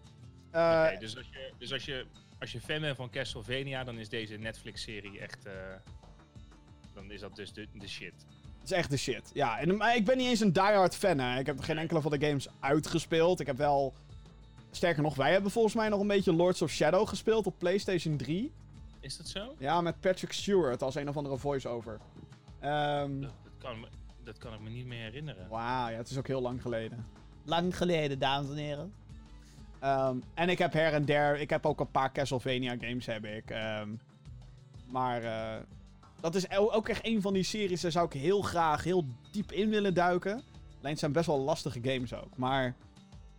Eh, 0.51 0.99
dus 0.99 1.17
als 1.17 1.27
je, 1.31 1.51
dus 1.57 1.73
als, 1.73 1.85
je, 1.85 2.05
als 2.39 2.51
je 2.51 2.61
fan 2.61 2.81
bent 2.81 2.95
van 2.95 3.09
Castlevania, 3.09 3.83
dan 3.83 3.97
is 3.97 4.09
deze 4.09 4.35
Netflix-serie 4.35 5.19
echt. 5.19 5.43
dan 6.93 7.11
is 7.11 7.19
dat 7.19 7.35
dus 7.35 7.53
de, 7.53 7.67
de 7.73 7.87
shit. 7.87 8.13
Het 8.59 8.71
is 8.71 8.77
echt 8.77 8.89
de 8.89 8.97
shit. 8.97 9.31
Ja, 9.33 9.59
en, 9.59 9.77
maar 9.77 9.95
ik 9.95 10.05
ben 10.05 10.17
niet 10.17 10.27
eens 10.27 10.39
een 10.39 10.53
diehard 10.53 10.95
fan. 10.95 11.19
Hè. 11.19 11.39
Ik 11.39 11.45
heb 11.45 11.59
geen 11.59 11.77
enkele 11.77 12.01
van 12.01 12.11
de 12.11 12.27
games 12.27 12.47
uitgespeeld. 12.59 13.39
Ik 13.39 13.47
heb 13.47 13.57
wel... 13.57 13.93
Sterker 14.71 15.03
nog, 15.03 15.15
wij 15.15 15.31
hebben 15.31 15.51
volgens 15.51 15.73
mij 15.73 15.89
nog 15.89 15.99
een 15.99 16.07
beetje 16.07 16.33
Lords 16.33 16.61
of 16.61 16.71
Shadow 16.71 17.07
gespeeld 17.07 17.45
op 17.45 17.55
PlayStation 17.57 18.17
3. 18.17 18.51
Is 18.99 19.17
dat 19.17 19.27
zo? 19.27 19.55
Ja, 19.57 19.81
met 19.81 19.99
Patrick 19.99 20.31
Stewart 20.31 20.81
als 20.81 20.95
een 20.95 21.09
of 21.09 21.17
andere 21.17 21.37
voice-over. 21.37 21.99
Ehm 22.63 23.21
Dat, 23.21 23.31
dat, 23.43 23.53
kan, 23.57 23.85
dat 24.23 24.37
kan 24.37 24.53
ik 24.53 24.59
me 24.59 24.69
niet 24.69 24.85
meer 24.85 25.03
herinneren. 25.03 25.47
Wauw, 25.49 25.89
ja, 25.89 25.97
het 25.97 26.09
is 26.09 26.17
ook 26.17 26.27
heel 26.27 26.41
lang 26.41 26.61
geleden. 26.61 27.05
Lang 27.45 27.77
geleden, 27.77 28.19
dames 28.19 28.49
en 28.49 28.55
heren. 28.55 28.93
Ehm, 29.79 30.17
en 30.33 30.49
ik 30.49 30.57
heb 30.57 30.73
her 30.73 30.93
en 30.93 31.05
der, 31.05 31.39
ik 31.39 31.49
heb 31.49 31.65
ook 31.65 31.79
een 31.79 31.91
paar 31.91 32.11
Castlevania 32.11 32.75
games 32.79 33.05
heb 33.05 33.25
ik. 33.25 33.49
Ehm, 33.49 33.89
maar 34.87 35.23
eh, 35.23 35.61
dat 36.19 36.35
is 36.35 36.49
ook 36.49 36.89
echt 36.89 37.05
een 37.05 37.21
van 37.21 37.33
die 37.33 37.43
series, 37.43 37.81
daar 37.81 37.91
zou 37.91 38.05
ik 38.05 38.13
heel 38.13 38.41
graag 38.41 38.83
heel 38.83 39.05
diep 39.31 39.51
in 39.51 39.69
willen 39.69 39.93
duiken. 39.93 40.33
Alleen 40.33 40.91
het 40.91 40.99
zijn 40.99 41.11
best 41.11 41.27
wel 41.27 41.39
lastige 41.39 41.79
games 41.81 42.13
ook. 42.13 42.37
Maar 42.37 42.75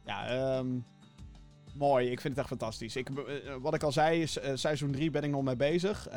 ja, 0.05 0.27
ehm, 0.27 0.67
mooi. 1.75 2.11
Ik 2.11 2.21
vind 2.21 2.37
het 2.37 2.39
echt 2.39 2.49
fantastisch. 2.49 2.97
Ik, 2.97 3.09
eh, 3.09 3.55
wat 3.61 3.75
ik 3.75 3.83
al 3.83 3.93
zei, 3.93 4.23
is, 4.23 4.39
eh, 4.39 4.51
seizoen 4.55 4.93
3 4.93 5.11
ben 5.11 5.23
ik 5.23 5.31
nog 5.31 5.43
mee 5.43 5.57
bezig. 5.57 6.09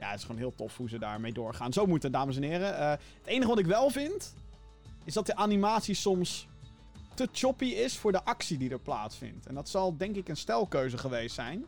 Ja, 0.00 0.10
het 0.10 0.18
is 0.18 0.24
gewoon 0.24 0.40
heel 0.40 0.54
tof 0.54 0.76
hoe 0.76 0.88
ze 0.88 0.98
daarmee 0.98 1.32
doorgaan. 1.32 1.72
Zo 1.72 1.86
moet 1.86 2.02
het, 2.02 2.12
dames 2.12 2.36
en 2.36 2.42
heren. 2.42 2.78
Eh, 2.78 2.90
het 2.90 3.26
enige 3.26 3.48
wat 3.48 3.58
ik 3.58 3.66
wel 3.66 3.90
vind, 3.90 4.34
is 5.04 5.14
dat 5.14 5.26
de 5.26 5.36
animatie 5.36 5.94
soms 5.94 6.48
te 7.14 7.28
choppy 7.32 7.64
is 7.64 7.98
voor 7.98 8.12
de 8.12 8.24
actie 8.24 8.58
die 8.58 8.70
er 8.70 8.80
plaatsvindt. 8.80 9.46
En 9.46 9.54
dat 9.54 9.68
zal 9.68 9.96
denk 9.96 10.16
ik 10.16 10.28
een 10.28 10.36
stijlkeuze 10.36 10.98
geweest 10.98 11.34
zijn. 11.34 11.64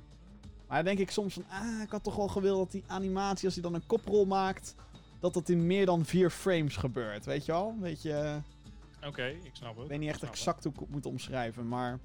Maar 0.66 0.76
dan 0.76 0.94
denk 0.94 0.98
ik 0.98 1.10
soms 1.10 1.34
van, 1.34 1.44
ah, 1.48 1.82
ik 1.82 1.90
had 1.90 2.02
toch 2.02 2.16
wel 2.16 2.28
gewild 2.28 2.58
dat 2.58 2.70
die 2.70 2.84
animatie, 2.86 3.44
als 3.44 3.54
hij 3.54 3.62
dan 3.62 3.74
een 3.74 3.86
koprol 3.86 4.24
maakt, 4.24 4.74
dat 5.20 5.34
dat 5.34 5.48
in 5.48 5.66
meer 5.66 5.86
dan 5.86 6.04
vier 6.04 6.30
frames 6.30 6.76
gebeurt. 6.76 7.24
Weet 7.24 7.44
je 7.46 7.52
wel? 7.52 7.74
Weet 7.80 8.02
je, 8.02 8.12
eh, 8.12 9.08
Oké, 9.08 9.26
ik 9.26 9.50
snap 9.52 9.74
het. 9.74 9.84
ik 9.84 9.90
weet 9.90 9.98
niet 9.98 10.08
echt 10.08 10.22
exact 10.22 10.64
hoe 10.64 10.72
ik 10.72 10.80
het 10.80 10.90
moet 10.90 11.06
omschrijven, 11.06 11.68
maar 11.68 11.98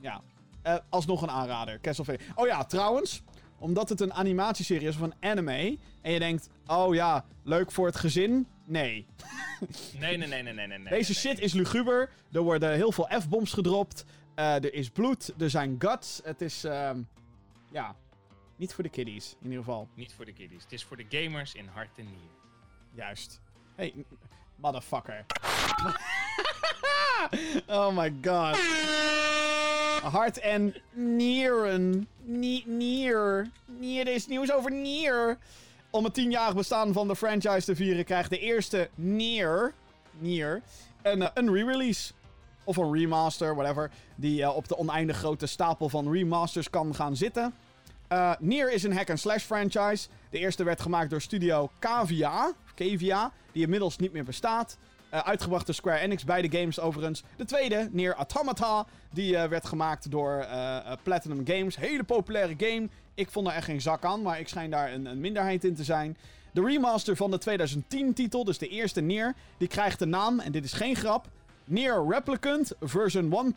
ja. 0.00 0.22
Eh, 0.62 0.76
alsnog 0.88 1.22
een 1.22 1.30
aanrader, 1.30 1.80
Castlevania. 1.80 2.20
Oh 2.34 2.46
ja, 2.46 2.64
trouwens, 2.64 3.22
omdat 3.62 3.88
het 3.88 4.00
een 4.00 4.12
animatieserie 4.12 4.88
is 4.88 4.94
of 4.94 5.00
een 5.00 5.14
anime, 5.20 5.78
en 6.00 6.12
je 6.12 6.18
denkt, 6.18 6.48
oh 6.66 6.94
ja, 6.94 7.24
leuk 7.42 7.72
voor 7.72 7.86
het 7.86 7.96
gezin. 7.96 8.46
Nee. 8.64 9.06
Nee, 9.98 10.16
nee, 10.16 10.28
nee, 10.28 10.42
nee, 10.42 10.54
nee, 10.54 10.66
nee. 10.66 10.88
Deze 10.88 11.14
shit 11.14 11.38
is 11.38 11.52
luguber. 11.52 12.10
Er 12.32 12.40
worden 12.40 12.72
heel 12.72 12.92
veel 12.92 13.08
F-bombs 13.20 13.52
gedropt. 13.52 14.04
Eh, 14.34 14.54
er 14.54 14.74
is 14.74 14.90
bloed. 14.90 15.34
Er 15.38 15.50
zijn 15.50 15.76
guts. 15.78 16.20
Het 16.24 16.40
is, 16.40 16.64
ehm, 16.64 17.02
ja, 17.72 17.96
niet 18.56 18.74
voor 18.74 18.84
de 18.84 18.90
kiddies, 18.90 19.36
in 19.40 19.50
ieder 19.50 19.64
geval. 19.64 19.88
Niet 19.94 20.12
voor 20.12 20.24
de 20.24 20.32
kiddies. 20.32 20.62
Het 20.62 20.72
is 20.72 20.84
voor 20.84 20.96
de 20.96 21.06
gamers 21.08 21.54
in 21.54 21.66
hart 21.66 21.98
en 21.98 22.04
nier. 22.04 22.30
Juist. 22.94 23.40
Hey, 23.74 23.94
motherfucker. 24.56 25.24
oh 27.66 27.96
my 27.96 28.14
god. 28.22 28.56
Hart 30.02 30.38
en 30.38 30.74
nieren. 30.92 32.08
Nie- 32.22 32.64
Nier. 32.66 33.50
Nier, 33.66 34.06
er 34.06 34.14
is 34.14 34.26
nieuws 34.26 34.52
over 34.52 34.72
Nier. 34.72 35.38
Om 35.90 36.04
het 36.04 36.14
tienjarig 36.14 36.54
bestaan 36.54 36.92
van 36.92 37.08
de 37.08 37.16
franchise 37.16 37.64
te 37.64 37.76
vieren 37.76 38.04
krijgt 38.04 38.30
de 38.30 38.38
eerste 38.38 38.88
Nier, 38.94 39.72
Nier 40.18 40.62
een, 41.02 41.22
eh, 41.22 41.28
een 41.34 41.52
re-release. 41.54 42.12
Of 42.64 42.76
een 42.76 42.92
remaster, 42.94 43.54
whatever. 43.54 43.90
Die 44.14 44.42
eh, 44.42 44.56
op 44.56 44.68
de 44.68 44.76
oneindig 44.78 45.16
grote 45.16 45.46
stapel 45.46 45.88
van 45.88 46.12
remasters 46.12 46.70
kan 46.70 46.94
gaan 46.94 47.16
zitten. 47.16 47.54
Eh 48.08 48.32
Nier 48.38 48.72
is 48.72 48.82
een 48.82 48.96
hack-and-slash 48.96 49.42
franchise. 49.44 50.08
De 50.30 50.38
eerste 50.38 50.64
werd 50.64 50.80
gemaakt 50.80 51.10
door 51.10 51.20
studio 51.20 51.70
Cavia, 51.78 52.52
Cavia 52.74 53.32
die 53.52 53.62
inmiddels 53.62 53.96
niet 53.96 54.12
meer 54.12 54.24
bestaat. 54.24 54.76
Eh, 55.12 55.20
uitgebracht 55.20 55.66
door 55.66 55.74
Square 55.74 55.98
Enix, 55.98 56.24
beide 56.24 56.58
games 56.58 56.80
overigens. 56.80 57.22
De 57.36 57.44
tweede, 57.44 57.88
Nier 57.90 58.14
Automata, 58.14 58.86
die 59.10 59.36
eh, 59.36 59.48
werd 59.48 59.66
gemaakt 59.66 60.10
door 60.10 60.32
eh, 60.32 60.92
Platinum 61.02 61.46
Games. 61.46 61.76
Hele 61.76 62.04
populaire 62.04 62.54
game. 62.58 62.88
Ik 63.14 63.30
vond 63.30 63.46
er 63.46 63.52
echt 63.52 63.64
geen 63.64 63.80
zak 63.80 64.04
aan, 64.04 64.22
maar 64.22 64.40
ik 64.40 64.48
schijn 64.48 64.70
daar 64.70 64.92
een, 64.92 65.06
een 65.06 65.20
minderheid 65.20 65.64
in 65.64 65.74
te 65.74 65.84
zijn. 65.84 66.16
De 66.52 66.64
remaster 66.64 67.16
van 67.16 67.30
de 67.30 67.40
2010-titel, 67.40 68.44
dus 68.44 68.58
de 68.58 68.68
eerste 68.68 69.00
Nier, 69.00 69.34
die 69.58 69.68
krijgt 69.68 69.98
de 69.98 70.06
naam, 70.06 70.40
en 70.40 70.52
dit 70.52 70.64
is 70.64 70.72
geen 70.72 70.96
grap, 70.96 71.28
Nier 71.64 72.06
Replicant 72.08 72.72
version 72.80 73.52
1.224744871139. 73.52 73.54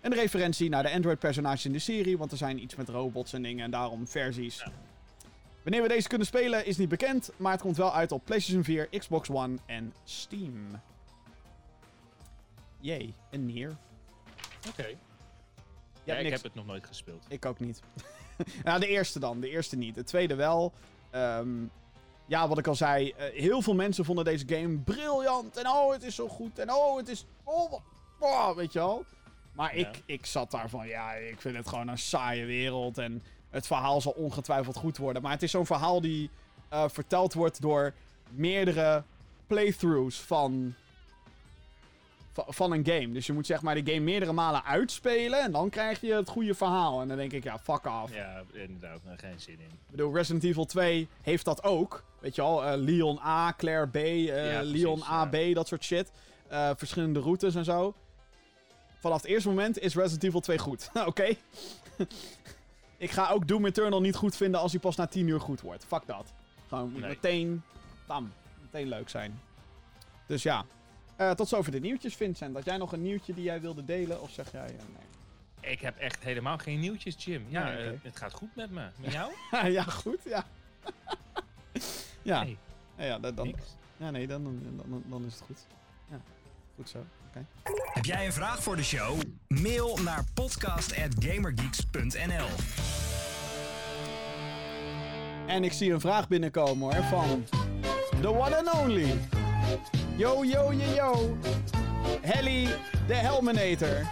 Een 0.00 0.14
referentie 0.14 0.68
naar 0.68 0.82
de 0.82 0.92
Android-personages 0.92 1.64
in 1.64 1.72
de 1.72 1.78
serie, 1.78 2.18
want 2.18 2.30
er 2.30 2.38
zijn 2.38 2.62
iets 2.62 2.74
met 2.74 2.88
robots 2.88 3.32
en 3.32 3.42
dingen 3.42 3.64
en 3.64 3.70
daarom 3.70 4.08
versies. 4.08 4.64
Wanneer 5.66 5.82
we 5.84 5.94
deze 5.94 6.08
kunnen 6.08 6.26
spelen 6.26 6.66
is 6.66 6.76
niet 6.76 6.88
bekend, 6.88 7.30
maar 7.36 7.52
het 7.52 7.60
komt 7.60 7.76
wel 7.76 7.92
uit 7.94 8.12
op 8.12 8.24
PlayStation 8.24 8.64
4, 8.64 8.88
Xbox 8.98 9.30
One 9.30 9.56
en 9.66 9.94
Steam. 10.04 10.80
Jee, 12.80 13.14
een 13.30 13.46
Nier. 13.46 13.76
Oké. 14.68 14.86
Ja, 16.04 16.14
ik 16.16 16.22
niks- 16.22 16.34
heb 16.34 16.42
het 16.42 16.54
nog 16.54 16.66
nooit 16.66 16.86
gespeeld. 16.86 17.24
Ik 17.28 17.44
ook 17.46 17.60
niet. 17.60 17.80
nou, 18.64 18.80
de 18.80 18.86
eerste 18.86 19.18
dan. 19.18 19.40
De 19.40 19.50
eerste 19.50 19.76
niet. 19.76 19.94
De 19.94 20.04
tweede 20.04 20.34
wel. 20.34 20.72
Ehm, 21.10 21.64
ja, 22.26 22.48
wat 22.48 22.58
ik 22.58 22.66
al 22.66 22.74
zei. 22.74 23.10
eh, 23.10 23.40
heel 23.40 23.62
veel 23.62 23.74
mensen 23.74 24.04
vonden 24.04 24.24
deze 24.24 24.48
game 24.48 24.78
briljant. 24.78 25.56
En 25.56 25.68
oh, 25.68 25.92
het 25.92 26.02
is 26.02 26.14
zo 26.14 26.28
goed. 26.28 26.58
En 26.58 26.72
oh, 26.72 26.96
het 26.96 27.08
is... 27.08 27.26
Oh, 27.44 27.72
oh, 28.20 28.50
weet 28.56 28.72
je 28.72 28.78
wel. 28.78 29.04
Maar 29.52 29.78
Ja. 29.78 29.88
ik, 29.88 30.02
ik 30.06 30.26
zat 30.26 30.50
daar 30.50 30.68
van... 30.68 30.86
Ja, 30.86 31.12
ik 31.12 31.40
vind 31.40 31.56
het 31.56 31.68
gewoon 31.68 31.88
een 31.88 31.98
saaie 31.98 32.44
wereld. 32.44 32.98
En 32.98 33.22
het 33.50 33.66
verhaal 33.66 34.00
zal 34.00 34.12
ongetwijfeld 34.12 34.76
goed 34.76 34.96
worden. 34.96 35.22
Maar 35.22 35.32
het 35.32 35.42
is 35.42 35.50
zo'n 35.50 35.66
verhaal 35.66 36.00
die 36.00 36.30
eh, 36.68 36.84
verteld 36.88 37.34
wordt 37.34 37.60
door 37.60 37.92
meerdere 38.30 39.02
playthroughs 39.46 40.20
van... 40.20 40.74
va- 42.32 42.44
Van 42.48 42.72
een 42.72 42.86
game. 42.86 43.12
Dus 43.12 43.26
je 43.26 43.32
moet 43.32 43.46
zeg 43.46 43.62
maar 43.62 43.74
de 43.74 43.92
game 43.92 44.04
meerdere 44.04 44.32
malen 44.32 44.64
uitspelen. 44.64 45.40
En 45.42 45.52
dan 45.52 45.70
krijg 45.70 46.00
je 46.00 46.14
het 46.14 46.28
goede 46.28 46.54
verhaal. 46.54 47.00
En 47.00 47.08
dan 47.08 47.16
denk 47.16 47.32
ik, 47.32 47.44
ja, 47.44 47.58
fuck 47.58 47.86
off. 47.86 48.14
Ja, 48.14 48.42
inderdaad. 48.52 48.98
Nou, 49.04 49.18
geen 49.18 49.40
zin 49.40 49.54
in. 49.54 49.66
Ik 49.66 49.90
bedoel, 49.90 50.14
Resident 50.14 50.44
Evil 50.44 50.64
2 50.64 51.08
heeft 51.22 51.44
dat 51.44 51.62
ook. 51.62 52.04
Weet 52.18 52.34
je 52.34 52.42
al, 52.42 52.64
eh, 52.64 52.78
Leon 52.78 53.18
A, 53.24 53.52
Claire 53.56 53.86
B, 53.88 53.94
Ja, 53.96 54.58
precies, 54.58 54.72
Leon 54.72 55.02
AB, 55.04 55.36
dat 55.54 55.68
soort 55.68 55.84
shit. 55.84 56.10
Verschillende 56.76 57.20
routes 57.20 57.54
en 57.54 57.64
zo. 57.64 57.94
Vanaf 59.00 59.22
het 59.22 59.30
eerste 59.30 59.48
moment 59.48 59.78
is 59.78 59.94
Resident 59.94 60.24
Evil 60.24 60.40
2 60.40 60.58
goed. 60.58 60.90
Oké. 61.06 61.34
Ik 62.96 63.10
ga 63.10 63.30
ook 63.30 63.48
Doom 63.48 63.66
Eternal 63.66 64.00
niet 64.00 64.16
goed 64.16 64.36
vinden 64.36 64.60
als 64.60 64.72
hij 64.72 64.80
pas 64.80 64.96
na 64.96 65.06
10 65.06 65.28
uur 65.28 65.40
goed 65.40 65.60
wordt. 65.60 65.84
Fuck 65.84 66.02
dat. 66.06 66.32
Gewoon 66.68 66.92
Nee. 66.92 67.00
meteen, 67.00 67.62
bam, 68.06 68.32
meteen 68.62 68.88
leuk 68.88 69.08
zijn. 69.08 69.40
Dus 70.26 70.42
ja. 70.42 70.64
Eh, 71.16 71.30
tot 71.30 71.48
zover 71.48 71.72
de 71.72 71.80
nieuwtjes, 71.80 72.14
Vincent. 72.14 72.54
Had 72.54 72.64
jij 72.64 72.76
nog 72.76 72.92
een 72.92 73.02
nieuwtje 73.02 73.34
die 73.34 73.44
jij 73.44 73.60
wilde 73.60 73.84
delen? 73.84 74.22
Of 74.22 74.30
zeg 74.30 74.52
jij, 74.52 74.64
eh, 74.66 74.70
nee? 74.70 75.04
Ik 75.72 75.80
heb 75.80 75.98
echt 75.98 76.22
helemaal 76.24 76.58
geen 76.58 76.80
nieuwtjes, 76.80 77.24
Jim. 77.24 77.44
Ja, 77.48 77.64
Nee, 77.64 77.76
eh, 77.90 77.98
het 78.02 78.16
gaat 78.16 78.32
goed 78.32 78.56
met 78.56 78.70
me. 78.70 78.86
Met 78.96 79.12
jou? 79.12 79.32
ja, 79.78 79.82
goed, 79.82 80.18
ja. 80.24 80.44
ja. 82.22 82.42
Nee, 82.42 82.58
Ja, 82.96 83.18
dat- 83.18 83.36
dan, 83.36 83.46
niks. 83.46 83.62
Ja, 83.96 84.10
nee, 84.10 84.26
dan, 84.26 84.44
dan, 84.44 84.62
dan, 84.88 85.02
dan 85.06 85.24
is 85.26 85.34
het 85.34 85.42
goed. 85.46 85.66
Ja, 86.10 86.20
goed 86.76 86.88
zo. 86.88 87.04
Oké. 87.28 87.46
Heb 87.92 88.04
jij 88.04 88.26
een 88.26 88.32
vraag 88.32 88.62
voor 88.62 88.76
de 88.76 88.84
show? 88.84 89.20
Mail 89.48 89.96
naar 90.02 90.24
podcast@gamergeeks.nl. 90.34 92.85
En 95.46 95.64
ik 95.64 95.72
zie 95.72 95.92
een 95.92 96.00
vraag 96.00 96.28
binnenkomen 96.28 96.94
hoor, 96.94 97.04
van 97.04 97.44
the 98.20 98.28
one 98.28 98.56
and 98.56 98.74
only. 98.74 99.14
Yo, 100.16 100.44
yo, 100.44 100.72
yo, 100.72 100.94
yo. 100.94 101.36
Helly, 102.20 102.68
de 103.06 103.14
Helminator. 103.14 104.02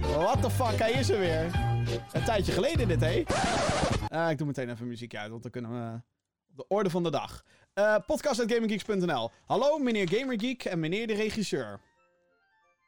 What 0.00 0.42
the 0.42 0.50
fuck, 0.50 0.78
hij 0.78 0.92
is 0.92 1.10
er 1.10 1.18
weer. 1.18 1.44
Een 2.12 2.24
tijdje 2.24 2.52
geleden 2.52 2.88
dit, 2.88 3.00
hé. 3.00 3.22
Eh, 4.08 4.30
ik 4.30 4.38
doe 4.38 4.46
meteen 4.46 4.70
even 4.70 4.88
muziek 4.88 5.14
uit, 5.14 5.30
want 5.30 5.42
dan 5.42 5.50
kunnen 5.50 5.70
we 5.70 6.00
op 6.50 6.56
de 6.56 6.64
orde 6.68 6.90
van 6.90 7.02
de 7.02 7.10
dag. 7.10 7.44
Eh 7.74 7.96
podcast.gaminggeeks.nl 8.06 9.30
Hallo, 9.46 9.78
meneer 9.78 10.08
Gamergeek 10.08 10.64
en 10.64 10.80
meneer 10.80 11.06
de 11.06 11.14
regisseur. 11.14 11.80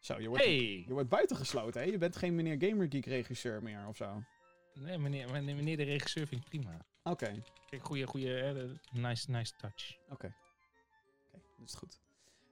Zo, 0.00 0.20
je 0.20 0.28
wordt, 0.28 0.44
Hey! 0.44 0.84
je 0.86 0.92
wordt 0.92 1.08
buitengesloten, 1.08 1.80
hè? 1.80 1.86
Je 1.86 1.98
bent 1.98 2.16
geen 2.16 2.34
meneer 2.34 2.56
Gamergeek 2.58 3.06
regisseur 3.06 3.62
meer, 3.62 3.86
of 3.88 3.96
zo. 3.96 4.22
Nee, 4.74 4.98
meneer, 4.98 5.30
meneer 5.32 5.54
meneer 5.56 5.76
de 5.76 5.82
regisseur 5.82 6.26
vind 6.26 6.40
ik 6.40 6.48
prima. 6.48 6.86
Oké. 7.10 7.42
Kijk, 7.70 7.84
goede, 7.84 8.06
goede, 8.06 8.80
nice, 8.92 9.30
nice 9.30 9.52
touch. 9.56 9.96
Oké. 10.10 10.34
Oké, 11.32 11.42
dat 11.58 11.68
is 11.68 11.74
goed. 11.74 12.00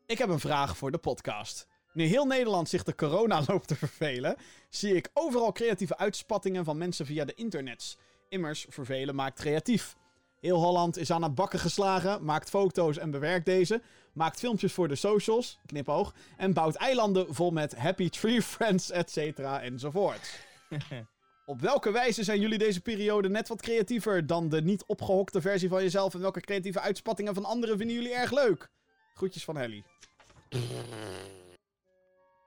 Ik 0.06 0.18
heb 0.18 0.28
een 0.28 0.40
vraag 0.40 0.76
voor 0.76 0.90
de 0.90 0.98
podcast. 0.98 1.66
Nu 1.92 2.04
heel 2.04 2.26
Nederland 2.26 2.68
zich 2.68 2.82
de 2.82 2.94
corona 2.94 3.42
loopt 3.46 3.68
te 3.68 3.76
vervelen, 3.76 4.36
zie 4.68 4.94
ik 4.94 5.10
overal 5.12 5.52
creatieve 5.52 5.96
uitspattingen 5.96 6.64
van 6.64 6.78
mensen 6.78 7.06
via 7.06 7.24
de 7.24 7.34
internets. 7.34 7.98
Immers, 8.28 8.66
vervelen 8.68 9.14
maakt 9.14 9.38
creatief. 9.38 9.96
Heel 10.40 10.58
Holland 10.58 10.96
is 10.96 11.10
aan 11.10 11.22
het 11.22 11.34
bakken 11.34 11.58
geslagen, 11.58 12.24
maakt 12.24 12.50
foto's 12.50 12.98
en 12.98 13.10
bewerkt 13.10 13.46
deze, 13.46 13.82
maakt 14.12 14.38
filmpjes 14.38 14.72
voor 14.72 14.88
de 14.88 14.94
socials, 14.94 15.58
knipoog, 15.66 16.14
en 16.36 16.52
bouwt 16.52 16.74
eilanden 16.74 17.34
vol 17.34 17.50
met 17.50 17.76
happy 17.76 18.08
tree 18.08 18.42
friends, 18.52 18.90
etc. 18.90 19.38
enzovoort. 19.38 20.46
Op 21.48 21.60
welke 21.60 21.90
wijze 21.90 22.24
zijn 22.24 22.40
jullie 22.40 22.58
deze 22.58 22.80
periode 22.80 23.28
net 23.28 23.48
wat 23.48 23.62
creatiever 23.62 24.26
dan 24.26 24.48
de 24.48 24.62
niet 24.62 24.84
opgehokte 24.86 25.40
versie 25.40 25.68
van 25.68 25.82
jezelf? 25.82 26.14
En 26.14 26.20
welke 26.20 26.40
creatieve 26.40 26.80
uitspattingen 26.80 27.34
van 27.34 27.44
anderen 27.44 27.78
vinden 27.78 27.96
jullie 27.96 28.14
erg 28.14 28.32
leuk? 28.32 28.70
Groetjes 29.14 29.44
van 29.44 29.56
Helly. 29.56 29.84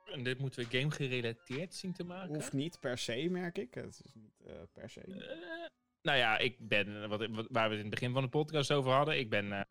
En 0.06 0.24
dit 0.24 0.40
moeten 0.40 0.64
we 0.70 0.78
game 0.80 0.92
gerelateerd 0.92 1.76
zien 1.76 1.94
te 1.94 2.04
maken. 2.04 2.34
Hoeft 2.34 2.54
niet 2.54 2.80
per 2.80 2.98
se, 2.98 3.28
merk 3.30 3.58
ik. 3.58 3.74
Het 3.74 4.02
is 4.06 4.12
niet 4.14 4.34
eh, 4.48 4.54
per 4.74 4.90
se. 4.90 5.02
Eh, 5.02 5.68
nou 6.02 6.18
ja, 6.18 6.38
ik 6.38 6.56
ben, 6.68 7.10
wat, 7.10 7.28
wat- 7.28 7.48
waar 7.50 7.70
we 7.70 7.76
het 7.76 7.84
in 7.86 7.92
het 7.92 8.00
begin 8.00 8.14
van 8.14 8.24
de 8.24 8.30
podcast 8.30 8.72
over 8.72 8.92
hadden, 8.92 9.20
ik 9.20 9.30
ben, 9.30 9.52
eh, 9.52 9.62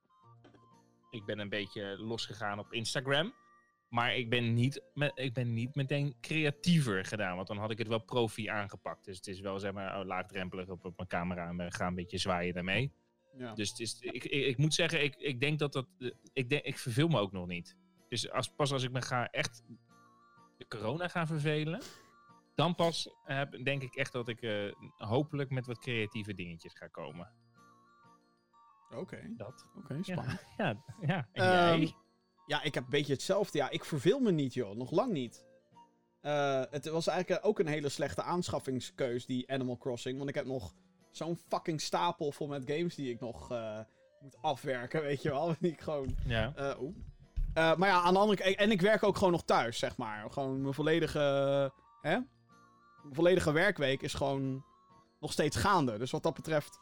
ik 1.10 1.24
ben 1.24 1.38
een 1.38 1.48
beetje 1.48 1.96
losgegaan 1.98 2.58
op 2.58 2.72
Instagram. 2.72 3.34
Maar 3.88 4.16
ik 4.16 4.30
ben, 4.30 4.54
niet 4.54 4.82
met, 4.94 5.12
ik 5.14 5.34
ben 5.34 5.52
niet 5.54 5.74
meteen 5.74 6.16
creatiever 6.20 7.04
gedaan, 7.04 7.36
want 7.36 7.48
dan 7.48 7.56
had 7.58 7.70
ik 7.70 7.78
het 7.78 7.88
wel 7.88 7.98
profi 8.04 8.46
aangepakt. 8.48 9.04
Dus 9.04 9.16
het 9.16 9.26
is 9.26 9.40
wel 9.40 9.58
zeg 9.58 9.72
maar 9.72 9.98
oh, 10.00 10.06
laagdrempelig 10.06 10.68
op, 10.68 10.84
op 10.84 10.96
mijn 10.96 11.08
camera 11.08 11.48
en 11.48 11.72
gaan 11.72 11.88
een 11.88 11.94
beetje 11.94 12.18
zwaaien 12.18 12.54
daarmee. 12.54 12.92
Ja. 13.36 13.52
Dus 13.54 13.68
het 13.70 13.80
is, 13.80 14.00
ik, 14.00 14.24
ik, 14.24 14.46
ik 14.46 14.56
moet 14.58 14.74
zeggen, 14.74 15.02
ik, 15.04 15.14
ik 15.16 15.40
denk 15.40 15.58
dat 15.58 15.72
dat. 15.72 15.86
eh, 15.98 16.10
Ik, 16.32 16.48
denk, 16.48 16.64
ik 16.64 16.78
verveel 16.78 17.08
me 17.08 17.18
ook 17.18 17.32
nog 17.32 17.46
niet. 17.46 17.76
Dus 18.08 18.30
als, 18.30 18.48
pas 18.48 18.72
als 18.72 18.82
ik 18.82 18.92
me 18.92 19.02
ga 19.02 19.30
echt 19.30 19.62
de 20.56 20.66
corona 20.68 21.08
ga 21.08 21.26
vervelen, 21.26 21.82
dan 22.54 22.74
pas 22.74 23.10
heb, 23.24 23.64
denk 23.64 23.82
ik 23.82 23.94
echt 23.94 24.12
dat 24.12 24.28
ik 24.28 24.42
eh, 24.42 24.72
hopelijk 24.96 25.50
met 25.50 25.66
wat 25.66 25.78
creatieve 25.78 26.34
dingetjes 26.34 26.74
ga 26.74 26.86
komen. 26.86 27.32
Oké, 28.90 29.34
Dat. 29.36 29.66
oké, 29.76 29.98
spannend. 30.02 30.44
Ja, 30.56 30.84
ja. 31.06 31.28
En 31.32 31.44
Ehm, 31.44 31.78
jij? 31.80 31.94
Ja, 32.48 32.62
ik 32.62 32.74
heb 32.74 32.84
een 32.84 32.90
beetje 32.90 33.12
hetzelfde. 33.12 33.58
Ja, 33.58 33.70
ik 33.70 33.84
verveel 33.84 34.20
me 34.20 34.30
niet, 34.30 34.54
joh. 34.54 34.76
Nog 34.76 34.90
lang 34.90 35.12
niet. 35.12 35.44
Eh, 36.20 36.62
het 36.70 36.88
was 36.88 37.06
eigenlijk 37.06 37.46
ook 37.46 37.58
een 37.58 37.66
hele 37.66 37.88
slechte 37.88 38.22
aanschaffingskeus, 38.22 39.26
die 39.26 39.50
Animal 39.50 39.76
Crossing. 39.76 40.16
Want 40.16 40.28
ik 40.28 40.34
heb 40.34 40.46
nog 40.46 40.74
zo'n 41.10 41.38
fucking 41.48 41.80
stapel 41.80 42.32
vol 42.32 42.46
met 42.46 42.62
games 42.66 42.94
die 42.94 43.10
ik 43.10 43.20
nog 43.20 43.50
eh, 43.50 43.78
moet 44.20 44.36
afwerken, 44.40 45.02
weet 45.08 45.22
je 45.22 45.30
wel. 45.30 45.54
Die 45.60 45.72
ik 45.72 45.80
gewoon... 45.80 46.16
Ja. 46.26 46.52
Eh, 46.56 47.76
maar 47.76 47.88
ja, 47.88 48.02
aan 48.02 48.12
de 48.12 48.18
andere 48.18 48.42
kant... 48.42 48.56
En 48.56 48.70
ik 48.70 48.80
werk 48.80 49.02
ook 49.02 49.16
gewoon 49.16 49.32
nog 49.32 49.44
thuis, 49.44 49.78
zeg 49.78 49.96
maar. 49.96 50.30
Gewoon 50.30 50.62
mijn 50.62 50.74
volledige... 50.74 51.18
Hè? 52.00 52.18
Mijn 53.02 53.14
volledige 53.14 53.52
werkweek 53.52 54.02
is 54.02 54.14
gewoon 54.14 54.64
nog 55.20 55.32
steeds 55.32 55.56
gaande. 55.56 55.98
Dus 55.98 56.10
wat 56.10 56.22
dat 56.22 56.34
betreft 56.34 56.78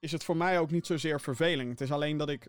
is 0.00 0.12
het 0.12 0.24
voor 0.24 0.36
mij 0.36 0.58
ook 0.58 0.70
niet 0.70 0.86
zozeer 0.86 1.20
verveling. 1.20 1.70
Het 1.70 1.80
is 1.80 1.92
alleen 1.92 2.16
dat 2.16 2.28
ik... 2.28 2.48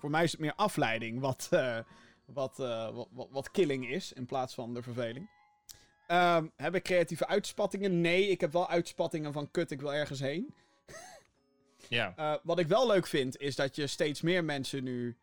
Voor 0.00 0.10
mij 0.10 0.24
is 0.24 0.30
het 0.30 0.40
meer 0.40 0.54
afleiding 0.54 1.20
wat, 1.20 1.48
eh, 1.50 1.78
wat, 2.24 2.58
eh, 2.58 2.94
wat, 2.94 3.08
wat, 3.10 3.28
wat 3.30 3.50
killing 3.50 3.88
is 3.88 4.12
in 4.12 4.26
plaats 4.26 4.54
van 4.54 4.74
de 4.74 4.82
verveling. 4.82 5.30
Ehm, 6.06 6.46
heb 6.56 6.74
ik 6.74 6.82
creatieve 6.82 7.26
uitspattingen? 7.26 8.00
Nee, 8.00 8.28
ik 8.28 8.40
heb 8.40 8.52
wel 8.52 8.68
uitspattingen 8.68 9.32
van 9.32 9.50
kut, 9.50 9.70
ik 9.70 9.80
wil 9.80 9.94
ergens 9.94 10.20
heen. 10.20 10.54
Ja. 11.88 12.12
Eh, 12.16 12.34
wat 12.42 12.58
ik 12.58 12.66
wel 12.66 12.86
leuk 12.86 13.06
vind, 13.06 13.36
is 13.36 13.56
dat 13.56 13.76
je 13.76 13.86
steeds 13.86 14.20
meer 14.20 14.44
mensen 14.44 14.84
nu 14.84 15.16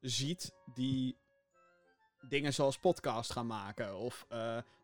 ziet 0.00 0.54
die 0.74 1.16
dingen 2.28 2.54
zoals 2.54 2.78
podcast 2.78 3.32
gaan 3.32 3.46
maken 3.46 3.96
of 3.96 4.26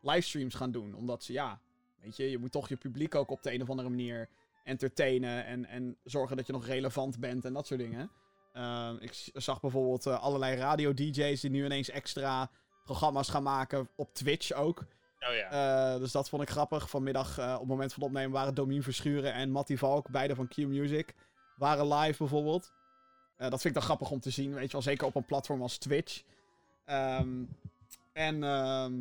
livestreams 0.01 0.55
gaan 0.55 0.71
doen. 0.71 0.93
Omdat 0.95 1.23
ze, 1.23 1.33
ja, 1.33 1.59
weet 2.01 2.15
je, 2.15 2.29
je 2.29 2.37
moet 2.37 2.51
toch 2.51 2.69
je 2.69 2.75
publiek 2.75 3.15
ook 3.15 3.29
op 3.29 3.43
de 3.43 3.53
een 3.53 3.61
of 3.61 3.69
andere 3.69 3.89
manier 3.89 4.29
entertainen 4.63 5.45
en, 5.45 5.65
en 5.65 5.97
zorgen 6.03 6.37
dat 6.37 6.47
je 6.47 6.53
nog 6.53 6.65
relevant 6.65 7.19
bent 7.19 7.45
en 7.45 7.53
dat 7.53 7.67
soort 7.67 7.79
dingen. 7.79 8.11
Eh, 8.57 8.89
ik 8.99 9.29
zag 9.33 9.59
bijvoorbeeld 9.59 10.05
eh, 10.05 10.21
allerlei 10.21 10.55
radio-dj's 10.55 11.41
die 11.41 11.49
nu 11.49 11.65
ineens 11.65 11.89
extra 11.89 12.49
programma's 12.83 13.29
gaan 13.29 13.43
maken 13.43 13.89
op 13.95 14.13
Twitch 14.13 14.51
ook. 14.51 14.79
Oh 15.29 15.35
ja. 15.35 15.49
Eh, 15.93 15.99
dus 15.99 16.11
dat 16.11 16.29
vond 16.29 16.41
ik 16.41 16.49
grappig. 16.49 16.89
Vanmiddag, 16.89 17.37
eh, 17.37 17.53
op 17.53 17.59
het 17.59 17.67
moment 17.67 17.93
van 17.93 18.01
het 18.01 18.11
opnemen, 18.11 18.31
waren 18.31 18.53
Domien 18.53 18.83
Verschuren 18.83 19.33
en 19.33 19.49
Matty 19.51 19.77
Valk, 19.77 20.09
beide 20.09 20.35
van 20.35 20.47
Q 20.47 20.57
Music, 20.57 21.13
waren 21.57 21.93
live 21.93 22.17
bijvoorbeeld. 22.17 22.71
Dat 23.37 23.49
vind 23.49 23.63
ik 23.63 23.73
dan 23.73 23.81
grappig 23.81 24.11
om 24.11 24.19
te 24.19 24.29
zien, 24.29 24.53
weet 24.53 24.65
je 24.65 24.71
wel. 24.71 24.81
Zeker 24.81 25.07
op 25.07 25.15
een 25.15 25.25
platform 25.25 25.61
als 25.61 25.77
Twitch. 25.77 26.23
Ehm, 26.85 27.43
en 28.13 28.43
ehm, 28.43 28.93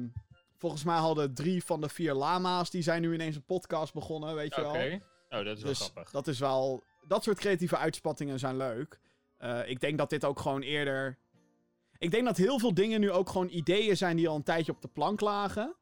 volgens 0.59 0.85
mij 0.85 0.97
hadden 0.97 1.35
drie 1.35 1.65
van 1.65 1.81
de 1.81 1.89
vier 1.89 2.15
lama's, 2.15 2.71
die 2.71 2.83
zijn 2.83 3.01
nu 3.03 3.15
ineens 3.15 3.37
een 3.37 3.45
podcast 3.45 3.95
begonnen, 3.95 4.35
weet 4.35 4.55
je 4.55 4.67
Oké. 4.69 4.79
wel. 4.79 5.41
Oh, 5.41 5.47
dat 5.47 5.57
is 5.57 5.63
wel 5.63 5.71
Dus 5.73 5.81
grappig. 5.81 6.11
dat 6.11 6.27
is 6.27 6.39
wel... 6.39 6.83
Dat 7.09 7.23
soort 7.25 7.39
creatieve 7.39 7.77
uitspattingen 7.77 8.39
zijn 8.39 8.57
leuk. 8.57 9.01
Eh, 9.39 9.68
ik 9.68 9.80
denk 9.80 9.99
dat 9.99 10.11
dit 10.11 10.24
ook 10.24 10.41
gewoon 10.41 10.62
eerder... 10.62 11.18
Ik 11.99 12.11
denk 12.11 12.24
dat 12.24 12.37
heel 12.37 12.59
veel 12.59 12.74
dingen 12.74 13.01
nu 13.01 13.11
ook 13.11 13.28
gewoon 13.28 13.49
ideeën 13.49 13.97
zijn 13.97 14.16
die 14.16 14.28
al 14.28 14.37
een 14.37 14.43
tijdje 14.43 14.72
op 14.72 14.82
de 14.82 14.89
plank 14.89 15.20
lagen. 15.20 15.74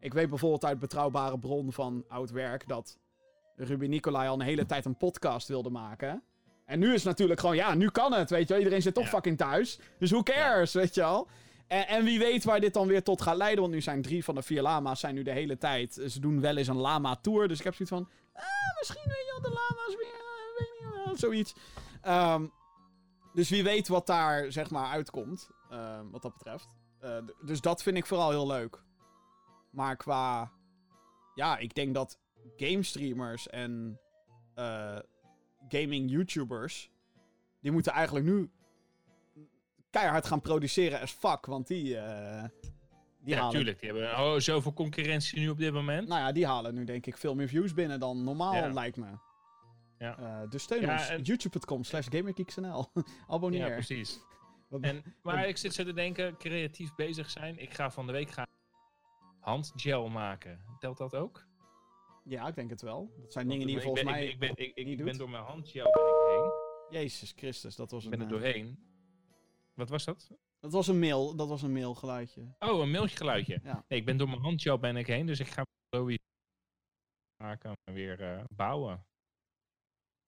Ik 0.00 0.12
weet 0.12 0.28
bijvoorbeeld 0.28 0.64
uit 0.64 0.78
betrouwbare 0.78 1.38
bron 1.38 1.72
van 1.72 2.04
oud 2.08 2.30
werk 2.30 2.68
dat 2.68 2.98
Ruben 3.56 3.90
Nicolai 3.90 4.28
al 4.28 4.34
een 4.34 4.40
hele 4.40 4.66
tijd 4.66 4.84
een 4.84 4.96
podcast 4.96 5.48
wilde 5.48 5.70
maken. 5.70 6.22
En 6.64 6.78
nu 6.78 6.86
is 6.88 6.94
het 6.94 7.04
natuurlijk 7.04 7.40
gewoon, 7.40 7.56
ja, 7.56 7.74
nu 7.74 7.90
kan 7.90 8.12
het, 8.12 8.30
weet 8.30 8.42
je 8.42 8.48
wel. 8.48 8.58
Iedereen 8.58 8.82
zit 8.82 8.94
toch 8.94 9.04
Ja. 9.04 9.10
fucking 9.10 9.36
thuis. 9.36 9.78
Dus 9.98 10.10
who 10.10 10.22
cares, 10.22 10.72
weet 10.72 10.94
je 10.94 11.00
wel. 11.00 11.28
En, 11.66 11.86
en 11.88 12.04
wie 12.04 12.18
weet 12.18 12.44
waar 12.44 12.60
dit 12.60 12.74
dan 12.74 12.86
weer 12.86 13.02
tot 13.02 13.22
gaat 13.22 13.36
leiden. 13.36 13.60
Want 13.60 13.72
nu 13.74 13.80
zijn 13.80 14.02
drie 14.02 14.24
van 14.24 14.34
de 14.34 14.42
vier 14.42 14.62
lama's 14.62 15.00
zijn 15.00 15.14
nu 15.14 15.22
de 15.22 15.30
hele 15.32 15.58
tijd... 15.58 16.00
Ze 16.08 16.20
doen 16.20 16.40
wel 16.40 16.56
eens 16.56 16.68
een 16.68 16.76
lama-tour. 16.76 17.48
Dus 17.48 17.58
ik 17.58 17.64
heb 17.64 17.74
zoiets 17.74 17.94
van... 17.94 18.08
Ah, 18.34 18.44
misschien 18.78 19.02
weet 19.04 19.24
je 19.26 19.30
wel, 19.40 19.50
de 19.50 19.56
lama's 19.58 19.94
weer... 19.96 20.14
eh, 20.14 20.58
weet 20.58 20.72
niet, 20.80 21.04
wel, 21.04 21.16
zoiets. 21.16 21.54
Ehm, 22.02 22.46
dus 23.38 23.48
wie 23.48 23.62
weet 23.62 23.88
wat 23.88 24.06
daar, 24.06 24.52
zeg 24.52 24.70
maar, 24.70 24.90
uitkomt. 24.90 25.50
ehm, 25.70 26.10
wat 26.10 26.22
dat 26.22 26.32
betreft. 26.32 26.68
Eh, 27.00 27.16
dus 27.44 27.60
dat 27.60 27.82
vind 27.82 27.96
ik 27.96 28.06
vooral 28.06 28.30
heel 28.30 28.46
leuk. 28.46 28.82
Maar 29.70 29.96
qua... 29.96 30.52
Ja, 31.34 31.58
ik 31.58 31.74
denk 31.74 31.94
dat 31.94 32.18
game 32.56 32.82
streamers 32.82 33.48
en 33.48 34.00
eh, 34.54 34.98
gaming 35.68 36.10
YouTubers... 36.10 36.90
Die 37.60 37.72
moeten 37.72 37.92
eigenlijk 37.92 38.26
nu 38.26 38.50
keihard 39.90 40.26
gaan 40.26 40.40
produceren 40.40 41.00
as 41.00 41.12
fuck. 41.12 41.46
Want 41.46 41.66
die... 41.66 41.96
eh, 41.96 42.44
die 43.20 43.34
ja, 43.34 43.36
halen, 43.40 43.54
tuurlijk. 43.56 43.80
Die 43.80 43.90
hebben 43.92 44.18
oh, 44.18 44.38
zoveel 44.38 44.72
concurrentie 44.72 45.38
nu 45.38 45.48
op 45.48 45.58
dit 45.58 45.72
moment. 45.72 46.08
Nou 46.08 46.20
ja, 46.20 46.32
die 46.32 46.46
halen 46.46 46.74
nu 46.74 46.84
denk 46.84 47.06
ik 47.06 47.16
veel 47.16 47.34
meer 47.34 47.48
views 47.48 47.74
binnen 47.74 48.00
dan 48.00 48.24
normaal, 48.24 48.54
Ja. 48.54 48.72
lijkt 48.72 48.96
me. 48.96 49.06
Ja. 49.98 50.18
Eh, 50.18 50.50
dus 50.50 50.62
steun 50.62 50.80
Ja, 50.80 50.92
ons. 50.92 51.08
en- 51.08 51.22
YouTube.com 51.22 51.84
slash 51.84 52.06
GamerGeeksNL. 52.10 52.92
Abonneer. 53.26 53.66
ja, 53.68 53.72
precies. 53.74 54.20
Wat- 54.68 54.80
En, 54.82 55.02
maar 55.22 55.48
ik 55.48 55.56
zit 55.56 55.74
zo 55.74 55.84
te 55.84 55.92
denken, 55.92 56.36
creatief 56.36 56.94
bezig 56.94 57.30
zijn. 57.30 57.58
Ik 57.58 57.74
ga 57.74 57.90
van 57.90 58.06
de 58.06 58.12
week 58.12 58.30
gaan 58.30 58.46
handgel 59.40 60.08
maken. 60.08 60.60
Telt 60.78 60.98
dat 60.98 61.14
ook? 61.14 61.46
Ja, 62.24 62.46
ik 62.48 62.54
denk 62.54 62.70
het 62.70 62.82
wel. 62.82 63.12
Dat 63.20 63.32
zijn 63.32 63.46
Want 63.46 63.58
dingen 63.60 63.66
die 63.66 63.70
je 63.70 63.76
ik 63.76 63.82
volgens 63.82 64.04
ben, 64.04 64.12
mij... 64.12 64.24
Ik, 64.24 64.32
ik, 64.32 64.38
ben, 64.38 64.50
ik, 64.56 64.74
ik 64.98 65.04
ben 65.04 65.18
door 65.18 65.30
mijn 65.30 65.44
handgel 65.44 65.84
ben 65.92 66.02
ik 66.02 66.40
heen. 66.90 67.00
Jezus 67.00 67.32
Christus, 67.36 67.76
dat 67.76 67.90
was 67.90 68.04
Ik 68.04 68.12
een... 68.12 68.18
ben 68.18 68.28
er 68.28 68.34
eh, 68.34 68.40
doorheen. 68.40 68.78
Wat 69.74 69.88
was 69.88 70.04
dat? 70.04 70.30
Dat 70.60 70.72
was 70.72 70.86
een 70.88 70.98
mail, 70.98 71.34
dat 71.36 71.48
was 71.48 71.62
een 71.62 71.72
mailgeluidje. 71.72 72.54
Oh, 72.58 72.80
een 72.80 72.90
mailtje 72.90 73.16
geluidje. 73.16 73.60
Ja. 73.62 73.84
Nee, 73.88 73.98
ik 73.98 74.04
ben 74.04 74.16
door 74.16 74.28
mijn 74.28 74.40
handgel 74.40 74.78
ben 74.78 74.96
ik 74.96 75.06
heen, 75.06 75.26
dus 75.26 75.40
ik 75.40 75.46
ga 75.48 75.62
maken 77.36 77.72
en 77.84 77.94
weer 77.94 78.20
eh, 78.22 78.44
bouwen. 78.56 79.04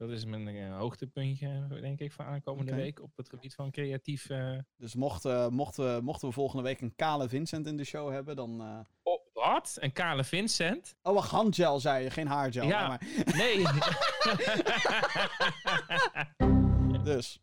Dat 0.00 0.10
is 0.10 0.24
mijn 0.24 0.48
eh, 0.48 0.76
hoogtepuntje, 0.78 1.66
denk 1.80 2.00
ik, 2.00 2.12
van 2.12 2.24
aankomende 2.24 2.74
week 2.74 3.02
op 3.02 3.16
het 3.16 3.28
gebied 3.28 3.54
van 3.54 3.70
creatief. 3.70 4.30
eh 4.30 4.58
Dus 4.76 4.94
mocht, 4.94 5.24
eh, 5.24 5.48
mochten, 5.48 5.94
we, 5.94 6.02
mochten 6.02 6.28
we 6.28 6.34
volgende 6.34 6.62
week 6.62 6.80
een 6.80 6.94
kale 6.96 7.28
Vincent 7.28 7.66
in 7.66 7.76
de 7.76 7.84
show 7.84 8.10
hebben, 8.12 8.36
dan... 8.36 8.86
Oh, 9.02 9.26
wat? 9.32 9.76
Een 9.80 9.92
kale 9.92 10.24
Vincent? 10.24 10.94
Oh, 11.02 11.14
wacht, 11.14 11.30
handgel 11.30 11.80
zei 11.80 12.04
je, 12.04 12.10
geen 12.10 12.26
haargel. 12.26 12.66
Ja. 12.66 12.88
Maar, 12.88 13.06
Nee. 13.36 13.64
dus. 17.12 17.40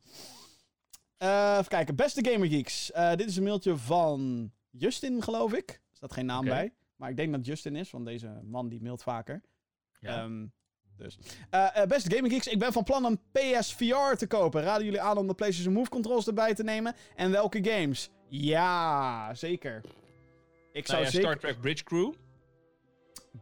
Even 1.18 1.68
kijken, 1.68 1.96
beste 1.96 2.30
Gamergeeks. 2.32 2.92
Eh 2.92 3.16
dit 3.16 3.28
is 3.28 3.38
een 3.38 3.44
mailtje 3.44 3.78
van 3.78 4.52
Justin, 4.70 5.22
geloof 5.24 5.54
ik. 5.54 5.70
Er 5.70 5.96
staat 5.96 6.14
geen 6.14 6.26
naam 6.26 6.46
bij. 6.46 6.74
Maar 6.96 7.10
ik 7.10 7.18
denk 7.18 7.32
dat 7.32 7.46
Justin 7.46 7.76
is, 7.76 7.92
want 7.92 8.06
deze 8.06 8.40
man 8.44 8.70
die 8.70 8.82
mailt 8.82 9.04
vaker. 9.04 9.42
Ja. 10.00 10.24
Ehm, 10.24 10.46
dus. 10.98 11.18
Eh, 11.50 11.82
eh, 11.82 11.88
beste 11.88 12.16
Gaming 12.16 12.34
Geeks, 12.34 12.48
ik 12.48 12.60
ben 12.60 12.74
van 12.74 12.84
plan 12.84 13.06
een 13.06 13.20
PSVR 13.32 14.16
te 14.18 14.28
kopen. 14.28 14.62
Raden 14.62 14.86
jullie 14.86 15.02
aan 15.02 15.18
om 15.18 15.28
de 15.28 15.34
PlayStation 15.34 15.74
Move 15.74 15.90
controls 15.90 16.28
erbij 16.28 16.54
te 16.54 16.64
nemen? 16.64 16.96
En 17.16 17.32
welke 17.32 17.64
games? 17.64 18.10
Ja, 18.30 19.34
zeker. 19.34 19.82
Ik 20.72 20.86
zou 20.86 21.02
Nou 21.02 21.04
ja, 21.04 21.10
zeker... 21.10 21.28
Star 21.28 21.40
Trek 21.40 21.62
Bridge 21.62 21.84
Crew. 21.84 22.14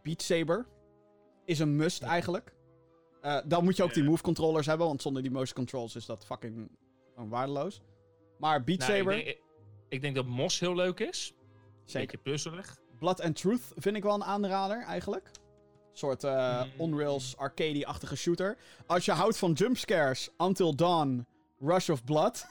Beat 0.03 0.21
Saber 0.21 0.65
is 1.45 1.59
een 1.59 1.75
must 1.75 2.03
eigenlijk. 2.03 2.53
Eh, 3.21 3.37
dan 3.45 3.63
moet 3.63 3.75
je 3.75 3.83
ook 3.83 3.93
die 3.93 4.03
Ja. 4.03 4.09
Move 4.09 4.23
controllers 4.23 4.65
hebben, 4.65 4.87
want 4.87 5.01
zonder 5.01 5.21
die 5.21 5.31
motion 5.31 5.55
controls 5.55 5.95
is 5.95 6.05
dat 6.05 6.25
fucking 6.25 6.69
waardeloos. 7.15 7.81
Maar 8.39 8.63
Beat 8.63 8.79
Nou, 8.79 8.91
Saber, 8.91 9.17
ik, 9.17 9.25
denk, 9.25 9.37
ik 9.89 10.01
denk 10.01 10.15
dat 10.15 10.25
Mos 10.25 10.59
heel 10.59 10.75
leuk 10.75 10.99
is. 10.99 11.33
zeker. 11.85 11.99
Beetje 11.99 12.31
puzzelig. 12.31 12.77
Blood 12.99 13.21
and 13.21 13.35
Truth 13.35 13.71
vind 13.75 13.95
ik 13.95 14.03
wel 14.03 14.13
een 14.13 14.23
aanrader 14.23 14.83
eigenlijk. 14.83 15.31
Soort 15.95 16.23
eh, 16.23 16.63
Mm. 16.63 16.69
on-rails 16.77 17.37
arcade-achtige 17.37 18.15
shooter. 18.15 18.57
Als 18.85 19.05
je 19.05 19.11
houdt 19.11 19.37
van 19.37 19.51
jumpscares, 19.53 20.29
Until 20.37 20.75
Dawn, 20.75 21.25
Rush 21.59 21.89
of 21.89 22.03
Blood. 22.03 22.45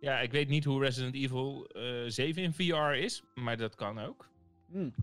Ja, 0.00 0.20
ik 0.20 0.30
weet 0.32 0.48
niet 0.48 0.64
hoe 0.64 0.80
Resident 0.84 1.14
Evil 1.14 1.66
eh 1.66 2.02
7 2.06 2.42
in 2.42 2.52
VR 2.52 2.92
is, 2.94 3.22
maar 3.34 3.56
dat 3.56 3.74
kan 3.74 3.98
ook. 3.98 4.28
Hmm. 4.70 4.94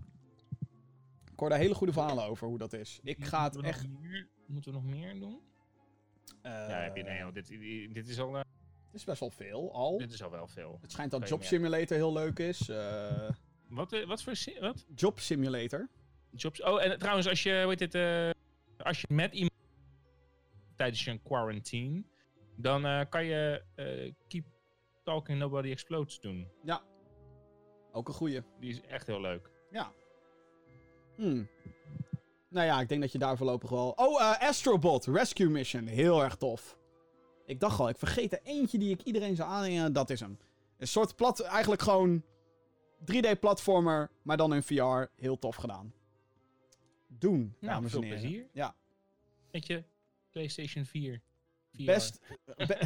Ik 1.32 1.38
hoor 1.38 1.48
daar 1.48 1.58
hele 1.58 1.74
goede 1.74 1.92
verhalen 1.92 2.24
over 2.24 2.46
hoe 2.48 2.58
dat 2.58 2.72
is. 2.72 3.00
Ik 3.02 3.24
ga 3.24 3.44
het 3.44 3.52
Moeten 3.52 3.72
echt... 3.72 3.88
meer- 3.88 4.28
moeten 4.46 4.72
we 4.72 4.78
nog 4.78 4.86
meer 4.86 5.18
doen? 5.20 5.40
eh, 6.42 6.52
ja, 6.52 6.80
heb 6.80 6.96
je, 6.96 7.02
nee, 7.02 7.32
dit, 7.32 7.48
dit, 7.94 8.08
is 8.08 8.18
al, 8.20 8.28
eh, 8.28 8.42
Het 8.86 8.94
is 8.94 9.04
best 9.04 9.20
wel 9.20 9.30
veel 9.30 9.72
al. 9.74 9.98
dit 9.98 10.12
is 10.12 10.22
al 10.22 10.30
wel 10.30 10.46
veel. 10.48 10.78
Het 10.80 10.92
schijnt 10.92 11.10
dat 11.10 11.28
Job. 11.28 11.42
Simulator 11.42 11.96
heel 11.96 12.12
leuk 12.12 12.38
is. 12.38 12.68
eh, 12.68 13.30
Wat, 13.68 13.92
eh, 13.92 14.06
wat 14.06 14.22
voor 14.22 14.34
wat? 14.60 14.86
Job 14.94 15.18
Simulator. 15.20 15.88
Jobs? 16.34 16.62
Oh, 16.62 16.82
en 16.82 16.98
trouwens, 16.98 17.28
als 17.28 17.42
je, 17.42 17.64
weet 17.66 17.80
het, 17.80 17.94
eh, 17.94 18.30
als 18.76 19.00
je 19.00 19.06
met 19.14 19.32
iemand 19.32 19.52
tijdens 20.76 21.04
je 21.04 21.18
quarantine, 21.18 22.02
dan 22.56 22.86
eh, 22.86 23.00
kan 23.08 23.24
je 23.24 23.62
eh, 23.74 24.12
Keep 24.28 24.44
Talking 25.04 25.38
Nobody 25.38 25.70
Explodes 25.70 26.20
doen. 26.20 26.48
Ja. 26.64 26.82
Ook 27.92 28.08
een 28.08 28.14
goeie. 28.14 28.42
Die 28.60 28.70
is 28.70 28.80
echt 28.80 29.06
heel 29.06 29.20
leuk. 29.20 29.50
Ja. 29.70 29.92
Hmm. 31.16 31.48
Nou 32.48 32.66
ja, 32.66 32.80
ik 32.80 32.88
denk 32.88 33.00
dat 33.00 33.12
je 33.12 33.18
daar 33.18 33.36
voorlopig 33.36 33.70
wel... 33.70 33.92
Oh, 33.96 34.40
Astrobot 34.40 35.06
Rescue 35.06 35.48
Mission. 35.48 35.86
Heel 35.86 36.22
erg 36.22 36.36
tof. 36.36 36.78
Ik 37.46 37.60
dacht 37.60 37.80
al, 37.80 37.88
ik 37.88 37.96
vergeet 37.96 38.32
er 38.32 38.40
eentje 38.42 38.78
die 38.78 38.90
ik 38.90 39.02
iedereen 39.02 39.36
zou 39.36 39.50
aannemen. 39.50 39.92
Dat 39.92 40.10
is 40.10 40.20
hem. 40.20 40.38
Een 40.78 40.86
soort 40.86 41.16
plat... 41.16 41.40
Eigenlijk 41.40 41.82
gewoon 41.82 42.22
3D-platformer, 43.00 44.10
maar 44.22 44.36
dan 44.36 44.54
in 44.54 44.62
VR. 44.62 45.06
Heel 45.16 45.38
tof 45.38 45.56
gedaan. 45.56 45.94
Doen, 47.18 47.54
Nou, 47.60 47.72
dames 47.74 47.90
veel 47.90 48.00
en 48.00 48.06
heren. 48.06 48.20
plezier. 48.20 48.46
Ja. 48.52 48.74
Weet 49.50 49.66
je, 49.66 49.84
PlayStation 50.30 50.84
4. 50.84 51.20
VR. 51.72 51.84
Best, 51.84 52.20
be- 52.56 52.78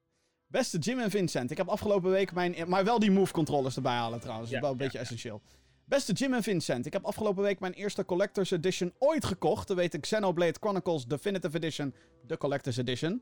beste 0.46 0.78
Jim 0.78 0.98
en 0.98 1.10
Vincent. 1.10 1.50
Ik 1.50 1.56
heb 1.56 1.68
afgelopen 1.68 2.10
week 2.10 2.32
mijn... 2.32 2.54
Maar 2.68 2.84
wel 2.84 2.98
die 2.98 3.10
move 3.10 3.32
controllers 3.32 3.76
erbij 3.76 3.92
halen 3.92 4.20
trouwens. 4.20 4.50
Dat 4.50 4.56
is 4.56 4.64
wel 4.64 4.72
een 4.72 4.78
ja, 4.78 4.82
beetje 4.84 4.98
ja. 4.98 5.04
essentieel. 5.04 5.42
Beste 5.84 6.12
Jim 6.12 6.34
en 6.34 6.42
Vincent, 6.42 6.86
ik 6.86 6.92
heb 6.92 7.04
afgelopen 7.04 7.42
week 7.42 7.60
mijn 7.60 7.72
eerste 7.72 8.04
Collector's 8.04 8.50
Edition 8.50 8.92
ooit 8.98 9.24
gekocht. 9.24 9.66
Te 9.66 9.74
weten 9.74 10.00
Xenoblade 10.00 10.56
Chronicles 10.60 11.06
Definitive 11.06 11.56
Edition, 11.56 11.94
de 12.26 12.36
Collector's 12.36 12.76
Edition. 12.76 13.12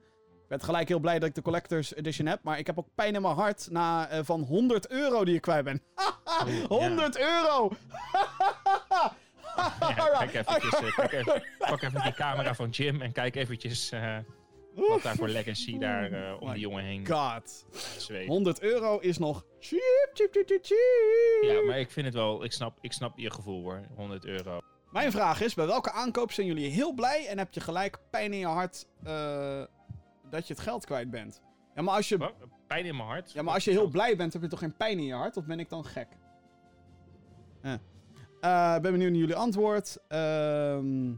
Ik 0.42 0.48
ben 0.48 0.62
gelijk 0.62 0.88
heel 0.88 0.98
blij 0.98 1.18
dat 1.18 1.28
ik 1.28 1.34
de 1.34 1.42
Collector's 1.42 1.94
Edition 1.94 2.26
heb, 2.26 2.42
maar 2.42 2.58
ik 2.58 2.66
heb 2.66 2.78
ook 2.78 2.88
pijn 2.94 3.14
in 3.14 3.22
mijn 3.22 3.34
hart 3.34 3.70
na, 3.70 4.08
eh, 4.08 4.20
van 4.24 4.40
100 4.42 4.88
euro 4.88 5.24
die 5.24 5.34
ik 5.34 5.40
kwijt 5.40 5.64
ben. 5.64 5.82
100 6.68 7.18
euro! 7.18 7.70
Ja, 9.80 10.26
kijk 10.26 10.34
eventjes, 10.34 10.80
eh, 10.80 10.96
kijk 10.96 11.12
even, 11.12 11.42
pak 11.70 11.82
even 11.82 12.02
die 12.02 12.12
camera 12.12 12.54
van 12.54 12.68
Jim 12.70 13.02
en 13.02 13.12
kijk 13.12 13.36
eventjes 13.36 13.90
eh, 13.90 14.16
wat 14.74 15.02
daar 15.02 15.16
voor 15.16 15.28
legacy 15.28 15.78
daar 15.78 16.12
eh, 16.12 16.40
om 16.40 16.46
My 16.46 16.52
die 16.52 16.62
jongen 16.62 16.84
heen 16.84 17.06
God. 17.06 17.66
zweeft. 17.96 18.28
100 18.28 18.60
euro 18.62 18.98
is 18.98 19.18
nog 19.18 19.44
cheap, 19.58 20.10
cheap, 20.12 20.32
cheap, 20.32 20.46
cheap, 20.48 20.64
cheap. 20.64 21.54
Ja, 21.54 21.62
maar 21.66 21.78
ik 21.78 21.90
vind 21.90 22.06
het 22.06 22.14
wel, 22.14 22.44
ik 22.44 22.52
snap, 22.52 22.78
ik 22.80 22.92
snap 22.92 23.18
je 23.18 23.30
gevoel 23.30 23.62
hoor, 23.62 23.80
100 23.96 24.24
euro. 24.24 24.60
Mijn 24.90 25.10
vraag 25.12 25.40
is, 25.40 25.54
bij 25.54 25.66
welke 25.66 25.90
aankoop 25.92 26.32
zijn 26.32 26.46
jullie 26.46 26.70
heel 26.70 26.92
blij 26.92 27.26
en 27.26 27.38
heb 27.38 27.54
je 27.54 27.60
gelijk 27.60 27.98
pijn 28.10 28.32
in 28.32 28.38
je 28.38 28.46
hart 28.46 28.86
dat 30.30 30.46
je 30.46 30.54
het 30.54 30.60
geld 30.60 30.84
kwijt 30.86 31.10
bent? 31.10 31.40
Ja, 31.74 31.82
maar 31.82 31.94
als 31.94 32.08
je, 32.08 32.18
Wat? 32.18 32.32
Pijn 32.66 32.84
in 32.84 32.96
mijn 32.96 33.08
hart. 33.08 33.32
ja, 33.32 33.42
maar 33.42 33.54
als 33.54 33.64
je 33.64 33.70
heel 33.70 33.88
blij 33.88 34.16
bent, 34.16 34.32
heb 34.32 34.42
je 34.42 34.48
toch 34.48 34.58
geen 34.58 34.76
pijn 34.76 34.98
in 34.98 35.04
je 35.04 35.14
hart? 35.14 35.36
Of 35.36 35.44
ben 35.44 35.60
ik 35.60 35.68
dan 35.68 35.84
gek? 35.84 36.08
Eh. 37.62 37.74
Eh, 38.40 38.72
ben 38.78 38.92
benieuwd 38.92 39.10
naar 39.10 39.20
jullie 39.20 39.34
antwoord. 39.36 39.98
Ehm, 40.08 41.12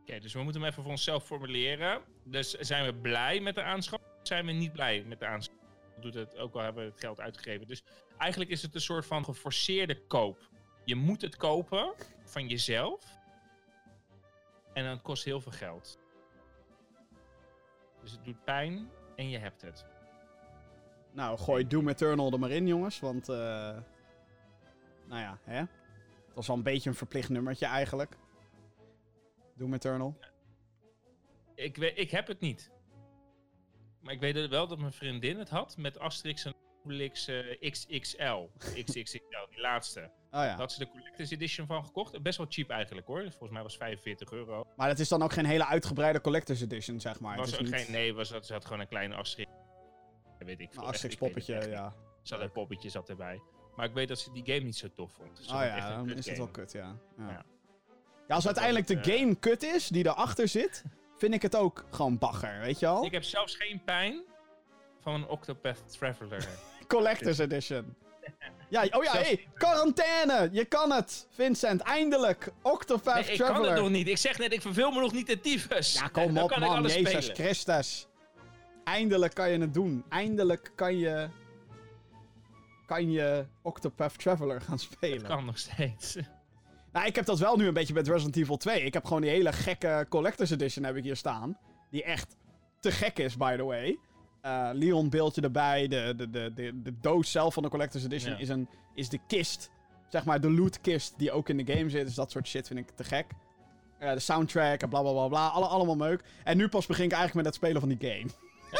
Oké, 0.00 0.18
dus 0.18 0.32
we 0.32 0.42
moeten 0.42 0.60
hem 0.60 0.70
even 0.70 0.82
voor 0.82 0.92
onszelf 0.92 1.24
formuleren. 1.24 2.00
Dus 2.24 2.50
zijn 2.50 2.84
we 2.84 2.94
blij 2.94 3.40
met 3.40 3.54
de 3.54 3.62
aanschaf? 3.62 4.00
Of 4.00 4.26
zijn 4.26 4.46
we 4.46 4.52
niet 4.52 4.72
blij 4.72 5.04
met 5.06 5.18
de 5.18 5.26
aanschaf? 5.26 5.56
Doet 6.00 6.14
het, 6.14 6.36
ook 6.38 6.54
al 6.54 6.60
hebben 6.60 6.84
we 6.84 6.90
het 6.90 7.00
geld 7.00 7.20
uitgegeven. 7.20 7.66
Dus 7.66 7.82
eigenlijk 8.18 8.50
is 8.50 8.62
het 8.62 8.74
een 8.74 8.80
soort 8.80 9.06
van 9.06 9.24
geforceerde 9.24 10.06
koop. 10.06 10.48
Je 10.84 10.94
moet 10.94 11.22
het 11.22 11.36
kopen 11.36 11.92
van 12.24 12.48
jezelf. 12.48 13.04
En 14.72 14.84
dan 14.84 15.02
kost 15.02 15.24
heel 15.24 15.40
veel 15.40 15.52
geld. 15.52 15.98
Dus 18.02 18.12
het 18.12 18.24
doet 18.24 18.44
pijn 18.44 18.90
en 19.16 19.28
je 19.28 19.38
hebt 19.38 19.62
het. 19.62 19.84
nou, 21.12 21.38
gooi 21.38 21.66
Doom 21.66 21.88
Eternal 21.88 22.32
er 22.32 22.38
maar 22.38 22.50
in, 22.50 22.66
jongens. 22.66 23.00
Want, 23.00 23.28
eh 23.28 23.76
nou 25.06 25.20
ja, 25.20 25.38
hè? 25.44 25.64
Het 26.30 26.38
was 26.38 26.46
wel 26.46 26.56
een 26.56 26.62
beetje 26.62 26.90
een 26.90 26.96
verplicht 26.96 27.28
nummertje 27.28 27.66
eigenlijk. 27.66 28.16
Doom 29.56 29.74
Eternal. 29.74 30.18
Ik, 31.54 31.76
weet, 31.76 31.98
ik 31.98 32.10
heb 32.10 32.26
het 32.26 32.40
niet. 32.40 32.70
Maar 34.00 34.14
ik 34.14 34.20
weet 34.20 34.48
wel 34.48 34.66
dat 34.66 34.78
mijn 34.78 34.92
vriendin 34.92 35.38
het 35.38 35.48
had 35.48 35.76
met 35.76 35.98
Asterix 35.98 36.44
en 36.44 36.54
Obelix 36.84 37.26
eh, 37.28 37.70
XXL. 37.70 38.48
XXXL, 38.84 39.46
die 39.50 39.60
laatste. 39.60 40.00
Oh 40.30 40.40
ja. 40.44 40.56
Had 40.56 40.72
ze 40.72 40.78
de 40.78 40.90
Collector's 40.90 41.30
Edition 41.30 41.66
van 41.66 41.84
gekocht. 41.84 42.22
Best 42.22 42.38
wel 42.38 42.46
cheap 42.50 42.70
eigenlijk 42.70 43.06
hoor. 43.06 43.20
Volgens 43.22 43.50
mij 43.50 43.62
was 43.62 43.76
45 43.76 44.32
euro. 44.32 44.64
Maar 44.76 44.88
dat 44.88 44.98
is 44.98 45.08
dan 45.08 45.22
ook 45.22 45.32
geen 45.32 45.44
hele 45.44 45.66
uitgebreide 45.66 46.20
Collector's 46.20 46.60
Edition, 46.60 47.00
zeg 47.00 47.20
maar. 47.20 47.36
was 47.36 47.50
het 47.50 47.60
is 47.60 47.70
niet 47.70 47.80
geen, 47.80 47.92
nee, 47.92 48.14
was, 48.14 48.28
dat- 48.28 48.46
ze 48.46 48.52
had 48.52 48.64
gewoon 48.64 48.80
een 48.80 48.88
kleine 48.88 49.14
Asterix. 49.14 49.50
Dat 50.38 50.46
weet 50.48 50.60
ik 50.60 50.72
veel. 50.72 50.86
Asterix 50.86 51.16
poppetje, 51.16 51.68
ja. 51.68 51.94
Ze 52.22 52.34
had 52.34 52.42
een 52.42 52.52
poppetje 52.52 52.88
zat 52.88 53.08
erbij. 53.08 53.40
Maar 53.80 53.88
ik 53.88 53.94
weet 53.94 54.08
dat 54.08 54.18
ze 54.18 54.32
die 54.32 54.42
game 54.46 54.64
niet 54.64 54.76
zo 54.76 54.88
tof 54.94 55.12
vond. 55.12 55.38
Ze 55.40 55.54
Oh 55.54 55.62
ja, 55.62 55.96
dan 55.96 56.10
is 56.10 56.26
het 56.26 56.36
wel 56.36 56.48
kut, 56.48 56.72
ja. 56.72 56.96
Ja, 57.18 57.24
Ja. 57.28 57.44
ja 58.28 58.34
als 58.34 58.46
uiteindelijk 58.46 58.86
de 58.86 59.00
eh, 59.00 59.18
game 59.18 59.34
kut 59.34 59.62
is, 59.62 59.88
die 59.88 60.06
erachter 60.06 60.48
zit, 60.48 60.84
vind 61.16 61.34
ik 61.34 61.42
het 61.42 61.56
ook 61.56 61.84
gewoon 61.90 62.18
bagger, 62.18 62.60
weet 62.60 62.78
je 62.78 62.86
al? 62.86 63.04
Ik 63.04 63.12
heb 63.12 63.24
zelfs 63.24 63.54
geen 63.54 63.82
pijn 63.84 64.22
van 65.00 65.14
een 65.14 65.26
Octopath 65.26 65.92
Traveler. 65.98 66.48
Collector's 66.86 67.38
Edition. 67.38 67.94
Ja, 68.68 68.86
oh 68.90 69.04
ja, 69.04 69.12
hey, 69.12 69.48
quarantaine! 69.54 70.48
Je 70.52 70.64
kan 70.64 70.92
het, 70.92 71.26
Vincent, 71.30 71.80
eindelijk! 71.80 72.52
Octopath 72.62 73.14
Nee, 73.14 73.32
ik 73.32 73.38
kan 73.38 73.46
Traveler. 73.46 73.70
het 73.70 73.80
nog 73.80 73.90
niet. 73.90 74.08
Ik 74.08 74.16
zeg 74.16 74.38
net, 74.38 74.52
ik 74.52 74.60
verveel 74.60 74.90
me 74.90 75.00
nog 75.00 75.12
niet 75.12 75.26
de 75.26 75.40
tyfus. 75.40 75.92
Ja, 75.92 76.08
kom 76.18 76.38
op, 76.38 76.56
man, 76.56 76.82
Jezus 76.82 77.24
spelen. 77.24 77.34
Christus. 77.34 78.06
Eindelijk 78.84 79.34
kan 79.34 79.50
je 79.50 79.58
het 79.58 79.74
doen. 79.74 80.04
Eindelijk 80.08 80.72
kan 80.74 80.98
je... 80.98 81.28
Kan 82.90 83.10
je 83.10 83.46
Octopath 83.62 84.18
Traveler 84.18 84.60
gaan 84.60 84.78
spelen. 84.90 85.18
Het 85.18 85.26
kan 85.26 85.44
nog 85.44 85.58
steeds. 85.58 86.16
Nou, 86.92 87.06
ik 87.06 87.14
heb 87.14 87.24
dat 87.24 87.38
wel 87.38 87.56
nu 87.56 87.66
een 87.66 87.74
beetje 87.74 87.94
met 87.94 88.08
Resident 88.08 88.36
Evil 88.36 88.56
2. 88.56 88.82
Ik 88.82 88.92
heb 88.94 89.04
gewoon 89.04 89.22
die 89.22 89.30
hele 89.30 89.52
gekke 89.52 90.06
Collector's 90.08 90.50
Edition 90.50 90.84
heb 90.84 90.96
ik 90.96 91.02
hier 91.04 91.16
staan. 91.16 91.58
Die 91.90 92.02
echt 92.04 92.36
te 92.80 92.90
gek 92.92 93.18
is, 93.18 93.36
by 93.36 93.56
the 93.56 93.64
way. 93.64 93.98
Eh, 94.40 94.70
Leon 94.72 95.10
beeldje 95.10 95.40
erbij. 95.40 95.88
De, 95.88 96.14
de, 96.16 96.30
de, 96.30 96.52
de, 96.54 96.82
de 96.82 96.94
doos 97.00 97.30
zelf 97.30 97.54
van 97.54 97.62
de 97.62 97.68
Collector's 97.68 98.04
Edition 98.04 98.32
Ja. 98.32 98.38
is, 98.38 98.48
een, 98.48 98.68
is 98.94 99.08
de 99.08 99.18
kist. 99.26 99.70
Zeg 100.08 100.24
maar 100.24 100.40
de 100.40 100.50
loot 100.50 100.80
kist 100.80 101.14
die 101.18 101.32
ook 101.32 101.48
in 101.48 101.56
de 101.64 101.72
game 101.74 101.90
zit. 101.90 102.06
Dus 102.06 102.14
dat 102.14 102.30
soort 102.30 102.48
shit 102.48 102.66
vind 102.66 102.78
ik 102.80 102.90
te 102.90 103.04
gek. 103.04 103.26
Eh, 103.98 104.12
de 104.12 104.18
soundtrack 104.18 104.80
en 104.82 104.88
bla 104.88 105.00
bla 105.00 105.12
bla 105.12 105.28
bla. 105.28 105.46
Alle, 105.48 105.66
allemaal 105.66 105.96
meuk. 105.96 106.24
En 106.44 106.56
nu 106.56 106.68
pas 106.68 106.86
begin 106.86 107.04
ik 107.04 107.12
eigenlijk 107.12 107.44
met 107.44 107.54
het 107.54 107.62
spelen 107.64 107.80
van 107.80 107.88
die 107.98 108.10
game. 108.10 108.30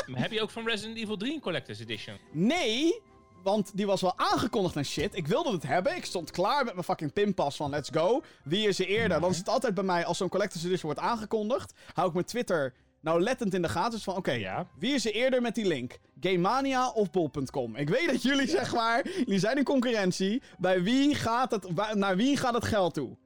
Maar 0.06 0.20
heb 0.20 0.32
je 0.32 0.42
ook 0.42 0.50
van 0.50 0.64
Resident 0.66 0.96
Evil 0.98 1.16
3 1.16 1.34
een 1.34 1.40
Collector's 1.40 1.80
Edition? 1.80 2.16
Nee, 2.32 3.00
want 3.42 3.76
die 3.76 3.86
was 3.86 4.00
wel 4.00 4.18
aangekondigd 4.18 4.76
en 4.76 4.84
shit. 4.84 5.14
Ik 5.16 5.26
wilde 5.26 5.52
het 5.52 5.62
hebben. 5.62 5.96
Ik 5.96 6.04
stond 6.04 6.30
klaar 6.30 6.64
met 6.64 6.72
mijn 6.72 6.84
fucking 6.84 7.12
pinpas 7.12 7.56
van 7.56 7.70
let's 7.70 7.90
go. 7.92 8.22
Wie 8.44 8.68
is 8.68 8.78
er 8.80 8.86
eerder? 8.86 9.20
Dan 9.20 9.30
is 9.30 9.38
het 9.38 9.48
altijd 9.48 9.74
bij 9.74 9.84
mij 9.84 10.04
als 10.04 10.18
zo'n 10.18 10.28
Collector's 10.28 10.64
Edition 10.64 10.92
wordt 10.92 11.06
aangekondigd. 11.08 11.72
Hou 11.94 12.08
ik 12.08 12.14
mijn 12.14 12.26
Twitter 12.26 12.74
nauwlettend 13.00 13.54
in 13.54 13.62
de 13.62 13.68
gaten. 13.68 13.90
Dus 13.90 14.02
van 14.02 14.16
oké, 14.16 14.32
Ja. 14.32 14.66
wie 14.78 14.94
is 14.94 15.06
er 15.06 15.12
eerder 15.14 15.42
met 15.42 15.54
die 15.54 15.66
link? 15.66 15.98
Gamemania 16.20 16.90
of 16.90 17.10
bol.com? 17.10 17.76
Ik 17.76 17.88
weet 17.88 18.06
dat 18.08 18.22
jullie 18.22 18.48
zeg 18.48 18.74
maar, 18.74 19.08
jullie 19.08 19.38
zijn 19.38 19.56
in 19.56 19.64
concurrentie. 19.64 20.42
Bij 20.58 20.82
wie 20.82 21.14
gaat 21.14 21.50
het, 21.50 21.94
naar 21.94 22.16
wie 22.16 22.36
gaat 22.36 22.54
het 22.54 22.64
geld 22.64 22.94
toe? 22.94 23.16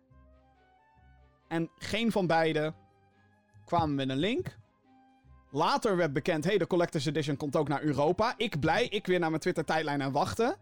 En 1.48 1.70
geen 1.78 2.12
van 2.12 2.26
beiden 2.26 2.74
kwamen 3.64 3.94
met 3.94 4.08
een 4.08 4.16
link. 4.16 4.56
Later 5.54 5.96
werd 5.96 6.12
bekend, 6.12 6.44
hey, 6.44 6.58
de 6.58 6.66
Collector's 6.66 7.06
Edition 7.06 7.36
komt 7.36 7.56
ook 7.56 7.68
naar 7.68 7.82
Europa. 7.82 8.34
Ik 8.36 8.60
blij, 8.60 8.86
ik 8.86 9.06
weer 9.06 9.18
naar 9.18 9.28
mijn 9.28 9.40
Twitter-tijdlijn 9.40 10.02
aan 10.02 10.12
wachten. 10.12 10.56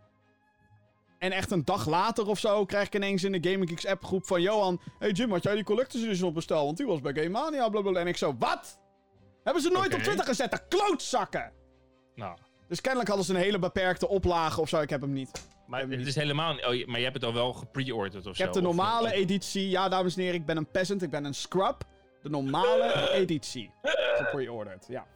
En 1.18 1.32
echt 1.32 1.50
een 1.50 1.64
dag 1.64 1.86
later 1.86 2.26
of 2.26 2.38
zo 2.38 2.64
krijg 2.64 2.86
ik 2.86 2.94
ineens 2.94 3.24
in 3.24 3.32
de 3.32 3.50
Gaming 3.50 3.68
Geeks 3.68 3.86
app 3.86 4.04
groep 4.04 4.26
van 4.26 4.42
Johan... 4.42 4.80
Hey 4.98 5.10
Jim, 5.10 5.30
had 5.30 5.42
jij 5.42 5.54
die 5.54 5.64
Collector's 5.64 6.04
Edition 6.04 6.28
op 6.28 6.34
bestel? 6.34 6.64
Want 6.64 6.76
die 6.76 6.86
was 6.86 7.00
bij 7.00 7.12
Game 7.14 7.28
Mania, 7.28 7.68
blablabla. 7.68 8.00
En 8.00 8.06
ik 8.06 8.16
zo, 8.16 8.36
wat? 8.38 8.80
Hebben 9.44 9.62
ze 9.62 9.68
nooit 9.70 9.94
op 9.94 10.00
Twitter 10.00 10.24
gezet, 10.24 10.50
de 10.50 10.60
klootzakken! 10.68 11.52
Nou, 12.14 12.36
Dus 12.68 12.80
kennelijk 12.80 13.08
hadden 13.08 13.26
ze 13.26 13.34
een 13.34 13.40
hele 13.40 13.58
beperkte 13.58 14.08
oplage 14.08 14.60
of 14.60 14.68
zo, 14.68 14.80
ik 14.80 14.90
heb 14.90 15.00
hem 15.00 15.12
niet. 15.12 15.46
maar 15.66 15.80
het 15.80 15.88
niet. 15.88 16.06
is 16.06 16.14
helemaal 16.14 16.52
niet... 16.52 16.64
Oh, 16.66 16.86
maar 16.86 16.98
je 16.98 17.04
hebt 17.04 17.16
het 17.16 17.24
al 17.24 17.34
wel 17.34 17.52
gepre-orderd 17.52 18.24
of 18.26 18.30
Ik 18.30 18.36
zo? 18.36 18.42
heb 18.42 18.52
de 18.52 18.60
normale 18.60 19.06
of- 19.08 19.12
editie. 19.14 19.68
Ja, 19.68 19.88
dames 19.88 20.16
en 20.16 20.22
heren, 20.22 20.40
ik 20.40 20.46
ben 20.46 20.56
een 20.56 20.70
peasant, 20.70 21.02
ik 21.02 21.10
ben 21.10 21.24
een 21.24 21.34
scrub. 21.34 21.76
De 22.22 22.28
normale 22.30 23.10
editie. 23.20 23.70
Gepre-ordered, 24.16 24.86
ja. 24.88 25.06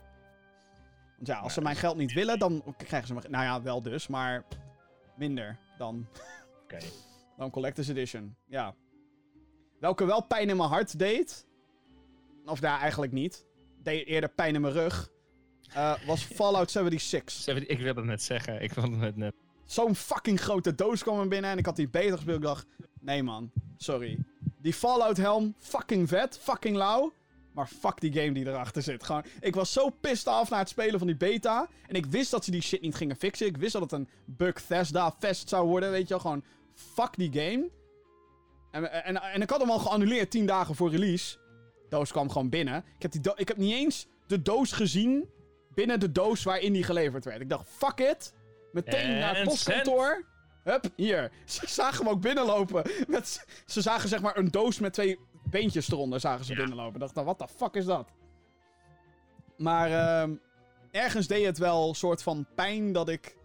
Want 1.16 1.28
ja, 1.28 1.38
als 1.38 1.54
ze 1.54 1.60
mijn 1.60 1.76
geld 1.76 1.96
niet 1.96 2.12
willen, 2.12 2.38
dan 2.38 2.74
krijgen 2.76 3.08
ze 3.08 3.14
me... 3.14 3.20
Nou 3.28 3.44
ja, 3.44 3.62
wel 3.62 3.82
dus, 3.82 4.06
maar 4.08 4.44
minder 5.16 5.58
dan, 5.78 6.06
Oké. 6.62 6.78
dan 7.36 7.50
Collector's 7.50 7.88
Edition. 7.88 8.36
Ja. 8.46 8.74
Welke 9.80 10.04
wel 10.04 10.22
pijn 10.22 10.48
in 10.48 10.56
mijn 10.56 10.68
hart 10.68 10.98
deed... 10.98 11.46
Of 12.44 12.60
daar 12.60 12.80
eigenlijk 12.80 13.12
niet. 13.12 13.46
Deed 13.82 14.06
eerder 14.06 14.28
pijn 14.30 14.54
in 14.54 14.60
mijn 14.60 14.72
rug. 14.72 15.08
eh, 15.74 15.94
was 16.06 16.24
Fallout 16.36 16.70
76. 16.70 17.34
Zeven- 17.34 17.70
Ik 17.70 17.78
wilde 17.78 18.00
het 18.00 18.08
net 18.08 18.22
zeggen. 18.22 18.62
Ik 18.62 18.72
wilde 18.72 18.96
het 18.96 19.16
net... 19.16 19.34
Zo'n 19.64 19.94
fucking 19.94 20.40
grote 20.40 20.74
doos 20.74 21.02
kwam 21.02 21.20
er 21.20 21.28
binnen 21.28 21.50
en 21.50 21.58
ik 21.58 21.66
had 21.66 21.76
die 21.76 21.88
beter 21.88 22.16
gespeeld. 22.16 22.36
Ik 22.36 22.42
dacht, 22.42 22.66
nee 23.00 23.22
man, 23.22 23.50
sorry. 23.76 24.18
Die 24.58 24.72
Fallout 24.74 25.16
helm, 25.16 25.54
fucking 25.58 26.08
vet, 26.08 26.38
fucking 26.38 26.76
lauw. 26.76 27.12
Maar 27.56 27.66
fuck 27.66 28.00
die 28.00 28.12
game 28.12 28.32
die 28.32 28.46
erachter 28.46 28.82
zit. 28.82 29.04
Gewoon, 29.04 29.24
ik 29.40 29.54
was 29.54 29.72
zo 29.72 29.90
pissed 29.90 30.26
af 30.26 30.50
na 30.50 30.58
het 30.58 30.68
spelen 30.68 30.98
van 30.98 31.06
die 31.06 31.16
beta. 31.16 31.68
En 31.86 31.94
ik 31.94 32.06
wist 32.06 32.30
dat 32.30 32.44
ze 32.44 32.50
die 32.50 32.62
shit 32.62 32.80
niet 32.80 32.94
gingen 32.94 33.16
fixen. 33.16 33.46
Ik 33.46 33.56
wist 33.56 33.72
dat 33.72 33.82
het 33.82 33.92
een 33.92 34.08
Bugthesda 34.24 35.14
fest 35.18 35.48
zou 35.48 35.68
worden, 35.68 35.90
weet 35.90 36.02
je 36.02 36.08
wel. 36.08 36.18
Gewoon, 36.18 36.44
fuck 36.74 37.16
die 37.16 37.32
game. 37.32 37.70
En, 38.70 39.04
en, 39.04 39.22
en 39.22 39.42
ik 39.42 39.50
had 39.50 39.60
hem 39.60 39.70
al 39.70 39.78
geannuleerd 39.78 40.30
10 40.30 40.46
dagen 40.46 40.74
voor 40.74 40.90
release. 40.90 41.38
doos 41.88 42.10
kwam 42.10 42.30
gewoon 42.30 42.48
binnen. 42.48 42.84
Ik 42.96 43.02
heb, 43.02 43.12
die 43.12 43.32
ik 43.34 43.48
heb 43.48 43.56
niet 43.56 43.72
eens 43.72 44.06
de 44.26 44.42
doos 44.42 44.72
gezien 44.72 45.28
binnen 45.74 46.00
de 46.00 46.12
doos 46.12 46.42
waarin 46.42 46.72
die 46.72 46.82
geleverd 46.82 47.24
werd. 47.24 47.40
Ik 47.40 47.48
dacht, 47.48 47.68
fuck 47.68 47.98
it. 47.98 48.32
Meteen 48.72 49.00
En 49.00 49.18
naar 49.18 49.36
het 49.36 49.48
postkantoor. 49.48 50.24
Hup, 50.62 50.90
hier. 50.96 51.30
Ze 51.44 51.66
zagen 51.68 52.04
hem 52.04 52.14
ook 52.14 52.20
binnenlopen. 52.20 52.90
Met, 53.08 53.46
ze 53.66 53.80
zagen 53.80 54.08
zeg 54.08 54.20
maar 54.20 54.36
een 54.36 54.50
doos 54.50 54.78
met 54.78 54.92
twee 54.92 55.18
beentjes 55.50 55.90
eronder 55.90 56.20
zagen 56.20 56.44
ze 56.44 56.52
Ja. 56.52 56.58
binnenlopen. 56.58 57.00
Dacht, 57.00 57.14
nou, 57.14 57.26
wat 57.26 57.38
de 57.38 57.48
fuck 57.48 57.74
is 57.74 57.84
dat? 57.84 58.08
Maar 59.56 59.90
ehm, 59.90 60.34
ergens 60.90 61.26
deed 61.26 61.44
het 61.46 61.58
wel 61.58 61.88
een 61.88 61.94
soort 61.94 62.22
van 62.22 62.46
pijn 62.54 62.92
dat 62.92 63.08
ik... 63.08 63.36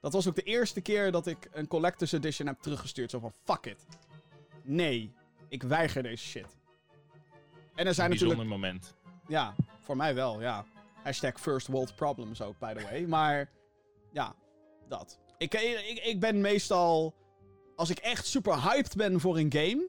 Dat 0.00 0.12
was 0.12 0.28
ook 0.28 0.34
de 0.34 0.42
eerste 0.42 0.80
keer 0.80 1.12
dat 1.12 1.26
ik 1.26 1.48
een 1.52 1.66
Collector's 1.66 2.12
Edition 2.12 2.46
heb 2.46 2.60
teruggestuurd. 2.60 3.10
Zo 3.10 3.18
van, 3.18 3.32
fuck 3.44 3.66
it. 3.66 3.86
Nee, 4.62 5.12
ik 5.48 5.62
weiger 5.62 6.02
deze 6.02 6.24
shit. 6.24 6.56
En 7.74 7.86
er 7.86 7.94
zijn 7.94 8.10
een 8.10 8.18
bijzonder 8.18 8.46
natuurlijk... 8.46 8.72
moment. 8.72 8.94
Ja, 9.28 9.54
voor 9.80 9.96
mij 9.96 10.14
wel, 10.14 10.40
ja. 10.40 10.64
Hashtag 11.02 11.40
first 11.40 11.66
world 11.66 11.94
problems 11.94 12.42
ook, 12.42 12.58
by 12.58 12.74
the 12.74 12.82
way. 12.82 13.04
Maar 13.16 13.50
ja, 14.12 14.34
dat. 14.88 15.18
Ik, 15.38 15.54
ik, 15.54 16.00
ik 16.04 16.20
ben 16.20 16.40
meestal 16.40 17.14
als 17.76 17.90
ik 17.90 17.98
echt 17.98 18.26
super 18.26 18.62
hyped 18.62 18.96
ben 18.96 19.20
voor 19.20 19.38
een 19.38 19.52
game, 19.52 19.88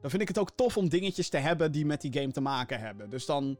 dan 0.00 0.10
vind 0.10 0.22
ik 0.22 0.28
het 0.28 0.38
ook 0.38 0.50
tof 0.54 0.76
om 0.76 0.88
dingetjes 0.88 1.28
te 1.28 1.36
hebben 1.36 1.72
die 1.72 1.86
met 1.86 2.00
die 2.00 2.12
game 2.12 2.30
te 2.32 2.40
maken 2.40 2.80
hebben. 2.80 3.10
Dus 3.10 3.26
dan. 3.26 3.56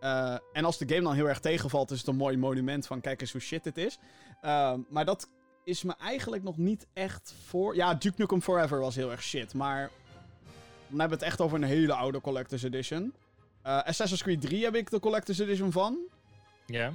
eh, 0.00 0.36
en 0.52 0.64
als 0.64 0.78
de 0.78 0.88
game 0.88 1.02
dan 1.02 1.14
heel 1.14 1.28
erg 1.28 1.40
tegenvalt, 1.40 1.90
is 1.90 1.98
het 1.98 2.06
een 2.06 2.16
mooi 2.16 2.36
monument 2.36 2.86
van 2.86 3.00
kijk 3.00 3.20
eens 3.20 3.32
hoe 3.32 3.40
shit 3.40 3.64
dit 3.64 3.76
is. 3.78 3.98
Ehm, 4.40 4.80
maar 4.88 5.04
dat 5.04 5.28
is 5.64 5.82
me 5.82 5.94
eigenlijk 5.98 6.42
nog 6.42 6.56
niet 6.56 6.86
echt 6.92 7.34
voor. 7.46 7.74
Ja, 7.76 7.94
Duke 7.94 8.14
Nukem 8.18 8.42
Forever 8.42 8.80
was 8.80 8.94
heel 8.94 9.10
erg 9.10 9.22
shit, 9.22 9.54
maar. 9.54 9.90
Dan 10.88 10.98
hebben 11.00 11.18
we 11.18 11.24
het 11.24 11.32
echt 11.32 11.40
over 11.40 11.56
een 11.56 11.68
hele 11.68 11.92
oude 11.94 12.20
Collector's 12.20 12.62
Edition. 12.62 13.14
Eh, 13.62 13.82
Assassin's 13.82 14.22
Creed 14.22 14.40
3 14.40 14.64
heb 14.64 14.74
ik 14.74 14.90
de 14.90 15.00
Collector's 15.00 15.38
Edition 15.38 15.72
van. 15.72 15.98
Ja. 16.66 16.92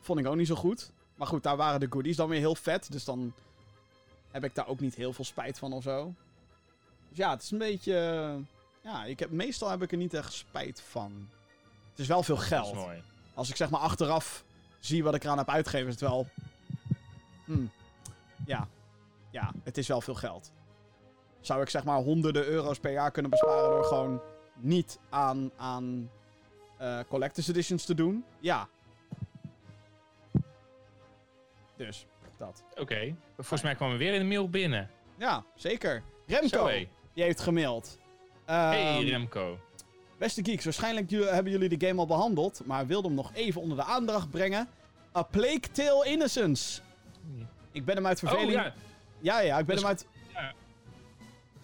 Vond 0.00 0.18
ik 0.18 0.26
ook 0.26 0.36
niet 0.36 0.46
zo 0.46 0.54
goed. 0.54 0.90
Maar 1.14 1.26
goed, 1.26 1.42
daar 1.42 1.56
waren 1.56 1.80
de 1.80 1.86
goodies 1.90 2.16
dan 2.16 2.28
weer 2.28 2.38
heel 2.38 2.54
vet. 2.54 2.92
Dus 2.92 3.04
dan 3.04 3.32
heb 4.30 4.44
ik 4.44 4.54
daar 4.54 4.66
ook 4.68 4.80
niet 4.80 4.94
heel 4.94 5.12
veel 5.12 5.24
spijt 5.24 5.58
van 5.58 5.72
of 5.72 5.82
zo. 5.82 6.14
Dus 7.14 7.24
ja, 7.24 7.30
het 7.30 7.42
is 7.42 7.50
een 7.50 7.58
beetje... 7.58 7.94
eh, 7.98 8.90
Ja, 8.92 9.04
ik 9.04 9.18
heb, 9.18 9.30
meestal 9.30 9.70
heb 9.70 9.82
ik 9.82 9.90
er 9.92 9.96
niet 9.98 10.14
echt 10.14 10.32
spijt 10.32 10.80
van. 10.80 11.28
Het 11.90 11.98
is 11.98 12.06
wel 12.06 12.22
veel 12.22 12.34
Dat 12.36 12.44
geld. 12.44 12.66
is 12.66 12.82
mooi. 12.82 13.02
Als 13.34 13.48
ik 13.48 13.56
zeg 13.56 13.70
maar 13.70 13.80
achteraf 13.80 14.44
zie 14.78 15.04
wat 15.04 15.14
ik 15.14 15.24
eraan 15.24 15.38
heb 15.38 15.48
uitgegeven, 15.48 15.86
is 15.86 15.92
het 16.00 16.02
wel... 16.10 16.26
Hmm. 17.44 17.70
Ja. 18.46 18.68
Ja, 19.30 19.52
het 19.62 19.78
is 19.78 19.88
wel 19.88 20.00
veel 20.00 20.14
geld. 20.14 20.52
Zou 21.40 21.62
ik 21.62 21.68
zeg 21.70 21.84
maar 21.84 21.98
honderden 21.98 22.44
euro's 22.46 22.78
per 22.78 22.92
jaar 22.92 23.10
kunnen 23.10 23.30
besparen 23.30 23.70
door 23.70 23.84
gewoon 23.84 24.20
niet 24.56 24.98
aan, 25.10 25.50
aan 25.56 26.10
eh, 26.78 26.98
collector's 27.08 27.48
editions 27.48 27.84
te 27.84 27.94
doen? 27.94 28.24
Ja. 28.40 28.68
Dus, 31.76 32.06
dat. 32.38 32.62
Oké. 32.78 33.14
Volgens 33.36 33.62
mij 33.62 33.74
kwam 33.74 33.90
er 33.90 33.98
weer 33.98 34.20
een 34.20 34.28
mail 34.28 34.48
binnen. 34.50 34.90
Ja, 35.16 35.44
zeker. 35.54 36.02
Remco. 36.26 36.70
Die 37.14 37.24
heeft 37.24 37.40
gemaild. 37.40 37.98
Hey 38.44 38.96
Ehm, 38.98 39.08
Remco. 39.08 39.58
Beste 40.18 40.44
geeks, 40.44 40.64
waarschijnlijk 40.64 41.10
hebben 41.10 41.52
jullie 41.52 41.78
de 41.78 41.86
game 41.86 42.00
al 42.00 42.06
behandeld, 42.06 42.62
maar 42.64 42.86
wilde 42.86 43.06
hem 43.06 43.16
nog 43.16 43.30
even 43.34 43.60
onder 43.60 43.76
de 43.76 43.84
aandacht 43.84 44.30
brengen. 44.30 44.68
A 45.16 45.22
Plague 45.22 45.70
Tale 45.72 46.06
Innocence. 46.06 46.80
Ik 47.72 47.84
ben 47.84 47.94
hem 47.96 48.06
uit 48.06 48.18
verveling... 48.18 48.58
Oh 48.58 48.64
ja. 48.64 48.74
ja, 49.20 49.40
ja, 49.40 49.58
ik 49.58 49.66
ben 49.66 49.76
hem 49.76 49.86
uit... 49.86 50.06
ja. 50.32 50.52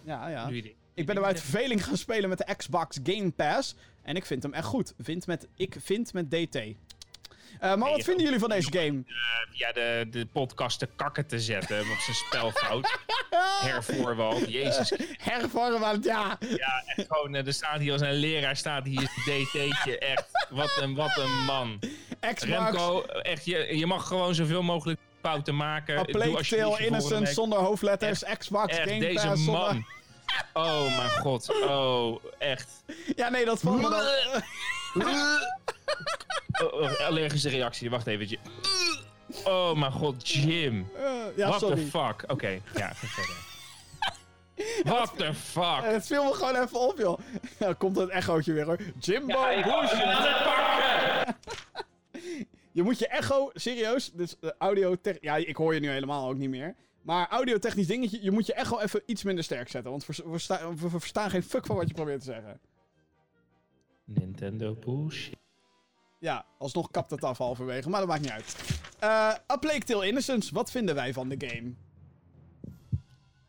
Ja, 0.03 0.27
ja. 0.27 0.49
Ik 0.93 1.05
ben 1.05 1.15
hem 1.15 1.25
uit 1.25 1.39
verveling 1.39 1.85
gaan 1.85 1.97
spelen 1.97 2.29
met 2.29 2.37
de 2.37 2.55
Xbox 2.55 2.99
Game 3.03 3.31
Pass. 3.31 3.75
En 4.01 4.15
ik 4.15 4.25
vind 4.25 4.43
hem 4.43 4.53
echt 4.53 4.65
goed. 4.65 4.93
Vind 4.99 5.27
met, 5.27 5.47
ik 5.55 5.75
vind 5.79 6.13
met 6.13 6.31
DT. 6.31 6.59
Eh, 7.59 7.75
maar 7.75 7.89
wat 7.89 8.03
vinden 8.03 8.23
jullie 8.23 8.39
van 8.39 8.49
deze 8.49 8.71
game? 8.71 9.03
via 9.51 9.71
de, 9.71 10.07
de 10.11 10.25
podcast 10.25 10.79
te 10.79 10.87
kakken 10.95 11.27
te 11.27 11.39
zetten 11.39 11.79
op 11.79 11.99
zijn 11.99 12.15
spelfout. 12.15 12.97
Hervoorwald, 13.65 14.51
jezus. 14.51 14.93
Hervormd, 15.17 16.05
ja. 16.05 16.37
Ja, 16.39 16.83
echt 16.85 17.07
gewoon, 17.07 17.35
eh, 17.35 17.47
er 17.47 17.53
staat 17.53 17.79
hier 17.79 17.91
als 17.91 18.01
een 18.01 18.13
leraar, 18.13 18.55
staat 18.55 18.85
hier 18.85 19.01
DT'tje. 19.01 19.99
Echt, 19.99 20.47
wat 20.49 20.77
een, 20.81 20.95
wat 20.95 21.17
een 21.17 21.43
man. 21.45 21.79
Xbox, 22.19 22.43
Remco, 22.43 23.01
echt, 23.05 23.45
je, 23.45 23.77
je 23.77 23.85
mag 23.85 24.07
gewoon 24.07 24.35
zoveel 24.35 24.63
mogelijk 24.63 24.99
fouten 25.21 25.55
maken. 25.55 25.97
A 25.97 26.03
Plague 26.03 26.43
Tale 26.43 27.19
week. 27.19 27.27
zonder 27.27 27.59
hoofdletters. 27.59 28.23
Xbox 28.37 28.77
Echt, 28.77 28.89
Game 28.89 28.99
deze 28.99 29.27
Pass 29.27 29.43
zonder... 29.43 29.61
man. 29.61 29.85
Oh 30.53 30.97
mijn 30.97 31.09
god, 31.09 31.63
oh, 31.63 32.23
echt. 32.37 32.83
Ja, 33.15 33.29
nee, 33.29 33.45
dat 33.45 33.59
valt 33.59 33.81
me 33.81 33.89
dan... 33.89 34.03
Oh, 36.63 36.73
oh, 36.73 36.99
allergische 36.99 37.49
reactie, 37.49 37.89
wacht 37.89 38.07
even. 38.07 38.37
Oh 39.43 39.73
mijn 39.79 39.91
god, 39.91 40.29
Jim. 40.29 40.89
Eh, 40.95 41.03
ja, 41.35 41.47
What 41.47 41.59
sorry. 41.59 41.75
the 41.75 41.81
fuck? 41.89 42.23
Oké, 42.27 42.47
ja, 42.75 42.87
ga 42.93 43.07
verder. 43.07 43.35
What 44.93 45.17
the 45.17 45.33
fuck? 45.33 45.63
Eh, 45.63 45.81
Het 45.91 46.05
viel 46.07 46.23
me 46.23 46.33
gewoon 46.33 46.55
even 46.55 46.79
op, 46.79 46.97
joh. 46.97 47.19
Nou, 47.59 47.73
komt 47.73 47.95
het 47.97 48.09
echootje 48.09 48.53
weer, 48.53 48.65
hoor. 48.65 48.77
Jimbo 48.99 49.43
Bush. 49.55 49.91
Je 52.73 52.83
moet 52.83 52.99
je 52.99 53.07
echo, 53.07 53.49
serieus, 53.53 54.11
dus 54.13 54.35
uh, 54.41 54.49
audio 54.57 54.95
Ja, 55.21 55.35
ik 55.35 55.55
hoor 55.55 55.73
je 55.73 55.79
nu 55.79 55.89
helemaal 55.89 56.29
ook 56.29 56.37
niet 56.37 56.49
meer. 56.49 56.75
Maar 57.01 57.27
audiotechnisch 57.29 57.87
dingetje, 57.87 58.19
je 58.21 58.31
moet 58.31 58.45
je 58.45 58.53
echo 58.53 58.79
even 58.79 59.01
iets 59.05 59.23
minder 59.23 59.43
sterk 59.43 59.69
zetten. 59.69 59.91
Want 59.91 60.05
we, 60.05 60.13
we, 60.23 60.29
versta- 60.29 60.73
we 60.75 60.89
verstaan 60.89 61.29
geen 61.29 61.43
fuck 61.43 61.65
van 61.65 61.75
wat 61.75 61.87
je 61.87 61.93
probeert 61.93 62.19
te 62.19 62.25
zeggen. 62.25 62.59
Nintendo 64.05 64.73
bullshit. 64.75 65.39
Ja, 66.21 66.45
alsnog 66.57 66.91
kapt 66.91 67.11
het 67.11 67.23
af 67.23 67.37
halverwege, 67.37 67.89
maar 67.89 67.99
dat 67.99 68.09
maakt 68.09 68.21
niet 68.21 68.31
uit. 68.31 68.55
Eh 68.99 69.09
A 69.51 69.57
Plague 69.59 69.79
Tale 69.79 70.07
Innocence, 70.07 70.53
wat 70.53 70.71
vinden 70.71 70.95
wij 70.95 71.13
van 71.13 71.29
de 71.29 71.47
game? 71.47 71.73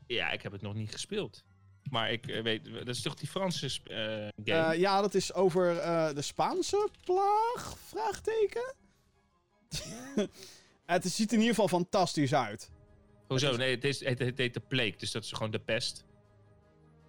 Ja, 0.06 0.30
ik 0.30 0.42
heb 0.42 0.52
het 0.52 0.62
nog 0.62 0.74
niet 0.74 0.92
gespeeld. 0.92 1.44
Maar 1.90 2.12
ik 2.12 2.26
eh, 2.26 2.42
weet, 2.42 2.64
dat 2.64 2.88
is 2.88 3.02
toch 3.02 3.14
die 3.14 3.28
Franse 3.28 3.66
eh, 3.66 4.54
game? 4.54 4.78
Ja, 4.78 5.00
dat 5.00 5.14
is 5.14 5.34
over 5.34 5.74
de 6.14 6.22
Spaanse 6.22 6.88
plaag? 7.04 7.76
Vraagteken? 7.78 8.74
het 10.86 11.04
ziet 11.04 11.32
in 11.32 11.38
ieder 11.38 11.54
geval 11.54 11.68
fantastisch 11.68 12.34
uit. 12.34 12.70
Hoezo? 13.26 13.56
Nee, 13.56 13.74
het, 13.74 13.84
is, 13.84 14.04
het, 14.04 14.18
het 14.18 14.38
heet 14.38 14.54
de 14.54 14.60
Plague, 14.60 14.96
dus 14.96 15.10
dat 15.10 15.24
is 15.24 15.32
gewoon 15.32 15.50
de 15.50 15.60
pest. 15.60 16.04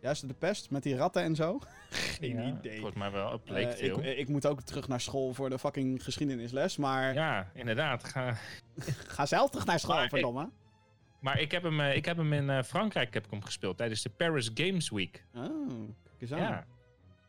Juist 0.02 0.28
de 0.28 0.34
pest 0.34 0.70
met 0.70 0.84
die 0.84 0.96
ratten 0.96 1.24
en 1.24 1.36
zo. 1.36 1.60
Geen 2.20 2.42
Ja, 2.42 2.58
idee. 2.60 2.76
Volgens 2.76 2.98
mij 2.98 3.12
wel, 3.12 3.42
een 3.46 3.56
Eh, 3.56 3.84
ik, 3.86 3.94
Tale. 3.94 4.16
ik 4.16 4.28
moet 4.28 4.46
ook 4.48 4.62
terug 4.62 4.88
naar 4.88 5.02
school 5.02 5.34
voor 5.34 5.50
de 5.50 5.60
fucking 5.60 6.04
geschiedenisles, 6.04 6.78
maar 6.78 7.14
ja, 7.14 7.52
inderdaad. 7.54 8.04
Ga... 8.04 8.38
ga 9.16 9.26
zelf 9.26 9.50
terug 9.50 9.66
naar 9.66 9.80
school, 9.80 9.96
Maar 9.96 10.04
ik- 10.04 10.10
verdomme. 10.10 10.50
Maar 11.20 11.40
ik 11.40 11.52
heb 11.52 11.64
hem, 11.64 11.80
eh, 11.80 11.96
ik 11.96 12.06
heb 12.06 12.18
hem 12.18 12.34
in 12.34 12.50
eh, 12.50 12.64
Frankrijk 12.64 13.14
heb 13.14 13.26
ik 13.26 13.32
hem 13.32 13.44
gespeeld 13.44 13.78
tijdens 13.78 14.02
de 14.02 14.10
Paris 14.10 14.52
Games 14.54 14.90
Week. 14.90 15.26
Oh, 15.36 15.42
kijk 16.04 16.22
eens 16.22 16.32
aan. 16.34 16.40
Ja. 16.40 16.66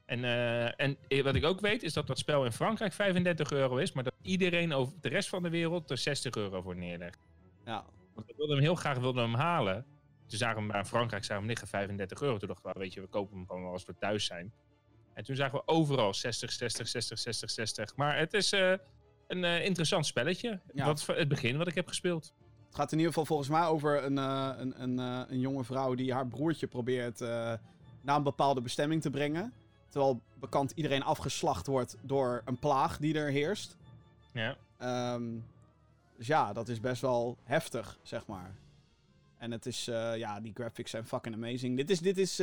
En, 0.07 0.25
eh, 0.25 0.81
en 0.81 0.97
eh, 1.09 1.23
wat 1.23 1.35
ik 1.35 1.45
ook 1.45 1.61
weet 1.61 1.83
is 1.83 1.93
dat 1.93 2.07
dat 2.07 2.19
spel 2.19 2.45
in 2.45 2.53
Frankrijk 2.53 2.93
35 2.93 3.51
euro 3.53 3.77
is, 3.77 3.93
maar 3.93 4.05
dat 4.05 4.15
iedereen 4.23 4.73
over 4.73 4.95
de 5.01 5.09
rest 5.09 5.29
van 5.29 5.43
de 5.43 5.51
wereld 5.51 5.91
er 5.91 5.99
60 5.99 6.35
euro 6.35 6.63
voor 6.63 6.77
neerlegt. 6.77 7.19
Ja. 7.65 7.85
Want 8.15 8.29
ik 8.31 8.37
wilde 8.37 8.53
hem 8.55 8.63
heel 8.63 8.75
graag 8.75 8.99
wilde 8.99 9.21
hem 9.21 9.35
halen. 9.35 9.85
Toen 10.27 10.39
zagen 10.39 10.67
we 10.67 10.73
hem 10.73 10.85
Frankrijk 10.85 11.25
zagen 11.25 11.35
we 11.35 11.41
hem 11.41 11.49
liggen 11.49 11.69
35 11.69 12.21
euro. 12.21 12.37
Toen 12.37 12.49
dachten 12.49 12.73
we, 12.73 12.79
weet 12.79 12.95
je, 12.95 13.01
we 13.01 13.07
kopen 13.07 13.37
hem 13.37 13.47
gewoon 13.47 13.73
als 13.73 13.85
we 13.85 13.95
thuis 13.99 14.25
zijn. 14.25 14.53
En 15.15 15.25
toen 15.25 15.37
zagen 15.37 15.59
we 15.59 15.67
overal 15.67 16.15
60, 16.15 16.53
60, 16.53 16.89
60, 16.89 17.19
60, 17.19 17.51
60. 17.51 17.97
Maar 17.97 18.19
het 18.19 18.35
is 18.35 18.53
eh, 18.53 18.73
een 19.27 19.45
eh, 19.45 19.65
interessant 19.65 20.07
spelletje. 20.07 20.61
Ja. 20.73 20.85
Dat 20.85 20.99
is 20.99 21.07
het 21.07 21.29
begin 21.29 21.57
wat 21.57 21.67
ik 21.67 21.75
heb 21.75 21.89
gespeeld. 21.89 22.35
Het 22.67 22.75
gaat 22.75 22.93
in 22.93 22.99
ieder 22.99 23.13
geval 23.13 23.27
volgens 23.27 23.49
mij 23.49 23.67
over 23.67 24.05
een, 24.05 24.19
eh, 24.19 24.51
een, 24.57 24.83
een, 24.83 24.99
een 25.31 25.41
jonge 25.41 25.65
vrouw 25.65 25.95
die 25.95 26.13
haar 26.13 26.27
broertje 26.27 26.67
probeert 26.67 27.21
naar 28.01 28.17
een 28.17 28.23
bepaalde 28.23 28.61
bestemming 28.61 29.03
te 29.03 29.11
brengen. 29.11 29.53
Terwijl 29.89 30.23
bekend 30.41 30.71
iedereen 30.71 31.03
afgeslacht 31.03 31.67
wordt 31.67 31.97
door 32.03 32.43
een 32.45 32.59
plaag 32.59 32.99
die 32.99 33.15
er 33.15 33.31
heerst. 33.31 33.77
Ja. 34.33 34.57
Ehm, 34.79 35.23
dus 36.17 36.27
ja, 36.27 36.53
dat 36.53 36.69
is 36.69 36.81
best 36.81 37.01
wel 37.01 37.39
heftig, 37.43 37.99
zeg 38.03 38.27
maar. 38.27 38.55
En 39.45 39.51
het 39.51 39.67
is, 39.67 39.89
eh, 39.89 40.17
ja, 40.17 40.41
die 40.41 40.53
graphics 40.55 40.91
zijn 40.91 41.05
fucking 41.07 41.35
amazing. 41.35 41.77
Dit 41.77 41.91
is, 41.91 42.01
dit 42.01 42.19
is, 42.19 42.37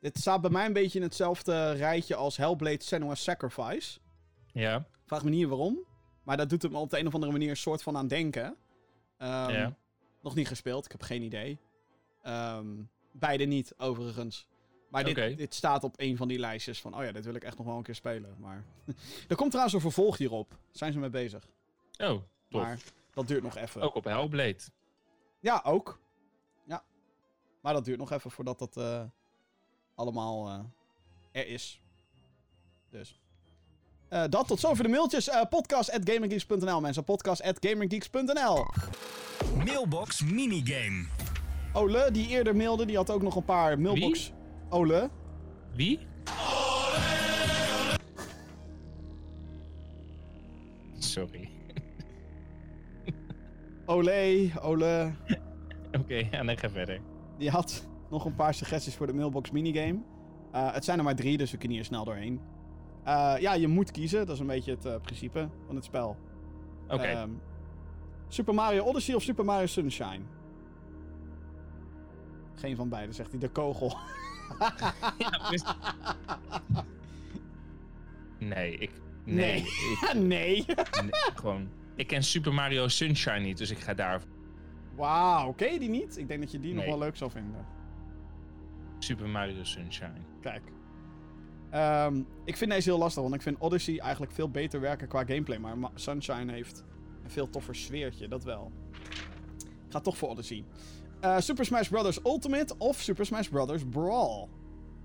dit 0.00 0.18
staat 0.18 0.40
bij 0.40 0.50
mij 0.50 0.66
een 0.66 0.72
beetje 0.72 0.98
in 0.98 1.04
hetzelfde 1.04 1.70
rijtje 1.72 2.14
als 2.14 2.36
Hellblade 2.36 2.82
Senua's 2.82 3.22
Sacrifice. 3.22 3.98
Ja. 4.52 4.86
Vraag 5.04 5.24
me 5.24 5.30
niet 5.30 5.48
waarom, 5.48 5.78
maar 6.22 6.36
dat 6.36 6.48
doet 6.48 6.62
het 6.62 6.72
me 6.72 6.78
op 6.78 6.90
de 6.90 6.98
een 6.98 7.06
of 7.06 7.14
andere 7.14 7.32
manier 7.32 7.50
een 7.50 7.56
soort 7.56 7.82
van 7.82 7.96
aan 7.96 8.08
denken. 8.08 8.56
Ehm, 9.18 9.50
Ja. 9.50 9.76
Nog 10.22 10.34
niet 10.34 10.48
gespeeld, 10.48 10.84
ik 10.84 10.92
heb 10.92 11.02
geen 11.02 11.22
idee. 11.22 11.58
Ehm, 12.22 12.66
beide 13.12 13.44
niet, 13.44 13.74
overigens. 13.76 14.46
Maar 14.88 15.04
dit, 15.04 15.36
dit 15.36 15.54
staat 15.54 15.84
op 15.84 15.94
een 15.96 16.16
van 16.16 16.28
die 16.28 16.38
lijstjes 16.38 16.80
van, 16.80 16.96
oh 16.96 17.04
ja, 17.04 17.12
dit 17.12 17.24
wil 17.24 17.34
ik 17.34 17.44
echt 17.44 17.56
nog 17.58 17.66
wel 17.66 17.76
een 17.76 17.82
keer 17.82 17.94
spelen. 17.94 18.36
Maar 18.38 18.64
er 19.28 19.36
komt 19.36 19.48
trouwens 19.50 19.74
een 19.74 19.80
vervolg 19.80 20.18
hierop. 20.18 20.58
Zijn 20.70 20.92
ze 20.92 20.98
mee 20.98 21.10
bezig. 21.10 21.48
Oh, 21.98 22.08
tof. 22.08 22.22
Maar 22.62 22.78
dat 23.14 23.28
duurt 23.28 23.42
nog 23.42 23.56
even. 23.56 23.80
Ook 23.82 23.94
op 23.94 24.04
Hellblade. 24.04 24.60
Ja, 25.40 25.60
ook. 25.64 26.00
Maar 27.62 27.72
dat 27.72 27.84
duurt 27.84 27.98
nog 27.98 28.12
even 28.12 28.30
voordat 28.30 28.58
dat 28.58 28.76
eh, 28.76 29.02
allemaal 29.94 30.48
eh, 30.48 31.40
er 31.40 31.46
is. 31.46 31.80
Dus. 32.90 33.20
Eh, 34.08 34.24
dat 34.28 34.46
tot 34.46 34.60
zover 34.60 34.84
de 34.84 34.90
mailtjes. 34.90 35.28
Eh 35.28 35.42
podcast 35.50 35.88
mensen. 36.80 37.04
Podcast 37.04 37.40
Mailbox 39.64 40.22
minigame. 40.22 41.06
Ole, 41.72 42.10
die 42.10 42.28
eerder 42.28 42.56
mailde, 42.56 42.84
die 42.84 42.96
had 42.96 43.10
ook 43.10 43.22
nog 43.22 43.36
een 43.36 43.44
paar 43.44 43.80
mailbox... 43.80 44.32
Ole? 44.68 45.10
Wie? 45.74 45.98
Sorry. 50.98 51.50
Ole, 53.86 54.50
Ole. 54.60 55.12
Oké, 56.00 56.28
en 56.30 56.46
dan 56.46 56.58
ga 56.58 56.70
verder. 56.70 57.11
Die 57.38 57.50
had 57.50 57.86
nog 58.10 58.24
een 58.24 58.34
paar 58.34 58.54
suggesties 58.54 58.94
voor 58.94 59.06
de 59.06 59.12
mailbox 59.12 59.50
minigame. 59.50 59.98
Eh, 60.52 60.72
het 60.72 60.84
zijn 60.84 60.98
er 60.98 61.04
maar 61.04 61.16
drie, 61.16 61.38
dus 61.38 61.50
we 61.50 61.56
kunnen 61.56 61.76
hier 61.76 61.86
snel 61.86 62.04
doorheen. 62.04 62.40
Eh, 63.04 63.34
ja, 63.38 63.54
je 63.54 63.68
moet 63.68 63.90
kiezen. 63.90 64.26
Dat 64.26 64.34
is 64.34 64.40
een 64.40 64.46
beetje 64.46 64.70
het 64.70 64.84
eh, 64.84 65.00
principe 65.00 65.48
van 65.66 65.74
het 65.74 65.84
spel. 65.84 66.16
Oké. 66.88 67.02
Ehm, 67.02 67.30
Super 68.28 68.54
Mario 68.54 68.84
Odyssey 68.84 69.14
of 69.14 69.22
Super 69.22 69.44
Mario 69.44 69.66
Sunshine? 69.66 70.20
Geen 72.54 72.76
van 72.76 72.88
beide, 72.88 73.12
zegt 73.12 73.30
hij. 73.30 73.40
De 73.40 73.48
kogel. 73.48 73.96
Ja, 75.18 75.34
nee, 78.38 78.76
ik... 78.76 78.90
Nee, 79.24 79.34
Nee. 79.34 79.56
Ik, 79.56 80.12
nee. 80.14 80.22
nee, 80.24 80.64
gewoon... 81.34 81.68
Ik 81.96 82.06
ken 82.06 82.22
Super 82.22 82.54
Mario 82.54 82.88
Sunshine 82.88 83.38
niet, 83.38 83.58
dus 83.58 83.70
ik 83.70 83.78
ga 83.78 83.94
daar 83.94 84.22
Wauw, 84.96 85.52
ken 85.52 85.72
je 85.72 85.78
die 85.78 85.88
niet? 85.88 86.18
Ik 86.18 86.28
denk 86.28 86.40
dat 86.40 86.50
je 86.50 86.60
die 86.60 86.74
nog 86.74 86.84
wel 86.84 86.98
leuk 86.98 87.16
zou 87.16 87.30
vinden. 87.30 87.66
Super 88.98 89.28
Mario 89.28 89.64
Sunshine. 89.64 90.20
Kijk. 90.40 90.62
Ehm, 91.70 92.22
ik 92.44 92.56
vind 92.56 92.70
deze 92.70 92.88
heel 92.90 92.98
lastig, 92.98 93.22
want 93.22 93.34
ik 93.34 93.42
vind 93.42 93.58
Odyssey 93.58 93.98
eigenlijk 93.98 94.32
veel 94.32 94.48
beter 94.50 94.80
werken 94.80 95.08
qua 95.08 95.24
gameplay. 95.24 95.58
Maar 95.58 95.78
Ma- 95.78 95.90
Sunshine 95.94 96.52
heeft 96.52 96.84
een 97.24 97.30
veel 97.30 97.50
toffer 97.50 97.74
sfeertje, 97.74 98.28
dat 98.28 98.44
wel. 98.44 98.72
Ik 99.86 99.92
ga 99.98 100.00
toch 100.00 100.16
voor 100.16 100.28
Odyssey. 100.28 100.64
Eh, 101.20 101.38
Super 101.38 101.64
Smash 101.64 101.88
Bros. 101.88 102.20
Ultimate 102.24 102.74
of 102.78 103.00
Super 103.00 103.26
Smash 103.26 103.48
Bros. 103.48 103.84
Brawl? 103.90 104.48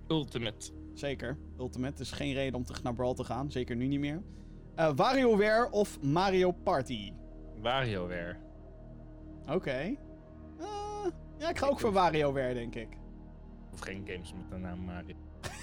Ultimate. 0.08 0.72
Zeker, 0.94 1.38
Ultimate. 1.60 2.02
is 2.02 2.12
geen 2.12 2.34
reden 2.34 2.56
om 2.56 2.64
terug 2.64 2.84
naar 2.84 2.94
Brawl 2.94 3.14
te 3.14 3.24
gaan. 3.24 3.52
Zeker 3.52 3.76
nu 3.76 3.88
niet 3.88 4.00
meer. 4.00 4.22
Eh 4.76 4.92
WarioWare 4.96 5.72
of 5.72 6.02
Mario 6.02 6.52
Party? 6.52 7.12
WarioWare. 7.62 8.36
Oké. 9.50 9.72
Eh, 9.72 9.96
ja, 11.38 11.50
ik 11.50 11.58
ga 11.58 11.68
ook 11.68 11.80
voor 11.80 11.92
WarioWare, 11.92 12.54
denk 12.54 12.76
ik. 12.76 12.88
Of 13.74 13.80
geen 13.80 14.04
games 14.08 14.34
met 14.34 14.50
de 14.50 14.58
naam 14.58 14.80
Mario. 14.80 15.16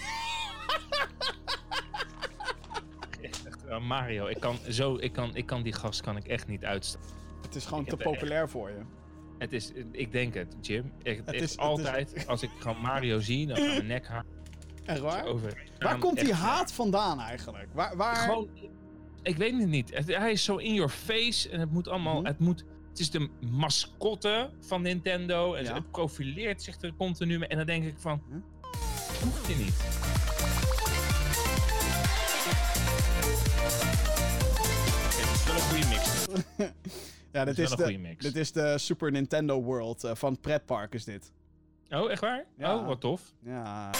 Echt, 3.20 3.80
Mario, 3.80 4.26
ik 4.26 4.40
kan, 4.40 4.56
zo, 4.68 4.96
ik, 4.96 5.12
kan, 5.12 5.34
ik 5.36 5.46
kan 5.46 5.62
die 5.62 5.72
gast 5.72 6.00
kan 6.00 6.16
ik 6.16 6.26
echt 6.26 6.46
niet 6.46 6.64
uitstaan. 6.64 7.02
Het 7.42 7.54
is 7.54 7.64
gewoon 7.66 7.82
Ik 7.82 7.88
te 7.88 7.96
populair 7.96 8.48
voor 8.48 8.68
je. 8.70 8.80
Het 9.38 9.52
is, 9.52 9.72
ik 9.90 10.12
denk 10.12 10.34
het, 10.34 10.54
Jim. 10.60 10.92
Echt, 11.02 11.18
Het 11.18 11.34
echt 11.34 11.42
is- 11.42 11.56
altijd, 11.58 12.24
als 12.28 12.42
ik 12.42 12.50
gewoon 12.58 12.80
Mario 12.80 13.20
zie, 13.20 13.46
dan 13.46 13.56
gaat 13.56 13.66
mijn 13.66 13.86
nek 13.86 14.06
haar 14.06 14.24
Echt 14.84 15.00
waar? 15.00 15.24
over. 15.24 15.62
Waar 15.78 15.98
komt 15.98 16.20
die 16.20 16.32
haat 16.34 16.72
vandaan 16.72 17.20
eigenlijk? 17.20 17.68
Waar, 17.72 17.96
waar... 17.96 18.16
Gewoon, 18.16 18.48
ik 19.22 19.36
weet 19.36 19.58
het 19.58 19.68
niet. 19.68 19.94
Het- 19.94 20.16
hij 20.16 20.32
is 20.32 20.44
zo 20.44 20.56
in 20.56 20.74
your 20.74 20.90
face 20.90 21.50
en 21.50 21.60
het 21.60 21.70
moet 21.70 21.88
allemaal, 21.88 22.16
Mhm. 22.18 22.26
het 22.26 22.38
moet, 22.38 22.64
het 22.94 23.02
is 23.02 23.10
de 23.10 23.28
mascotte 23.50 24.50
van 24.60 24.82
Nintendo 24.82 25.54
en 25.54 25.64
Ja. 25.64 25.74
het 25.74 25.90
profileert 25.90 26.62
zich 26.62 26.80
er 26.80 26.94
continu 26.94 27.38
mee. 27.38 27.48
En 27.48 27.56
dan 27.56 27.66
denk 27.66 27.84
ik 27.84 27.94
van, 27.98 28.22
Hm? 28.28 28.38
hoeft 29.24 29.46
hij 29.46 29.56
niet. 29.56 29.74
Oké, 34.64 35.16
dit 35.16 35.34
is 35.34 35.44
wel 35.44 35.54
een 35.54 35.60
goede 35.60 35.86
mix. 35.88 36.26
ja, 37.32 37.44
dit 37.44 37.58
is 37.58 37.62
is, 37.64 37.68
wel 37.68 37.76
de, 37.76 37.82
een 37.84 37.88
goede 37.98 38.08
mix. 38.08 38.24
dit 38.24 38.36
is 38.36 38.52
de 38.52 38.78
Super 38.78 39.10
Nintendo 39.10 39.62
World 39.62 40.04
eh, 40.04 40.14
van 40.14 40.40
Pretpark 40.40 40.94
is 40.94 41.04
dit. 41.04 41.32
Oh, 41.90 42.10
echt 42.10 42.20
waar? 42.20 42.44
Ja. 42.58 42.76
Oh, 42.76 42.86
wat 42.86 43.00
tof. 43.00 43.32
Ja. 43.44 43.90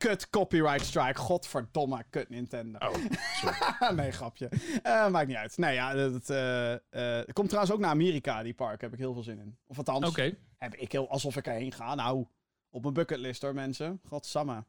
Kut 0.00 0.30
copyright 0.30 0.84
strike. 0.84 1.18
Godverdomme, 1.18 2.04
kut 2.10 2.28
Nintendo. 2.28 2.78
Oh, 2.78 2.94
sorry. 3.34 3.94
nee, 4.00 4.12
grapje. 4.12 4.48
Eh, 4.82 5.08
maakt 5.08 5.26
niet 5.26 5.36
uit. 5.36 5.56
Nee, 5.56 5.74
ja, 5.74 5.96
het, 5.96 6.30
eh, 6.30 6.72
eh, 7.18 7.26
komt 7.32 7.48
trouwens 7.48 7.74
ook 7.74 7.80
naar 7.80 7.90
Amerika, 7.90 8.42
die 8.42 8.54
park. 8.54 8.80
Heb 8.80 8.92
ik 8.92 8.98
heel 8.98 9.12
veel 9.12 9.22
zin 9.22 9.38
in. 9.38 9.58
Of 9.66 9.76
althans, 9.78 10.08
Oké. 10.08 10.36
heb 10.56 10.74
ik 10.74 10.92
heel, 10.92 11.08
alsof 11.08 11.36
ik 11.36 11.46
erheen 11.46 11.72
ga. 11.72 11.94
Nou, 11.94 12.26
op 12.70 12.82
mijn 12.82 12.94
bucketlist 12.94 13.42
hoor, 13.42 13.54
mensen. 13.54 14.00
Godsamme. 14.08 14.64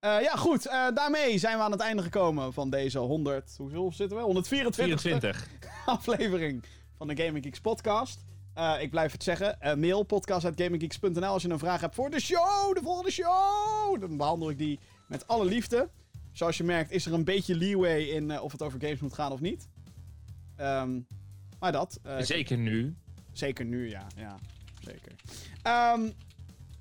Ja, 0.00 0.36
goed. 0.36 0.62
daarmee 0.94 1.38
zijn 1.38 1.56
we 1.56 1.62
aan 1.62 1.72
het 1.72 1.80
einde 1.80 2.02
gekomen 2.02 2.52
van 2.52 2.70
deze 2.70 2.98
100... 2.98 3.54
Hoeveel 3.56 3.92
zitten 3.92 4.16
we? 4.16 4.22
124 4.22 5.00
24. 5.00 5.48
aflevering 5.86 6.64
van 6.96 7.08
de 7.08 7.16
Gaming 7.16 7.44
Geeks 7.44 7.60
podcast. 7.60 8.27
Eh, 8.58 8.74
ik 8.80 8.90
blijf 8.90 9.12
het 9.12 9.22
zeggen. 9.22 9.60
eh 9.60 9.74
mail 9.74 10.02
podcast.gaminggeeks.nl 10.02 11.24
als 11.24 11.42
je 11.42 11.48
een 11.48 11.58
vraag 11.58 11.80
hebt 11.80 11.94
voor 11.94 12.10
de 12.10 12.20
show. 12.20 12.74
De 12.74 12.80
volgende 12.82 13.10
show. 13.10 14.00
Dan 14.00 14.16
behandel 14.16 14.50
ik 14.50 14.58
die 14.58 14.78
met 15.06 15.26
alle 15.26 15.44
liefde. 15.44 15.88
Zoals 16.32 16.56
je 16.56 16.64
merkt 16.64 16.90
is 16.90 17.06
er 17.06 17.12
een 17.12 17.24
beetje 17.24 17.54
leeway 17.54 18.00
in 18.02 18.30
eh, 18.30 18.42
of 18.42 18.52
het 18.52 18.62
over 18.62 18.80
games 18.80 19.00
moet 19.00 19.14
gaan 19.14 19.32
of 19.32 19.40
niet. 19.40 19.68
Ehm, 20.56 21.00
maar 21.60 21.72
dat. 21.72 22.00
Zeker 22.18 22.58
nu. 22.58 22.94
Zeker 23.32 23.64
nu, 23.64 23.88
ja. 23.88 24.06
ja 24.16 24.38
zeker. 24.80 25.12
Ehm, 25.62 26.10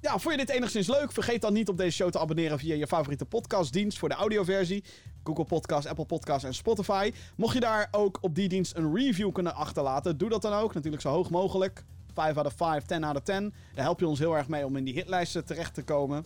ja, 0.01 0.17
vond 0.19 0.39
je 0.39 0.45
dit 0.45 0.55
enigszins 0.55 0.87
leuk? 0.87 1.11
Vergeet 1.11 1.41
dan 1.41 1.53
niet 1.53 1.69
op 1.69 1.77
deze 1.77 1.95
show 1.95 2.09
te 2.09 2.19
abonneren 2.19 2.59
via 2.59 2.75
je 2.75 2.87
favoriete 2.87 3.25
podcastdienst 3.25 3.97
voor 3.97 4.09
de 4.09 4.15
audioversie. 4.15 4.83
Google 5.27 5.45
Podcast, 5.45 5.87
Apple 5.87 6.05
Podcast 6.05 6.45
en 6.45 6.53
Spotify. 6.53 7.13
Mocht 7.35 7.53
je 7.53 7.59
daar 7.59 7.87
ook 7.91 8.17
op 8.21 8.35
die 8.35 8.49
dienst 8.49 8.75
een 8.75 8.95
review 8.95 9.31
kunnen 9.31 9.55
achterlaten, 9.55 10.17
doe 10.17 10.29
dat 10.29 10.41
dan 10.41 10.53
ook. 10.53 10.73
Natuurlijk 10.73 11.01
zo 11.01 11.09
hoog 11.09 11.29
mogelijk. 11.29 11.83
5 12.13 12.37
out 12.37 12.45
of 12.45 12.53
5, 12.53 12.85
10 12.85 13.03
out 13.03 13.15
of 13.15 13.21
10. 13.21 13.53
Daar 13.73 13.83
help 13.83 13.99
je 13.99 14.07
ons 14.07 14.19
heel 14.19 14.37
erg 14.37 14.47
mee 14.47 14.65
om 14.65 14.75
in 14.75 14.83
die 14.83 14.93
hitlijsten 14.93 15.45
terecht 15.45 15.73
te 15.73 15.83
komen. 15.83 16.25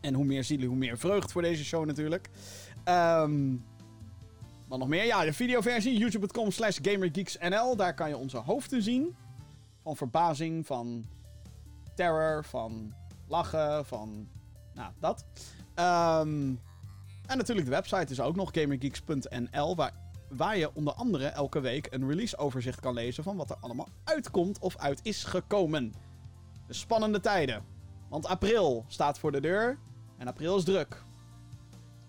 En 0.00 0.14
hoe 0.14 0.24
meer 0.24 0.44
zielen, 0.44 0.68
hoe 0.68 0.76
meer 0.76 0.98
vreugd 0.98 1.32
voor 1.32 1.42
deze 1.42 1.64
show 1.64 1.86
natuurlijk. 1.86 2.30
Ehm 2.84 3.56
wat 4.68 4.78
nog 4.78 4.88
meer? 4.88 5.04
Ja, 5.04 5.24
de 5.24 5.32
videoversie. 5.32 5.98
YouTube.com 5.98 6.50
slash 6.50 6.78
GamerGeeksNL. 6.82 7.76
Daar 7.76 7.94
kan 7.94 8.08
je 8.08 8.16
onze 8.16 8.36
hoofden 8.36 8.82
zien. 8.82 9.16
Van 9.82 9.96
verbazing, 9.96 10.66
van 10.66 11.06
terror, 11.94 12.44
van 12.44 12.94
lachen, 13.28 13.86
van... 13.86 14.28
Nou, 14.74 14.92
dat. 15.00 15.24
Ehm, 15.74 16.54
en 17.28 17.36
natuurlijk 17.36 17.66
de 17.66 17.72
website 17.74 18.12
is 18.12 18.20
ook 18.20 18.36
nog 18.36 18.50
gamergeeks.nl. 18.52 19.76
Waar, 19.76 19.92
waar 20.28 20.56
je 20.58 20.74
onder 20.74 20.94
andere 20.94 21.26
elke 21.26 21.60
week 21.60 21.86
een 21.90 22.08
release-overzicht 22.08 22.80
kan 22.80 22.94
lezen... 22.94 23.24
van 23.24 23.36
wat 23.36 23.50
er 23.50 23.56
allemaal 23.60 23.88
uitkomt 24.04 24.58
of 24.58 24.76
uit 24.76 25.00
is 25.02 25.24
gekomen. 25.24 25.92
De 26.66 26.72
spannende 26.74 27.20
tijden. 27.20 27.64
Want 28.08 28.26
april 28.26 28.84
staat 28.88 29.18
voor 29.18 29.32
de 29.32 29.40
deur. 29.40 29.78
En 30.18 30.26
april 30.26 30.56
is 30.56 30.64
druk. 30.64 31.02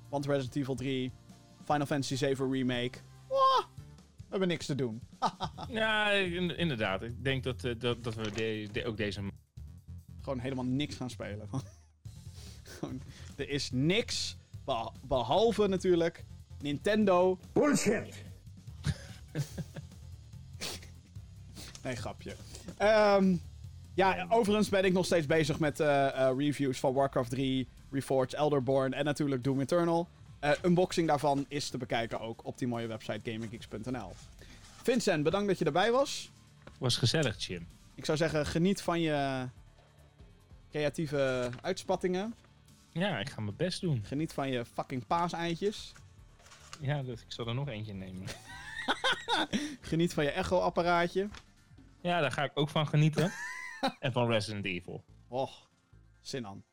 Want 0.10 0.26
Resident 0.26 0.56
Evil 0.56 0.76
3, 0.76 1.12
Final 1.64 1.86
Fantasy 1.86 2.16
7 2.16 2.52
Remake. 2.52 2.98
Wah, 3.28 3.60
we 4.16 4.26
hebben 4.30 4.48
niks 4.48 4.66
te 4.66 4.76
doen. 4.76 5.02
Ja, 5.70 6.12
in- 6.12 6.58
inderdaad. 6.58 7.02
Ik 7.04 7.24
denk 7.24 7.44
dat, 7.44 7.64
eh, 7.64 7.80
dat, 7.80 8.04
dat 8.04 8.16
we 8.16 8.32
de, 8.32 8.70
de- 8.72 8.86
ook 8.86 8.98
deze 8.98 9.22
Gewoon 10.22 10.40
helemaal 10.40 10.66
niks 10.66 10.96
gaan 10.96 11.10
spelen. 11.10 11.50
Gewoon, 12.64 13.02
er 13.38 13.50
is 13.50 13.70
niks. 13.72 14.38
Beh- 14.70 14.92
Behalve 15.08 15.68
natuurlijk 15.68 16.24
Nintendo. 16.62 17.40
Bullshit! 17.54 18.16
Nee, 21.84 21.96
grapje. 21.96 22.36
Ehm, 22.78 23.36
ja, 23.94 24.26
overigens 24.30 24.70
ben 24.70 24.86
ik 24.86 24.94
nog 24.94 25.06
steeds 25.06 25.26
bezig 25.26 25.60
met 25.60 25.80
eh, 25.80 26.08
eh, 26.08 26.38
reviews 26.38 26.80
van 26.80 26.94
Warcraft 26.94 27.30
3, 27.30 27.68
Reforged, 27.92 28.34
Elderborn 28.34 28.94
en 28.94 29.06
natuurlijk 29.06 29.44
Doom 29.44 29.60
Eternal. 29.60 30.08
Eh, 30.40 30.52
unboxing 30.64 31.08
daarvan 31.08 31.46
is 31.48 31.70
te 31.70 31.78
bekijken 31.78 32.20
ook 32.20 32.46
op 32.46 32.58
die 32.58 32.68
mooie 32.68 32.88
website 32.88 33.32
gaminggeeks.nl. 33.32 34.12
Vincent, 34.84 35.24
bedankt 35.24 35.48
dat 35.48 35.58
je 35.60 35.66
erbij 35.66 35.92
was. 35.92 36.32
was 36.78 36.98
gezellig, 36.98 37.46
Jim. 37.46 37.68
Ik 37.96 38.06
zou 38.06 38.18
zeggen, 38.18 38.46
geniet 38.46 38.82
van 38.82 39.02
je 39.02 39.48
creatieve 40.70 41.50
uitspattingen. 41.62 42.34
Ja, 42.92 43.20
ik 43.20 43.30
ga 43.30 43.42
mijn 43.42 43.56
best 43.56 43.82
doen. 43.82 44.04
Geniet 44.04 44.34
van 44.34 44.50
je 44.50 44.66
fucking 44.66 45.08
paaseitjes. 45.08 45.94
Ja, 46.80 47.04
dus 47.04 47.22
ik 47.22 47.32
zal 47.32 47.48
er 47.48 47.54
nog 47.54 47.68
eentje 47.68 47.94
nemen. 47.94 48.28
Geniet 49.82 50.14
van 50.14 50.24
je 50.24 50.32
echo-apparaatje. 50.32 51.30
Ja, 52.02 52.22
daar 52.22 52.32
ga 52.32 52.44
ik 52.44 52.52
ook 52.54 52.70
van 52.70 52.88
genieten. 52.88 53.32
en 54.00 54.12
van 54.12 54.28
Resident 54.28 54.66
Evil. 54.66 55.04
Och, 55.28 55.70
zin 56.22 56.48
aan. 56.48 56.64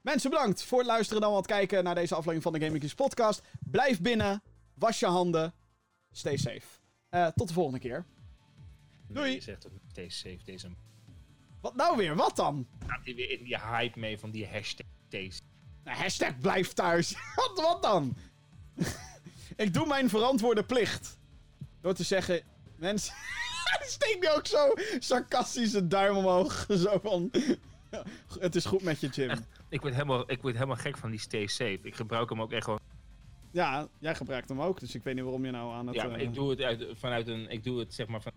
Mensen, 0.00 0.30
bedankt 0.30 0.64
voor 0.64 0.78
het 0.78 0.86
luisteren 0.86 1.22
dan 1.22 1.32
wat 1.32 1.46
kijken 1.46 1.84
naar 1.84 1.94
deze 1.94 2.14
aflevering 2.14 2.42
van 2.42 2.52
de 2.52 2.60
Gaming 2.60 2.94
podcast. 2.94 3.42
Blijf 3.60 4.00
binnen, 4.00 4.42
was 4.74 4.98
je 5.00 5.06
handen, 5.06 5.54
stay 6.10 6.36
safe. 6.36 6.66
Eh, 7.08 7.26
tot 7.26 7.48
de 7.48 7.54
volgende 7.54 7.78
keer. 7.78 8.06
Doei. 9.08 9.26
Nee, 9.26 9.34
je 9.34 9.40
zegt 9.40 9.66
ook 9.66 9.72
deze 9.92 10.16
safe, 10.16 10.44
deze... 10.44 10.68
Wat 11.60 11.76
nou 11.76 11.96
weer? 11.96 12.16
Wat 12.16 12.36
dan? 12.36 12.66
Gaat 12.86 13.04
hij 13.04 13.14
weer 13.14 13.30
in 13.30 13.44
die 13.44 13.58
hype 13.58 13.98
mee 13.98 14.18
van 14.18 14.30
die 14.30 14.46
hashtag. 14.46 14.86
Nou, 15.14 15.32
hashtag 15.84 16.38
blijf 16.38 16.72
thuis. 16.72 17.14
wat, 17.36 17.60
wat 17.60 17.82
dan? 17.82 18.16
Ik 19.56 19.74
doe 19.74 19.86
mijn 19.86 20.08
verantwoorde 20.08 20.64
plicht. 20.64 21.18
Door 21.80 21.94
te 21.94 22.04
zeggen, 22.04 22.42
mensen... 22.76 23.14
Steek 23.80 24.18
nu 24.20 24.30
ook 24.30 24.46
zo 24.46 24.72
sarcastisch 24.98 25.72
een 25.72 25.88
duim 25.88 26.16
omhoog. 26.16 26.66
Zo 26.68 26.98
van... 27.02 27.30
Het 28.38 28.54
is 28.54 28.64
goed 28.64 28.82
met 28.82 29.00
je, 29.00 29.08
Jim. 29.08 29.44
Ik 29.68 29.80
word, 29.80 29.92
helemaal, 29.92 30.30
ik 30.30 30.42
word 30.42 30.54
helemaal 30.54 30.76
gek 30.76 30.96
van 30.96 31.10
die 31.10 31.20
stay 31.20 31.46
safe. 31.46 31.78
Ik 31.82 31.94
gebruik 31.94 32.28
hem 32.28 32.42
ook 32.42 32.52
echt 32.52 32.64
gewoon. 32.64 32.80
Ja, 33.50 33.88
jij 33.98 34.14
gebruikt 34.14 34.48
hem 34.48 34.60
ook, 34.62 34.80
dus 34.80 34.94
ik 34.94 35.02
weet 35.02 35.14
niet 35.14 35.24
waarom 35.24 35.44
je 35.44 35.50
nou 35.50 35.72
aan 35.72 35.86
het... 35.86 35.96
Ja, 35.96 36.04
maar 36.04 36.18
eh, 36.18 36.22
ik 36.22 36.34
doe 36.34 36.50
het 36.50 36.60
uit, 36.60 36.86
vanuit 36.92 37.28
een. 37.28 37.50
Ik 37.50 37.64
doe 37.64 37.78
het 37.78 37.94
zeg 37.94 38.06
maar 38.06 38.22
van. 38.22 38.32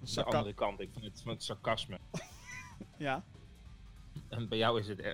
de 0.00 0.24
andere 0.24 0.54
kant. 0.54 0.80
Ik 0.80 0.88
vind 0.92 1.04
het, 1.04 1.20
van 1.22 1.32
het 1.32 1.42
sarcasme. 1.42 1.98
Ja. 2.98 3.24
En 4.28 4.48
bij 4.48 4.58
jou 4.58 4.80
is 4.80 4.88
het 4.88 5.00
eh, 5.00 5.12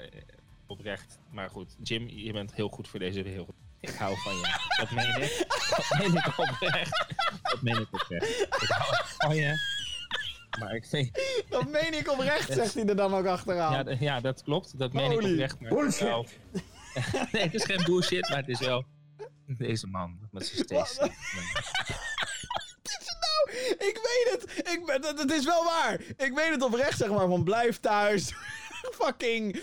oprecht. 0.72 1.18
Maar 1.30 1.50
goed, 1.50 1.76
Jim, 1.82 2.08
je 2.08 2.32
bent 2.32 2.54
heel 2.54 2.68
goed 2.68 2.88
voor 2.88 2.98
deze 2.98 3.22
wereld. 3.22 3.54
Ik 3.80 3.94
hou 3.94 4.16
van 4.16 4.32
je. 4.32 4.58
Dat 4.76 4.90
meen 4.90 5.22
ik. 5.22 5.46
Dat 5.76 5.98
meen 5.98 6.16
ik 6.16 6.38
oprecht. 6.38 7.06
Dat 7.42 7.62
meen 7.62 7.80
ik 7.80 7.88
oprecht. 7.92 8.40
Ik 8.40 8.68
hou 8.68 9.04
van 9.18 9.36
je. 9.36 9.54
Maar 10.60 10.74
ik 10.74 10.86
vind... 10.86 11.20
Dat 11.48 11.68
meen 11.70 11.98
ik 11.98 12.10
oprecht, 12.10 12.52
zegt 12.52 12.74
hij 12.74 12.84
er 12.84 12.96
dan 12.96 13.14
ook 13.14 13.26
achteraan. 13.26 13.84
Ja, 13.84 13.96
ja, 14.00 14.20
dat 14.20 14.42
klopt. 14.42 14.78
Dat 14.78 14.92
meen 14.92 15.10
Holy 15.10 15.24
ik 15.26 15.32
oprecht. 15.32 15.60
Maar 15.60 15.98
wel- 15.98 16.26
nee, 17.32 17.42
het 17.42 17.54
is 17.54 17.64
geen 17.64 17.84
bullshit, 17.84 18.28
maar 18.28 18.38
het 18.38 18.48
is 18.48 18.58
wel... 18.58 18.84
Deze 19.46 19.86
man 19.86 20.28
met 20.30 20.46
zijn 20.46 20.64
Stacy. 20.64 21.10
Ik 23.78 24.00
weet 24.02 24.28
het! 24.30 24.68
Ik 24.72 24.82
ben, 24.86 25.04
het, 25.04 25.18
het 25.18 25.30
is 25.30 25.44
wel 25.44 25.64
waar! 25.64 26.00
Ik 26.16 26.32
weet 26.34 26.50
het 26.50 26.62
oprecht, 26.62 26.98
zeg 26.98 27.08
maar, 27.08 27.28
van 27.28 27.44
blijf 27.44 27.80
thuis. 27.80 28.34
fucking... 29.00 29.60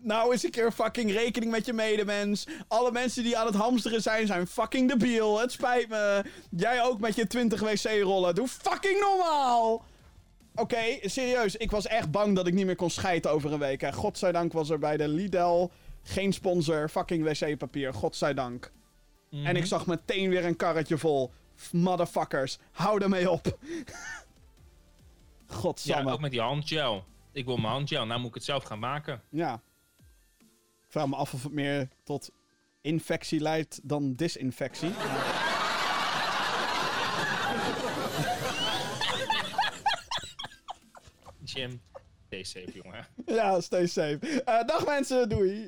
Nou 0.00 0.32
eens 0.32 0.44
een 0.44 0.50
keer 0.50 0.72
fucking 0.72 1.12
rekening 1.12 1.50
met 1.50 1.66
je 1.66 1.72
medemens. 1.72 2.46
Alle 2.68 2.92
mensen 2.92 3.22
die 3.22 3.38
aan 3.38 3.46
het 3.46 3.54
hamsteren 3.54 4.02
zijn, 4.02 4.26
zijn 4.26 4.46
fucking 4.46 4.88
debiel. 4.88 5.40
Het 5.40 5.52
spijt 5.52 5.88
me. 5.88 6.24
Jij 6.50 6.82
ook 6.82 7.00
met 7.00 7.14
je 7.14 7.26
20 7.26 7.60
wc-rollen. 7.60 8.34
Doe 8.34 8.48
fucking 8.48 9.00
normaal! 9.00 9.84
Oké, 10.54 10.98
serieus. 11.02 11.56
Ik 11.56 11.70
was 11.70 11.86
echt 11.86 12.10
bang 12.10 12.36
dat 12.36 12.46
ik 12.46 12.54
niet 12.54 12.66
meer 12.66 12.76
kon 12.76 12.90
scheiden 12.90 13.30
over 13.30 13.52
een 13.52 13.58
week. 13.58 13.80
Hè. 13.80 13.92
Godzijdank 13.92 14.52
was 14.52 14.70
er 14.70 14.78
bij 14.78 14.96
de 14.96 15.08
Lidl 15.08 15.68
geen 16.02 16.32
sponsor. 16.32 16.88
Fucking 16.88 17.24
wc-papier. 17.24 17.94
Godzijdank. 17.94 18.72
En 19.30 19.56
ik 19.56 19.66
zag 19.66 19.86
meteen 19.86 20.28
weer 20.28 20.44
een 20.44 20.56
karretje 20.56 20.98
vol. 20.98 21.30
Motherfuckers, 21.72 22.58
hou 22.70 23.02
ermee 23.02 23.30
op. 23.30 23.46
Ja, 25.48 25.58
Godsamme. 25.58 26.12
ook 26.12 26.20
met 26.20 26.30
die 26.30 26.40
handgel. 26.40 27.04
Ik 27.32 27.44
wil 27.44 27.56
mijn 27.56 27.72
handgel, 27.72 28.06
nou 28.06 28.20
moet 28.20 28.28
ik 28.28 28.34
het 28.34 28.44
zelf 28.44 28.64
gaan 28.64 28.78
maken. 28.78 29.22
Ja. 29.28 29.60
Vraag 30.92 31.06
me 31.08 31.16
af 31.16 31.34
of 31.34 31.42
het 31.42 31.52
meer 31.52 31.88
tot 32.04 32.30
infectie 32.80 33.40
leidt 33.40 33.80
dan 33.82 34.14
disinfectie. 34.14 34.90
Jim, 41.44 41.80
stay 42.26 42.42
safe 42.42 42.72
jongen. 42.82 43.06
ja, 43.26 43.60
stay 43.60 43.86
safe. 43.86 44.42
Eh, 44.44 44.66
dag 44.66 44.86
mensen, 44.86 45.28
doei. 45.28 45.66